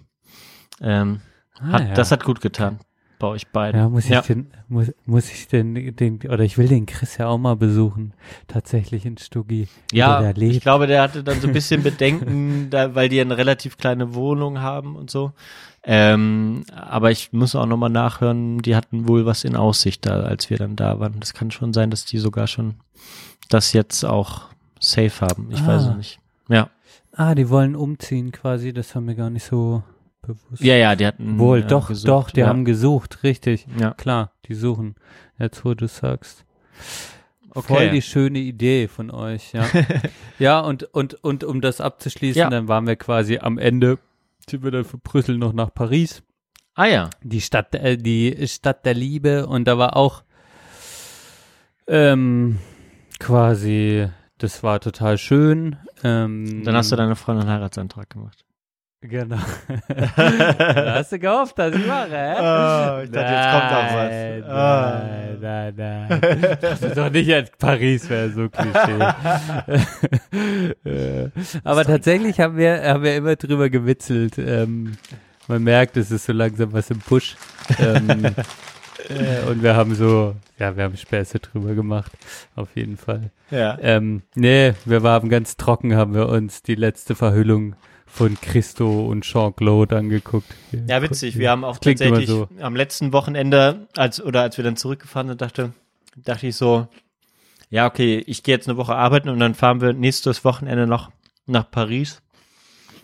Ähm, 0.79 1.19
Ah, 1.59 1.73
hat, 1.73 1.87
ja. 1.87 1.93
Das 1.93 2.11
hat 2.11 2.23
gut 2.23 2.41
getan 2.41 2.79
bei 3.19 3.27
euch 3.27 3.47
beiden. 3.47 3.79
Ja, 3.79 3.89
muss 3.89 4.09
ich 4.09 4.19
den, 4.21 4.51
muss, 4.67 4.91
muss 5.05 5.31
ich 5.31 5.47
den, 5.47 5.95
den, 5.95 6.19
oder 6.27 6.43
ich 6.43 6.57
will 6.57 6.67
den 6.67 6.85
Chris 6.85 7.17
ja 7.17 7.27
auch 7.27 7.37
mal 7.37 7.55
besuchen, 7.55 8.13
tatsächlich 8.47 9.05
in 9.05 9.17
Stuggi. 9.17 9.67
Ja, 9.93 10.31
ich 10.31 10.61
glaube, 10.61 10.87
der 10.87 11.01
hatte 11.01 11.23
dann 11.23 11.39
so 11.39 11.47
ein 11.47 11.53
bisschen 11.53 11.83
Bedenken, 11.83 12.69
da, 12.71 12.95
weil 12.95 13.07
die 13.07 13.21
eine 13.21 13.37
relativ 13.37 13.77
kleine 13.77 14.13
Wohnung 14.13 14.59
haben 14.59 14.95
und 14.95 15.09
so. 15.09 15.31
Ähm, 15.85 16.63
aber 16.73 17.11
ich 17.11 17.33
muss 17.33 17.55
auch 17.55 17.65
nochmal 17.65 17.89
nachhören, 17.89 18.59
die 18.59 18.75
hatten 18.75 19.07
wohl 19.07 19.25
was 19.25 19.43
in 19.43 19.55
Aussicht 19.55 20.05
da, 20.05 20.21
als 20.21 20.49
wir 20.49 20.57
dann 20.57 20.75
da 20.77 20.99
waren. 20.99 21.19
Das 21.19 21.33
kann 21.33 21.51
schon 21.51 21.73
sein, 21.73 21.89
dass 21.91 22.05
die 22.05 22.19
sogar 22.19 22.47
schon 22.47 22.75
das 23.49 23.73
jetzt 23.73 24.05
auch 24.05 24.43
safe 24.79 25.19
haben. 25.25 25.49
Ich 25.51 25.61
Ah. 25.61 25.67
weiß 25.67 25.81
es 25.87 25.95
nicht. 25.97 26.19
Ja. 26.47 26.69
Ah, 27.11 27.35
die 27.35 27.49
wollen 27.49 27.75
umziehen 27.75 28.31
quasi, 28.31 28.73
das 28.73 28.95
war 28.95 29.01
mir 29.01 29.15
gar 29.15 29.29
nicht 29.29 29.43
so 29.45 29.83
bewusst. 30.21 30.63
Ja, 30.63 30.75
ja, 30.75 30.95
die 30.95 31.05
hatten. 31.05 31.37
Wohl, 31.37 31.59
ja, 31.59 31.67
doch, 31.67 31.89
gesucht. 31.89 32.07
doch, 32.09 32.31
die 32.31 32.39
ja. 32.39 32.47
haben 32.47 32.63
gesucht, 32.65 33.23
richtig. 33.23 33.67
Ja. 33.77 33.91
Klar, 33.91 34.31
die 34.47 34.53
suchen. 34.55 34.95
Jetzt, 35.37 35.63
wo 35.65 35.73
du 35.73 35.87
sagst. 35.87 36.45
Okay. 37.51 37.67
Voll 37.75 37.89
die 37.91 38.01
schöne 38.01 38.39
Idee 38.39 38.87
von 38.87 39.11
euch, 39.11 39.51
ja. 39.53 39.65
ja, 40.39 40.59
und, 40.61 40.83
und, 40.93 41.13
und 41.23 41.43
um 41.43 41.61
das 41.61 41.81
abzuschließen, 41.81 42.39
Ja. 42.39 42.49
dann 42.49 42.67
waren 42.67 42.87
wir 42.87 42.95
quasi 42.95 43.37
am 43.37 43.57
Ende, 43.59 43.99
sind 44.49 44.63
wir 44.63 44.71
dann 44.71 44.85
von 44.85 44.99
Brüssel 44.99 45.37
noch 45.37 45.53
nach 45.53 45.73
Paris, 45.73 46.23
Ah 46.75 46.85
ja. 46.85 47.09
die 47.21 47.41
Stadt, 47.41 47.73
äh, 47.75 47.97
die 47.97 48.47
Stadt 48.47 48.85
der 48.85 48.93
Liebe, 48.93 49.47
und 49.47 49.65
da 49.65 49.77
war 49.77 49.95
auch 49.95 50.23
ähm, 51.87 52.59
quasi, 53.19 54.07
das 54.37 54.63
war 54.63 54.79
total 54.79 55.17
schön. 55.17 55.75
Ähm, 56.03 56.63
Dann 56.63 56.75
hast 56.75 56.91
du 56.91 56.95
deine 56.95 57.15
Freundin 57.15 57.47
einen 57.47 57.55
Heiratsantrag 57.57 58.09
gemacht. 58.09 58.45
Genau. 59.05 59.35
hast 60.17 61.11
du 61.11 61.19
gehofft, 61.19 61.59
dass 61.59 61.75
ich 61.75 61.85
mache, 61.85 62.09
hä? 62.11 62.33
Oh, 62.39 63.01
ich 63.03 63.11
dachte, 63.11 63.33
jetzt 63.33 63.51
kommt 63.51 63.71
auch 63.73 63.93
was. 63.93 64.09
Nein, 64.09 64.43
Ah. 64.45 65.01
nein, 65.41 65.73
nein, 65.75 66.05
nein. 66.09 66.57
Das 66.61 66.81
ist 66.81 66.97
doch 66.97 67.09
nicht 67.09 67.33
als 67.33 67.51
Paris 67.57 68.09
wäre 68.09 68.29
so 68.29 68.47
Klischee. 68.49 68.99
Aber 71.63 71.83
tatsächlich 71.85 72.39
haben 72.39 72.57
wir, 72.57 72.81
haben 72.83 73.03
wir 73.03 73.15
immer 73.15 73.35
drüber 73.35 73.69
gewitzelt. 73.69 74.37
Ähm, 74.37 74.93
man 75.47 75.63
merkt, 75.63 75.97
es 75.97 76.11
ist 76.11 76.25
so 76.25 76.33
langsam 76.33 76.71
was 76.73 76.89
im 76.89 76.99
Push. 76.99 77.35
Ähm, 77.79 78.25
äh, 79.09 79.49
und 79.49 79.61
wir 79.63 79.75
haben 79.75 79.95
so, 79.95 80.35
ja, 80.57 80.75
wir 80.77 80.83
haben 80.85 80.95
Späße 80.97 81.39
drüber 81.39 81.73
gemacht. 81.73 82.11
Auf 82.55 82.69
jeden 82.75 82.97
Fall. 82.97 83.31
Ja. 83.51 83.77
Ähm, 83.81 84.21
nee, 84.35 84.73
wir 84.85 85.03
waren 85.03 85.29
ganz 85.29 85.57
trocken, 85.57 85.95
haben 85.95 86.13
wir 86.13 86.29
uns 86.29 86.63
die 86.63 86.75
letzte 86.75 87.15
Verhüllung 87.15 87.75
von 88.13 88.39
Christo 88.39 89.07
und 89.07 89.21
Jean-Claude 89.21 89.97
angeguckt. 89.97 90.47
Ja, 90.87 91.01
witzig. 91.01 91.39
Wir 91.39 91.49
haben 91.49 91.63
auch 91.63 91.79
Klingt 91.79 91.99
tatsächlich 91.99 92.29
so. 92.29 92.47
am 92.59 92.75
letzten 92.75 93.11
Wochenende, 93.11 93.87
als 93.97 94.21
oder 94.21 94.43
als 94.43 94.55
wir 94.55 94.63
dann 94.63 94.77
zurückgefahren 94.77 95.29
sind, 95.29 95.41
dachte, 95.41 95.73
dachte 96.15 96.45
ich 96.45 96.55
so, 96.55 96.87
ja, 97.71 97.87
okay, 97.87 98.23
ich 98.27 98.43
gehe 98.43 98.53
jetzt 98.53 98.67
eine 98.67 98.77
Woche 98.77 98.93
arbeiten 98.93 99.29
und 99.29 99.39
dann 99.39 99.55
fahren 99.55 99.81
wir 99.81 99.93
nächstes 99.93 100.45
Wochenende 100.45 100.85
noch 100.85 101.11
nach 101.47 101.69
Paris. 101.71 102.21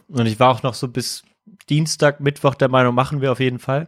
Und 0.10 0.28
ich 0.28 0.40
war 0.40 0.52
auch 0.52 0.62
noch 0.62 0.76
so 0.76 0.88
bis 0.88 1.24
Dienstag, 1.70 2.20
Mittwoch 2.20 2.54
der 2.54 2.70
Meinung, 2.70 2.94
machen 2.94 3.20
wir 3.20 3.32
auf 3.32 3.40
jeden 3.40 3.60
Fall. 3.60 3.88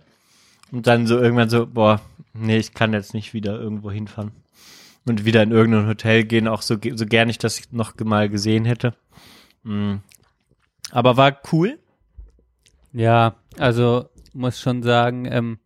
Und 0.72 0.88
dann 0.88 1.06
so 1.06 1.20
irgendwann 1.20 1.52
so, 1.52 1.68
boah, 1.68 2.02
nee, 2.34 2.58
ich 2.58 2.74
kann 2.74 2.94
jetzt 2.94 3.14
nicht 3.14 3.36
wieder 3.36 3.60
irgendwo 3.60 3.92
hinfahren. 3.92 4.32
Und 5.06 5.24
wieder 5.24 5.44
in 5.44 5.52
irgendein 5.52 5.88
Hotel 5.88 6.24
gehen, 6.24 6.48
auch 6.48 6.64
so, 6.64 6.78
so 6.96 7.06
gern 7.06 7.30
ich 7.30 7.38
das 7.38 7.62
noch 7.72 7.94
mal 8.04 8.28
gesehen 8.28 8.66
hätte. 8.66 8.96
Aber 10.92 11.18
war 11.18 11.38
cool. 11.52 11.80
Ja, 12.94 13.36
also 13.58 14.06
muss 14.34 14.60
schon 14.60 14.84
sagen, 14.84 15.26
ähm, 15.26 15.60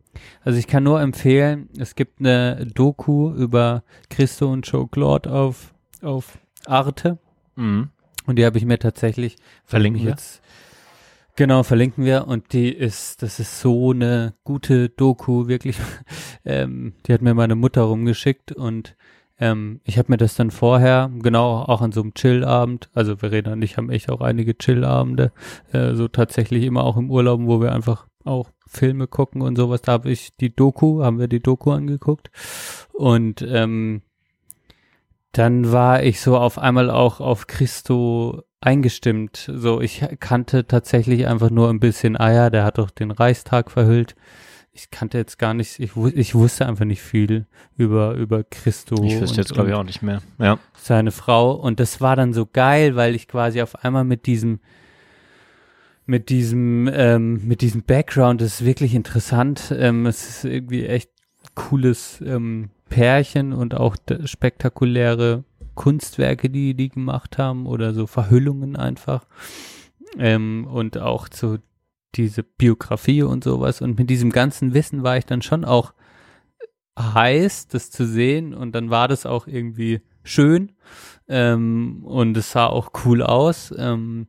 also 0.44 0.58
ich 0.58 0.66
kann 0.66 0.84
nur 0.84 1.00
empfehlen, 1.00 1.68
es 1.78 1.94
gibt 1.94 2.20
eine 2.20 2.66
Doku 2.66 3.32
über 3.32 3.82
Christo 4.08 4.50
und 4.52 4.64
Jean-Claude 4.64 5.30
auf, 5.30 5.74
auf 6.02 6.38
Arte 6.66 7.18
Mhm. 7.56 7.88
und 8.26 8.36
die 8.36 8.44
habe 8.44 8.58
ich 8.58 8.66
mir 8.66 8.78
tatsächlich 8.78 9.36
Verlinken 9.64 10.02
wir. 10.02 10.10
jetzt 10.10 10.42
Genau, 11.36 11.62
verlinken 11.62 12.06
wir 12.06 12.26
und 12.26 12.54
die 12.54 12.72
ist, 12.72 13.22
das 13.22 13.40
ist 13.40 13.60
so 13.60 13.90
eine 13.90 14.32
gute 14.42 14.88
Doku, 14.88 15.48
wirklich. 15.48 15.76
ähm, 16.46 16.94
die 17.06 17.12
hat 17.12 17.20
mir 17.20 17.34
meine 17.34 17.54
Mutter 17.54 17.82
rumgeschickt 17.82 18.52
und 18.52 18.96
ähm, 19.38 19.80
ich 19.84 19.98
habe 19.98 20.12
mir 20.12 20.16
das 20.16 20.34
dann 20.34 20.50
vorher, 20.50 21.10
genau 21.18 21.62
auch 21.62 21.82
an 21.82 21.92
so 21.92 22.02
einem 22.02 22.14
Chill-Abend, 22.14 22.88
also 22.94 23.16
Verena 23.16 23.52
und 23.52 23.62
ich 23.62 23.76
haben 23.76 23.90
echt 23.90 24.10
auch 24.10 24.20
einige 24.20 24.56
Chill-Abende, 24.56 25.32
äh, 25.72 25.94
so 25.94 26.08
tatsächlich 26.08 26.64
immer 26.64 26.84
auch 26.84 26.96
im 26.96 27.10
Urlaub, 27.10 27.40
wo 27.42 27.60
wir 27.60 27.72
einfach 27.72 28.06
auch 28.24 28.50
Filme 28.66 29.06
gucken 29.06 29.42
und 29.42 29.56
sowas. 29.56 29.82
Da 29.82 29.92
habe 29.92 30.10
ich 30.10 30.36
die 30.36 30.54
Doku, 30.54 31.02
haben 31.02 31.18
wir 31.18 31.28
die 31.28 31.42
Doku 31.42 31.70
angeguckt 31.70 32.30
und 32.92 33.42
ähm, 33.42 34.02
dann 35.32 35.70
war 35.70 36.02
ich 36.02 36.20
so 36.20 36.38
auf 36.38 36.58
einmal 36.58 36.88
auch 36.90 37.20
auf 37.20 37.46
Christo 37.46 38.42
eingestimmt. 38.60 39.50
So, 39.54 39.82
ich 39.82 40.02
kannte 40.18 40.66
tatsächlich 40.66 41.26
einfach 41.26 41.50
nur 41.50 41.68
ein 41.68 41.78
bisschen 41.78 42.18
Eier, 42.18 42.50
der 42.50 42.64
hat 42.64 42.78
doch 42.78 42.90
den 42.90 43.10
Reichstag 43.10 43.70
verhüllt. 43.70 44.14
Ich 44.76 44.90
kannte 44.90 45.16
jetzt 45.16 45.38
gar 45.38 45.54
nicht, 45.54 45.80
ich, 45.80 45.96
ich 45.96 46.34
wusste 46.34 46.66
einfach 46.66 46.84
nicht 46.84 47.00
viel 47.00 47.46
über, 47.78 48.12
über 48.12 48.44
Christo. 48.44 49.02
Ich 49.02 49.18
wüsste 49.18 49.38
jetzt, 49.38 49.54
glaube 49.54 49.70
ich, 49.70 49.74
auch 49.74 49.84
nicht 49.84 50.02
mehr. 50.02 50.20
Ja. 50.38 50.58
seine 50.76 51.12
Frau. 51.12 51.52
Und 51.52 51.80
das 51.80 52.02
war 52.02 52.14
dann 52.14 52.34
so 52.34 52.44
geil, 52.44 52.94
weil 52.94 53.14
ich 53.14 53.26
quasi 53.26 53.62
auf 53.62 53.82
einmal 53.84 54.04
mit 54.04 54.26
diesem, 54.26 54.60
mit 56.04 56.28
diesem, 56.28 56.90
ähm, 56.92 57.48
mit 57.48 57.62
diesem 57.62 57.84
Background, 57.84 58.42
das 58.42 58.60
ist 58.60 58.66
wirklich 58.66 58.94
interessant. 58.94 59.74
Ähm, 59.74 60.04
es 60.04 60.28
ist 60.28 60.44
irgendwie 60.44 60.84
echt 60.84 61.10
cooles 61.54 62.22
ähm, 62.24 62.68
Pärchen 62.90 63.54
und 63.54 63.74
auch 63.74 63.96
spektakuläre 64.26 65.44
Kunstwerke, 65.74 66.50
die 66.50 66.74
die 66.74 66.90
gemacht 66.90 67.38
haben 67.38 67.66
oder 67.66 67.94
so 67.94 68.06
Verhüllungen 68.06 68.76
einfach. 68.76 69.24
Ähm, 70.18 70.66
und 70.70 70.98
auch 70.98 71.28
so 71.32 71.56
diese 72.16 72.42
Biografie 72.42 73.22
und 73.22 73.44
sowas. 73.44 73.80
Und 73.80 73.98
mit 73.98 74.10
diesem 74.10 74.30
ganzen 74.30 74.74
Wissen 74.74 75.02
war 75.02 75.16
ich 75.16 75.26
dann 75.26 75.42
schon 75.42 75.64
auch 75.64 75.94
heiß, 76.98 77.68
das 77.68 77.90
zu 77.90 78.06
sehen. 78.06 78.54
Und 78.54 78.74
dann 78.74 78.90
war 78.90 79.08
das 79.08 79.26
auch 79.26 79.46
irgendwie 79.46 80.00
schön. 80.22 80.72
Ähm, 81.28 82.04
und 82.04 82.36
es 82.36 82.52
sah 82.52 82.66
auch 82.66 82.90
cool 83.04 83.22
aus. 83.22 83.74
Ähm, 83.76 84.28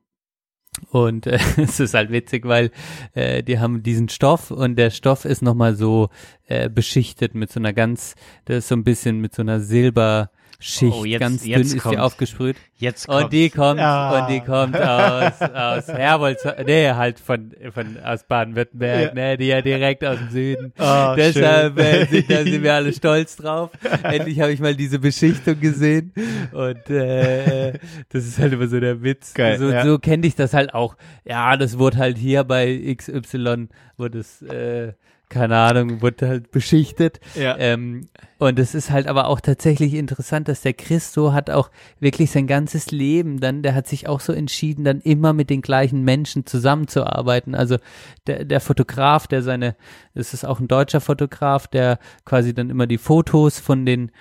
und 0.90 1.28
äh, 1.28 1.40
es 1.58 1.80
ist 1.80 1.94
halt 1.94 2.12
witzig, 2.12 2.46
weil 2.46 2.72
äh, 3.14 3.44
die 3.44 3.60
haben 3.60 3.84
diesen 3.84 4.10
Stoff 4.10 4.52
und 4.52 4.76
der 4.76 4.92
Stoff 4.92 5.26
ist 5.26 5.42
nochmal 5.42 5.76
so 5.76 6.10
äh, 6.46 6.70
beschichtet 6.70 7.36
mit 7.36 7.52
so 7.52 7.60
einer 7.60 7.74
ganz, 7.74 8.16
das 8.46 8.60
ist 8.60 8.68
so 8.68 8.76
ein 8.76 8.84
bisschen 8.84 9.20
mit 9.20 9.34
so 9.34 9.42
einer 9.42 9.60
Silber, 9.60 10.32
Schicht, 10.60 10.92
Oh, 10.92 11.06
jetzt- 11.06 11.20
ganz 11.20 11.44
dünn 11.44 11.52
jetzt 11.52 11.74
ist 11.74 11.84
kommt- 11.84 11.94
die 11.96 12.00
aufgesprüht. 12.00 12.56
Jetzt 12.80 13.08
Und 13.08 13.32
die 13.32 13.50
kommt, 13.52 13.80
Ja. 13.80 14.20
und 14.26 14.34
die 14.34 14.40
kommt 14.40 14.76
aus, 14.80 15.40
aus 15.42 15.88
Herbolz, 15.88 16.44
nee, 16.66 16.90
halt 16.92 17.20
von, 17.20 17.52
von, 17.74 17.98
aus 18.04 18.24
Baden-Württemberg, 18.24 19.10
Ja. 19.10 19.14
ne, 19.14 19.38
die 19.38 19.46
ja 19.48 19.62
direkt 19.62 20.04
aus 20.04 20.18
dem 20.18 20.30
Süden. 20.32 20.74
Oh, 20.80 21.14
Deshalb 21.16 21.78
äh, 21.80 22.06
sind, 22.10 22.32
da 22.32 22.44
sind 22.44 22.64
wir 22.64 22.74
alle 22.74 22.92
stolz 22.92 23.36
drauf. 23.36 23.70
Endlich 24.02 24.40
habe 24.42 24.52
ich 24.52 24.60
mal 24.60 24.74
diese 24.76 24.98
Beschichtung 24.98 25.60
gesehen. 25.60 26.12
Und 26.52 26.90
äh, 26.90 27.74
das 28.10 28.26
ist 28.26 28.40
halt 28.40 28.54
immer 28.54 28.68
so 28.68 28.80
der 28.80 29.04
Witz. 29.04 29.36
Geil, 29.36 29.60
so 29.60 29.70
ja. 29.70 29.84
so 29.86 30.00
kenne 30.00 30.26
ich 30.26 30.36
das 30.36 30.54
halt 30.56 30.74
auch. 30.74 30.96
Ja, 31.24 31.56
das 31.56 31.78
wurde 31.78 31.98
halt 31.98 32.18
hier 32.18 32.44
bei 32.44 32.96
XY, 32.96 33.68
wurde 33.98 34.20
es, 34.20 34.42
äh, 34.42 34.94
keine 35.30 35.58
Ahnung, 35.58 36.02
wurde 36.02 36.28
halt 36.28 36.52
beschichtet. 36.52 37.20
Ja. 37.36 37.58
Ähm, 37.58 38.08
und 38.38 38.60
es 38.60 38.76
ist 38.76 38.92
halt 38.92 39.08
aber 39.08 39.28
auch 39.28 39.42
tatsächlich 39.42 39.94
interessant, 39.96 40.48
dass 40.48 40.62
der 40.62 40.74
Christo 40.74 41.34
hat 41.34 41.50
auch 41.50 41.70
wirklich 42.00 42.32
sein 42.32 42.48
ganzes 42.48 42.92
Leben 42.92 43.40
dann, 43.40 43.64
der 43.64 43.76
hat 43.76 43.88
sich 43.88 44.08
auch 44.08 44.20
so 44.20 44.32
entschieden, 44.32 44.86
dann 44.86 45.02
immer 45.02 45.34
mit 45.34 45.50
den 45.50 45.62
gleichen 45.62 46.04
Menschen 46.04 46.46
zusammenzuarbeiten. 46.46 47.56
Also 47.56 47.78
der, 48.28 48.46
der 48.46 48.62
Fotograf, 48.62 49.28
der 49.28 49.42
seine, 49.42 49.76
es 50.14 50.34
ist 50.34 50.46
auch 50.46 50.60
ein 50.60 50.68
deutscher 50.68 51.02
Fotograf, 51.02 51.68
der 51.68 52.00
quasi 52.26 52.54
dann 52.54 52.70
immer 52.70 52.88
die 52.88 53.00
Fotos 53.00 53.60
von 53.60 53.86
den 53.86 54.12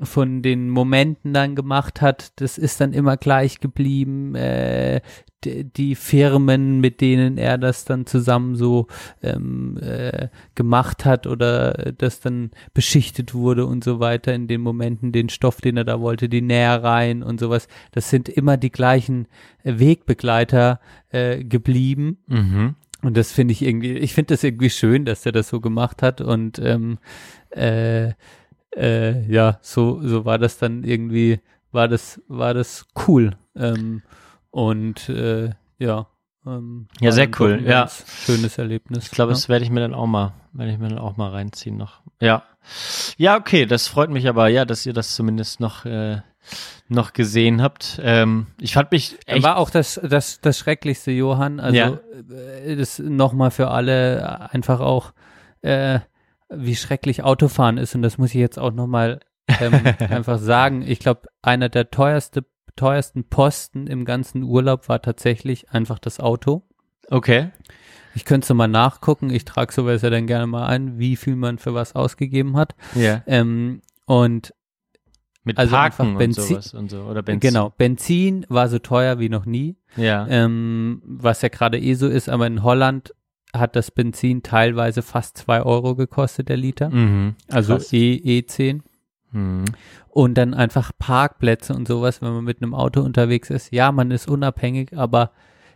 von 0.00 0.42
den 0.42 0.68
Momenten 0.68 1.32
dann 1.32 1.54
gemacht 1.54 2.02
hat, 2.02 2.32
das 2.40 2.58
ist 2.58 2.80
dann 2.80 2.92
immer 2.92 3.16
gleich 3.16 3.60
geblieben. 3.60 4.34
Äh, 4.34 5.00
die, 5.44 5.94
Firmen, 5.94 6.80
mit 6.80 7.00
denen 7.00 7.38
er 7.38 7.58
das 7.58 7.84
dann 7.84 8.06
zusammen 8.06 8.56
so 8.56 8.88
ähm, 9.22 9.78
äh, 9.80 10.28
gemacht 10.54 11.04
hat 11.04 11.26
oder 11.26 11.92
das 11.96 12.20
dann 12.20 12.50
beschichtet 12.74 13.34
wurde 13.34 13.66
und 13.66 13.84
so 13.84 14.00
weiter 14.00 14.34
in 14.34 14.48
den 14.48 14.60
Momenten, 14.60 15.12
den 15.12 15.28
Stoff, 15.28 15.60
den 15.60 15.76
er 15.76 15.84
da 15.84 16.00
wollte, 16.00 16.28
die 16.28 16.42
Nähereien 16.42 17.22
und 17.22 17.38
sowas, 17.38 17.68
das 17.92 18.10
sind 18.10 18.28
immer 18.28 18.56
die 18.56 18.72
gleichen 18.72 19.28
Wegbegleiter 19.62 20.80
äh, 21.10 21.44
geblieben. 21.44 22.18
Mhm. 22.26 22.74
Und 23.02 23.16
das 23.16 23.30
finde 23.30 23.52
ich 23.52 23.62
irgendwie, 23.62 23.92
ich 23.98 24.14
finde 24.14 24.34
das 24.34 24.42
irgendwie 24.42 24.70
schön, 24.70 25.04
dass 25.04 25.26
er 25.26 25.32
das 25.32 25.48
so 25.48 25.60
gemacht 25.60 26.02
hat 26.02 26.20
und 26.20 26.58
ähm, 26.58 26.98
äh, 27.50 28.12
äh, 28.74 29.22
ja, 29.30 29.58
so, 29.62 30.00
so 30.02 30.24
war 30.24 30.38
das 30.38 30.58
dann 30.58 30.84
irgendwie, 30.84 31.40
war 31.72 31.88
das, 31.88 32.20
war 32.28 32.54
das 32.54 32.86
cool. 33.06 33.36
Ähm, 33.54 34.02
und 34.50 35.08
äh, 35.08 35.50
ja. 35.78 36.06
Ähm, 36.46 36.88
Ja, 37.00 37.12
sehr 37.12 37.28
cool, 37.40 37.62
ja. 37.66 37.88
Schönes 38.24 38.56
Erlebnis. 38.58 39.04
Ich 39.06 39.10
glaube, 39.10 39.32
ja. 39.32 39.34
das 39.34 39.48
werde 39.48 39.64
ich 39.64 39.70
mir 39.70 39.80
dann 39.80 39.94
auch 39.94 40.06
mal, 40.06 40.32
werde 40.52 40.72
ich 40.72 40.78
mir 40.78 40.88
dann 40.88 40.98
auch 40.98 41.16
mal 41.16 41.30
reinziehen 41.30 41.76
noch. 41.76 42.00
Ja. 42.20 42.42
Ja, 43.16 43.36
okay, 43.36 43.66
das 43.66 43.88
freut 43.88 44.10
mich 44.10 44.28
aber, 44.28 44.48
ja, 44.48 44.64
dass 44.64 44.86
ihr 44.86 44.92
das 44.92 45.14
zumindest 45.14 45.60
noch, 45.60 45.84
äh, 45.84 46.20
noch 46.88 47.12
gesehen 47.12 47.62
habt. 47.62 48.00
Ähm, 48.02 48.46
ich 48.60 48.74
fand 48.74 48.92
mich 48.92 49.16
echt. 49.26 49.42
war 49.42 49.56
auch 49.56 49.70
das, 49.70 50.00
das, 50.02 50.40
das 50.40 50.58
Schrecklichste, 50.58 51.10
Johann. 51.10 51.58
Also 51.60 51.76
Ja. 51.76 51.98
äh, 52.64 52.76
das 52.76 52.98
nochmal 53.00 53.50
für 53.50 53.68
alle 53.70 54.50
einfach 54.52 54.80
auch, 54.80 55.12
äh, 55.62 56.00
wie 56.48 56.76
schrecklich 56.76 57.22
Autofahren 57.22 57.78
ist. 57.78 57.94
Und 57.94 58.02
das 58.02 58.18
muss 58.18 58.30
ich 58.30 58.40
jetzt 58.40 58.58
auch 58.58 58.72
nochmal 58.72 59.20
ähm, 59.60 59.72
einfach 60.10 60.38
sagen. 60.38 60.82
Ich 60.82 60.98
glaube, 60.98 61.22
einer 61.42 61.68
der 61.68 61.90
teuerste, 61.90 62.44
teuersten 62.76 63.24
Posten 63.24 63.86
im 63.86 64.04
ganzen 64.04 64.42
Urlaub 64.42 64.88
war 64.88 65.00
tatsächlich 65.02 65.70
einfach 65.70 65.98
das 65.98 66.20
Auto. 66.20 66.62
okay. 67.10 67.50
Ich 68.14 68.24
könnte 68.24 68.54
mal 68.54 68.66
nachgucken. 68.66 69.28
Ich 69.28 69.44
trage 69.44 69.74
sowas 69.74 70.00
ja 70.00 70.08
dann 70.08 70.26
gerne 70.26 70.46
mal 70.46 70.66
ein, 70.68 70.98
wie 70.98 71.16
viel 71.16 71.36
man 71.36 71.58
für 71.58 71.74
was 71.74 71.94
ausgegeben 71.94 72.56
hat. 72.56 72.74
Ja. 72.94 73.22
Ähm, 73.26 73.82
und 74.06 74.54
Mit 75.44 75.58
Also 75.58 75.76
Parken 75.76 75.92
einfach 76.02 76.12
und 76.14 76.16
Benzin- 76.18 76.48
sowas 76.48 76.72
und 76.72 76.90
so. 76.90 77.02
Oder 77.02 77.22
Benzin. 77.22 77.40
genau, 77.50 77.74
Benzin 77.76 78.46
war 78.48 78.70
so 78.70 78.78
teuer 78.78 79.18
wie 79.18 79.28
noch 79.28 79.44
nie. 79.44 79.76
Ja. 79.96 80.26
ähm, 80.30 81.02
was 81.04 81.42
ja 81.42 81.50
gerade 81.50 81.78
eh 81.78 81.92
so 81.92 82.08
ist, 82.08 82.30
aber 82.30 82.46
in 82.46 82.62
Holland 82.62 83.12
hat 83.58 83.76
das 83.76 83.90
Benzin 83.90 84.42
teilweise 84.42 85.02
fast 85.02 85.38
zwei 85.38 85.62
Euro 85.62 85.94
gekostet, 85.94 86.48
der 86.48 86.56
Liter. 86.56 86.90
Mhm. 86.90 87.34
Also. 87.50 87.78
E, 87.92 88.40
E10. 88.40 88.80
Mhm. 89.32 89.64
Und 90.08 90.34
dann 90.38 90.54
einfach 90.54 90.92
Parkplätze 90.98 91.74
und 91.74 91.86
sowas, 91.86 92.22
wenn 92.22 92.32
man 92.32 92.44
mit 92.44 92.62
einem 92.62 92.74
Auto 92.74 93.02
unterwegs 93.02 93.50
ist. 93.50 93.72
Ja, 93.72 93.92
man 93.92 94.10
ist 94.10 94.28
unabhängig, 94.28 94.96
aber 94.96 95.32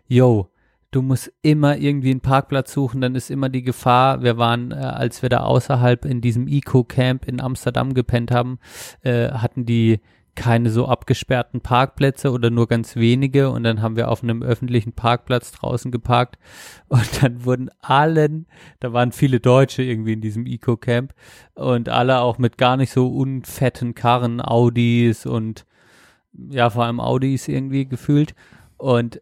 yo, 0.06 0.50
du 0.90 1.02
musst 1.02 1.32
immer 1.42 1.76
irgendwie 1.76 2.10
einen 2.10 2.20
Parkplatz 2.20 2.72
suchen, 2.72 3.00
dann 3.00 3.14
ist 3.14 3.30
immer 3.30 3.48
die 3.48 3.62
Gefahr, 3.62 4.22
wir 4.22 4.38
waren, 4.38 4.72
äh, 4.72 4.76
als 4.76 5.22
wir 5.22 5.28
da 5.28 5.40
außerhalb 5.40 6.04
in 6.04 6.20
diesem 6.20 6.48
Eco-Camp 6.48 7.26
in 7.26 7.40
Amsterdam 7.40 7.94
gepennt 7.94 8.30
haben, 8.30 8.58
äh, 9.02 9.30
hatten 9.30 9.66
die 9.66 10.00
keine 10.34 10.70
so 10.70 10.86
abgesperrten 10.86 11.60
Parkplätze 11.60 12.30
oder 12.30 12.50
nur 12.50 12.68
ganz 12.68 12.96
wenige. 12.96 13.50
Und 13.50 13.64
dann 13.64 13.82
haben 13.82 13.96
wir 13.96 14.08
auf 14.08 14.22
einem 14.22 14.42
öffentlichen 14.42 14.92
Parkplatz 14.92 15.52
draußen 15.52 15.90
geparkt. 15.90 16.38
Und 16.88 17.22
dann 17.22 17.44
wurden 17.44 17.70
allen, 17.80 18.46
da 18.80 18.92
waren 18.92 19.12
viele 19.12 19.40
Deutsche 19.40 19.82
irgendwie 19.82 20.14
in 20.14 20.20
diesem 20.20 20.46
Eco-Camp 20.46 21.14
und 21.54 21.88
alle 21.88 22.20
auch 22.20 22.38
mit 22.38 22.58
gar 22.58 22.76
nicht 22.76 22.90
so 22.90 23.06
unfetten 23.06 23.94
Karren, 23.94 24.40
Audis 24.40 25.24
und 25.24 25.66
ja, 26.32 26.68
vor 26.70 26.84
allem 26.84 26.98
Audis 26.98 27.46
irgendwie 27.46 27.86
gefühlt. 27.86 28.34
Und 28.76 29.20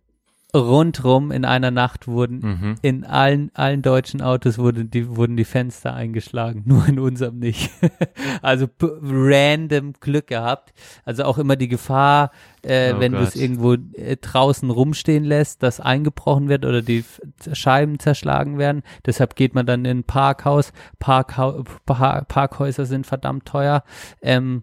rundrum 0.55 1.31
in 1.31 1.45
einer 1.45 1.71
Nacht 1.71 2.09
wurden 2.09 2.39
Mhm. 2.41 2.75
in 2.81 3.05
allen, 3.05 3.51
allen 3.53 3.83
deutschen 3.83 4.23
Autos 4.23 4.57
wurden 4.57 4.91
die, 4.91 5.15
wurden 5.15 5.37
die 5.37 5.45
Fenster 5.45 5.93
eingeschlagen, 5.93 6.63
nur 6.67 6.89
in 6.89 6.99
unserem 6.99 7.39
nicht. 7.39 7.71
also 8.43 8.67
random 8.81 9.93
Glück 10.01 10.27
gehabt. 10.29 10.73
Also 11.05 11.25
auch 11.25 11.37
immer 11.37 11.57
die 11.57 11.69
Gefahr, 11.69 12.31
äh, 12.63 12.95
Oh 12.95 13.01
wenn 13.01 13.13
du 13.13 13.19
es 13.19 13.37
irgendwo 13.37 13.75
äh, 13.75 14.17
draußen 14.17 14.71
rumstehen 14.71 15.25
lässt, 15.25 15.63
dass 15.63 15.81
eingebrochen 15.81 16.49
wird 16.49 16.65
oder 16.65 16.81
die 16.81 17.05
Scheiben 17.53 17.99
zerschlagen 17.99 18.57
werden. 18.57 18.83
Deshalb 19.05 19.37
geht 19.37 19.55
man 19.55 19.67
dann 19.67 19.85
in 19.85 19.99
ein 19.99 20.05
Parkhaus. 20.05 20.73
Parkhau 20.99 21.63
Par 21.85 22.25
Parkhäuser 22.25 22.87
sind 22.87 23.07
verdammt 23.07 23.45
teuer. 23.45 23.85
Ähm, 24.23 24.63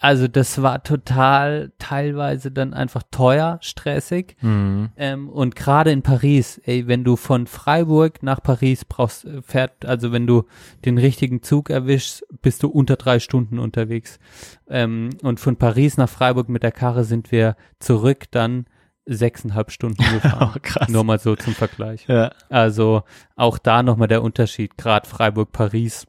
also 0.00 0.28
das 0.28 0.62
war 0.62 0.84
total 0.84 1.72
teilweise 1.78 2.52
dann 2.52 2.72
einfach 2.72 3.02
teuer, 3.10 3.58
stressig. 3.62 4.36
Mhm. 4.40 4.90
Ähm, 4.96 5.28
und 5.28 5.56
gerade 5.56 5.90
in 5.90 6.02
Paris, 6.02 6.60
ey, 6.64 6.86
wenn 6.86 7.02
du 7.02 7.16
von 7.16 7.48
Freiburg 7.48 8.22
nach 8.22 8.40
Paris 8.40 8.84
brauchst, 8.84 9.24
äh, 9.24 9.42
fährt, 9.42 9.84
also 9.84 10.12
wenn 10.12 10.28
du 10.28 10.44
den 10.84 10.98
richtigen 10.98 11.42
Zug 11.42 11.68
erwischst, 11.68 12.24
bist 12.42 12.62
du 12.62 12.68
unter 12.68 12.94
drei 12.94 13.18
Stunden 13.18 13.58
unterwegs. 13.58 14.20
Ähm, 14.68 15.10
und 15.22 15.40
von 15.40 15.56
Paris 15.56 15.96
nach 15.96 16.08
Freiburg 16.08 16.48
mit 16.48 16.62
der 16.62 16.72
Karre 16.72 17.02
sind 17.02 17.32
wir 17.32 17.56
zurück 17.80 18.26
dann 18.30 18.66
sechseinhalb 19.08 19.72
Stunden 19.72 20.04
gefahren. 20.12 20.52
Oh, 20.54 20.58
krass. 20.62 20.88
Nur 20.88 21.02
mal 21.02 21.18
so 21.18 21.34
zum 21.34 21.54
Vergleich. 21.54 22.06
Ja. 22.06 22.30
Also 22.48 23.02
auch 23.34 23.58
da 23.58 23.82
nochmal 23.82 24.08
der 24.08 24.22
Unterschied, 24.22 24.78
gerade 24.78 25.08
Freiburg-Paris. 25.08 26.06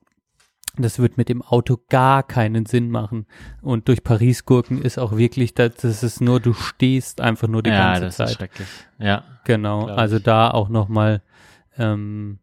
Das 0.84 1.00
wird 1.00 1.18
mit 1.18 1.30
dem 1.30 1.42
Auto 1.42 1.78
gar 1.90 2.24
keinen 2.24 2.66
Sinn 2.66 2.90
machen. 2.90 3.26
Und 3.62 3.88
durch 3.88 4.04
Paris 4.04 4.46
gurken 4.46 4.82
ist 4.82 4.98
auch 4.98 5.18
wirklich, 5.18 5.54
das, 5.54 5.76
das 5.76 6.04
ist 6.04 6.22
nur, 6.22 6.40
du 6.40 6.54
stehst 6.54 7.22
einfach 7.22 7.48
nur 7.48 7.64
die 7.64 7.70
ja, 7.70 7.94
ganze 7.94 8.02
das 8.06 8.16
Zeit. 8.18 8.30
ist 8.30 8.36
schrecklich. 8.36 8.68
Ja. 8.98 9.24
Genau, 9.46 9.88
also 9.88 10.20
da 10.20 10.52
auch 10.52 10.70
nochmal 10.70 11.22
ähm, 11.78 12.40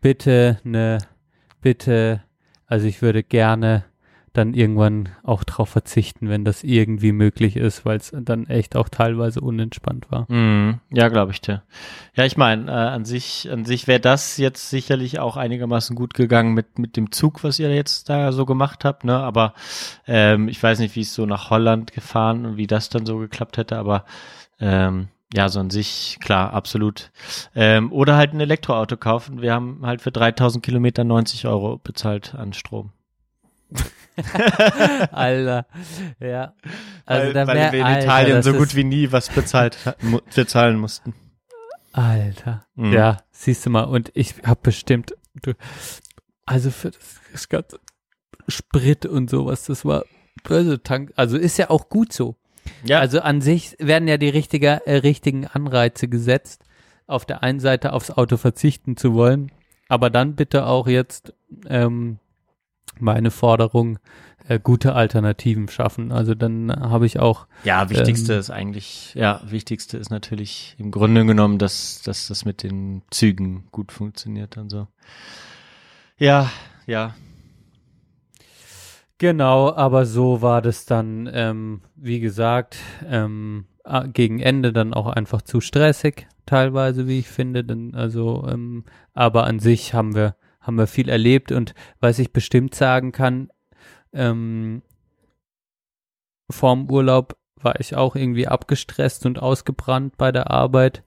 bitte 0.00 0.60
eine, 0.64 0.98
bitte, 1.60 2.22
also 2.66 2.86
ich 2.86 3.02
würde 3.02 3.22
gerne 3.22 3.84
dann 4.38 4.54
irgendwann 4.54 5.10
auch 5.22 5.44
drauf 5.44 5.68
verzichten, 5.68 6.28
wenn 6.28 6.44
das 6.44 6.64
irgendwie 6.64 7.12
möglich 7.12 7.56
ist, 7.56 7.84
weil 7.84 7.98
es 7.98 8.12
dann 8.14 8.46
echt 8.46 8.76
auch 8.76 8.88
teilweise 8.88 9.40
unentspannt 9.40 10.10
war. 10.10 10.30
Mhm. 10.30 10.80
Ja, 10.90 11.08
glaube 11.08 11.32
ich 11.32 11.40
dir. 11.40 11.62
Ja, 12.14 12.24
ich 12.24 12.36
meine, 12.36 12.70
äh, 12.70 12.74
an 12.74 13.04
sich, 13.04 13.50
an 13.50 13.64
sich 13.64 13.86
wäre 13.86 14.00
das 14.00 14.36
jetzt 14.36 14.70
sicherlich 14.70 15.18
auch 15.18 15.36
einigermaßen 15.36 15.96
gut 15.96 16.14
gegangen 16.14 16.54
mit 16.54 16.78
mit 16.78 16.96
dem 16.96 17.12
Zug, 17.12 17.44
was 17.44 17.58
ihr 17.58 17.74
jetzt 17.74 18.08
da 18.08 18.32
so 18.32 18.46
gemacht 18.46 18.84
habt, 18.84 19.04
ne? 19.04 19.18
Aber 19.18 19.54
ähm, 20.06 20.48
ich 20.48 20.62
weiß 20.62 20.78
nicht, 20.78 20.96
wie 20.96 21.02
es 21.02 21.14
so 21.14 21.26
nach 21.26 21.50
Holland 21.50 21.92
gefahren 21.92 22.46
und 22.46 22.56
wie 22.56 22.66
das 22.66 22.88
dann 22.88 23.04
so 23.04 23.18
geklappt 23.18 23.56
hätte, 23.58 23.76
aber 23.76 24.04
ähm, 24.60 25.08
ja, 25.34 25.48
so 25.48 25.60
an 25.60 25.70
sich, 25.70 26.18
klar, 26.20 26.54
absolut. 26.54 27.10
Ähm, 27.54 27.92
oder 27.92 28.16
halt 28.16 28.32
ein 28.32 28.40
Elektroauto 28.40 28.96
kaufen. 28.96 29.42
Wir 29.42 29.52
haben 29.52 29.80
halt 29.84 30.00
für 30.00 30.10
3000 30.10 30.64
Kilometer 30.64 31.04
90 31.04 31.46
Euro 31.46 31.78
bezahlt 31.78 32.34
an 32.34 32.54
Strom. 32.54 32.92
Alter, 35.12 35.66
ja. 36.20 36.54
Also 37.06 37.26
weil, 37.26 37.32
da 37.32 37.46
weil 37.46 37.72
wir 37.72 37.78
in 37.80 37.84
Alter, 37.84 38.02
Italien 38.04 38.42
so 38.42 38.52
gut 38.52 38.68
ist- 38.68 38.76
wie 38.76 38.84
nie 38.84 39.12
was 39.12 39.28
bezahlt 39.28 39.76
mu- 40.00 40.20
bezahlen 40.34 40.78
mussten. 40.78 41.14
Alter. 41.92 42.66
Mhm. 42.74 42.92
Ja, 42.92 43.18
siehst 43.30 43.64
du 43.66 43.70
mal. 43.70 43.82
Und 43.84 44.10
ich 44.14 44.34
habe 44.44 44.60
bestimmt, 44.62 45.14
du, 45.42 45.52
also 46.46 46.70
für 46.70 46.90
das, 46.90 47.20
das 47.32 47.48
ganze 47.48 47.80
Sprit 48.48 49.06
und 49.06 49.30
sowas, 49.30 49.64
das 49.64 49.84
war 49.84 50.04
böse 50.44 50.82
Tank. 50.82 51.12
Also 51.16 51.36
ist 51.36 51.58
ja 51.58 51.70
auch 51.70 51.88
gut 51.88 52.12
so. 52.12 52.36
Ja, 52.84 53.00
Also 53.00 53.20
an 53.20 53.40
sich 53.40 53.76
werden 53.78 54.08
ja 54.08 54.18
die 54.18 54.28
richtige, 54.28 54.86
äh, 54.86 54.96
richtigen 54.96 55.46
Anreize 55.46 56.06
gesetzt, 56.08 56.62
auf 57.06 57.24
der 57.24 57.42
einen 57.42 57.60
Seite 57.60 57.92
aufs 57.94 58.10
Auto 58.10 58.36
verzichten 58.36 58.96
zu 58.96 59.14
wollen, 59.14 59.50
aber 59.88 60.10
dann 60.10 60.34
bitte 60.36 60.66
auch 60.66 60.86
jetzt 60.86 61.32
ähm, 61.66 62.18
meine 63.00 63.30
Forderung, 63.30 63.98
äh, 64.46 64.58
gute 64.58 64.94
Alternativen 64.94 65.68
schaffen. 65.68 66.12
Also 66.12 66.34
dann 66.34 66.70
habe 66.70 67.06
ich 67.06 67.18
auch 67.18 67.46
ja, 67.64 67.90
wichtigste 67.90 68.34
ähm, 68.34 68.40
ist 68.40 68.50
eigentlich, 68.50 69.14
ja, 69.14 69.40
wichtigste 69.44 69.98
ist 69.98 70.10
natürlich 70.10 70.74
im 70.78 70.90
Grunde 70.90 71.24
genommen, 71.26 71.58
dass, 71.58 72.02
dass 72.02 72.28
das 72.28 72.44
mit 72.44 72.62
den 72.62 73.02
Zügen 73.10 73.68
gut 73.72 73.92
funktioniert 73.92 74.56
und 74.56 74.70
so. 74.70 74.88
Ja, 76.18 76.50
ja, 76.86 77.14
Genau, 79.18 79.74
aber 79.74 80.06
so 80.06 80.42
war 80.42 80.62
das 80.62 80.86
dann, 80.86 81.28
ähm, 81.32 81.80
wie 81.96 82.20
gesagt, 82.20 82.78
ähm, 83.04 83.66
gegen 84.12 84.38
Ende 84.38 84.72
dann 84.72 84.94
auch 84.94 85.08
einfach 85.08 85.42
zu 85.42 85.60
stressig, 85.60 86.28
teilweise, 86.46 87.08
wie 87.08 87.18
ich 87.18 87.28
finde. 87.28 87.64
Denn, 87.64 87.96
also, 87.96 88.46
ähm, 88.48 88.84
aber 89.14 89.44
an 89.44 89.58
sich 89.58 89.92
haben 89.92 90.14
wir, 90.14 90.36
haben 90.68 90.76
wir 90.76 90.86
viel 90.86 91.08
erlebt 91.08 91.50
und 91.50 91.74
was 91.98 92.18
ich 92.18 92.32
bestimmt 92.32 92.74
sagen 92.74 93.10
kann, 93.10 93.50
ähm, 94.12 94.82
vorm 96.50 96.90
Urlaub 96.90 97.36
war 97.56 97.80
ich 97.80 97.96
auch 97.96 98.14
irgendwie 98.14 98.46
abgestresst 98.46 99.24
und 99.26 99.40
ausgebrannt 99.40 100.18
bei 100.18 100.30
der 100.30 100.50
Arbeit. 100.50 101.02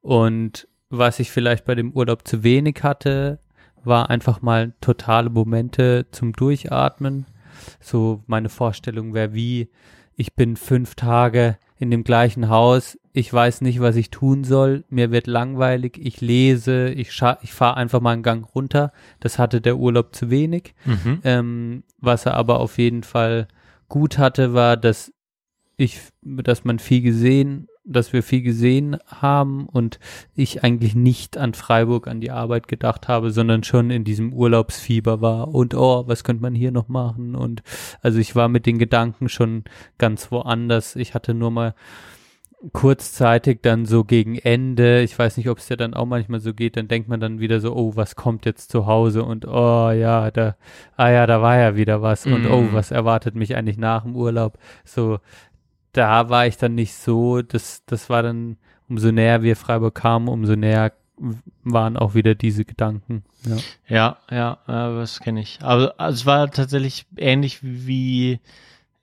Und 0.00 0.68
was 0.88 1.18
ich 1.18 1.30
vielleicht 1.30 1.64
bei 1.64 1.74
dem 1.74 1.92
Urlaub 1.92 2.26
zu 2.26 2.42
wenig 2.44 2.82
hatte, 2.82 3.40
war 3.82 4.10
einfach 4.10 4.42
mal 4.42 4.74
totale 4.80 5.28
Momente 5.28 6.06
zum 6.12 6.32
Durchatmen. 6.32 7.26
So 7.80 8.22
meine 8.26 8.48
Vorstellung 8.48 9.12
wäre 9.12 9.34
wie, 9.34 9.70
ich 10.14 10.34
bin 10.34 10.56
fünf 10.56 10.94
Tage 10.94 11.58
in 11.80 11.90
dem 11.90 12.04
gleichen 12.04 12.50
Haus, 12.50 12.98
ich 13.14 13.32
weiß 13.32 13.62
nicht, 13.62 13.80
was 13.80 13.96
ich 13.96 14.10
tun 14.10 14.44
soll, 14.44 14.84
mir 14.90 15.10
wird 15.10 15.26
langweilig, 15.26 15.98
ich 15.98 16.20
lese, 16.20 16.90
ich, 16.90 17.08
ich 17.40 17.52
fahre 17.54 17.76
einfach 17.78 18.02
mal 18.02 18.12
einen 18.12 18.22
Gang 18.22 18.46
runter. 18.54 18.92
Das 19.18 19.38
hatte 19.38 19.62
der 19.62 19.78
Urlaub 19.78 20.14
zu 20.14 20.28
wenig. 20.28 20.74
mhm. 20.84 21.20
Ähm, 21.24 21.82
was 21.98 22.26
er 22.26 22.34
aber 22.34 22.60
auf 22.60 22.76
jeden 22.76 23.02
Fall 23.02 23.48
gut 23.88 24.18
hatte, 24.18 24.52
war, 24.52 24.76
dass 24.76 25.10
ich, 25.78 26.00
dass 26.20 26.64
man 26.64 26.78
viel 26.78 27.00
gesehen, 27.00 27.66
dass 27.84 28.12
wir 28.12 28.22
viel 28.22 28.42
gesehen 28.42 28.98
haben 29.06 29.66
und 29.66 29.98
ich 30.34 30.62
eigentlich 30.62 30.94
nicht 30.94 31.38
an 31.38 31.54
Freiburg, 31.54 32.06
an 32.08 32.20
die 32.20 32.30
Arbeit 32.30 32.68
gedacht 32.68 33.08
habe, 33.08 33.30
sondern 33.30 33.64
schon 33.64 33.90
in 33.90 34.04
diesem 34.04 34.32
Urlaubsfieber 34.32 35.20
war 35.20 35.48
und 35.48 35.74
oh, 35.74 36.04
was 36.06 36.22
könnte 36.24 36.42
man 36.42 36.54
hier 36.54 36.72
noch 36.72 36.88
machen? 36.88 37.34
Und 37.34 37.62
also 38.02 38.18
ich 38.18 38.36
war 38.36 38.48
mit 38.48 38.66
den 38.66 38.78
Gedanken 38.78 39.28
schon 39.28 39.64
ganz 39.98 40.30
woanders. 40.30 40.94
Ich 40.96 41.14
hatte 41.14 41.34
nur 41.34 41.50
mal 41.50 41.74
kurzzeitig 42.74 43.60
dann 43.62 43.86
so 43.86 44.04
gegen 44.04 44.36
Ende, 44.36 45.00
ich 45.00 45.18
weiß 45.18 45.38
nicht, 45.38 45.48
ob 45.48 45.56
es 45.58 45.70
ja 45.70 45.76
dann 45.76 45.94
auch 45.94 46.04
manchmal 46.04 46.40
so 46.40 46.52
geht, 46.52 46.76
dann 46.76 46.88
denkt 46.88 47.08
man 47.08 47.18
dann 47.18 47.40
wieder 47.40 47.58
so, 47.58 47.74
oh, 47.74 47.92
was 47.96 48.16
kommt 48.16 48.44
jetzt 48.44 48.70
zu 48.70 48.84
Hause 48.84 49.22
und 49.24 49.46
oh 49.48 49.90
ja, 49.90 50.30
da, 50.30 50.56
ah 50.96 51.08
ja, 51.08 51.26
da 51.26 51.40
war 51.40 51.56
ja 51.56 51.74
wieder 51.76 52.02
was 52.02 52.26
und 52.26 52.42
Mhm. 52.42 52.50
oh, 52.50 52.68
was 52.72 52.90
erwartet 52.90 53.34
mich 53.34 53.56
eigentlich 53.56 53.78
nach 53.78 54.02
dem 54.02 54.14
Urlaub? 54.14 54.58
So, 54.84 55.20
da 55.92 56.28
war 56.28 56.46
ich 56.46 56.56
dann 56.56 56.74
nicht 56.74 56.94
so, 56.94 57.42
das, 57.42 57.84
das 57.86 58.10
war 58.10 58.22
dann, 58.22 58.56
umso 58.88 59.12
näher 59.12 59.42
wir 59.42 59.56
Freiburg 59.56 59.94
kamen, 59.94 60.28
umso 60.28 60.56
näher 60.56 60.92
waren 61.64 61.96
auch 61.96 62.14
wieder 62.14 62.34
diese 62.34 62.64
Gedanken. 62.64 63.24
Ja. 63.44 63.56
Ja, 63.88 64.16
ja, 64.30 64.58
ja 64.66 64.98
das 64.98 65.20
kenne 65.20 65.40
ich. 65.40 65.58
Aber 65.62 65.94
also 65.98 66.20
es 66.20 66.26
war 66.26 66.50
tatsächlich 66.50 67.06
ähnlich 67.16 67.58
wie 67.62 68.40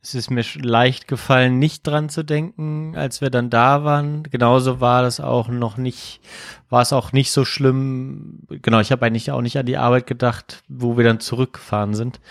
es 0.07 0.15
ist 0.15 0.29
mir 0.31 0.43
leicht 0.55 1.07
gefallen, 1.07 1.59
nicht 1.59 1.85
dran 1.85 2.07
zu 2.07 2.23
denken, 2.23 2.95
als 2.95 3.19
wir 3.19 3.29
dann 3.29 3.49
da 3.49 3.83
waren. 3.83 4.23
Genauso 4.23 4.79
war 4.79 5.01
das 5.01 5.19
auch 5.19 5.49
noch 5.49 5.75
nicht, 5.75 6.21
war 6.69 6.81
es 6.81 6.93
auch 6.93 7.11
nicht 7.11 7.31
so 7.31 7.43
schlimm. 7.43 8.39
Genau, 8.47 8.79
ich 8.79 8.91
habe 8.93 9.05
eigentlich 9.05 9.31
auch 9.31 9.41
nicht 9.41 9.57
an 9.57 9.65
die 9.65 9.77
Arbeit 9.77 10.07
gedacht, 10.07 10.63
wo 10.69 10.95
wir 10.95 11.03
dann 11.03 11.19
zurückgefahren 11.19 11.93
sind. 11.93 12.21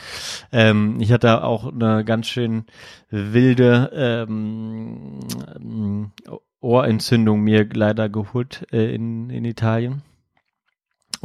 Ähm, 0.53 0.97
ich 1.01 1.13
hatte 1.13 1.45
auch 1.45 1.71
eine 1.71 2.05
ganz 2.05 2.29
schön 2.29 2.65
wilde 3.11 3.91
ähm, 3.95 5.21
Ohrentzündung 6.61 7.41
mir 7.43 7.69
leider 7.71 8.09
geholt 8.09 8.67
äh, 8.73 8.95
in, 8.95 9.29
in 9.29 9.45
Italien. 9.45 10.03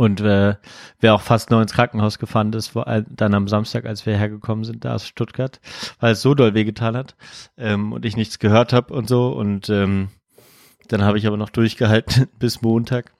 Und 0.01 0.19
äh, 0.19 0.55
wäre 0.99 1.13
auch 1.13 1.21
fast 1.21 1.51
noch 1.51 1.61
ins 1.61 1.73
Krankenhaus 1.73 2.17
gefahren 2.17 2.51
ist, 2.53 2.69
vor 2.69 2.87
allem 2.87 3.05
dann 3.11 3.35
am 3.35 3.47
Samstag, 3.47 3.85
als 3.85 4.07
wir 4.07 4.17
hergekommen 4.17 4.63
sind, 4.63 4.83
da 4.83 4.95
aus 4.95 5.05
Stuttgart, 5.05 5.61
weil 5.99 6.13
es 6.13 6.23
so 6.23 6.33
doll 6.33 6.55
wehgetan 6.55 6.97
hat 6.97 7.15
ähm, 7.55 7.93
und 7.93 8.03
ich 8.03 8.17
nichts 8.17 8.39
gehört 8.39 8.73
habe 8.73 8.95
und 8.95 9.07
so. 9.07 9.27
Und 9.27 9.69
ähm, 9.69 10.09
dann 10.87 11.03
habe 11.03 11.19
ich 11.19 11.27
aber 11.27 11.37
noch 11.37 11.51
durchgehalten 11.51 12.27
bis 12.39 12.63
Montag, 12.63 13.13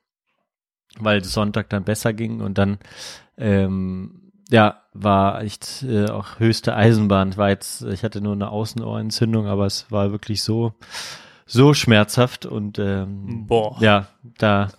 weil 0.97 1.23
Sonntag 1.23 1.69
dann 1.69 1.83
besser 1.83 2.13
ging 2.13 2.41
und 2.41 2.57
dann 2.57 2.79
ähm, 3.37 4.31
ja, 4.49 4.81
war 4.91 5.43
echt 5.43 5.83
äh, 5.83 6.09
auch 6.09 6.39
höchste 6.39 6.75
Eisenbahn. 6.75 7.37
War 7.37 7.49
jetzt, 7.49 7.83
ich 7.83 8.03
hatte 8.03 8.21
nur 8.21 8.33
eine 8.33 8.49
Außenohrentzündung, 8.49 9.45
aber 9.45 9.67
es 9.67 9.91
war 9.91 10.11
wirklich 10.11 10.41
so, 10.41 10.73
so 11.45 11.75
schmerzhaft 11.75 12.47
und 12.47 12.79
ähm, 12.79 13.45
Boah. 13.45 13.77
ja, 13.81 14.07
da 14.39 14.69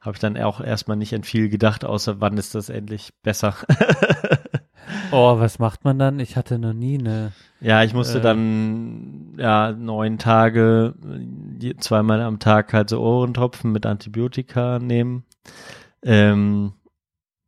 habe 0.00 0.14
ich 0.14 0.20
dann 0.20 0.36
auch 0.38 0.60
erstmal 0.60 0.96
nicht 0.96 1.14
an 1.14 1.22
viel 1.24 1.48
gedacht, 1.48 1.84
außer 1.84 2.20
wann 2.20 2.38
ist 2.38 2.54
das 2.54 2.68
endlich 2.68 3.12
besser. 3.22 3.54
Oh, 5.10 5.38
was 5.38 5.58
macht 5.58 5.84
man 5.84 5.98
dann? 5.98 6.18
Ich 6.18 6.36
hatte 6.36 6.58
noch 6.58 6.72
nie 6.72 6.98
eine. 6.98 7.32
ja, 7.60 7.82
ich 7.82 7.92
musste 7.92 8.18
Äh. 8.18 8.22
dann 8.22 9.34
ja 9.38 9.72
neun 9.72 10.16
Tage 10.18 10.94
zweimal 11.78 12.22
am 12.22 12.38
Tag 12.38 12.72
halt 12.72 12.88
so 12.90 13.00
Ohrentropfen 13.00 13.70
mit 13.70 13.84
Antibiotika 13.84 14.78
nehmen. 14.78 15.24
Ähm, 16.02 16.72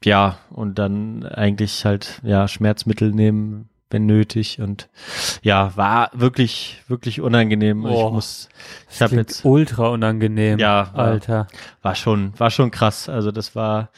ja, 0.04 0.38
und 0.50 0.78
dann 0.78 1.24
eigentlich 1.24 1.84
halt 1.86 2.20
ja 2.24 2.46
Schmerzmittel 2.46 3.10
nehmen, 3.10 3.69
wenn 3.90 4.06
nötig. 4.06 4.60
Und 4.60 4.88
ja, 5.42 5.76
war 5.76 6.10
wirklich, 6.12 6.82
wirklich 6.88 7.20
unangenehm. 7.20 7.82
Boah. 7.82 8.06
ich 8.08 8.12
muss, 8.12 8.48
ich 8.90 9.02
habe 9.02 9.16
jetzt 9.16 9.44
ultra 9.44 9.88
unangenehm. 9.88 10.58
Ja, 10.58 10.90
war- 10.94 11.04
Alter. 11.06 11.46
war 11.82 11.94
schon, 11.94 12.32
war 12.38 12.50
schon 12.50 12.70
krass. 12.70 13.08
Also 13.08 13.30
das 13.30 13.54
war 13.54 13.90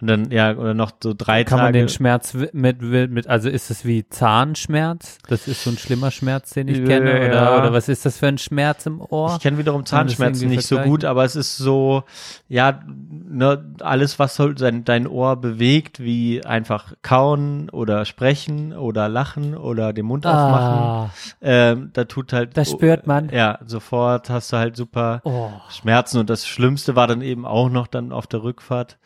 und 0.00 0.08
dann 0.08 0.30
ja 0.30 0.54
oder 0.54 0.74
noch 0.74 0.92
so 1.02 1.14
drei 1.16 1.42
Kann 1.44 1.58
Tage. 1.58 1.62
man 1.68 1.72
den 1.72 1.88
Schmerz 1.88 2.34
mit, 2.34 2.82
mit, 2.82 3.10
mit, 3.10 3.26
also 3.28 3.48
ist 3.48 3.70
es 3.70 3.84
wie 3.86 4.06
Zahnschmerz? 4.08 5.18
Das 5.28 5.48
ist 5.48 5.64
so 5.64 5.70
ein 5.70 5.78
schlimmer 5.78 6.10
Schmerz, 6.10 6.50
den 6.50 6.68
ich 6.68 6.78
Ja. 6.78 6.84
kenne, 6.84 7.26
oder, 7.26 7.56
oder 7.58 7.72
was 7.72 7.88
ist 7.88 8.04
das 8.04 8.18
für 8.18 8.26
ein 8.26 8.36
Schmerz 8.36 8.84
im 8.86 9.00
Ohr? 9.00 9.34
Ich 9.36 9.42
kenne 9.42 9.56
wiederum 9.58 9.80
Kann 9.80 9.86
Zahnschmerzen 10.08 10.48
nicht 10.48 10.66
so 10.66 10.78
gut, 10.78 11.04
aber 11.06 11.24
es 11.24 11.34
ist 11.34 11.56
so, 11.56 12.04
ja, 12.48 12.80
ne, 12.86 13.74
alles, 13.80 14.18
was 14.18 14.36
soll 14.36 14.54
dein, 14.54 14.84
dein 14.84 15.06
Ohr 15.06 15.36
bewegt, 15.36 15.98
wie 16.00 16.44
einfach 16.44 16.92
kauen 17.02 17.70
oder 17.70 18.04
sprechen 18.04 18.74
oder 18.74 19.08
lachen 19.08 19.56
oder 19.56 19.92
den 19.94 20.04
Mund 20.06 20.26
aufmachen, 20.26 20.76
Ah, 20.76 21.10
ähm, 21.40 21.90
da 21.94 22.04
tut 22.04 22.32
halt. 22.34 22.56
das 22.56 22.70
spürt 22.70 23.06
man. 23.06 23.30
Ja, 23.30 23.58
sofort 23.64 24.28
hast 24.28 24.52
du 24.52 24.58
halt 24.58 24.76
super 24.76 25.22
Oh, 25.24 25.50
Schmerzen 25.70 26.18
und 26.18 26.28
das 26.28 26.46
Schlimmste 26.46 26.96
war 26.96 27.06
dann 27.06 27.22
eben 27.22 27.46
auch 27.46 27.70
noch 27.70 27.86
dann 27.86 28.12
auf 28.12 28.26
der 28.26 28.42
Rückfahrt 28.42 28.98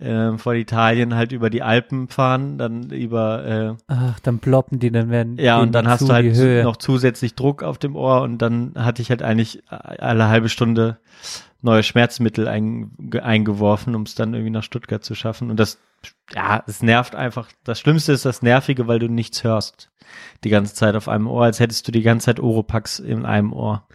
ähm, 0.00 0.38
von 0.38 0.56
Italien 0.56 1.14
halt 1.14 1.32
über 1.32 1.50
die 1.50 1.62
Alpen 1.62 2.08
fahren, 2.08 2.58
dann 2.58 2.90
über 2.90 3.44
äh, 3.46 3.74
ach, 3.86 4.18
dann 4.20 4.38
ploppen 4.40 4.78
die, 4.78 4.90
dann 4.90 5.10
werden 5.10 5.36
Ja, 5.38 5.60
und 5.60 5.72
dann 5.72 5.86
hast 5.88 6.02
du 6.02 6.12
halt 6.12 6.64
noch 6.64 6.76
zusätzlich 6.76 7.34
Druck 7.34 7.62
auf 7.62 7.78
dem 7.78 7.94
Ohr 7.96 8.22
und 8.22 8.38
dann 8.38 8.72
hatte 8.76 9.02
ich 9.02 9.10
halt 9.10 9.22
eigentlich 9.22 9.62
alle 9.70 10.28
halbe 10.28 10.48
Stunde 10.48 10.98
neue 11.62 11.82
Schmerzmittel 11.82 12.46
ein, 12.46 12.90
ge- 12.98 13.22
eingeworfen, 13.22 13.94
um 13.94 14.02
es 14.02 14.14
dann 14.14 14.34
irgendwie 14.34 14.50
nach 14.50 14.62
Stuttgart 14.62 15.02
zu 15.02 15.14
schaffen. 15.14 15.50
Und 15.50 15.58
das, 15.58 15.78
ja, 16.34 16.62
es 16.66 16.82
nervt 16.82 17.14
einfach. 17.14 17.48
Das 17.64 17.80
Schlimmste 17.80 18.12
ist 18.12 18.26
das 18.26 18.42
Nervige, 18.42 18.86
weil 18.86 18.98
du 18.98 19.08
nichts 19.08 19.44
hörst. 19.44 19.88
Die 20.44 20.50
ganze 20.50 20.74
Zeit 20.74 20.94
auf 20.94 21.08
einem 21.08 21.26
Ohr, 21.26 21.44
als 21.44 21.60
hättest 21.60 21.88
du 21.88 21.92
die 21.92 22.02
ganze 22.02 22.26
Zeit 22.26 22.38
Oropax 22.38 22.98
in 22.98 23.24
einem 23.24 23.54
Ohr. 23.54 23.86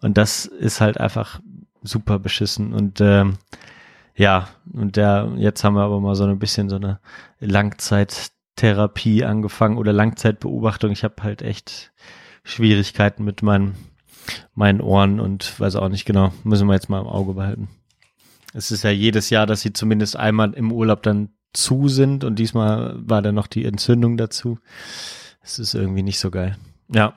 Und 0.00 0.16
das 0.16 0.44
ist 0.46 0.80
halt 0.80 1.00
einfach 1.00 1.40
super 1.82 2.20
beschissen. 2.20 2.72
Und 2.72 3.00
ähm, 3.00 3.38
ja, 4.16 4.48
und 4.72 4.96
der, 4.96 5.32
jetzt 5.36 5.62
haben 5.62 5.74
wir 5.74 5.82
aber 5.82 6.00
mal 6.00 6.14
so 6.14 6.24
ein 6.24 6.38
bisschen 6.38 6.70
so 6.70 6.76
eine 6.76 7.00
Langzeittherapie 7.38 9.24
angefangen 9.24 9.76
oder 9.76 9.92
Langzeitbeobachtung. 9.92 10.90
Ich 10.90 11.04
habe 11.04 11.22
halt 11.22 11.42
echt 11.42 11.92
Schwierigkeiten 12.42 13.24
mit 13.24 13.42
meinen, 13.42 13.76
meinen 14.54 14.80
Ohren 14.80 15.20
und 15.20 15.60
weiß 15.60 15.76
auch 15.76 15.90
nicht 15.90 16.06
genau. 16.06 16.32
Müssen 16.44 16.66
wir 16.66 16.74
jetzt 16.74 16.88
mal 16.88 17.00
im 17.00 17.06
Auge 17.06 17.34
behalten. 17.34 17.68
Es 18.54 18.70
ist 18.70 18.84
ja 18.84 18.90
jedes 18.90 19.28
Jahr, 19.28 19.46
dass 19.46 19.60
sie 19.60 19.74
zumindest 19.74 20.16
einmal 20.16 20.54
im 20.54 20.72
Urlaub 20.72 21.02
dann 21.02 21.28
zu 21.52 21.88
sind 21.88 22.24
und 22.24 22.38
diesmal 22.38 22.94
war 22.96 23.20
dann 23.20 23.34
noch 23.34 23.46
die 23.46 23.66
Entzündung 23.66 24.16
dazu. 24.16 24.58
Es 25.42 25.58
ist 25.58 25.74
irgendwie 25.74 26.02
nicht 26.02 26.18
so 26.18 26.30
geil. 26.30 26.56
Ja, 26.88 27.14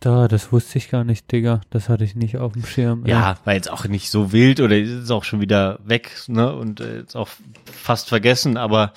Da, 0.00 0.28
das 0.28 0.52
wusste 0.52 0.78
ich 0.78 0.90
gar 0.90 1.02
nicht, 1.02 1.30
Digga. 1.32 1.60
Das 1.70 1.88
hatte 1.88 2.04
ich 2.04 2.14
nicht 2.14 2.36
auf 2.38 2.52
dem 2.52 2.64
Schirm. 2.64 3.04
Ja, 3.06 3.36
war 3.44 3.54
jetzt 3.54 3.70
auch 3.70 3.84
nicht 3.86 4.10
so 4.10 4.32
wild 4.32 4.60
oder 4.60 4.76
ist 4.76 5.10
auch 5.10 5.24
schon 5.24 5.40
wieder 5.40 5.80
weg, 5.82 6.12
ne? 6.28 6.54
Und 6.54 6.80
äh, 6.80 7.00
ist 7.00 7.16
auch 7.16 7.28
fast 7.64 8.08
vergessen, 8.08 8.56
aber 8.56 8.92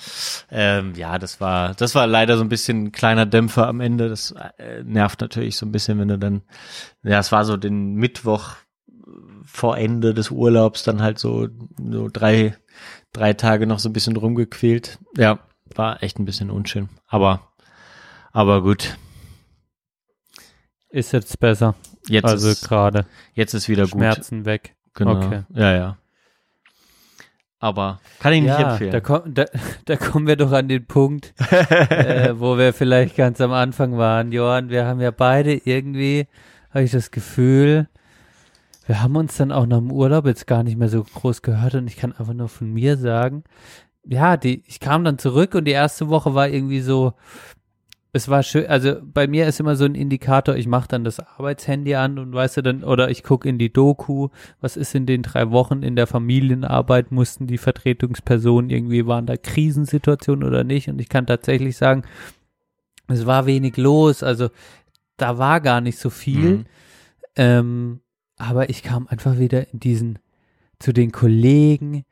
ähm, 0.50 0.94
ja, 0.94 1.18
das 1.18 1.40
war, 1.40 1.74
das 1.74 1.94
war 1.94 2.06
leider 2.06 2.36
so 2.36 2.44
ein 2.44 2.48
bisschen 2.48 2.84
ein 2.84 2.92
kleiner 2.92 3.26
Dämpfer 3.26 3.66
am 3.66 3.80
Ende. 3.80 4.08
Das 4.08 4.32
äh, 4.58 4.84
nervt 4.84 5.20
natürlich 5.20 5.56
so 5.56 5.66
ein 5.66 5.72
bisschen, 5.72 5.98
wenn 5.98 6.08
du 6.08 6.18
dann, 6.18 6.42
ja, 7.02 7.18
es 7.18 7.32
war 7.32 7.44
so 7.44 7.56
den 7.56 7.94
Mittwoch 7.94 8.54
vor 9.44 9.76
Ende 9.76 10.14
des 10.14 10.30
Urlaubs 10.30 10.84
dann 10.84 11.02
halt 11.02 11.18
so, 11.18 11.48
so 11.78 12.08
drei, 12.12 12.56
drei 13.12 13.32
Tage 13.32 13.66
noch 13.66 13.80
so 13.80 13.88
ein 13.88 13.92
bisschen 13.92 14.16
rumgequält. 14.16 14.98
Ja, 15.16 15.40
war 15.74 16.02
echt 16.02 16.18
ein 16.18 16.24
bisschen 16.24 16.50
unschön. 16.50 16.88
Aber, 17.08 17.48
aber 18.32 18.62
gut. 18.62 18.96
Ist 20.92 21.12
jetzt 21.12 21.40
besser. 21.40 21.74
Jetzt 22.06 22.26
also 22.26 22.48
ist, 22.50 22.68
gerade 22.68 23.06
jetzt 23.34 23.54
ist 23.54 23.68
wieder 23.68 23.84
gut. 23.84 23.92
Schmerzen 23.92 24.44
weg. 24.44 24.74
Genau. 24.94 25.16
Okay. 25.16 25.42
Ja, 25.54 25.74
ja. 25.74 25.96
Aber 27.58 28.00
kann 28.18 28.32
ich 28.34 28.42
nicht 28.42 28.50
Ja, 28.58 28.72
empfehlen. 28.72 28.90
da, 28.92 29.00
komm, 29.00 29.34
da, 29.34 29.46
da 29.86 29.96
kommen 29.96 30.26
wir 30.26 30.36
doch 30.36 30.52
an 30.52 30.68
den 30.68 30.84
Punkt, 30.84 31.32
äh, 31.50 32.38
wo 32.38 32.58
wir 32.58 32.72
vielleicht 32.74 33.16
ganz 33.16 33.40
am 33.40 33.52
Anfang 33.52 33.96
waren. 33.96 34.32
Johann, 34.32 34.68
wir 34.68 34.84
haben 34.84 35.00
ja 35.00 35.12
beide 35.12 35.54
irgendwie, 35.54 36.26
habe 36.70 36.84
ich 36.84 36.90
das 36.90 37.10
Gefühl, 37.10 37.88
wir 38.86 39.00
haben 39.02 39.16
uns 39.16 39.36
dann 39.36 39.52
auch 39.52 39.64
nach 39.64 39.78
dem 39.78 39.92
Urlaub 39.92 40.26
jetzt 40.26 40.46
gar 40.46 40.62
nicht 40.64 40.76
mehr 40.76 40.88
so 40.88 41.04
groß 41.04 41.40
gehört 41.42 41.76
und 41.76 41.86
ich 41.86 41.96
kann 41.96 42.12
einfach 42.12 42.34
nur 42.34 42.48
von 42.48 42.70
mir 42.70 42.96
sagen, 42.98 43.44
ja, 44.04 44.36
die, 44.36 44.62
ich 44.66 44.80
kam 44.80 45.04
dann 45.04 45.18
zurück 45.18 45.54
und 45.54 45.64
die 45.64 45.70
erste 45.70 46.08
Woche 46.08 46.34
war 46.34 46.48
irgendwie 46.48 46.80
so, 46.80 47.14
es 48.14 48.28
war 48.28 48.42
schön, 48.42 48.66
also 48.66 48.96
bei 49.02 49.26
mir 49.26 49.46
ist 49.46 49.58
immer 49.58 49.74
so 49.74 49.86
ein 49.86 49.94
Indikator, 49.94 50.54
ich 50.54 50.66
mache 50.66 50.88
dann 50.88 51.02
das 51.02 51.18
Arbeitshandy 51.18 51.94
an 51.94 52.18
und 52.18 52.34
weißt 52.34 52.58
du 52.58 52.62
dann, 52.62 52.84
oder 52.84 53.10
ich 53.10 53.22
gucke 53.22 53.48
in 53.48 53.58
die 53.58 53.72
Doku, 53.72 54.28
was 54.60 54.76
ist 54.76 54.94
in 54.94 55.06
den 55.06 55.22
drei 55.22 55.50
Wochen 55.50 55.82
in 55.82 55.96
der 55.96 56.06
Familienarbeit, 56.06 57.10
mussten 57.10 57.46
die 57.46 57.56
Vertretungspersonen 57.56 58.68
irgendwie, 58.68 59.06
waren 59.06 59.24
da 59.24 59.38
Krisensituationen 59.38 60.46
oder 60.46 60.62
nicht? 60.62 60.88
Und 60.88 61.00
ich 61.00 61.08
kann 61.08 61.26
tatsächlich 61.26 61.78
sagen, 61.78 62.02
es 63.08 63.24
war 63.24 63.46
wenig 63.46 63.78
los, 63.78 64.22
also 64.22 64.50
da 65.16 65.38
war 65.38 65.60
gar 65.62 65.80
nicht 65.80 65.98
so 65.98 66.10
viel, 66.10 66.58
Mhm. 66.58 66.64
ähm, 67.36 68.00
aber 68.36 68.68
ich 68.68 68.82
kam 68.82 69.06
einfach 69.06 69.38
wieder 69.38 69.72
in 69.72 69.80
diesen, 69.80 70.18
zu 70.78 70.92
den 70.92 71.12
Kollegen. 71.12 72.04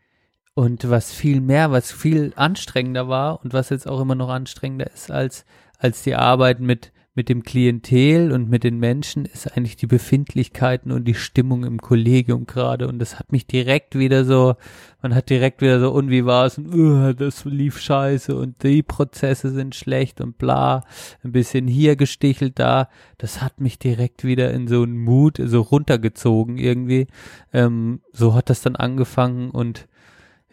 Und 0.55 0.91
was 0.91 1.13
viel 1.13 1.41
mehr, 1.41 1.71
was 1.71 1.91
viel 1.93 2.33
anstrengender 2.37 3.09
war 3.09 3.43
und 3.43 3.53
was 3.53 3.71
jetzt 3.71 3.87
auch 3.89 4.01
immer 4.01 4.15
noch 4.17 4.29
anstrengender 4.29 4.91
ist 4.93 5.11
als, 5.11 5.45
als 5.81 6.03
die 6.03 6.15
Arbeit 6.15 6.61
mit, 6.61 6.93
mit 7.15 7.29
dem 7.29 7.43
Klientel 7.43 8.33
und 8.33 8.51
mit 8.51 8.65
den 8.65 8.79
Menschen, 8.79 9.25
ist 9.25 9.57
eigentlich 9.57 9.77
die 9.77 9.87
Befindlichkeiten 9.87 10.93
und 10.93 11.05
die 11.05 11.15
Stimmung 11.15 11.65
im 11.65 11.81
Kollegium 11.81 12.47
gerade. 12.47 12.87
Und 12.87 12.99
das 12.99 13.19
hat 13.19 13.33
mich 13.33 13.47
direkt 13.47 13.99
wieder 13.99 14.25
so, 14.25 14.55
man 15.03 15.15
hat 15.15 15.31
direkt 15.31 15.63
wieder 15.63 15.81
so, 15.81 15.91
und 15.91 16.11
wie 16.11 16.27
war 16.27 16.45
es? 16.45 16.59
Und, 16.59 16.75
uh, 16.75 17.13
das 17.15 17.45
lief 17.47 17.81
scheiße 17.81 18.37
und 18.37 18.63
die 18.63 18.83
Prozesse 18.83 19.51
sind 19.51 19.75
schlecht 19.75 20.21
und 20.21 20.37
bla, 20.37 20.85
ein 21.25 21.33
bisschen 21.33 21.67
hier 21.67 21.97
gestichelt 21.97 22.59
da. 22.59 22.89
Das 23.17 23.41
hat 23.41 23.61
mich 23.61 23.79
direkt 23.79 24.23
wieder 24.23 24.53
in 24.53 24.69
so 24.69 24.83
einen 24.83 24.99
Mut, 24.99 25.41
so 25.43 25.63
runtergezogen 25.63 26.59
irgendwie. 26.59 27.07
Ähm, 27.55 28.01
so 28.13 28.35
hat 28.35 28.51
das 28.51 28.61
dann 28.61 28.77
angefangen 28.77 29.51
und 29.51 29.89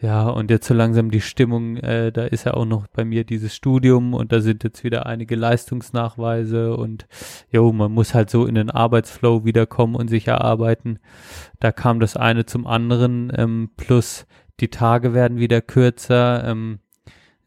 ja, 0.00 0.28
und 0.28 0.50
jetzt 0.50 0.68
so 0.68 0.74
langsam 0.74 1.10
die 1.10 1.20
Stimmung, 1.20 1.76
äh, 1.76 2.12
da 2.12 2.24
ist 2.24 2.44
ja 2.44 2.54
auch 2.54 2.64
noch 2.64 2.86
bei 2.86 3.04
mir 3.04 3.24
dieses 3.24 3.56
Studium 3.56 4.14
und 4.14 4.30
da 4.30 4.40
sind 4.40 4.62
jetzt 4.62 4.84
wieder 4.84 5.06
einige 5.06 5.34
Leistungsnachweise 5.34 6.76
und 6.76 7.08
jo, 7.50 7.72
man 7.72 7.90
muss 7.90 8.14
halt 8.14 8.30
so 8.30 8.46
in 8.46 8.54
den 8.54 8.70
Arbeitsflow 8.70 9.44
wiederkommen 9.44 9.96
und 9.96 10.06
sich 10.08 10.28
erarbeiten. 10.28 11.00
Da 11.58 11.72
kam 11.72 11.98
das 11.98 12.16
eine 12.16 12.46
zum 12.46 12.66
anderen, 12.66 13.32
ähm, 13.36 13.70
plus 13.76 14.26
die 14.60 14.68
Tage 14.68 15.14
werden 15.14 15.38
wieder 15.38 15.60
kürzer, 15.60 16.44
ähm, 16.44 16.78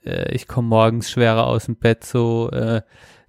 äh, 0.03 0.33
ich 0.33 0.47
komme 0.47 0.67
morgens 0.67 1.09
schwerer 1.09 1.47
aus 1.47 1.65
dem 1.65 1.77
Bett, 1.77 2.03
so, 2.03 2.49
äh, 2.51 2.81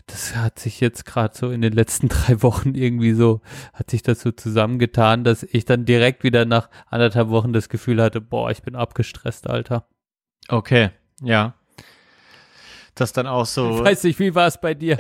das 0.07 0.37
hat 0.37 0.59
sich 0.59 0.81
jetzt 0.81 1.05
gerade 1.05 1.37
so 1.37 1.51
in 1.51 1.63
den 1.63 1.73
letzten 1.73 2.09
drei 2.11 2.43
Wochen 2.43 2.75
irgendwie 2.75 3.13
so, 3.13 3.41
hat 3.73 3.91
sich 3.91 4.03
das 4.03 4.21
so 4.21 4.31
zusammengetan, 4.31 5.25
dass 5.25 5.43
ich 5.43 5.65
dann 5.65 5.85
direkt 5.85 6.25
wieder 6.25 6.45
nach 6.45 6.71
anderthalb 6.89 7.29
Wochen 7.29 7.53
das 7.53 7.69
Gefühl 7.69 8.03
hatte, 8.03 8.21
boah, 8.21 8.51
ich 8.51 8.63
bin 8.63 8.77
abgestresst, 8.77 9.49
Alter. 9.49 9.87
Okay, 10.49 10.91
ja. 11.23 11.55
Das 12.95 13.15
dann 13.15 13.27
auch 13.27 13.47
so. 13.47 13.83
Weiß 13.83 14.05
nicht, 14.05 14.19
wie 14.19 14.35
war 14.35 14.47
es 14.47 14.61
bei 14.61 14.75
dir? 14.75 14.99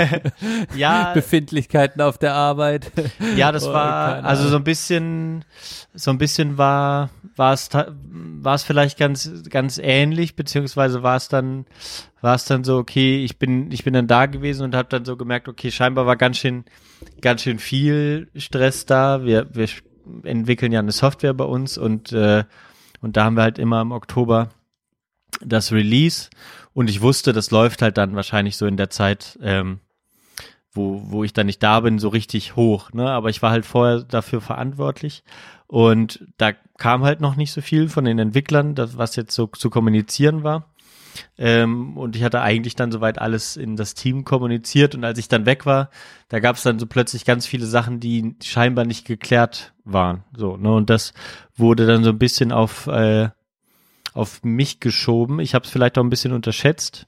ja, 0.76 1.12
Befindlichkeiten 1.14 2.00
auf 2.00 2.16
der 2.16 2.32
Arbeit. 2.34 2.92
ja, 3.36 3.50
das 3.50 3.66
Oh, 3.66 3.72
war 3.72 4.22
also 4.24 4.48
so 4.48 4.56
ein 4.56 4.62
bisschen, 4.62 5.44
so 5.94 6.12
ein 6.12 6.18
bisschen 6.18 6.58
war, 6.58 7.10
war 7.34 7.52
es, 7.52 7.70
war 7.72 8.54
es 8.54 8.62
vielleicht 8.62 8.98
ganz, 8.98 9.30
ganz 9.50 9.78
ähnlich, 9.82 10.36
beziehungsweise 10.36 11.02
war 11.02 11.16
es 11.16 11.28
dann, 11.28 11.66
war 12.20 12.36
es 12.36 12.44
dann 12.44 12.62
so, 12.62 12.76
okay, 12.78 13.24
ich 13.24 13.36
bin, 13.38 13.72
ich 13.72 13.82
bin 13.82 13.94
dann 13.94 14.06
da 14.06 14.26
gewesen 14.26 14.62
und 14.62 14.76
habe 14.76 14.88
dann 14.88 15.04
so 15.04 15.16
gemerkt, 15.16 15.48
okay, 15.48 15.72
scheinbar 15.72 16.06
war 16.06 16.16
ganz 16.16 16.38
schön, 16.38 16.64
ganz 17.20 17.42
schön 17.42 17.58
viel 17.58 18.28
Stress 18.36 18.86
da. 18.86 19.24
Wir, 19.24 19.48
wir 19.52 19.68
entwickeln 20.22 20.70
ja 20.70 20.78
eine 20.78 20.92
Software 20.92 21.34
bei 21.34 21.44
uns 21.44 21.78
und 21.78 22.12
äh, 22.12 22.44
und 23.00 23.18
da 23.18 23.24
haben 23.24 23.36
wir 23.36 23.42
halt 23.42 23.58
immer 23.58 23.82
im 23.82 23.92
Oktober 23.92 24.48
das 25.44 25.72
Release 25.72 26.30
und 26.74 26.90
ich 26.90 27.00
wusste, 27.00 27.32
das 27.32 27.50
läuft 27.50 27.82
halt 27.82 27.96
dann 27.96 28.16
wahrscheinlich 28.16 28.56
so 28.56 28.66
in 28.66 28.76
der 28.76 28.90
Zeit, 28.90 29.38
ähm, 29.40 29.80
wo, 30.72 31.00
wo 31.06 31.24
ich 31.24 31.32
dann 31.32 31.46
nicht 31.46 31.62
da 31.62 31.80
bin, 31.80 32.00
so 32.00 32.08
richtig 32.08 32.56
hoch, 32.56 32.92
ne? 32.92 33.08
Aber 33.08 33.30
ich 33.30 33.40
war 33.42 33.52
halt 33.52 33.64
vorher 33.64 34.00
dafür 34.02 34.40
verantwortlich 34.40 35.22
und 35.68 36.26
da 36.36 36.52
kam 36.76 37.04
halt 37.04 37.20
noch 37.20 37.36
nicht 37.36 37.52
so 37.52 37.60
viel 37.60 37.88
von 37.88 38.04
den 38.04 38.18
Entwicklern, 38.18 38.74
das, 38.74 38.98
was 38.98 39.16
jetzt 39.16 39.34
so 39.34 39.46
zu 39.46 39.70
kommunizieren 39.70 40.42
war. 40.42 40.74
Ähm, 41.38 41.96
und 41.96 42.16
ich 42.16 42.24
hatte 42.24 42.40
eigentlich 42.40 42.74
dann 42.74 42.90
soweit 42.90 43.20
alles 43.20 43.56
in 43.56 43.76
das 43.76 43.94
Team 43.94 44.24
kommuniziert 44.24 44.96
und 44.96 45.04
als 45.04 45.18
ich 45.18 45.28
dann 45.28 45.46
weg 45.46 45.64
war, 45.64 45.90
da 46.28 46.40
gab 46.40 46.56
es 46.56 46.64
dann 46.64 46.80
so 46.80 46.86
plötzlich 46.86 47.24
ganz 47.24 47.46
viele 47.46 47.66
Sachen, 47.66 48.00
die 48.00 48.34
scheinbar 48.42 48.84
nicht 48.84 49.06
geklärt 49.06 49.74
waren. 49.84 50.24
So, 50.36 50.56
ne? 50.56 50.72
Und 50.74 50.90
das 50.90 51.14
wurde 51.56 51.86
dann 51.86 52.02
so 52.02 52.10
ein 52.10 52.18
bisschen 52.18 52.50
auf, 52.50 52.88
äh, 52.88 53.28
auf 54.14 54.42
mich 54.42 54.80
geschoben. 54.80 55.40
Ich 55.40 55.54
habe 55.54 55.64
es 55.66 55.70
vielleicht 55.70 55.98
auch 55.98 56.02
ein 56.04 56.10
bisschen 56.10 56.32
unterschätzt, 56.32 57.06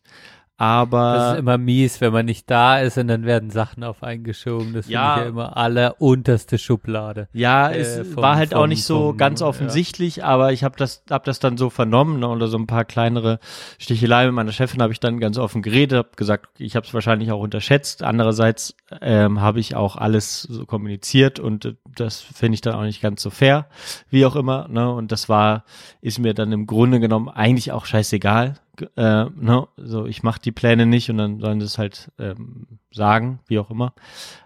aber 0.59 1.15
Das 1.15 1.33
ist 1.35 1.39
immer 1.41 1.59
mies, 1.59 2.01
wenn 2.01 2.12
man 2.15 2.24
nicht 2.24 2.51
da 2.51 2.78
ist 2.81 2.97
und 2.97 3.09
dann 3.09 3.24
werden 3.27 3.51
Sachen 3.51 3.85
auf 3.85 4.03
eingeschoben. 4.03 4.73
Das 4.73 4.89
Ja. 4.89 5.15
finde 5.15 5.20
ich 5.20 5.24
ja 5.27 5.31
immer 5.31 5.57
allerunterste 5.57 6.57
Schublade. 6.59 7.28
Ja, 7.35 7.69
äh, 7.69 7.78
es 7.78 8.09
vom- 8.15 8.23
war 8.23 8.37
halt 8.37 8.55
auch 8.55 8.61
vom- 8.62 8.70
nicht 8.70 8.85
so 8.85 9.09
vom- 9.09 9.16
ganz 9.19 9.41
ja. 9.41 9.47
offensichtlich, 9.47 10.24
aber 10.24 10.53
ich 10.53 10.65
habe 10.65 10.74
das, 10.78 11.03
hab 11.11 11.24
das 11.24 11.41
dann 11.41 11.59
so 11.59 11.69
vernommen 11.69 12.20
ne, 12.20 12.28
oder 12.28 12.49
so 12.49 12.57
ein 12.57 12.66
paar 12.66 12.87
kleinere 12.87 13.39
Sticheleien 13.78 14.28
mit 14.28 14.35
meiner 14.37 14.53
Chefin 14.53 14.81
habe 14.83 14.95
ich 14.95 15.01
dann 15.01 15.20
ganz 15.20 15.37
offen 15.37 15.61
geredet, 15.61 15.99
habe 15.99 16.09
gesagt, 16.16 16.49
ich 16.59 16.74
habe 16.74 16.87
es 16.87 16.95
wahrscheinlich 16.95 17.31
auch 17.33 17.41
unterschätzt. 17.41 18.03
Andererseits 18.03 18.74
ähm, 19.00 19.40
habe 19.40 19.60
ich 19.60 19.74
auch 19.74 19.96
alles 19.96 20.42
so 20.42 20.64
kommuniziert 20.64 21.40
und 21.40 21.64
äh, 21.64 21.74
das 21.94 22.20
finde 22.20 22.54
ich 22.54 22.60
dann 22.60 22.74
auch 22.74 22.82
nicht 22.82 23.00
ganz 23.00 23.22
so 23.22 23.30
fair, 23.30 23.66
wie 24.10 24.24
auch 24.24 24.36
immer. 24.36 24.68
Ne, 24.68 24.90
und 24.92 25.12
das 25.12 25.28
war, 25.28 25.64
ist 26.00 26.18
mir 26.18 26.34
dann 26.34 26.52
im 26.52 26.66
Grunde 26.66 27.00
genommen 27.00 27.28
eigentlich 27.28 27.72
auch 27.72 27.84
scheißegal. 27.84 28.54
Äh, 28.96 29.24
ne, 29.24 29.66
so 29.76 30.06
ich 30.06 30.22
mache 30.22 30.40
die 30.40 30.52
Pläne 30.52 30.86
nicht 30.86 31.10
und 31.10 31.18
dann 31.18 31.40
sollen 31.40 31.60
sie 31.60 31.66
es 31.66 31.78
halt 31.78 32.12
ähm, 32.18 32.66
sagen, 32.92 33.40
wie 33.46 33.58
auch 33.58 33.70
immer. 33.70 33.92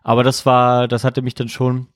Aber 0.02 0.24
das 0.24 0.46
war, 0.46 0.88
das 0.88 1.04
hatte 1.04 1.22
mich 1.22 1.34
dann 1.34 1.48
schon 1.48 1.88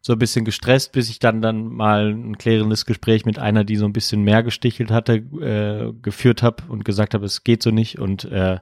so 0.00 0.12
ein 0.12 0.18
bisschen 0.18 0.44
gestresst, 0.44 0.92
bis 0.92 1.10
ich 1.10 1.18
dann 1.18 1.42
dann 1.42 1.68
mal 1.68 2.10
ein 2.10 2.38
klärendes 2.38 2.86
Gespräch 2.86 3.24
mit 3.24 3.38
einer, 3.38 3.64
die 3.64 3.76
so 3.76 3.84
ein 3.84 3.92
bisschen 3.92 4.22
mehr 4.22 4.42
gestichelt 4.42 4.90
hatte, 4.90 5.14
äh, 5.14 5.92
geführt 6.02 6.42
habe 6.42 6.64
und 6.68 6.84
gesagt 6.84 7.14
habe, 7.14 7.26
es 7.26 7.44
geht 7.44 7.62
so 7.62 7.70
nicht 7.70 7.98
und 7.98 8.24
äh, 8.24 8.58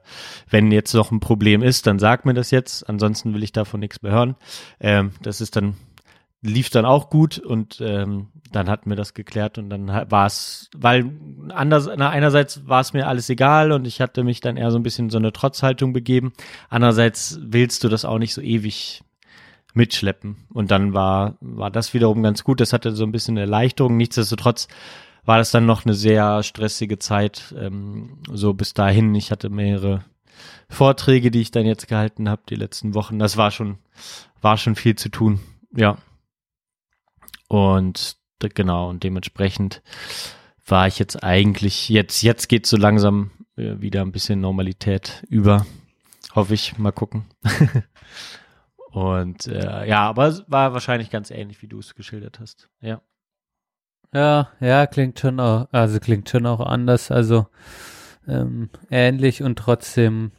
wenn 0.49 0.71
jetzt 0.71 0.93
noch 0.93 1.11
ein 1.11 1.19
Problem 1.19 1.61
ist, 1.61 1.87
dann 1.87 1.99
sag 1.99 2.25
mir 2.25 2.33
das 2.33 2.51
jetzt, 2.51 2.87
ansonsten 2.89 3.33
will 3.33 3.43
ich 3.43 3.51
davon 3.51 3.79
nichts 3.79 4.01
mehr 4.01 4.11
hören. 4.11 4.35
Ähm, 4.79 5.11
das 5.21 5.41
ist 5.41 5.55
dann 5.55 5.75
lief 6.43 6.69
dann 6.69 6.85
auch 6.85 7.09
gut 7.09 7.39
und 7.39 7.79
ähm, 7.79 8.27
dann 8.51 8.69
hatten 8.69 8.89
wir 8.89 8.97
das 8.97 9.13
geklärt 9.13 9.57
und 9.57 9.69
dann 9.69 9.87
war 9.87 10.25
es, 10.25 10.69
weil 10.75 11.09
anders, 11.49 11.89
na, 11.95 12.09
einerseits 12.09 12.67
war 12.67 12.81
es 12.81 12.93
mir 12.93 13.07
alles 13.07 13.29
egal 13.29 13.71
und 13.71 13.87
ich 13.87 14.01
hatte 14.01 14.23
mich 14.23 14.41
dann 14.41 14.57
eher 14.57 14.69
so 14.69 14.77
ein 14.77 14.83
bisschen 14.83 15.09
so 15.09 15.17
eine 15.17 15.31
Trotzhaltung 15.31 15.93
begeben. 15.93 16.33
Andererseits 16.69 17.39
willst 17.41 17.83
du 17.83 17.89
das 17.89 18.03
auch 18.03 18.19
nicht 18.19 18.33
so 18.33 18.41
ewig 18.41 19.03
mitschleppen. 19.73 20.47
Und 20.53 20.71
dann 20.71 20.93
war, 20.93 21.37
war 21.41 21.71
das 21.71 21.93
wiederum 21.93 22.23
ganz 22.23 22.43
gut. 22.43 22.59
Das 22.59 22.73
hatte 22.73 22.95
so 22.95 23.03
ein 23.03 23.11
bisschen 23.11 23.37
Erleichterung. 23.37 23.97
Nichtsdestotrotz 23.97 24.67
war 25.25 25.37
das 25.37 25.51
dann 25.51 25.65
noch 25.65 25.85
eine 25.85 25.93
sehr 25.93 26.43
stressige 26.43 26.99
Zeit. 26.99 27.53
Ähm, 27.57 28.19
so 28.31 28.53
bis 28.53 28.73
dahin. 28.73 29.13
Ich 29.15 29.31
hatte 29.31 29.49
mehrere 29.49 30.03
Vorträge, 30.69 31.31
die 31.31 31.41
ich 31.41 31.51
dann 31.51 31.65
jetzt 31.65 31.87
gehalten 31.87 32.29
habe, 32.29 32.43
die 32.49 32.55
letzten 32.55 32.93
Wochen. 32.93 33.19
Das 33.19 33.37
war 33.37 33.51
schon, 33.51 33.77
war 34.41 34.57
schon 34.57 34.75
viel 34.75 34.95
zu 34.95 35.09
tun. 35.09 35.39
Ja. 35.75 35.97
Und 37.47 38.17
genau, 38.39 38.89
und 38.89 39.03
dementsprechend 39.03 39.81
war 40.65 40.87
ich 40.87 40.99
jetzt 40.99 41.23
eigentlich, 41.23 41.89
jetzt, 41.89 42.21
jetzt 42.21 42.47
geht 42.47 42.65
so 42.65 42.77
langsam 42.77 43.31
äh, 43.55 43.79
wieder 43.79 44.01
ein 44.01 44.11
bisschen 44.11 44.41
Normalität 44.41 45.23
über. 45.29 45.65
Hoffe 46.35 46.53
ich, 46.53 46.77
mal 46.77 46.91
gucken. 46.91 47.25
Und 48.93 49.47
äh, 49.47 49.87
ja, 49.87 50.07
aber 50.07 50.27
es 50.27 50.43
war 50.47 50.73
wahrscheinlich 50.73 51.09
ganz 51.09 51.31
ähnlich, 51.31 51.63
wie 51.63 51.67
du 51.67 51.79
es 51.79 51.95
geschildert 51.95 52.39
hast. 52.39 52.69
Ja. 52.79 53.01
Ja, 54.13 54.49
ja, 54.59 54.85
klingt 54.85 55.19
schon 55.19 55.39
auch, 55.39 55.67
also 55.71 55.99
klingt 55.99 56.29
schon 56.29 56.45
auch 56.45 56.59
anders, 56.59 57.09
also 57.09 57.47
ähm, 58.27 58.69
ähnlich 58.91 59.41
und 59.41 59.57
trotzdem, 59.57 60.31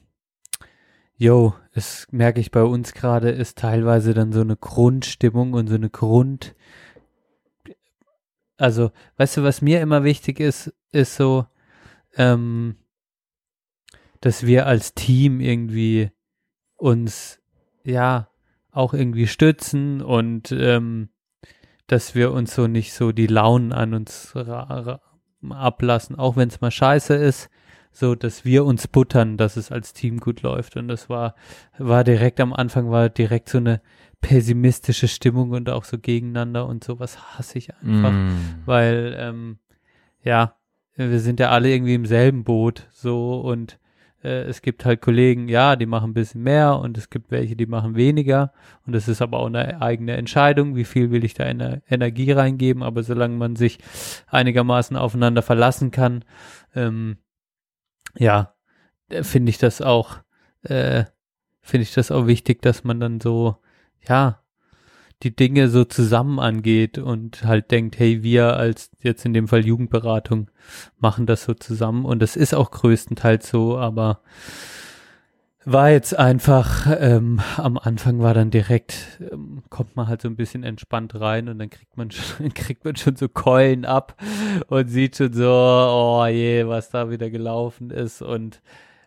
yo, 1.16 1.54
es 1.72 2.06
merke 2.12 2.38
ich 2.38 2.52
bei 2.52 2.62
uns 2.62 2.92
gerade, 2.92 3.30
ist 3.30 3.58
teilweise 3.58 4.14
dann 4.14 4.32
so 4.32 4.42
eine 4.42 4.56
Grundstimmung 4.56 5.54
und 5.54 5.66
so 5.66 5.74
eine 5.74 5.90
Grund, 5.90 6.54
also, 8.56 8.92
weißt 9.16 9.38
du, 9.38 9.42
was 9.42 9.62
mir 9.62 9.80
immer 9.80 10.04
wichtig 10.04 10.38
ist, 10.38 10.72
ist 10.92 11.16
so, 11.16 11.46
ähm, 12.16 12.76
dass 14.20 14.46
wir 14.46 14.66
als 14.68 14.94
Team 14.94 15.40
irgendwie 15.40 16.12
uns, 16.76 17.40
ja, 17.82 18.28
auch 18.74 18.94
irgendwie 18.94 19.26
stützen 19.26 20.02
und 20.02 20.52
ähm, 20.52 21.08
dass 21.86 22.14
wir 22.14 22.32
uns 22.32 22.54
so 22.54 22.66
nicht 22.66 22.92
so 22.92 23.12
die 23.12 23.26
Launen 23.26 23.72
an 23.72 23.94
uns 23.94 24.34
ablassen, 25.50 26.16
auch 26.18 26.36
wenn 26.36 26.48
es 26.48 26.60
mal 26.60 26.70
scheiße 26.70 27.14
ist, 27.14 27.50
so 27.92 28.14
dass 28.14 28.44
wir 28.44 28.64
uns 28.64 28.88
buttern, 28.88 29.36
dass 29.36 29.56
es 29.56 29.70
als 29.70 29.92
Team 29.92 30.18
gut 30.18 30.42
läuft. 30.42 30.76
Und 30.76 30.88
das 30.88 31.08
war, 31.08 31.34
war 31.78 32.02
direkt 32.04 32.40
am 32.40 32.52
Anfang, 32.52 32.90
war 32.90 33.08
direkt 33.08 33.48
so 33.48 33.58
eine 33.58 33.80
pessimistische 34.20 35.06
Stimmung 35.06 35.50
und 35.50 35.68
auch 35.68 35.84
so 35.84 35.98
gegeneinander 35.98 36.66
und 36.66 36.82
sowas 36.82 37.36
hasse 37.36 37.58
ich 37.58 37.74
einfach, 37.76 38.10
Mm. 38.10 38.62
weil 38.64 39.14
ähm, 39.18 39.58
ja, 40.22 40.56
wir 40.96 41.20
sind 41.20 41.40
ja 41.40 41.50
alle 41.50 41.68
irgendwie 41.68 41.94
im 41.94 42.06
selben 42.06 42.42
Boot 42.42 42.88
so 42.90 43.40
und 43.40 43.78
es 44.28 44.62
gibt 44.62 44.84
halt 44.84 45.00
Kollegen, 45.00 45.48
ja, 45.48 45.76
die 45.76 45.86
machen 45.86 46.10
ein 46.10 46.14
bisschen 46.14 46.42
mehr 46.42 46.78
und 46.78 46.96
es 46.96 47.10
gibt 47.10 47.30
welche, 47.30 47.56
die 47.56 47.66
machen 47.66 47.94
weniger. 47.94 48.52
Und 48.86 48.94
es 48.94 49.08
ist 49.08 49.22
aber 49.22 49.38
auch 49.38 49.46
eine 49.46 49.82
eigene 49.82 50.16
Entscheidung, 50.16 50.76
wie 50.76 50.84
viel 50.84 51.10
will 51.10 51.24
ich 51.24 51.34
da 51.34 51.44
in 51.44 51.58
der 51.58 51.82
Energie 51.88 52.32
reingeben, 52.32 52.82
aber 52.82 53.02
solange 53.02 53.36
man 53.36 53.56
sich 53.56 53.78
einigermaßen 54.28 54.96
aufeinander 54.96 55.42
verlassen 55.42 55.90
kann, 55.90 56.24
ähm, 56.74 57.18
ja, 58.16 58.54
äh, 59.08 59.22
finde 59.22 59.50
ich 59.50 59.58
das 59.58 59.80
auch, 59.80 60.18
äh, 60.62 61.04
finde 61.60 61.82
ich 61.82 61.94
das 61.94 62.10
auch 62.10 62.26
wichtig, 62.26 62.62
dass 62.62 62.84
man 62.84 63.00
dann 63.00 63.20
so, 63.20 63.56
ja, 64.08 64.43
die 65.24 65.34
Dinge 65.34 65.68
so 65.68 65.84
zusammen 65.84 66.38
angeht 66.38 66.98
und 66.98 67.44
halt 67.44 67.70
denkt, 67.70 67.98
hey, 67.98 68.22
wir 68.22 68.56
als 68.56 68.90
jetzt 69.00 69.24
in 69.24 69.32
dem 69.32 69.48
Fall 69.48 69.66
Jugendberatung 69.66 70.50
machen 70.98 71.26
das 71.26 71.44
so 71.44 71.54
zusammen. 71.54 72.04
Und 72.04 72.20
das 72.20 72.36
ist 72.36 72.54
auch 72.54 72.70
größtenteils 72.70 73.48
so, 73.48 73.78
aber 73.78 74.20
war 75.66 75.90
jetzt 75.90 76.16
einfach, 76.18 76.86
ähm, 77.00 77.40
am 77.56 77.78
Anfang 77.78 78.20
war 78.20 78.34
dann 78.34 78.50
direkt, 78.50 79.18
ähm, 79.32 79.62
kommt 79.70 79.96
man 79.96 80.08
halt 80.08 80.20
so 80.20 80.28
ein 80.28 80.36
bisschen 80.36 80.62
entspannt 80.62 81.18
rein 81.18 81.48
und 81.48 81.58
dann 81.58 81.70
kriegt 81.70 81.96
man 81.96 82.10
schon, 82.10 82.52
kriegt 82.52 82.84
man 82.84 82.96
schon 82.96 83.16
so 83.16 83.28
Keulen 83.28 83.86
ab 83.86 84.20
und 84.68 84.88
sieht 84.88 85.16
schon 85.16 85.32
so, 85.32 85.48
oh 85.50 86.26
je, 86.26 86.66
was 86.66 86.90
da 86.90 87.10
wieder 87.10 87.30
gelaufen 87.30 87.90
ist. 87.90 88.20
Und 88.20 88.60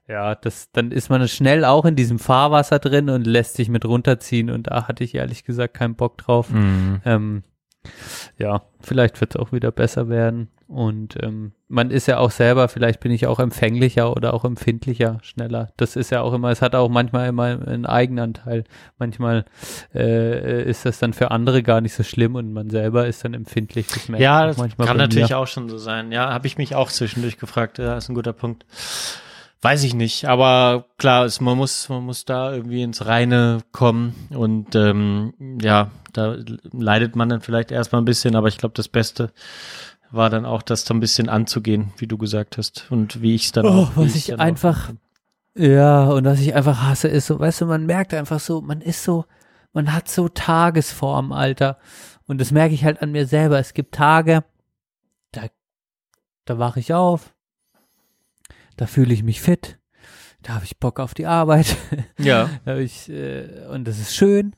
ja, 0.07 0.35
das, 0.35 0.71
dann 0.71 0.91
ist 0.91 1.09
man 1.09 1.27
schnell 1.27 1.65
auch 1.65 1.85
in 1.85 1.95
diesem 1.95 2.19
Fahrwasser 2.19 2.79
drin 2.79 3.09
und 3.09 3.27
lässt 3.27 3.55
sich 3.55 3.69
mit 3.69 3.85
runterziehen 3.85 4.49
und 4.49 4.67
da 4.67 4.87
hatte 4.87 5.03
ich 5.03 5.15
ehrlich 5.15 5.43
gesagt 5.43 5.73
keinen 5.73 5.95
Bock 5.95 6.17
drauf. 6.17 6.49
Mm. 6.49 6.95
Ähm, 7.05 7.43
ja, 8.37 8.63
vielleicht 8.79 9.19
wird 9.19 9.35
es 9.35 9.41
auch 9.41 9.51
wieder 9.51 9.71
besser 9.71 10.09
werden. 10.09 10.49
Und 10.67 11.15
ähm, 11.23 11.53
man 11.69 11.91
ist 11.91 12.07
ja 12.07 12.17
auch 12.17 12.31
selber, 12.31 12.67
vielleicht 12.67 12.99
bin 12.99 13.11
ich 13.13 13.25
auch 13.25 13.39
empfänglicher 13.39 14.11
oder 14.11 14.33
auch 14.33 14.43
empfindlicher, 14.43 15.19
schneller. 15.21 15.69
Das 15.77 15.95
ist 15.95 16.09
ja 16.09 16.21
auch 16.21 16.33
immer, 16.33 16.49
es 16.49 16.61
hat 16.61 16.75
auch 16.75 16.89
manchmal 16.89 17.29
immer 17.29 17.65
einen 17.65 17.85
Eigenanteil. 17.85 18.65
Manchmal 18.97 19.45
äh, 19.95 20.69
ist 20.69 20.85
das 20.85 20.99
dann 20.99 21.13
für 21.13 21.31
andere 21.31 21.63
gar 21.63 21.79
nicht 21.79 21.93
so 21.93 22.03
schlimm 22.03 22.35
und 22.35 22.51
man 22.51 22.69
selber 22.69 23.07
ist 23.07 23.23
dann 23.23 23.33
empfindlich. 23.33 23.87
Das 23.87 24.07
Ja, 24.19 24.45
das 24.45 24.57
manchmal 24.57 24.87
kann 24.87 24.97
natürlich 24.97 25.29
mir. 25.29 25.37
auch 25.37 25.47
schon 25.47 25.69
so 25.69 25.77
sein. 25.77 26.11
Ja, 26.11 26.33
habe 26.33 26.47
ich 26.47 26.57
mich 26.57 26.75
auch 26.75 26.91
zwischendurch 26.91 27.37
gefragt. 27.37 27.77
Ja, 27.77 27.95
ist 27.95 28.09
ein 28.09 28.15
guter 28.15 28.33
Punkt. 28.33 28.65
Weiß 29.61 29.83
ich 29.83 29.95
nicht, 29.95 30.25
aber 30.25 30.85
klar, 30.97 31.25
es, 31.25 31.41
man 31.41 31.57
muss, 31.57 31.89
man 31.89 32.03
muss 32.03 32.25
da 32.25 32.53
irgendwie 32.53 32.83
ins 32.83 33.05
Reine 33.07 33.59
kommen 33.71 34.13
und 34.29 34.75
ähm, 34.75 35.33
ja, 35.61 35.89
da 36.13 36.37
leidet 36.71 37.15
man 37.15 37.29
dann 37.29 37.41
vielleicht 37.41 37.71
erstmal 37.71 38.01
ein 38.01 38.05
bisschen, 38.05 38.35
aber 38.35 38.47
ich 38.49 38.57
glaube, 38.59 38.73
das 38.75 38.87
Beste 38.87 39.31
war 40.11 40.29
dann 40.29 40.45
auch, 40.45 40.61
das 40.61 40.85
so 40.85 40.93
ein 40.93 40.99
bisschen 40.99 41.27
anzugehen, 41.27 41.91
wie 41.97 42.05
du 42.07 42.17
gesagt 42.19 42.57
hast 42.57 42.85
und 42.91 43.21
wie 43.21 43.33
ich 43.35 43.45
es 43.45 43.51
dann 43.51 43.65
Oh, 43.65 43.69
auch. 43.69 43.91
was 43.95 44.15
ich 44.15 44.33
auch 44.33 44.37
einfach- 44.39 44.91
Ja, 45.55 46.03
und 46.05 46.25
was 46.25 46.39
ich 46.39 46.53
einfach 46.53 46.83
hasse, 46.83 47.07
ist 47.07 47.25
so, 47.25 47.39
weißt 47.39 47.61
du, 47.61 47.65
man 47.65 47.85
merkt 47.87 48.13
einfach 48.13 48.39
so, 48.39 48.61
man 48.61 48.79
ist 48.79 49.03
so, 49.03 49.25
man 49.73 49.91
hat 49.91 50.07
so 50.07 50.29
Tagesform, 50.29 51.31
Alter. 51.31 51.77
Und 52.27 52.39
das 52.39 52.51
merke 52.51 52.75
ich 52.75 52.83
halt 52.85 53.01
an 53.01 53.11
mir 53.11 53.25
selber. 53.25 53.57
Es 53.57 53.73
gibt 53.73 53.95
Tage, 53.95 54.43
da, 55.31 55.47
da 56.45 56.59
wache 56.59 56.79
ich 56.79 56.93
auf, 56.93 57.33
da 58.77 58.87
fühle 58.87 59.13
ich 59.13 59.23
mich 59.23 59.41
fit, 59.41 59.77
da 60.43 60.53
habe 60.53 60.65
ich 60.65 60.77
Bock 60.77 60.99
auf 60.99 61.13
die 61.13 61.25
Arbeit. 61.25 61.75
Ja, 62.19 62.49
ich, 62.77 63.09
äh, 63.09 63.67
und 63.71 63.85
das 63.87 63.99
ist 63.99 64.15
schön. 64.15 64.55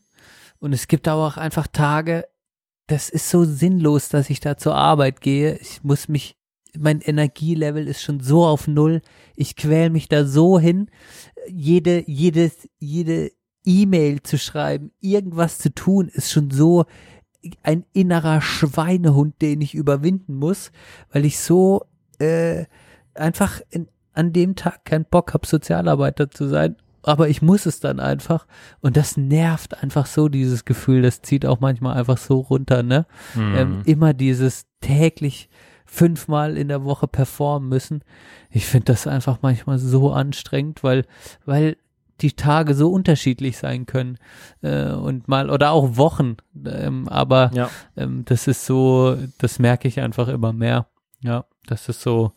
Und 0.59 0.73
es 0.73 0.87
gibt 0.87 1.07
aber 1.07 1.27
auch 1.27 1.37
einfach 1.37 1.67
Tage, 1.67 2.25
das 2.87 3.09
ist 3.09 3.29
so 3.29 3.43
sinnlos, 3.43 4.09
dass 4.09 4.29
ich 4.29 4.39
da 4.39 4.57
zur 4.57 4.75
Arbeit 4.75 5.21
gehe. 5.21 5.57
Ich 5.57 5.83
muss 5.83 6.07
mich, 6.07 6.37
mein 6.77 7.01
Energielevel 7.01 7.87
ist 7.87 8.01
schon 8.01 8.19
so 8.19 8.45
auf 8.45 8.67
Null. 8.67 9.01
Ich 9.35 9.55
quäl 9.55 9.89
mich 9.89 10.09
da 10.09 10.25
so 10.25 10.59
hin. 10.59 10.89
Jede, 11.47 12.03
jedes, 12.07 12.67
jede 12.79 13.31
E-Mail 13.65 14.21
zu 14.23 14.37
schreiben, 14.37 14.91
irgendwas 14.99 15.59
zu 15.59 15.73
tun, 15.73 16.09
ist 16.09 16.31
schon 16.31 16.49
so 16.49 16.85
ein 17.63 17.85
innerer 17.93 18.41
Schweinehund, 18.41 19.41
den 19.41 19.61
ich 19.61 19.75
überwinden 19.75 20.35
muss, 20.35 20.71
weil 21.11 21.25
ich 21.25 21.39
so 21.39 21.85
äh, 22.19 22.65
einfach 23.13 23.61
in, 23.69 23.87
an 24.19 24.33
dem 24.33 24.55
Tag 24.55 24.85
keinen 24.85 25.05
Bock 25.05 25.33
habe, 25.33 25.47
Sozialarbeiter 25.47 26.29
zu 26.29 26.47
sein. 26.47 26.75
Aber 27.03 27.29
ich 27.29 27.41
muss 27.41 27.65
es 27.65 27.79
dann 27.79 28.01
einfach. 28.01 28.45
Und 28.81 28.97
das 28.97 29.15
nervt 29.15 29.81
einfach 29.81 30.05
so, 30.05 30.27
dieses 30.27 30.65
Gefühl. 30.65 31.01
Das 31.01 31.21
zieht 31.21 31.45
auch 31.45 31.61
manchmal 31.61 31.97
einfach 31.97 32.17
so 32.17 32.39
runter, 32.39 32.83
ne? 32.83 33.05
Mhm. 33.35 33.55
Ähm, 33.55 33.81
immer 33.85 34.13
dieses 34.13 34.65
täglich 34.81 35.49
fünfmal 35.85 36.57
in 36.57 36.67
der 36.67 36.83
Woche 36.83 37.07
performen 37.07 37.69
müssen. 37.69 38.03
Ich 38.51 38.65
finde 38.65 38.85
das 38.85 39.07
einfach 39.07 39.39
manchmal 39.41 39.79
so 39.79 40.11
anstrengend, 40.11 40.83
weil, 40.83 41.05
weil 41.45 41.77
die 42.21 42.33
Tage 42.33 42.75
so 42.75 42.91
unterschiedlich 42.91 43.57
sein 43.57 43.85
können 43.85 44.17
äh, 44.61 44.91
und 44.91 45.29
mal 45.29 45.49
oder 45.49 45.71
auch 45.71 45.95
Wochen. 45.95 46.35
Ähm, 46.65 47.07
aber 47.07 47.51
ja. 47.53 47.69
ähm, 47.95 48.25
das 48.25 48.47
ist 48.47 48.65
so, 48.65 49.17
das 49.37 49.57
merke 49.57 49.87
ich 49.87 50.01
einfach 50.01 50.27
immer 50.27 50.51
mehr. 50.51 50.87
Ja, 51.21 51.45
das 51.65 51.89
ist 51.89 52.01
so, 52.01 52.33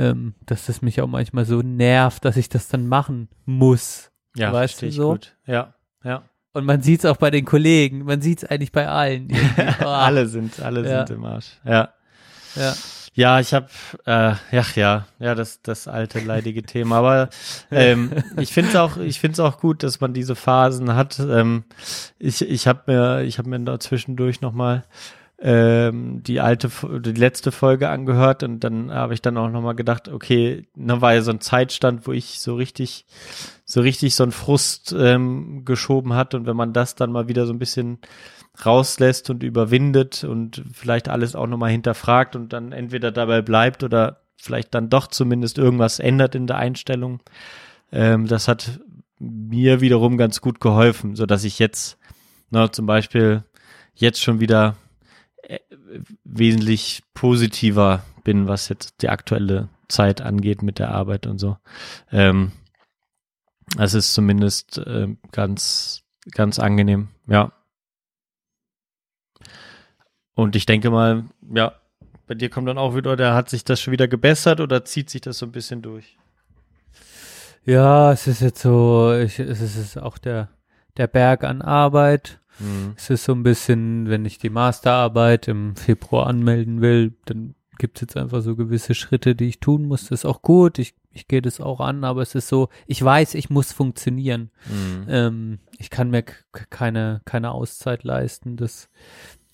ähm, 0.00 0.34
dass 0.46 0.66
das 0.66 0.82
mich 0.82 1.00
auch 1.00 1.06
manchmal 1.06 1.44
so 1.44 1.60
nervt, 1.62 2.24
dass 2.24 2.36
ich 2.36 2.48
das 2.48 2.68
dann 2.68 2.86
machen 2.88 3.28
muss. 3.44 4.10
ja, 4.36 4.52
weißt 4.52 4.82
du 4.82 4.90
so? 4.90 5.10
gut. 5.12 5.36
Ja, 5.46 5.74
ja. 6.02 6.22
Und 6.52 6.64
man 6.64 6.82
sieht 6.82 7.00
es 7.00 7.04
auch 7.06 7.16
bei 7.18 7.30
den 7.30 7.44
Kollegen, 7.44 8.04
man 8.04 8.20
sieht 8.22 8.42
es 8.42 8.50
eigentlich 8.50 8.72
bei 8.72 8.88
allen. 8.88 9.28
Ah, 9.80 10.06
alle 10.06 10.26
sind, 10.26 10.60
alle 10.60 10.88
Ja. 10.88 11.06
sind 11.06 11.16
im 11.16 11.24
Arsch. 11.24 11.46
Ja. 11.64 11.90
Ja. 12.56 12.74
Ja, 13.12 13.40
ich 13.40 13.52
habe, 13.54 13.66
äh, 14.06 14.34
ja, 14.52 14.64
ja, 14.76 15.06
ja, 15.18 15.34
das, 15.34 15.60
das 15.62 15.88
alte 15.88 16.20
leidige 16.20 16.62
Thema. 16.62 16.98
Aber 16.98 17.28
ähm, 17.70 18.12
ich 18.38 18.52
finde 18.52 18.70
es 18.70 18.76
auch, 18.76 18.96
ich 18.98 19.18
finde 19.20 19.42
auch 19.44 19.58
gut, 19.58 19.82
dass 19.82 20.00
man 20.00 20.14
diese 20.14 20.36
Phasen 20.36 20.94
hat. 20.94 21.18
Ähm, 21.18 21.64
ich, 22.18 22.40
ich 22.42 22.66
habe 22.68 22.82
mir, 22.86 23.22
ich 23.22 23.38
habe 23.38 23.48
mir 23.48 23.58
da 23.60 23.80
zwischendurch 23.80 24.40
noch 24.40 24.52
mal 24.52 24.84
ähm, 25.42 26.22
die 26.22 26.40
alte, 26.40 26.70
die 27.00 27.12
letzte 27.12 27.50
Folge 27.50 27.88
angehört 27.88 28.42
und 28.42 28.60
dann 28.60 28.92
habe 28.92 29.14
ich 29.14 29.22
dann 29.22 29.38
auch 29.38 29.48
noch 29.48 29.62
mal 29.62 29.74
gedacht, 29.74 30.08
okay, 30.08 30.68
da 30.74 31.00
war 31.00 31.14
ja 31.14 31.22
so 31.22 31.30
ein 31.30 31.40
Zeitstand, 31.40 32.06
wo 32.06 32.12
ich 32.12 32.40
so 32.40 32.56
richtig, 32.56 33.06
so 33.64 33.80
richtig 33.80 34.14
so 34.14 34.22
einen 34.22 34.32
Frust 34.32 34.94
ähm, 34.98 35.64
geschoben 35.64 36.12
hat 36.12 36.34
und 36.34 36.46
wenn 36.46 36.56
man 36.56 36.74
das 36.74 36.94
dann 36.94 37.10
mal 37.10 37.28
wieder 37.28 37.46
so 37.46 37.54
ein 37.54 37.58
bisschen 37.58 37.98
rauslässt 38.64 39.30
und 39.30 39.42
überwindet 39.42 40.24
und 40.24 40.62
vielleicht 40.72 41.08
alles 41.08 41.34
auch 41.34 41.46
nochmal 41.46 41.70
hinterfragt 41.70 42.36
und 42.36 42.52
dann 42.52 42.72
entweder 42.72 43.10
dabei 43.10 43.40
bleibt 43.40 43.82
oder 43.82 44.20
vielleicht 44.36 44.74
dann 44.74 44.90
doch 44.90 45.06
zumindest 45.06 45.56
irgendwas 45.56 46.00
ändert 46.00 46.34
in 46.34 46.46
der 46.46 46.56
Einstellung. 46.56 47.22
Ähm, 47.92 48.26
das 48.26 48.46
hat 48.46 48.80
mir 49.18 49.80
wiederum 49.80 50.18
ganz 50.18 50.42
gut 50.42 50.60
geholfen, 50.60 51.16
so 51.16 51.24
dass 51.24 51.44
ich 51.44 51.58
jetzt 51.58 51.98
na, 52.50 52.70
zum 52.70 52.84
Beispiel 52.84 53.44
jetzt 53.94 54.20
schon 54.20 54.40
wieder 54.40 54.76
wesentlich 56.24 57.02
positiver 57.14 58.04
bin, 58.24 58.46
was 58.46 58.68
jetzt 58.68 59.02
die 59.02 59.08
aktuelle 59.08 59.68
Zeit 59.88 60.20
angeht 60.20 60.62
mit 60.62 60.78
der 60.78 60.90
Arbeit 60.90 61.26
und 61.26 61.38
so. 61.38 61.56
Ähm, 62.10 62.52
es 63.78 63.94
ist 63.94 64.14
zumindest 64.14 64.80
ähm, 64.86 65.18
ganz, 65.32 66.02
ganz 66.32 66.58
angenehm, 66.58 67.08
ja. 67.26 67.52
Und 70.34 70.56
ich 70.56 70.66
denke 70.66 70.90
mal, 70.90 71.24
ja, 71.54 71.74
bei 72.26 72.34
dir 72.34 72.48
kommt 72.48 72.68
dann 72.68 72.78
auch 72.78 72.94
wieder, 72.94 73.16
der 73.16 73.34
hat 73.34 73.48
sich 73.50 73.64
das 73.64 73.80
schon 73.80 73.92
wieder 73.92 74.08
gebessert 74.08 74.60
oder 74.60 74.84
zieht 74.84 75.10
sich 75.10 75.20
das 75.20 75.38
so 75.38 75.46
ein 75.46 75.52
bisschen 75.52 75.82
durch? 75.82 76.16
Ja, 77.64 78.12
es 78.12 78.26
ist 78.26 78.40
jetzt 78.40 78.62
so, 78.62 79.12
ich, 79.14 79.38
es 79.38 79.60
ist 79.60 79.98
auch 79.98 80.16
der, 80.16 80.48
der 80.96 81.06
Berg 81.06 81.44
an 81.44 81.62
Arbeit. 81.62 82.39
Mhm. 82.60 82.92
Es 82.96 83.10
ist 83.10 83.24
so 83.24 83.32
ein 83.32 83.42
bisschen, 83.42 84.08
wenn 84.08 84.24
ich 84.24 84.38
die 84.38 84.50
Masterarbeit 84.50 85.48
im 85.48 85.74
Februar 85.76 86.26
anmelden 86.26 86.80
will, 86.80 87.14
dann 87.24 87.54
gibt 87.78 87.96
es 87.96 88.02
jetzt 88.02 88.16
einfach 88.16 88.42
so 88.42 88.56
gewisse 88.56 88.94
Schritte, 88.94 89.34
die 89.34 89.46
ich 89.46 89.58
tun 89.60 89.86
muss. 89.86 90.02
Das 90.02 90.20
ist 90.20 90.24
auch 90.26 90.42
gut, 90.42 90.78
ich, 90.78 90.94
ich 91.12 91.26
gehe 91.28 91.40
das 91.40 91.60
auch 91.60 91.80
an, 91.80 92.04
aber 92.04 92.20
es 92.20 92.34
ist 92.34 92.48
so, 92.48 92.68
ich 92.86 93.02
weiß, 93.02 93.34
ich 93.34 93.48
muss 93.48 93.72
funktionieren. 93.72 94.50
Mhm. 94.66 95.06
Ähm, 95.08 95.58
ich 95.78 95.88
kann 95.88 96.10
mir 96.10 96.22
keine, 96.22 97.22
keine 97.24 97.52
Auszeit 97.52 98.04
leisten. 98.04 98.56
Das, 98.56 98.90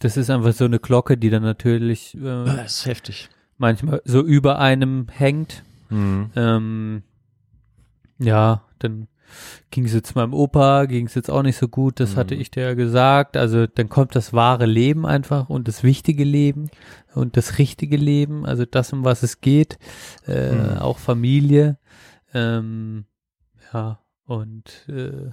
das 0.00 0.16
ist 0.16 0.28
einfach 0.28 0.52
so 0.52 0.64
eine 0.64 0.80
Glocke, 0.80 1.16
die 1.16 1.30
dann 1.30 1.44
natürlich 1.44 2.16
äh, 2.16 2.20
Das 2.44 2.78
ist 2.78 2.86
heftig. 2.86 3.28
manchmal 3.58 4.02
so 4.04 4.22
über 4.22 4.58
einem 4.58 5.06
hängt. 5.08 5.62
Mhm. 5.88 6.30
Ähm, 6.34 7.02
ja, 8.18 8.64
dann 8.80 9.06
ging 9.70 9.84
es 9.84 9.92
jetzt 9.94 10.14
meinem 10.14 10.34
Opa, 10.34 10.86
ging 10.86 11.06
es 11.06 11.14
jetzt 11.14 11.30
auch 11.30 11.42
nicht 11.42 11.56
so 11.56 11.68
gut, 11.68 12.00
das 12.00 12.14
Mhm. 12.14 12.16
hatte 12.20 12.34
ich 12.34 12.50
dir 12.50 12.62
ja 12.62 12.74
gesagt. 12.74 13.36
Also 13.36 13.66
dann 13.66 13.88
kommt 13.88 14.14
das 14.14 14.32
wahre 14.32 14.66
Leben 14.66 15.06
einfach 15.06 15.48
und 15.48 15.68
das 15.68 15.82
wichtige 15.82 16.24
Leben 16.24 16.70
und 17.14 17.36
das 17.36 17.58
richtige 17.58 17.96
Leben, 17.96 18.46
also 18.46 18.64
das, 18.64 18.92
um 18.92 19.04
was 19.04 19.22
es 19.22 19.40
geht, 19.40 19.78
äh, 20.26 20.52
Mhm. 20.52 20.78
auch 20.78 20.98
Familie. 20.98 21.78
Ähm, 22.34 23.06
ja, 23.72 24.00
und 24.26 24.86
äh, 24.88 25.30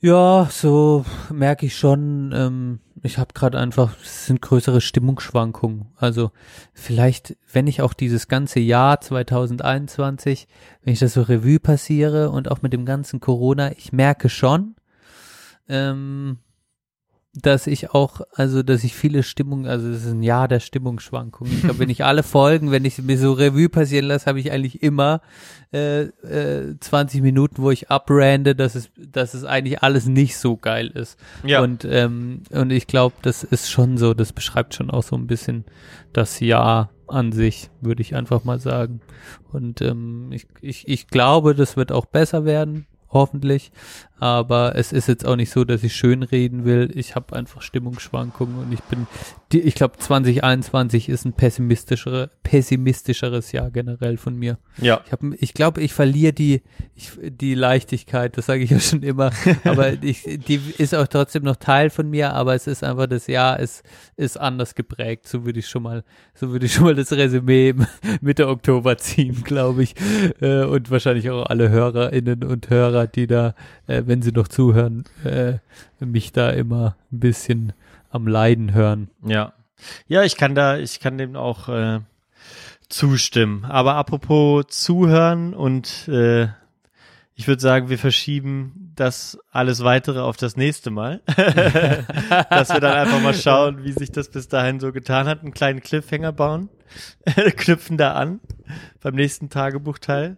ja, 0.00 0.48
so 0.50 1.04
merke 1.30 1.66
ich 1.66 1.76
schon, 1.76 2.32
ähm, 2.34 2.80
ich 3.02 3.18
habe 3.18 3.32
gerade 3.34 3.58
einfach, 3.58 3.96
es 4.02 4.26
sind 4.26 4.42
größere 4.42 4.80
Stimmungsschwankungen. 4.80 5.86
Also 5.96 6.32
vielleicht, 6.74 7.36
wenn 7.52 7.66
ich 7.66 7.82
auch 7.82 7.94
dieses 7.94 8.28
ganze 8.28 8.60
Jahr 8.60 9.00
2021, 9.00 10.46
wenn 10.82 10.92
ich 10.92 10.98
das 10.98 11.14
so 11.14 11.22
Revue 11.22 11.60
passiere 11.60 12.30
und 12.30 12.50
auch 12.50 12.62
mit 12.62 12.72
dem 12.72 12.84
ganzen 12.84 13.20
Corona, 13.20 13.72
ich 13.72 13.92
merke 13.92 14.28
schon, 14.28 14.74
ähm, 15.68 16.38
dass 17.32 17.68
ich 17.68 17.90
auch, 17.90 18.22
also 18.34 18.62
dass 18.64 18.82
ich 18.82 18.94
viele 18.94 19.22
Stimmungen, 19.22 19.66
also 19.66 19.88
es 19.88 20.04
ist 20.04 20.12
ein 20.12 20.22
Jahr 20.22 20.48
der 20.48 20.58
Stimmungsschwankungen. 20.58 21.52
Ich 21.52 21.62
glaube, 21.62 21.78
wenn 21.78 21.90
ich 21.90 22.04
alle 22.04 22.22
Folgen, 22.24 22.72
wenn 22.72 22.84
ich 22.84 22.98
mir 22.98 23.18
so 23.18 23.32
Revue 23.32 23.68
passieren 23.68 24.06
lasse, 24.06 24.26
habe 24.26 24.40
ich 24.40 24.50
eigentlich 24.50 24.82
immer 24.82 25.20
äh, 25.72 26.02
äh, 26.02 26.76
20 26.80 27.22
Minuten, 27.22 27.62
wo 27.62 27.70
ich 27.70 27.88
abrande, 27.88 28.56
dass 28.56 28.74
es, 28.74 28.90
dass 28.96 29.34
es 29.34 29.44
eigentlich 29.44 29.82
alles 29.82 30.06
nicht 30.06 30.36
so 30.36 30.56
geil 30.56 30.88
ist. 30.88 31.18
Ja. 31.44 31.62
Und, 31.62 31.84
ähm, 31.84 32.42
und 32.50 32.70
ich 32.72 32.88
glaube, 32.88 33.14
das 33.22 33.44
ist 33.44 33.70
schon 33.70 33.96
so, 33.96 34.12
das 34.12 34.32
beschreibt 34.32 34.74
schon 34.74 34.90
auch 34.90 35.04
so 35.04 35.14
ein 35.14 35.28
bisschen 35.28 35.64
das 36.12 36.40
Jahr 36.40 36.90
an 37.06 37.30
sich, 37.30 37.70
würde 37.80 38.02
ich 38.02 38.16
einfach 38.16 38.42
mal 38.42 38.58
sagen. 38.58 39.00
Und 39.52 39.80
ähm, 39.82 40.32
ich, 40.32 40.46
ich, 40.60 40.88
ich 40.88 41.06
glaube, 41.06 41.54
das 41.54 41.76
wird 41.76 41.92
auch 41.92 42.06
besser 42.06 42.44
werden, 42.44 42.86
hoffentlich. 43.08 43.70
Aber 44.20 44.76
es 44.76 44.92
ist 44.92 45.08
jetzt 45.08 45.26
auch 45.26 45.34
nicht 45.34 45.50
so, 45.50 45.64
dass 45.64 45.82
ich 45.82 45.96
schön 45.96 46.22
reden 46.22 46.66
will. 46.66 46.90
Ich 46.94 47.14
habe 47.14 47.34
einfach 47.34 47.62
Stimmungsschwankungen 47.62 48.58
und 48.58 48.70
ich 48.70 48.82
bin, 48.82 49.06
ich 49.50 49.74
glaube, 49.74 49.96
2021 49.96 51.08
ist 51.08 51.24
ein 51.24 51.32
pessimistischere, 51.32 52.28
pessimistischeres 52.42 53.52
Jahr 53.52 53.70
generell 53.70 54.18
von 54.18 54.36
mir. 54.36 54.58
ja. 54.76 55.00
Ich, 55.06 55.12
hab, 55.12 55.20
ich 55.38 55.54
glaube, 55.54 55.80
ich 55.80 55.94
verliere 55.94 56.34
die, 56.34 56.60
ich, 56.94 57.12
die 57.22 57.54
Leichtigkeit, 57.54 58.36
das 58.36 58.44
sage 58.44 58.62
ich 58.62 58.68
ja 58.68 58.78
schon 58.78 59.02
immer, 59.02 59.30
aber 59.64 60.02
ich, 60.02 60.24
die 60.46 60.60
ist 60.76 60.94
auch 60.94 61.06
trotzdem 61.06 61.44
noch 61.44 61.56
Teil 61.56 61.88
von 61.88 62.10
mir, 62.10 62.34
aber 62.34 62.54
es 62.54 62.66
ist 62.66 62.84
einfach, 62.84 63.06
das 63.06 63.26
Jahr 63.26 63.58
ist, 63.58 63.84
ist 64.18 64.38
anders 64.38 64.74
geprägt, 64.74 65.28
so 65.28 65.46
würde 65.46 65.60
ich 65.60 65.68
schon 65.68 65.82
mal, 65.82 66.04
so 66.34 66.50
würde 66.50 66.66
ich 66.66 66.74
schon 66.74 66.84
mal 66.84 66.94
das 66.94 67.10
Resümee 67.10 67.74
Mitte 68.20 68.48
Oktober 68.48 68.98
ziehen, 68.98 69.44
glaube 69.44 69.82
ich, 69.82 69.94
äh, 70.42 70.64
und 70.64 70.90
wahrscheinlich 70.90 71.30
auch 71.30 71.46
alle 71.46 71.70
HörerInnen 71.70 72.44
und 72.44 72.68
Hörer, 72.68 73.06
die 73.06 73.26
da, 73.26 73.54
äh, 73.86 74.02
wenn 74.10 74.22
sie 74.22 74.32
noch 74.32 74.48
zuhören, 74.48 75.04
äh, 75.22 75.58
mich 76.00 76.32
da 76.32 76.50
immer 76.50 76.96
ein 77.12 77.20
bisschen 77.20 77.72
am 78.10 78.26
Leiden 78.26 78.74
hören. 78.74 79.08
Ja. 79.24 79.52
Ja, 80.08 80.24
ich 80.24 80.36
kann 80.36 80.56
da, 80.56 80.78
ich 80.78 80.98
kann 80.98 81.16
dem 81.16 81.36
auch 81.36 81.68
äh, 81.68 82.00
zustimmen. 82.88 83.64
Aber 83.64 83.94
apropos 83.94 84.66
zuhören 84.66 85.54
und 85.54 86.08
äh, 86.08 86.48
ich 87.36 87.46
würde 87.46 87.62
sagen, 87.62 87.88
wir 87.88 87.98
verschieben 87.98 88.92
das 88.96 89.38
alles 89.52 89.84
weitere 89.84 90.18
auf 90.18 90.36
das 90.36 90.56
nächste 90.56 90.90
Mal. 90.90 91.22
Dass 92.50 92.70
wir 92.70 92.80
dann 92.80 92.94
einfach 92.94 93.22
mal 93.22 93.32
schauen, 93.32 93.84
wie 93.84 93.92
sich 93.92 94.10
das 94.10 94.28
bis 94.28 94.48
dahin 94.48 94.80
so 94.80 94.90
getan 94.90 95.28
hat. 95.28 95.42
Einen 95.42 95.54
kleinen 95.54 95.80
Cliffhanger 95.82 96.32
bauen. 96.32 96.68
Knüpfen 97.56 97.96
da 97.96 98.14
an 98.14 98.40
beim 99.00 99.14
nächsten 99.14 99.50
Tagebuchteil. 99.50 100.36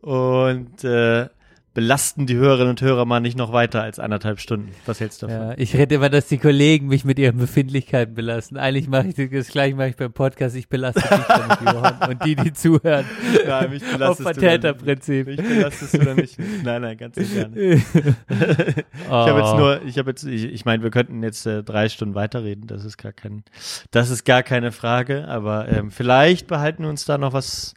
Und 0.00 0.82
äh, 0.82 1.28
belasten 1.76 2.24
die 2.24 2.36
Hörerinnen 2.36 2.70
und 2.70 2.80
Hörer 2.80 3.04
mal 3.04 3.20
nicht 3.20 3.36
noch 3.36 3.52
weiter 3.52 3.82
als 3.82 3.98
anderthalb 3.98 4.40
Stunden. 4.40 4.72
Was 4.86 4.98
hältst 4.98 5.20
du 5.22 5.26
davon? 5.26 5.48
Ja, 5.50 5.54
ich 5.58 5.76
rede 5.76 5.96
immer, 5.96 6.08
dass 6.08 6.26
die 6.26 6.38
Kollegen 6.38 6.86
mich 6.88 7.04
mit 7.04 7.18
ihren 7.18 7.36
Befindlichkeiten 7.36 8.14
belasten. 8.14 8.56
Eigentlich 8.56 8.88
mache 8.88 9.08
ich 9.08 9.30
das 9.30 9.48
gleich 9.48 9.74
mache 9.74 9.90
ich 9.90 9.96
beim 9.96 10.10
Podcast, 10.10 10.56
ich 10.56 10.70
belaste 10.70 11.02
dich 11.02 11.26
damit, 11.28 11.58
Johann. 11.60 12.10
Und 12.10 12.24
die, 12.24 12.34
die 12.34 12.52
zuhören. 12.54 13.04
Nein, 13.46 13.70
mich 13.70 13.82
Auf 13.84 13.92
belastest 13.92 14.20
du 14.20 14.24
dann- 14.24 14.34
Vertäterprinzip. 14.34 15.26
Mich 15.26 15.36
belastest 15.36 15.92
du 15.94 15.98
dann 15.98 16.16
nicht. 16.16 16.38
Nein, 16.64 16.80
nein, 16.80 16.96
ganz 16.96 17.16
und 17.18 17.32
gerne. 17.34 17.52
Ich 18.30 19.12
habe 19.12 19.38
jetzt 19.40 19.52
Oh. 19.52 19.58
nur, 19.58 19.82
ich 19.84 19.98
habe 19.98 20.10
jetzt, 20.10 20.24
ich, 20.24 20.44
ich 20.44 20.64
meine, 20.64 20.82
wir 20.82 20.90
könnten 20.90 21.22
jetzt 21.22 21.44
äh, 21.46 21.62
drei 21.62 21.90
Stunden 21.90 22.14
weiterreden. 22.14 22.66
Das 22.66 22.84
ist 22.86 22.96
gar 22.96 23.12
kein, 23.12 23.44
das 23.90 24.08
ist 24.08 24.24
gar 24.24 24.42
keine 24.42 24.72
Frage. 24.72 25.28
Aber 25.28 25.68
ähm, 25.68 25.90
vielleicht 25.90 26.46
behalten 26.46 26.84
wir 26.84 26.88
uns 26.90 27.04
da 27.04 27.18
noch 27.18 27.34
was, 27.34 27.74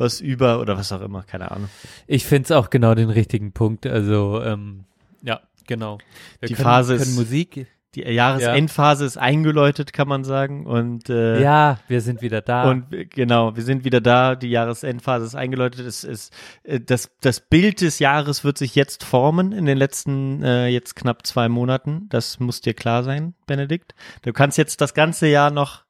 was 0.00 0.20
über 0.20 0.60
oder 0.60 0.76
was 0.76 0.90
auch 0.92 1.02
immer. 1.02 1.22
Keine 1.22 1.50
Ahnung. 1.50 1.68
Ich 2.06 2.24
finde 2.24 2.44
es 2.46 2.52
auch 2.52 2.70
genau 2.70 2.94
den 2.94 3.10
richtigen 3.10 3.52
Punkt. 3.52 3.86
Also, 3.86 4.42
ähm, 4.42 4.84
ja, 5.22 5.40
genau. 5.66 5.98
Wir 6.40 6.48
Die 6.48 6.54
können, 6.54 6.64
Phase 6.64 6.96
können 6.96 7.10
ist- 7.10 7.16
Musik. 7.16 7.66
Die 7.96 8.02
Jahresendphase 8.02 9.04
ist 9.04 9.16
eingeläutet, 9.18 9.92
kann 9.92 10.06
man 10.06 10.22
sagen. 10.22 10.64
Und 10.64 11.10
äh, 11.10 11.42
Ja, 11.42 11.80
wir 11.88 12.00
sind 12.02 12.22
wieder 12.22 12.40
da. 12.40 12.70
Und 12.70 12.94
äh, 12.94 13.04
genau, 13.06 13.56
wir 13.56 13.64
sind 13.64 13.84
wieder 13.84 14.00
da. 14.00 14.36
Die 14.36 14.48
Jahresendphase 14.48 15.26
ist 15.26 15.34
eingeläutet. 15.34 15.84
Es 15.84 16.04
ist 16.04 16.32
äh, 16.62 16.78
das 16.78 17.10
das 17.20 17.40
Bild 17.40 17.80
des 17.80 17.98
Jahres 17.98 18.44
wird 18.44 18.58
sich 18.58 18.76
jetzt 18.76 19.02
formen 19.02 19.50
in 19.50 19.66
den 19.66 19.76
letzten 19.76 20.40
äh, 20.44 20.68
jetzt 20.68 20.94
knapp 20.94 21.26
zwei 21.26 21.48
Monaten. 21.48 22.06
Das 22.10 22.38
muss 22.38 22.60
dir 22.60 22.74
klar 22.74 23.02
sein, 23.02 23.34
Benedikt. 23.48 23.96
Du 24.22 24.32
kannst 24.32 24.56
jetzt 24.56 24.80
das 24.80 24.94
ganze 24.94 25.26
Jahr 25.26 25.50
noch 25.50 25.82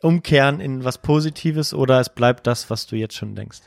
umkehren 0.00 0.60
in 0.60 0.84
was 0.84 0.98
Positives 0.98 1.74
oder 1.74 2.00
es 2.00 2.08
bleibt 2.10 2.46
das, 2.46 2.70
was 2.70 2.86
du 2.86 2.96
jetzt 2.96 3.14
schon 3.16 3.34
denkst. 3.34 3.58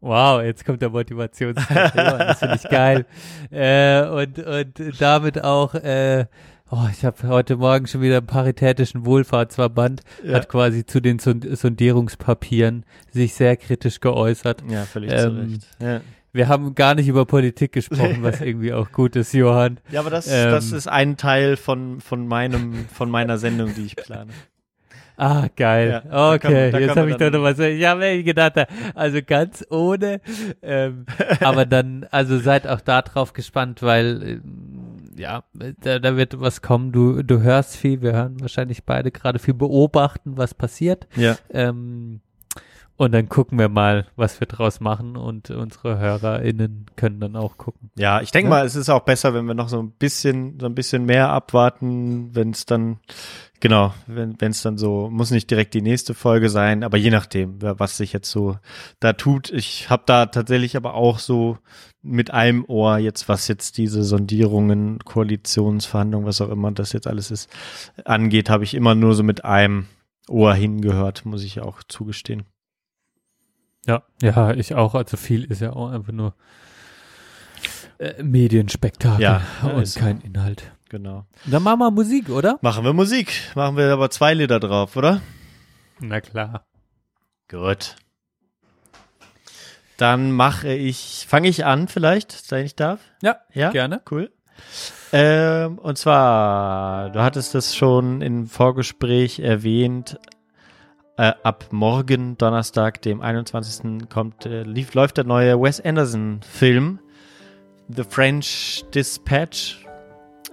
Wow, 0.00 0.42
jetzt 0.42 0.64
kommt 0.64 0.82
der 0.82 0.90
Motivationsteil. 0.90 1.92
Das 1.94 2.38
finde 2.40 2.56
ich 2.56 2.68
geil. 2.68 3.06
Äh, 3.52 4.06
und, 4.08 4.38
und 4.38 5.00
damit 5.00 5.44
auch, 5.44 5.74
äh, 5.74 6.24
oh, 6.70 6.86
ich 6.90 7.04
habe 7.04 7.28
heute 7.28 7.56
Morgen 7.56 7.86
schon 7.86 8.00
wieder 8.00 8.16
einen 8.16 8.26
paritätischen 8.26 9.04
Wohlfahrtsverband, 9.04 10.00
Ja. 10.24 10.36
hat 10.36 10.48
quasi 10.48 10.86
zu 10.86 11.00
den 11.00 11.18
Sond 11.18 11.46
Sondierungspapieren 11.56 12.84
sich 13.10 13.34
sehr 13.34 13.56
kritisch 13.56 14.00
geäußert. 14.00 14.64
Ja, 14.68 14.84
völlig 14.84 15.12
Ähm, 15.12 15.18
zu 15.20 15.52
Recht. 15.52 15.68
Ja. 15.80 16.00
Wir 16.32 16.48
haben 16.48 16.74
gar 16.74 16.94
nicht 16.94 17.08
über 17.08 17.26
Politik 17.26 17.72
gesprochen, 17.72 18.18
was 18.22 18.40
irgendwie 18.40 18.72
auch 18.72 18.90
gut 18.90 19.16
ist, 19.16 19.34
Johann. 19.34 19.78
ja, 19.90 20.00
aber 20.00 20.08
das, 20.10 20.26
Ähm. 20.28 20.50
das 20.50 20.72
ist 20.72 20.88
ein 20.88 21.16
Teil 21.18 21.56
von, 21.56 22.00
von 22.00 22.26
meinem, 22.26 22.86
von 22.88 23.10
meiner 23.10 23.36
Sendung, 23.38 23.74
die 23.74 23.84
ich 23.84 23.94
plane. 23.96 24.32
Ah, 25.22 25.46
geil. 25.54 26.02
Ja, 26.04 26.36
kann 26.38 26.50
okay, 26.50 26.70
da 26.72 26.78
jetzt 26.80 26.88
kann 26.88 26.98
habe 26.98 27.10
ich 27.10 27.16
doch 27.16 27.30
noch 27.30 27.42
was. 27.42 27.56
Ich 27.60 27.84
habe 27.84 28.00
mir 28.00 28.22
gedacht, 28.24 28.54
also 28.96 29.20
ganz 29.24 29.64
ohne. 29.70 30.20
Ähm, 30.62 31.06
aber 31.40 31.64
dann, 31.64 32.06
also 32.10 32.40
seid 32.40 32.66
auch 32.66 32.80
da 32.80 33.02
drauf 33.02 33.32
gespannt, 33.32 33.82
weil 33.82 34.20
ähm, 34.22 34.96
ja, 35.16 35.44
da, 35.82 36.00
da 36.00 36.16
wird 36.16 36.40
was 36.40 36.60
kommen. 36.60 36.90
Du, 36.90 37.22
du 37.22 37.40
hörst 37.40 37.76
viel, 37.76 38.02
wir 38.02 38.14
hören 38.14 38.40
wahrscheinlich 38.40 38.82
beide 38.82 39.12
gerade 39.12 39.38
viel 39.38 39.54
beobachten, 39.54 40.36
was 40.36 40.54
passiert. 40.54 41.06
Ja. 41.14 41.36
Ähm, 41.50 42.20
und 42.96 43.12
dann 43.12 43.28
gucken 43.28 43.58
wir 43.60 43.68
mal, 43.68 44.06
was 44.16 44.40
wir 44.40 44.46
draus 44.48 44.80
machen 44.80 45.16
und 45.16 45.50
unsere 45.50 45.98
HörerInnen 45.98 46.86
können 46.96 47.20
dann 47.20 47.36
auch 47.36 47.58
gucken. 47.58 47.90
Ja, 47.96 48.20
ich 48.20 48.32
denke 48.32 48.50
Ja. 48.50 48.56
mal, 48.58 48.66
es 48.66 48.74
ist 48.74 48.88
auch 48.90 49.00
besser, 49.04 49.34
wenn 49.34 49.44
wir 49.46 49.54
noch 49.54 49.68
so 49.68 49.80
ein 49.80 49.92
bisschen, 49.92 50.58
so 50.60 50.66
ein 50.66 50.74
bisschen 50.74 51.04
mehr 51.04 51.30
abwarten, 51.30 52.34
wenn 52.34 52.50
es 52.50 52.66
dann, 52.66 52.98
genau, 53.62 53.94
wenn 54.06 54.36
es 54.40 54.60
dann 54.60 54.76
so, 54.76 55.08
muss 55.08 55.30
nicht 55.30 55.50
direkt 55.50 55.72
die 55.72 55.82
nächste 55.82 56.14
Folge 56.14 56.50
sein, 56.50 56.82
aber 56.82 56.98
je 56.98 57.10
nachdem, 57.10 57.62
was 57.62 57.96
sich 57.96 58.12
jetzt 58.12 58.30
so 58.30 58.58
da 59.00 59.14
tut. 59.14 59.50
Ich 59.50 59.88
habe 59.88 60.02
da 60.04 60.26
tatsächlich 60.26 60.76
aber 60.76 60.94
auch 60.94 61.20
so 61.20 61.56
mit 62.02 62.32
einem 62.32 62.64
Ohr 62.66 62.98
jetzt, 62.98 63.28
was 63.28 63.46
jetzt 63.46 63.78
diese 63.78 64.02
Sondierungen, 64.02 64.98
Koalitionsverhandlungen, 65.04 66.26
was 66.26 66.40
auch 66.40 66.50
immer 66.50 66.72
das 66.72 66.92
jetzt 66.92 67.06
alles 67.06 67.30
ist, 67.30 67.48
angeht, 68.04 68.50
habe 68.50 68.64
ich 68.64 68.74
immer 68.74 68.96
nur 68.96 69.14
so 69.14 69.22
mit 69.22 69.44
einem 69.44 69.86
Ohr 70.28 70.54
hingehört, 70.54 71.24
muss 71.24 71.44
ich 71.44 71.60
auch 71.60 71.82
zugestehen. 71.84 72.42
Ja, 73.86 74.02
ja, 74.20 74.52
ich 74.52 74.74
auch. 74.74 74.94
Also 74.94 75.16
viel 75.16 75.44
ist 75.44 75.60
ja 75.60 75.72
auch 75.72 75.90
einfach 75.90 76.12
nur 76.12 76.34
äh, 77.98 78.22
Medienspektakel 78.22 79.22
Ja, 79.22 79.42
und 79.62 79.82
ist 79.82 79.94
so. 79.94 80.00
kein 80.00 80.20
Inhalt. 80.20 80.72
Genau. 80.92 81.24
Dann 81.46 81.62
machen 81.62 81.78
wir 81.78 81.90
Musik, 81.90 82.28
oder? 82.28 82.58
Machen 82.60 82.84
wir 82.84 82.92
Musik. 82.92 83.32
Machen 83.54 83.78
wir 83.78 83.90
aber 83.94 84.10
zwei 84.10 84.34
Lieder 84.34 84.60
drauf, 84.60 84.94
oder? 84.94 85.22
Na 86.00 86.20
klar. 86.20 86.66
Gut. 87.50 87.96
dann 89.96 90.32
mache 90.32 90.70
ich, 90.74 91.24
fange 91.26 91.48
ich 91.48 91.64
an 91.64 91.88
vielleicht, 91.88 92.50
wenn 92.50 92.66
ich 92.66 92.76
darf. 92.76 93.00
Ja, 93.22 93.36
Ja, 93.54 93.70
gerne. 93.70 94.02
Cool. 94.10 94.30
Ähm, 95.14 95.78
und 95.78 95.96
zwar, 95.96 97.08
du 97.08 97.22
hattest 97.22 97.54
es 97.54 97.74
schon 97.74 98.20
im 98.20 98.46
Vorgespräch 98.46 99.38
erwähnt, 99.38 100.18
äh, 101.16 101.32
ab 101.42 101.68
morgen, 101.70 102.36
Donnerstag, 102.36 103.00
dem 103.00 103.22
21. 103.22 104.10
kommt, 104.10 104.44
äh, 104.44 104.62
lief, 104.64 104.92
läuft 104.92 105.16
der 105.16 105.24
neue 105.24 105.58
Wes 105.58 105.80
Anderson-Film, 105.80 106.98
The 107.88 108.04
French 108.04 108.84
Dispatch, 108.94 109.81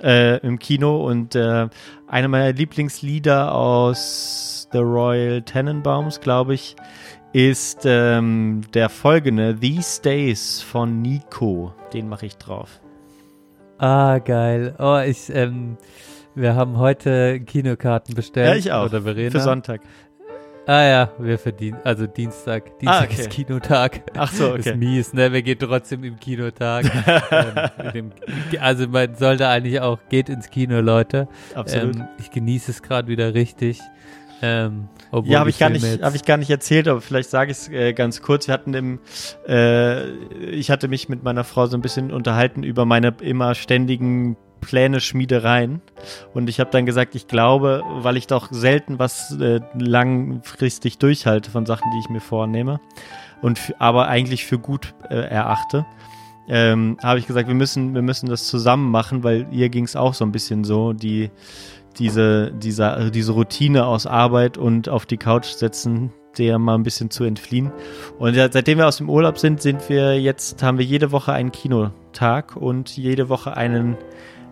äh, 0.01 0.37
im 0.37 0.59
Kino 0.59 1.05
und 1.07 1.35
äh, 1.35 1.67
eine 2.07 2.27
meiner 2.27 2.53
Lieblingslieder 2.53 3.53
aus 3.53 4.67
The 4.71 4.79
Royal 4.79 5.41
Tenenbaums, 5.41 6.19
glaube 6.21 6.53
ich, 6.53 6.75
ist 7.33 7.81
ähm, 7.85 8.61
der 8.73 8.89
folgende 8.89 9.55
These 9.55 10.01
Days 10.01 10.61
von 10.61 11.01
Nico. 11.01 11.73
Den 11.93 12.09
mache 12.09 12.25
ich 12.25 12.37
drauf. 12.37 12.79
Ah, 13.77 14.19
geil. 14.19 14.75
Oh, 14.79 14.99
ich, 15.05 15.29
ähm, 15.33 15.77
wir 16.35 16.55
haben 16.55 16.77
heute 16.77 17.39
Kinokarten 17.39 18.15
bestellt. 18.15 18.47
Ja, 18.47 18.55
ich 18.55 18.71
auch. 18.71 18.85
Oder 18.85 19.03
Verena. 19.03 19.31
Für 19.31 19.39
Sonntag. 19.39 19.81
Ah 20.69 20.83
ja, 20.83 21.11
wir 21.17 21.39
verdienen, 21.39 21.79
also 21.83 22.05
Dienstag. 22.05 22.77
Dienstag 22.77 23.01
Ah, 23.01 23.03
okay. 23.11 23.21
ist 23.21 23.31
Kinotag. 23.31 24.01
Ach 24.15 24.31
so, 24.31 24.53
Ist 24.53 24.67
okay. 24.67 24.77
mies, 24.77 25.13
ne? 25.13 25.33
Wir 25.33 25.41
gehen 25.41 25.57
trotzdem 25.57 26.03
im 26.03 26.19
Kinotag. 26.19 26.85
ähm, 27.31 27.91
dem, 27.91 28.11
also 28.59 28.87
man 28.87 29.15
sollte 29.15 29.47
eigentlich 29.47 29.81
auch, 29.81 29.97
geht 30.09 30.29
ins 30.29 30.51
Kino, 30.51 30.79
Leute. 30.79 31.27
Absolut. 31.55 31.95
Ähm, 31.95 32.07
ich 32.19 32.29
genieße 32.29 32.69
es 32.69 32.83
gerade 32.83 33.07
wieder 33.07 33.33
richtig. 33.33 33.79
Ähm, 34.43 34.89
ja, 35.23 35.39
habe 35.39 35.49
ich 35.49 35.57
gar 35.57 35.71
nicht, 35.71 36.03
habe 36.03 36.15
ich 36.15 36.23
gar 36.23 36.37
nicht 36.37 36.51
erzählt, 36.51 36.87
aber 36.87 37.01
vielleicht 37.01 37.31
sage 37.31 37.49
ich 37.49 37.57
es 37.57 37.69
äh, 37.69 37.93
ganz 37.93 38.21
kurz. 38.21 38.45
Wir 38.45 38.53
hatten 38.53 38.75
im, 38.75 38.99
äh, 39.47 40.07
ich 40.51 40.69
hatte 40.69 40.87
mich 40.87 41.09
mit 41.09 41.23
meiner 41.23 41.45
Frau 41.45 41.65
so 41.65 41.77
ein 41.77 41.81
bisschen 41.81 42.11
unterhalten 42.11 42.61
über 42.61 42.85
meine 42.85 43.15
immer 43.21 43.55
ständigen 43.55 44.37
Pläne 44.61 44.99
Schmiedereien 44.99 45.81
und 46.33 46.49
ich 46.49 46.59
habe 46.59 46.71
dann 46.71 46.85
gesagt, 46.85 47.15
ich 47.15 47.27
glaube, 47.27 47.83
weil 48.01 48.17
ich 48.17 48.27
doch 48.27 48.49
selten 48.51 48.99
was 48.99 49.37
äh, 49.39 49.61
langfristig 49.77 50.97
durchhalte 50.97 51.51
von 51.51 51.65
Sachen, 51.65 51.89
die 51.93 51.99
ich 51.99 52.09
mir 52.09 52.21
vornehme 52.21 52.79
und 53.41 53.73
aber 53.79 54.07
eigentlich 54.07 54.45
für 54.45 54.59
gut 54.59 54.93
äh, 55.09 55.15
erachte, 55.15 55.85
ähm, 56.47 56.97
habe 57.01 57.19
ich 57.19 57.27
gesagt, 57.27 57.47
wir 57.47 57.55
müssen, 57.55 57.93
wir 57.93 58.01
müssen 58.01 58.27
das 58.27 58.47
zusammen 58.47 58.89
machen, 58.89 59.23
weil 59.23 59.47
ihr 59.51 59.69
ging 59.69 59.85
es 59.85 59.95
auch 59.95 60.15
so 60.15 60.25
ein 60.25 60.31
bisschen 60.31 60.63
so, 60.63 60.93
die 60.93 61.29
diese, 61.97 62.51
diese, 62.51 63.11
diese 63.11 63.31
Routine 63.33 63.85
aus 63.85 64.05
Arbeit 64.05 64.57
und 64.57 64.89
auf 64.89 65.05
die 65.05 65.17
Couch 65.17 65.45
setzen, 65.45 66.11
der 66.37 66.57
mal 66.59 66.75
ein 66.75 66.83
bisschen 66.83 67.09
zu 67.09 67.23
entfliehen. 67.23 67.71
Und 68.17 68.35
seitdem 68.35 68.77
wir 68.77 68.87
aus 68.87 68.97
dem 68.97 69.09
Urlaub 69.09 69.37
sind, 69.37 69.61
sind 69.61 69.89
wir 69.89 70.19
jetzt, 70.19 70.63
haben 70.63 70.77
wir 70.77 70.85
jede 70.85 71.11
Woche 71.11 71.33
einen 71.33 71.51
Kinotag 71.51 72.55
und 72.55 72.95
jede 72.95 73.29
Woche 73.29 73.57
einen 73.57 73.97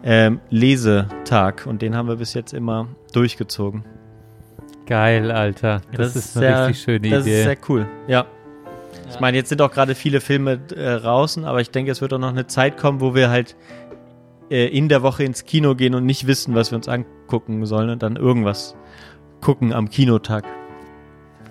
ähm, 0.08 0.40
Lesetag. 0.50 1.68
Und 1.68 1.82
den 1.82 1.96
haben 1.96 2.08
wir 2.08 2.16
bis 2.16 2.34
jetzt 2.34 2.54
immer 2.54 2.88
durchgezogen. 3.12 3.84
Geil, 4.86 5.32
Alter. 5.32 5.82
Das, 5.92 6.16
ist 6.16 6.38
eine 6.38 6.68
richtig 6.68 6.82
schöne 6.82 7.10
das 7.10 7.26
Idee. 7.26 7.40
ist 7.40 7.44
sehr 7.44 7.58
cool. 7.68 7.86
Ja. 8.08 8.26
Ich 9.10 9.20
meine, 9.20 9.38
jetzt 9.38 9.50
sind 9.50 9.62
auch 9.62 9.72
gerade 9.72 9.96
viele 9.96 10.22
Filme 10.22 10.60
äh, 10.76 11.00
draußen, 11.00 11.44
aber 11.44 11.60
ich 11.60 11.72
denke, 11.72 11.92
es 11.92 12.02
wird 12.02 12.14
auch 12.14 12.20
noch 12.20 12.30
eine 12.30 12.48
Zeit 12.48 12.78
kommen, 12.78 13.02
wo 13.02 13.16
wir 13.16 13.30
halt 13.30 13.58
äh, 14.50 14.68
in 14.68 14.88
der 14.88 15.04
Woche 15.04 15.24
ins 15.24 15.44
Kino 15.44 15.76
gehen 15.76 15.94
und 15.94 16.06
nicht 16.06 16.26
wissen, 16.26 16.56
was 16.56 16.72
wir 16.72 16.78
uns 16.78 16.88
angucken 16.88 17.66
sollen 17.66 17.90
und 17.90 18.02
dann 18.02 18.16
irgendwas 18.16 18.76
gucken 19.42 19.74
am 19.74 19.90
Kinotag. 19.90 20.46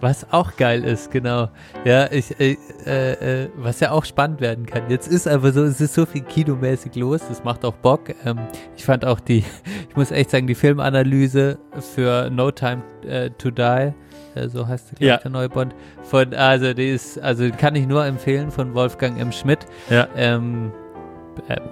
Was 0.00 0.26
auch 0.30 0.56
geil 0.56 0.84
ist, 0.84 1.10
genau. 1.10 1.48
Ja, 1.84 2.10
ich, 2.12 2.38
äh, 2.38 2.56
äh, 2.84 3.44
äh, 3.44 3.48
was 3.56 3.80
ja 3.80 3.90
auch 3.92 4.04
spannend 4.04 4.40
werden 4.40 4.66
kann. 4.66 4.90
Jetzt 4.90 5.08
ist 5.08 5.26
aber 5.26 5.52
so, 5.52 5.64
es 5.64 5.80
ist 5.80 5.94
so 5.94 6.04
viel 6.04 6.22
kinomäßig 6.22 6.94
los, 6.96 7.22
das 7.28 7.42
macht 7.44 7.64
auch 7.64 7.74
Bock. 7.76 8.10
Ähm, 8.24 8.38
ich 8.76 8.84
fand 8.84 9.04
auch 9.04 9.20
die, 9.20 9.38
ich 9.88 9.96
muss 9.96 10.10
echt 10.10 10.30
sagen, 10.30 10.46
die 10.46 10.54
Filmanalyse 10.54 11.58
für 11.94 12.28
No 12.30 12.50
Time 12.50 12.82
äh, 13.06 13.30
to 13.30 13.50
Die, 13.50 13.92
äh, 14.34 14.48
so 14.48 14.66
heißt 14.68 15.00
der, 15.00 15.06
Ja. 15.08 15.16
der 15.16 15.30
neue 15.30 15.48
Bond, 15.48 15.74
von, 16.02 16.34
also 16.34 16.74
die 16.74 16.90
ist, 16.90 17.18
also 17.20 17.48
kann 17.50 17.74
ich 17.74 17.86
nur 17.86 18.04
empfehlen 18.04 18.50
von 18.50 18.74
Wolfgang 18.74 19.18
M. 19.18 19.32
Schmidt. 19.32 19.60
Ja. 19.88 20.08
Ähm, 20.16 20.72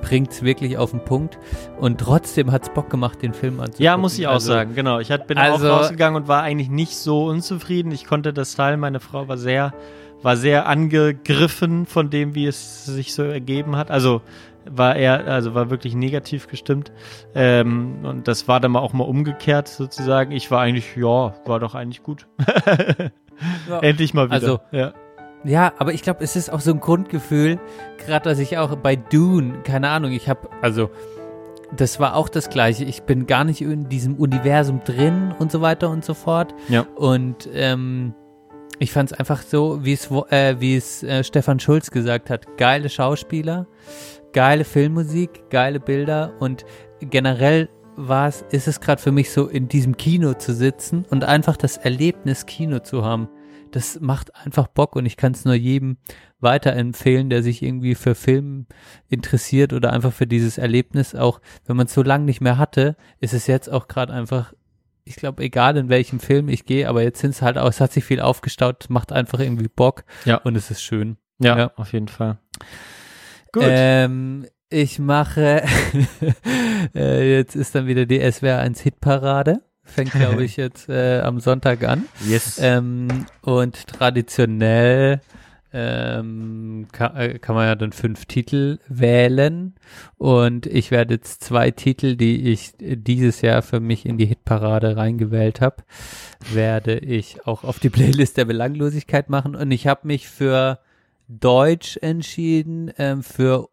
bringt 0.02 0.30
es 0.32 0.42
wirklich 0.42 0.76
auf 0.78 0.90
den 0.90 1.04
Punkt 1.04 1.38
und 1.78 1.98
trotzdem 2.00 2.52
hat 2.52 2.62
es 2.64 2.70
Bock 2.70 2.90
gemacht, 2.90 3.22
den 3.22 3.34
Film 3.34 3.60
anzugucken. 3.60 3.84
Ja, 3.84 3.96
muss 3.96 4.18
ich 4.18 4.26
auch 4.26 4.32
Also, 4.34 4.52
sagen, 4.52 4.74
genau. 4.74 4.98
Ich 5.00 5.08
bin 5.26 5.38
also- 5.38 5.70
auch 5.72 5.80
rausgegangen 5.80 6.22
und 6.22 6.28
war 6.28 6.42
eigentlich 6.42 6.68
nicht 6.70 6.96
so 6.96 7.26
unzufrieden. 7.26 7.92
Ich 7.92 8.04
konnte 8.06 8.32
das 8.32 8.54
Teil, 8.54 8.76
meine 8.76 9.00
Frau 9.00 9.28
war 9.28 9.38
sehr, 9.38 9.72
war 10.22 10.36
sehr 10.36 10.66
angegriffen 10.66 11.86
von 11.86 12.10
dem, 12.10 12.34
wie 12.34 12.46
es 12.46 12.84
sich 12.86 13.14
so 13.14 13.22
ergeben 13.22 13.76
hat. 13.76 13.90
Also 13.90 14.22
war 14.70 14.96
er, 14.96 15.26
also 15.26 15.54
war 15.54 15.68
wirklich 15.68 15.94
negativ 15.94 16.48
gestimmt. 16.48 16.90
Ähm, 17.34 17.96
und 18.02 18.28
das 18.28 18.48
war 18.48 18.60
dann 18.60 18.72
mal 18.72 18.78
auch 18.80 18.94
mal 18.94 19.04
umgekehrt 19.04 19.68
sozusagen. 19.68 20.32
Ich 20.32 20.50
war 20.50 20.60
eigentlich, 20.62 20.96
ja, 20.96 21.34
war 21.44 21.60
doch 21.60 21.74
eigentlich 21.74 22.02
gut. 22.02 22.26
Ja. 23.68 23.80
Endlich 23.80 24.14
mal 24.14 24.26
wieder. 24.26 24.34
Also- 24.34 24.60
ja. 24.70 24.92
Ja, 25.44 25.74
aber 25.78 25.92
ich 25.92 26.02
glaube, 26.02 26.24
es 26.24 26.36
ist 26.36 26.50
auch 26.50 26.60
so 26.60 26.72
ein 26.72 26.80
Grundgefühl, 26.80 27.58
gerade 27.98 28.28
dass 28.28 28.38
ich 28.38 28.56
auch 28.56 28.74
bei 28.76 28.96
Dune, 28.96 29.62
keine 29.62 29.90
Ahnung, 29.90 30.12
ich 30.12 30.28
habe, 30.28 30.48
also 30.62 30.90
das 31.76 32.00
war 32.00 32.16
auch 32.16 32.28
das 32.28 32.48
Gleiche. 32.50 32.84
Ich 32.84 33.02
bin 33.02 33.26
gar 33.26 33.44
nicht 33.44 33.60
in 33.60 33.88
diesem 33.88 34.14
Universum 34.16 34.82
drin 34.84 35.34
und 35.38 35.52
so 35.52 35.60
weiter 35.60 35.90
und 35.90 36.04
so 36.04 36.14
fort. 36.14 36.54
Ja. 36.68 36.86
Und 36.94 37.48
ähm, 37.52 38.14
ich 38.78 38.92
fand 38.92 39.12
es 39.12 39.18
einfach 39.18 39.42
so, 39.42 39.84
wie 39.84 39.92
es 39.92 40.10
äh, 40.30 40.56
wie 40.60 40.76
es 40.76 41.02
äh, 41.02 41.24
Stefan 41.24 41.60
Schulz 41.60 41.90
gesagt 41.90 42.30
hat, 42.30 42.56
geile 42.56 42.88
Schauspieler, 42.88 43.66
geile 44.32 44.64
Filmmusik, 44.64 45.50
geile 45.50 45.80
Bilder 45.80 46.32
und 46.40 46.64
generell 47.00 47.68
war 47.96 48.28
es, 48.28 48.44
ist 48.50 48.66
es 48.66 48.80
gerade 48.80 49.00
für 49.00 49.12
mich 49.12 49.30
so, 49.30 49.46
in 49.46 49.68
diesem 49.68 49.96
Kino 49.96 50.34
zu 50.34 50.52
sitzen 50.52 51.04
und 51.10 51.24
einfach 51.24 51.56
das 51.56 51.76
Erlebnis 51.76 52.46
Kino 52.46 52.80
zu 52.80 53.04
haben 53.04 53.28
das 53.74 53.98
macht 54.00 54.34
einfach 54.36 54.66
Bock 54.68 54.94
und 54.96 55.06
ich 55.06 55.16
kann 55.16 55.32
es 55.32 55.44
nur 55.44 55.54
jedem 55.54 55.96
weiterempfehlen, 56.40 57.30
der 57.30 57.42
sich 57.42 57.62
irgendwie 57.62 57.94
für 57.94 58.14
Film 58.14 58.66
interessiert 59.08 59.72
oder 59.72 59.92
einfach 59.92 60.12
für 60.12 60.26
dieses 60.26 60.58
Erlebnis, 60.58 61.14
auch 61.14 61.40
wenn 61.66 61.76
man 61.76 61.86
es 61.86 61.94
so 61.94 62.02
lange 62.02 62.24
nicht 62.24 62.40
mehr 62.40 62.58
hatte, 62.58 62.96
ist 63.20 63.34
es 63.34 63.46
jetzt 63.46 63.68
auch 63.68 63.88
gerade 63.88 64.12
einfach, 64.12 64.52
ich 65.04 65.16
glaube, 65.16 65.42
egal 65.42 65.76
in 65.76 65.88
welchem 65.88 66.20
Film 66.20 66.48
ich 66.48 66.66
gehe, 66.66 66.88
aber 66.88 67.02
jetzt 67.02 67.20
sind 67.20 67.30
es 67.30 67.42
halt 67.42 67.58
auch, 67.58 67.68
es 67.68 67.80
hat 67.80 67.92
sich 67.92 68.04
viel 68.04 68.20
aufgestaut, 68.20 68.86
macht 68.90 69.10
einfach 69.12 69.40
irgendwie 69.40 69.68
Bock 69.68 70.04
Ja. 70.24 70.36
und 70.36 70.56
es 70.56 70.70
ist 70.70 70.82
schön. 70.82 71.16
ja, 71.40 71.58
Ja. 71.58 71.72
auf 71.76 71.92
jeden 71.92 72.08
Fall. 72.08 72.38
Gut. 73.52 73.64
Ähm, 73.66 74.46
ich 74.70 74.98
mache, 74.98 75.62
äh, 76.94 77.36
jetzt 77.36 77.54
ist 77.56 77.74
dann 77.74 77.86
wieder 77.86 78.06
die 78.06 78.20
SWR 78.30 78.58
1 78.58 78.80
Hitparade. 78.80 79.62
Fängt, 79.84 80.12
glaube 80.12 80.44
ich, 80.44 80.56
jetzt 80.58 80.88
äh, 80.88 81.20
am 81.20 81.40
Sonntag 81.40 81.84
an. 81.84 82.04
yes. 82.26 82.58
Ähm, 82.60 83.26
und 83.42 83.86
traditionell 83.86 85.20
ähm, 85.76 86.86
kann, 86.92 87.16
äh, 87.16 87.38
kann 87.40 87.56
man 87.56 87.66
ja 87.66 87.74
dann 87.74 87.92
fünf 87.92 88.26
Titel 88.26 88.78
wählen. 88.86 89.74
Und 90.18 90.66
ich 90.66 90.92
werde 90.92 91.14
jetzt 91.14 91.42
zwei 91.42 91.72
Titel, 91.72 92.16
die 92.16 92.48
ich 92.52 92.72
dieses 92.78 93.40
Jahr 93.40 93.60
für 93.60 93.80
mich 93.80 94.06
in 94.06 94.16
die 94.16 94.26
Hitparade 94.26 94.96
reingewählt 94.96 95.60
habe, 95.60 95.82
werde 96.52 96.98
ich 96.98 97.44
auch 97.46 97.64
auf 97.64 97.80
die 97.80 97.90
Playlist 97.90 98.36
der 98.36 98.44
Belanglosigkeit 98.44 99.28
machen. 99.28 99.56
Und 99.56 99.72
ich 99.72 99.88
habe 99.88 100.06
mich 100.06 100.28
für 100.28 100.78
Deutsch 101.26 101.98
entschieden, 102.00 102.92
ähm, 102.96 103.24
für 103.24 103.68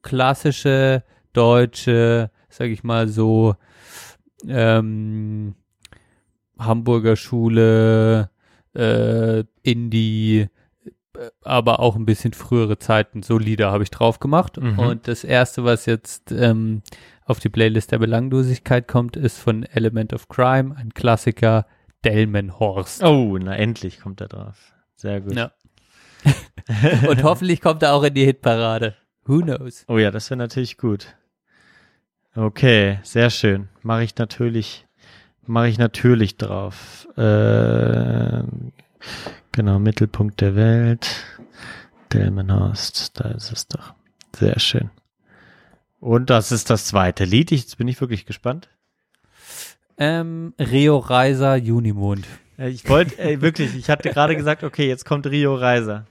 klassische 0.00 1.02
deutsche, 1.34 2.30
sag 2.48 2.68
ich 2.68 2.82
mal 2.82 3.08
so, 3.08 3.56
ähm, 4.46 5.54
Hamburger 6.58 7.16
Schule, 7.16 8.30
äh, 8.74 9.44
Indie, 9.62 10.48
aber 11.42 11.80
auch 11.80 11.96
ein 11.96 12.06
bisschen 12.06 12.32
frühere 12.32 12.78
Zeiten, 12.78 13.22
so 13.22 13.38
Lieder 13.38 13.70
habe 13.70 13.84
ich 13.84 13.90
drauf 13.90 14.18
gemacht. 14.18 14.58
Mhm. 14.60 14.78
Und 14.78 15.08
das 15.08 15.24
erste, 15.24 15.64
was 15.64 15.86
jetzt 15.86 16.32
ähm, 16.32 16.82
auf 17.24 17.38
die 17.38 17.48
Playlist 17.48 17.92
der 17.92 17.98
Belanglosigkeit 17.98 18.88
kommt, 18.88 19.16
ist 19.16 19.38
von 19.38 19.64
Element 19.64 20.12
of 20.12 20.28
Crime, 20.28 20.74
ein 20.76 20.94
Klassiker, 20.94 21.66
Delmenhorst. 22.04 23.04
oh, 23.04 23.38
na 23.38 23.54
endlich 23.54 24.00
kommt 24.00 24.20
er 24.20 24.28
drauf. 24.28 24.72
Sehr 24.96 25.20
gut. 25.20 25.36
Ja. 25.36 25.52
Und 27.08 27.22
hoffentlich 27.22 27.60
kommt 27.60 27.82
er 27.82 27.94
auch 27.94 28.02
in 28.02 28.14
die 28.14 28.24
Hitparade. 28.24 28.96
Who 29.24 29.38
knows? 29.40 29.84
Oh 29.88 29.98
ja, 29.98 30.10
das 30.10 30.30
wäre 30.30 30.38
natürlich 30.38 30.78
gut. 30.78 31.14
Okay, 32.34 32.98
sehr 33.02 33.30
schön. 33.30 33.68
Mache 33.82 34.04
ich 34.04 34.16
natürlich, 34.16 34.86
mache 35.46 35.68
ich 35.68 35.78
natürlich 35.78 36.36
drauf. 36.36 37.06
Äh, 37.16 38.42
genau, 39.52 39.78
Mittelpunkt 39.78 40.40
der 40.40 40.56
Welt. 40.56 41.24
Delmenhorst, 42.12 43.20
da 43.20 43.30
ist 43.30 43.52
es 43.52 43.68
doch. 43.68 43.94
Sehr 44.34 44.58
schön. 44.58 44.90
Und 46.00 46.30
das 46.30 46.52
ist 46.52 46.70
das 46.70 46.86
zweite 46.86 47.24
Lied. 47.24 47.52
Ich, 47.52 47.62
jetzt 47.62 47.78
bin 47.78 47.88
ich 47.88 48.00
wirklich 48.00 48.26
gespannt. 48.26 48.68
Ähm, 49.98 50.54
Rio 50.58 50.98
Reiser 50.98 51.56
Junimond. 51.56 52.26
Äh, 52.58 52.70
Ich 52.70 52.88
wollte, 52.88 53.18
äh, 53.18 53.40
wirklich, 53.40 53.76
ich 53.76 53.88
hatte 53.90 54.10
gerade 54.10 54.34
gesagt, 54.36 54.64
okay, 54.64 54.88
jetzt 54.88 55.04
kommt 55.04 55.26
Rio 55.26 55.54
Reiser. 55.54 56.06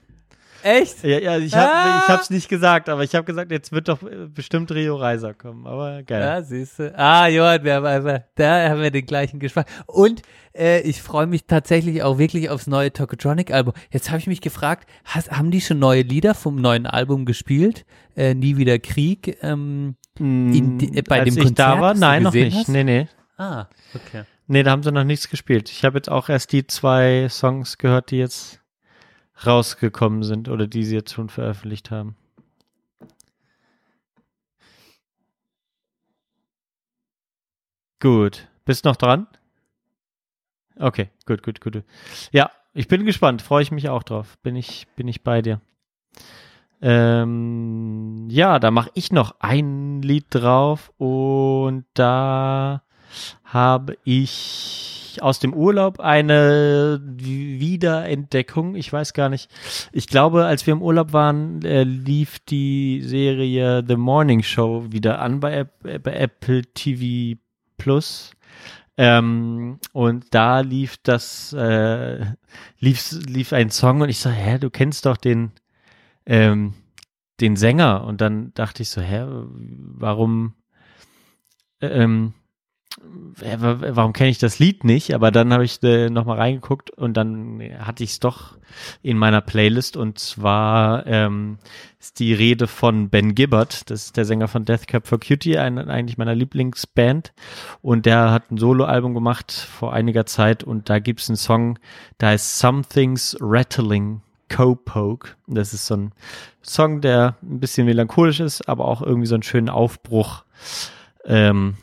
Echt? 0.62 1.02
Ja, 1.04 1.18
ja, 1.18 1.38
ich 1.38 1.54
habe 1.54 1.70
Ah. 1.72 2.02
ich 2.04 2.08
hab's 2.08 2.30
nicht 2.30 2.48
gesagt, 2.48 2.88
aber 2.88 3.02
ich 3.04 3.14
habe 3.14 3.24
gesagt, 3.24 3.50
jetzt 3.50 3.72
wird 3.72 3.88
doch 3.88 4.02
äh, 4.02 4.26
bestimmt 4.28 4.70
Rio 4.72 4.96
Reiser 4.96 5.34
kommen, 5.34 5.66
aber 5.66 6.02
geil. 6.02 6.20
Ja, 6.20 6.42
siehst 6.42 6.78
du. 6.78 6.96
Ah, 6.98 7.26
Johann, 7.28 7.64
wir 7.64 7.74
haben 7.74 7.86
einfach, 7.86 8.20
da 8.36 8.68
haben 8.68 8.80
wir 8.80 8.90
den 8.90 9.06
gleichen 9.06 9.40
Geschmack. 9.40 9.66
Und 9.86 10.22
äh, 10.56 10.80
ich 10.82 11.02
freue 11.02 11.26
mich 11.26 11.46
tatsächlich 11.46 12.02
auch 12.02 12.18
wirklich 12.18 12.50
aufs 12.50 12.66
neue 12.66 12.92
Tokotronic-Album. 12.92 13.72
Jetzt 13.90 14.10
habe 14.10 14.18
ich 14.18 14.26
mich 14.26 14.40
gefragt, 14.40 14.88
has, 15.04 15.30
haben 15.30 15.50
die 15.50 15.60
schon 15.60 15.78
neue 15.78 16.02
Lieder 16.02 16.34
vom 16.34 16.56
neuen 16.60 16.86
Album 16.86 17.24
gespielt? 17.24 17.84
Äh, 18.16 18.34
Nie 18.34 18.56
wieder 18.56 18.78
Krieg. 18.78 19.38
Ähm, 19.42 19.96
in 20.18 20.78
die- 20.78 20.96
äh, 20.98 21.02
bei 21.02 21.20
Als 21.20 21.34
dem 21.34 21.42
ich 21.42 21.54
da 21.54 21.70
Konzert, 21.72 21.80
war, 21.80 21.90
das 21.90 21.98
du 22.00 22.06
nein, 22.06 22.22
noch 22.22 22.32
nicht. 22.34 22.56
hast? 22.56 22.68
Nee, 22.68 22.84
nee. 22.84 23.08
ah, 23.38 23.66
okay. 23.94 24.22
Nee, 24.48 24.62
da 24.64 24.72
haben 24.72 24.82
sie 24.82 24.92
noch 24.92 25.04
nichts 25.04 25.30
gespielt. 25.30 25.70
Ich 25.70 25.84
habe 25.84 25.96
jetzt 25.96 26.10
auch 26.10 26.28
erst 26.28 26.52
die 26.52 26.66
zwei 26.66 27.28
Songs 27.30 27.78
gehört, 27.78 28.10
die 28.10 28.18
jetzt 28.18 28.60
rausgekommen 29.46 30.22
sind 30.22 30.48
oder 30.48 30.66
die 30.66 30.84
sie 30.84 30.94
jetzt 30.94 31.12
schon 31.12 31.28
veröffentlicht 31.28 31.90
haben. 31.90 32.16
Gut. 38.00 38.48
Bist 38.64 38.84
noch 38.84 38.96
dran? 38.96 39.26
Okay, 40.76 41.10
gut, 41.26 41.42
gut, 41.42 41.60
gut. 41.60 41.84
Ja, 42.32 42.50
ich 42.74 42.88
bin 42.88 43.04
gespannt. 43.04 43.42
Freue 43.42 43.62
ich 43.62 43.70
mich 43.70 43.88
auch 43.88 44.02
drauf. 44.02 44.38
Bin 44.38 44.56
ich, 44.56 44.86
bin 44.96 45.06
ich 45.06 45.22
bei 45.22 45.42
dir. 45.42 45.60
Ähm, 46.80 48.26
ja, 48.28 48.58
da 48.58 48.72
mache 48.72 48.90
ich 48.94 49.12
noch 49.12 49.36
ein 49.38 50.02
Lied 50.02 50.26
drauf 50.30 50.92
und 50.98 51.84
da 51.94 52.82
habe 53.44 53.96
ich 54.02 55.01
aus 55.20 55.40
dem 55.40 55.52
Urlaub 55.52 56.00
eine 56.00 57.00
Wiederentdeckung. 57.04 58.74
Ich 58.76 58.90
weiß 58.90 59.12
gar 59.12 59.28
nicht. 59.28 59.50
Ich 59.92 60.06
glaube, 60.06 60.46
als 60.46 60.66
wir 60.66 60.72
im 60.72 60.80
Urlaub 60.80 61.12
waren, 61.12 61.60
äh, 61.62 61.82
lief 61.82 62.38
die 62.38 63.02
Serie 63.04 63.84
The 63.86 63.96
Morning 63.96 64.42
Show 64.42 64.86
wieder 64.90 65.20
an 65.20 65.40
bei, 65.40 65.52
App- 65.58 66.02
bei 66.04 66.14
Apple 66.14 66.62
TV 66.72 67.38
Plus. 67.76 68.30
Ähm, 68.96 69.78
und 69.92 70.26
da 70.34 70.60
lief 70.60 70.96
das, 71.02 71.52
äh, 71.52 72.24
lief, 72.78 73.12
lief 73.26 73.52
ein 73.52 73.70
Song 73.70 74.02
und 74.02 74.08
ich 74.08 74.18
so, 74.18 74.30
hä, 74.30 74.58
du 74.58 74.70
kennst 74.70 75.06
doch 75.06 75.16
den, 75.16 75.50
ähm, 76.26 76.74
den 77.40 77.56
Sänger. 77.56 78.04
Und 78.04 78.20
dann 78.20 78.52
dachte 78.54 78.82
ich 78.82 78.90
so, 78.90 79.00
hä, 79.00 79.24
warum, 79.26 80.54
ähm, 81.80 82.34
äh, 82.34 82.41
warum 83.00 84.12
kenne 84.12 84.30
ich 84.30 84.38
das 84.38 84.58
Lied 84.58 84.84
nicht? 84.84 85.14
Aber 85.14 85.30
dann 85.30 85.52
habe 85.52 85.64
ich 85.64 85.82
äh, 85.82 86.10
nochmal 86.10 86.38
reingeguckt 86.38 86.90
und 86.90 87.16
dann 87.16 87.60
hatte 87.78 88.04
ich 88.04 88.10
es 88.10 88.20
doch 88.20 88.58
in 89.02 89.18
meiner 89.18 89.40
Playlist 89.40 89.96
und 89.96 90.18
zwar 90.18 91.06
ähm, 91.06 91.58
ist 92.00 92.18
die 92.20 92.32
Rede 92.32 92.66
von 92.66 93.10
Ben 93.10 93.34
Gibbard, 93.34 93.90
das 93.90 94.06
ist 94.06 94.16
der 94.16 94.24
Sänger 94.24 94.48
von 94.48 94.64
Death 94.64 94.86
Cab 94.86 95.06
for 95.06 95.20
Cutie, 95.20 95.58
ein, 95.58 95.78
eigentlich 95.78 96.18
meiner 96.18 96.34
Lieblingsband 96.34 97.32
und 97.82 98.06
der 98.06 98.30
hat 98.30 98.50
ein 98.50 98.58
Soloalbum 98.58 99.14
gemacht 99.14 99.52
vor 99.52 99.92
einiger 99.92 100.26
Zeit 100.26 100.64
und 100.64 100.88
da 100.88 100.98
gibt's 100.98 101.28
einen 101.28 101.36
Song, 101.36 101.78
da 102.18 102.28
heißt 102.28 102.58
Something's 102.58 103.36
Rattling 103.40 104.22
Co-Poke. 104.48 105.30
Das 105.46 105.72
ist 105.72 105.86
so 105.86 105.96
ein 105.96 106.12
Song, 106.62 107.00
der 107.00 107.36
ein 107.42 107.58
bisschen 107.58 107.86
melancholisch 107.86 108.40
ist, 108.40 108.68
aber 108.68 108.86
auch 108.86 109.02
irgendwie 109.02 109.26
so 109.26 109.34
einen 109.34 109.42
schönen 109.42 109.68
Aufbruch 109.68 110.44
ähm, 111.24 111.76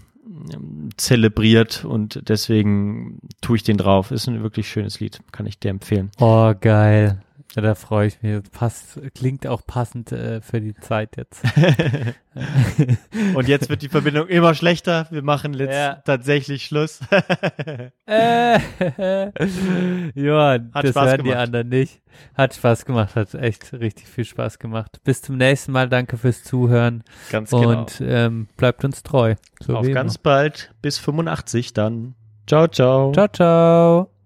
zelebriert 0.97 1.85
und 1.85 2.29
deswegen 2.29 3.19
tue 3.41 3.57
ich 3.57 3.63
den 3.63 3.77
drauf. 3.77 4.11
Ist 4.11 4.27
ein 4.27 4.43
wirklich 4.43 4.69
schönes 4.69 4.99
Lied, 4.99 5.19
kann 5.31 5.45
ich 5.45 5.59
dir 5.59 5.69
empfehlen. 5.69 6.11
Oh, 6.19 6.53
geil. 6.59 7.21
Ja, 7.55 7.63
da 7.63 7.73
freue 7.73 8.07
ich 8.07 8.21
mich. 8.21 8.43
Passt, 8.51 8.99
klingt 9.15 9.47
auch 9.47 9.65
passend 9.65 10.11
äh, 10.11 10.39
für 10.41 10.61
die 10.61 10.75
Zeit 10.75 11.17
jetzt. 11.17 11.41
Und 13.35 13.47
jetzt 13.47 13.69
wird 13.69 13.81
die 13.81 13.89
Verbindung 13.89 14.27
immer 14.27 14.53
schlechter. 14.53 15.07
Wir 15.09 15.23
machen 15.23 15.53
jetzt 15.55 15.73
Ja. 15.73 15.95
tatsächlich 16.05 16.65
Schluss. 16.65 16.99
äh, 18.05 18.59
Johann, 20.13 20.71
Hat 20.73 20.83
das 20.83 20.91
Spaß 20.91 21.09
hören 21.09 21.23
die 21.23 21.33
anderen 21.35 21.69
nicht. 21.69 22.01
Hat 22.35 22.53
Spaß 22.53 22.85
gemacht, 22.85 23.15
hat 23.15 23.33
echt 23.33 23.73
richtig 23.73 24.07
viel 24.07 24.25
Spaß 24.25 24.59
gemacht. 24.59 24.99
Bis 25.03 25.21
zum 25.21 25.37
nächsten 25.37 25.71
Mal, 25.71 25.89
danke 25.89 26.17
fürs 26.17 26.43
Zuhören 26.43 27.03
ganz 27.31 27.49
genau. 27.49 27.81
und 27.81 28.01
ähm, 28.01 28.47
bleibt 28.57 28.85
uns 28.85 29.03
treu. 29.03 29.35
So 29.59 29.75
Auf 29.75 29.89
ganz 29.91 30.17
bald 30.17 30.73
bis 30.81 30.97
85 30.99 31.73
dann. 31.73 32.13
Ciao, 32.47 32.67
ciao. 32.67 33.11
Ciao, 33.11 33.27
ciao. 33.27 34.18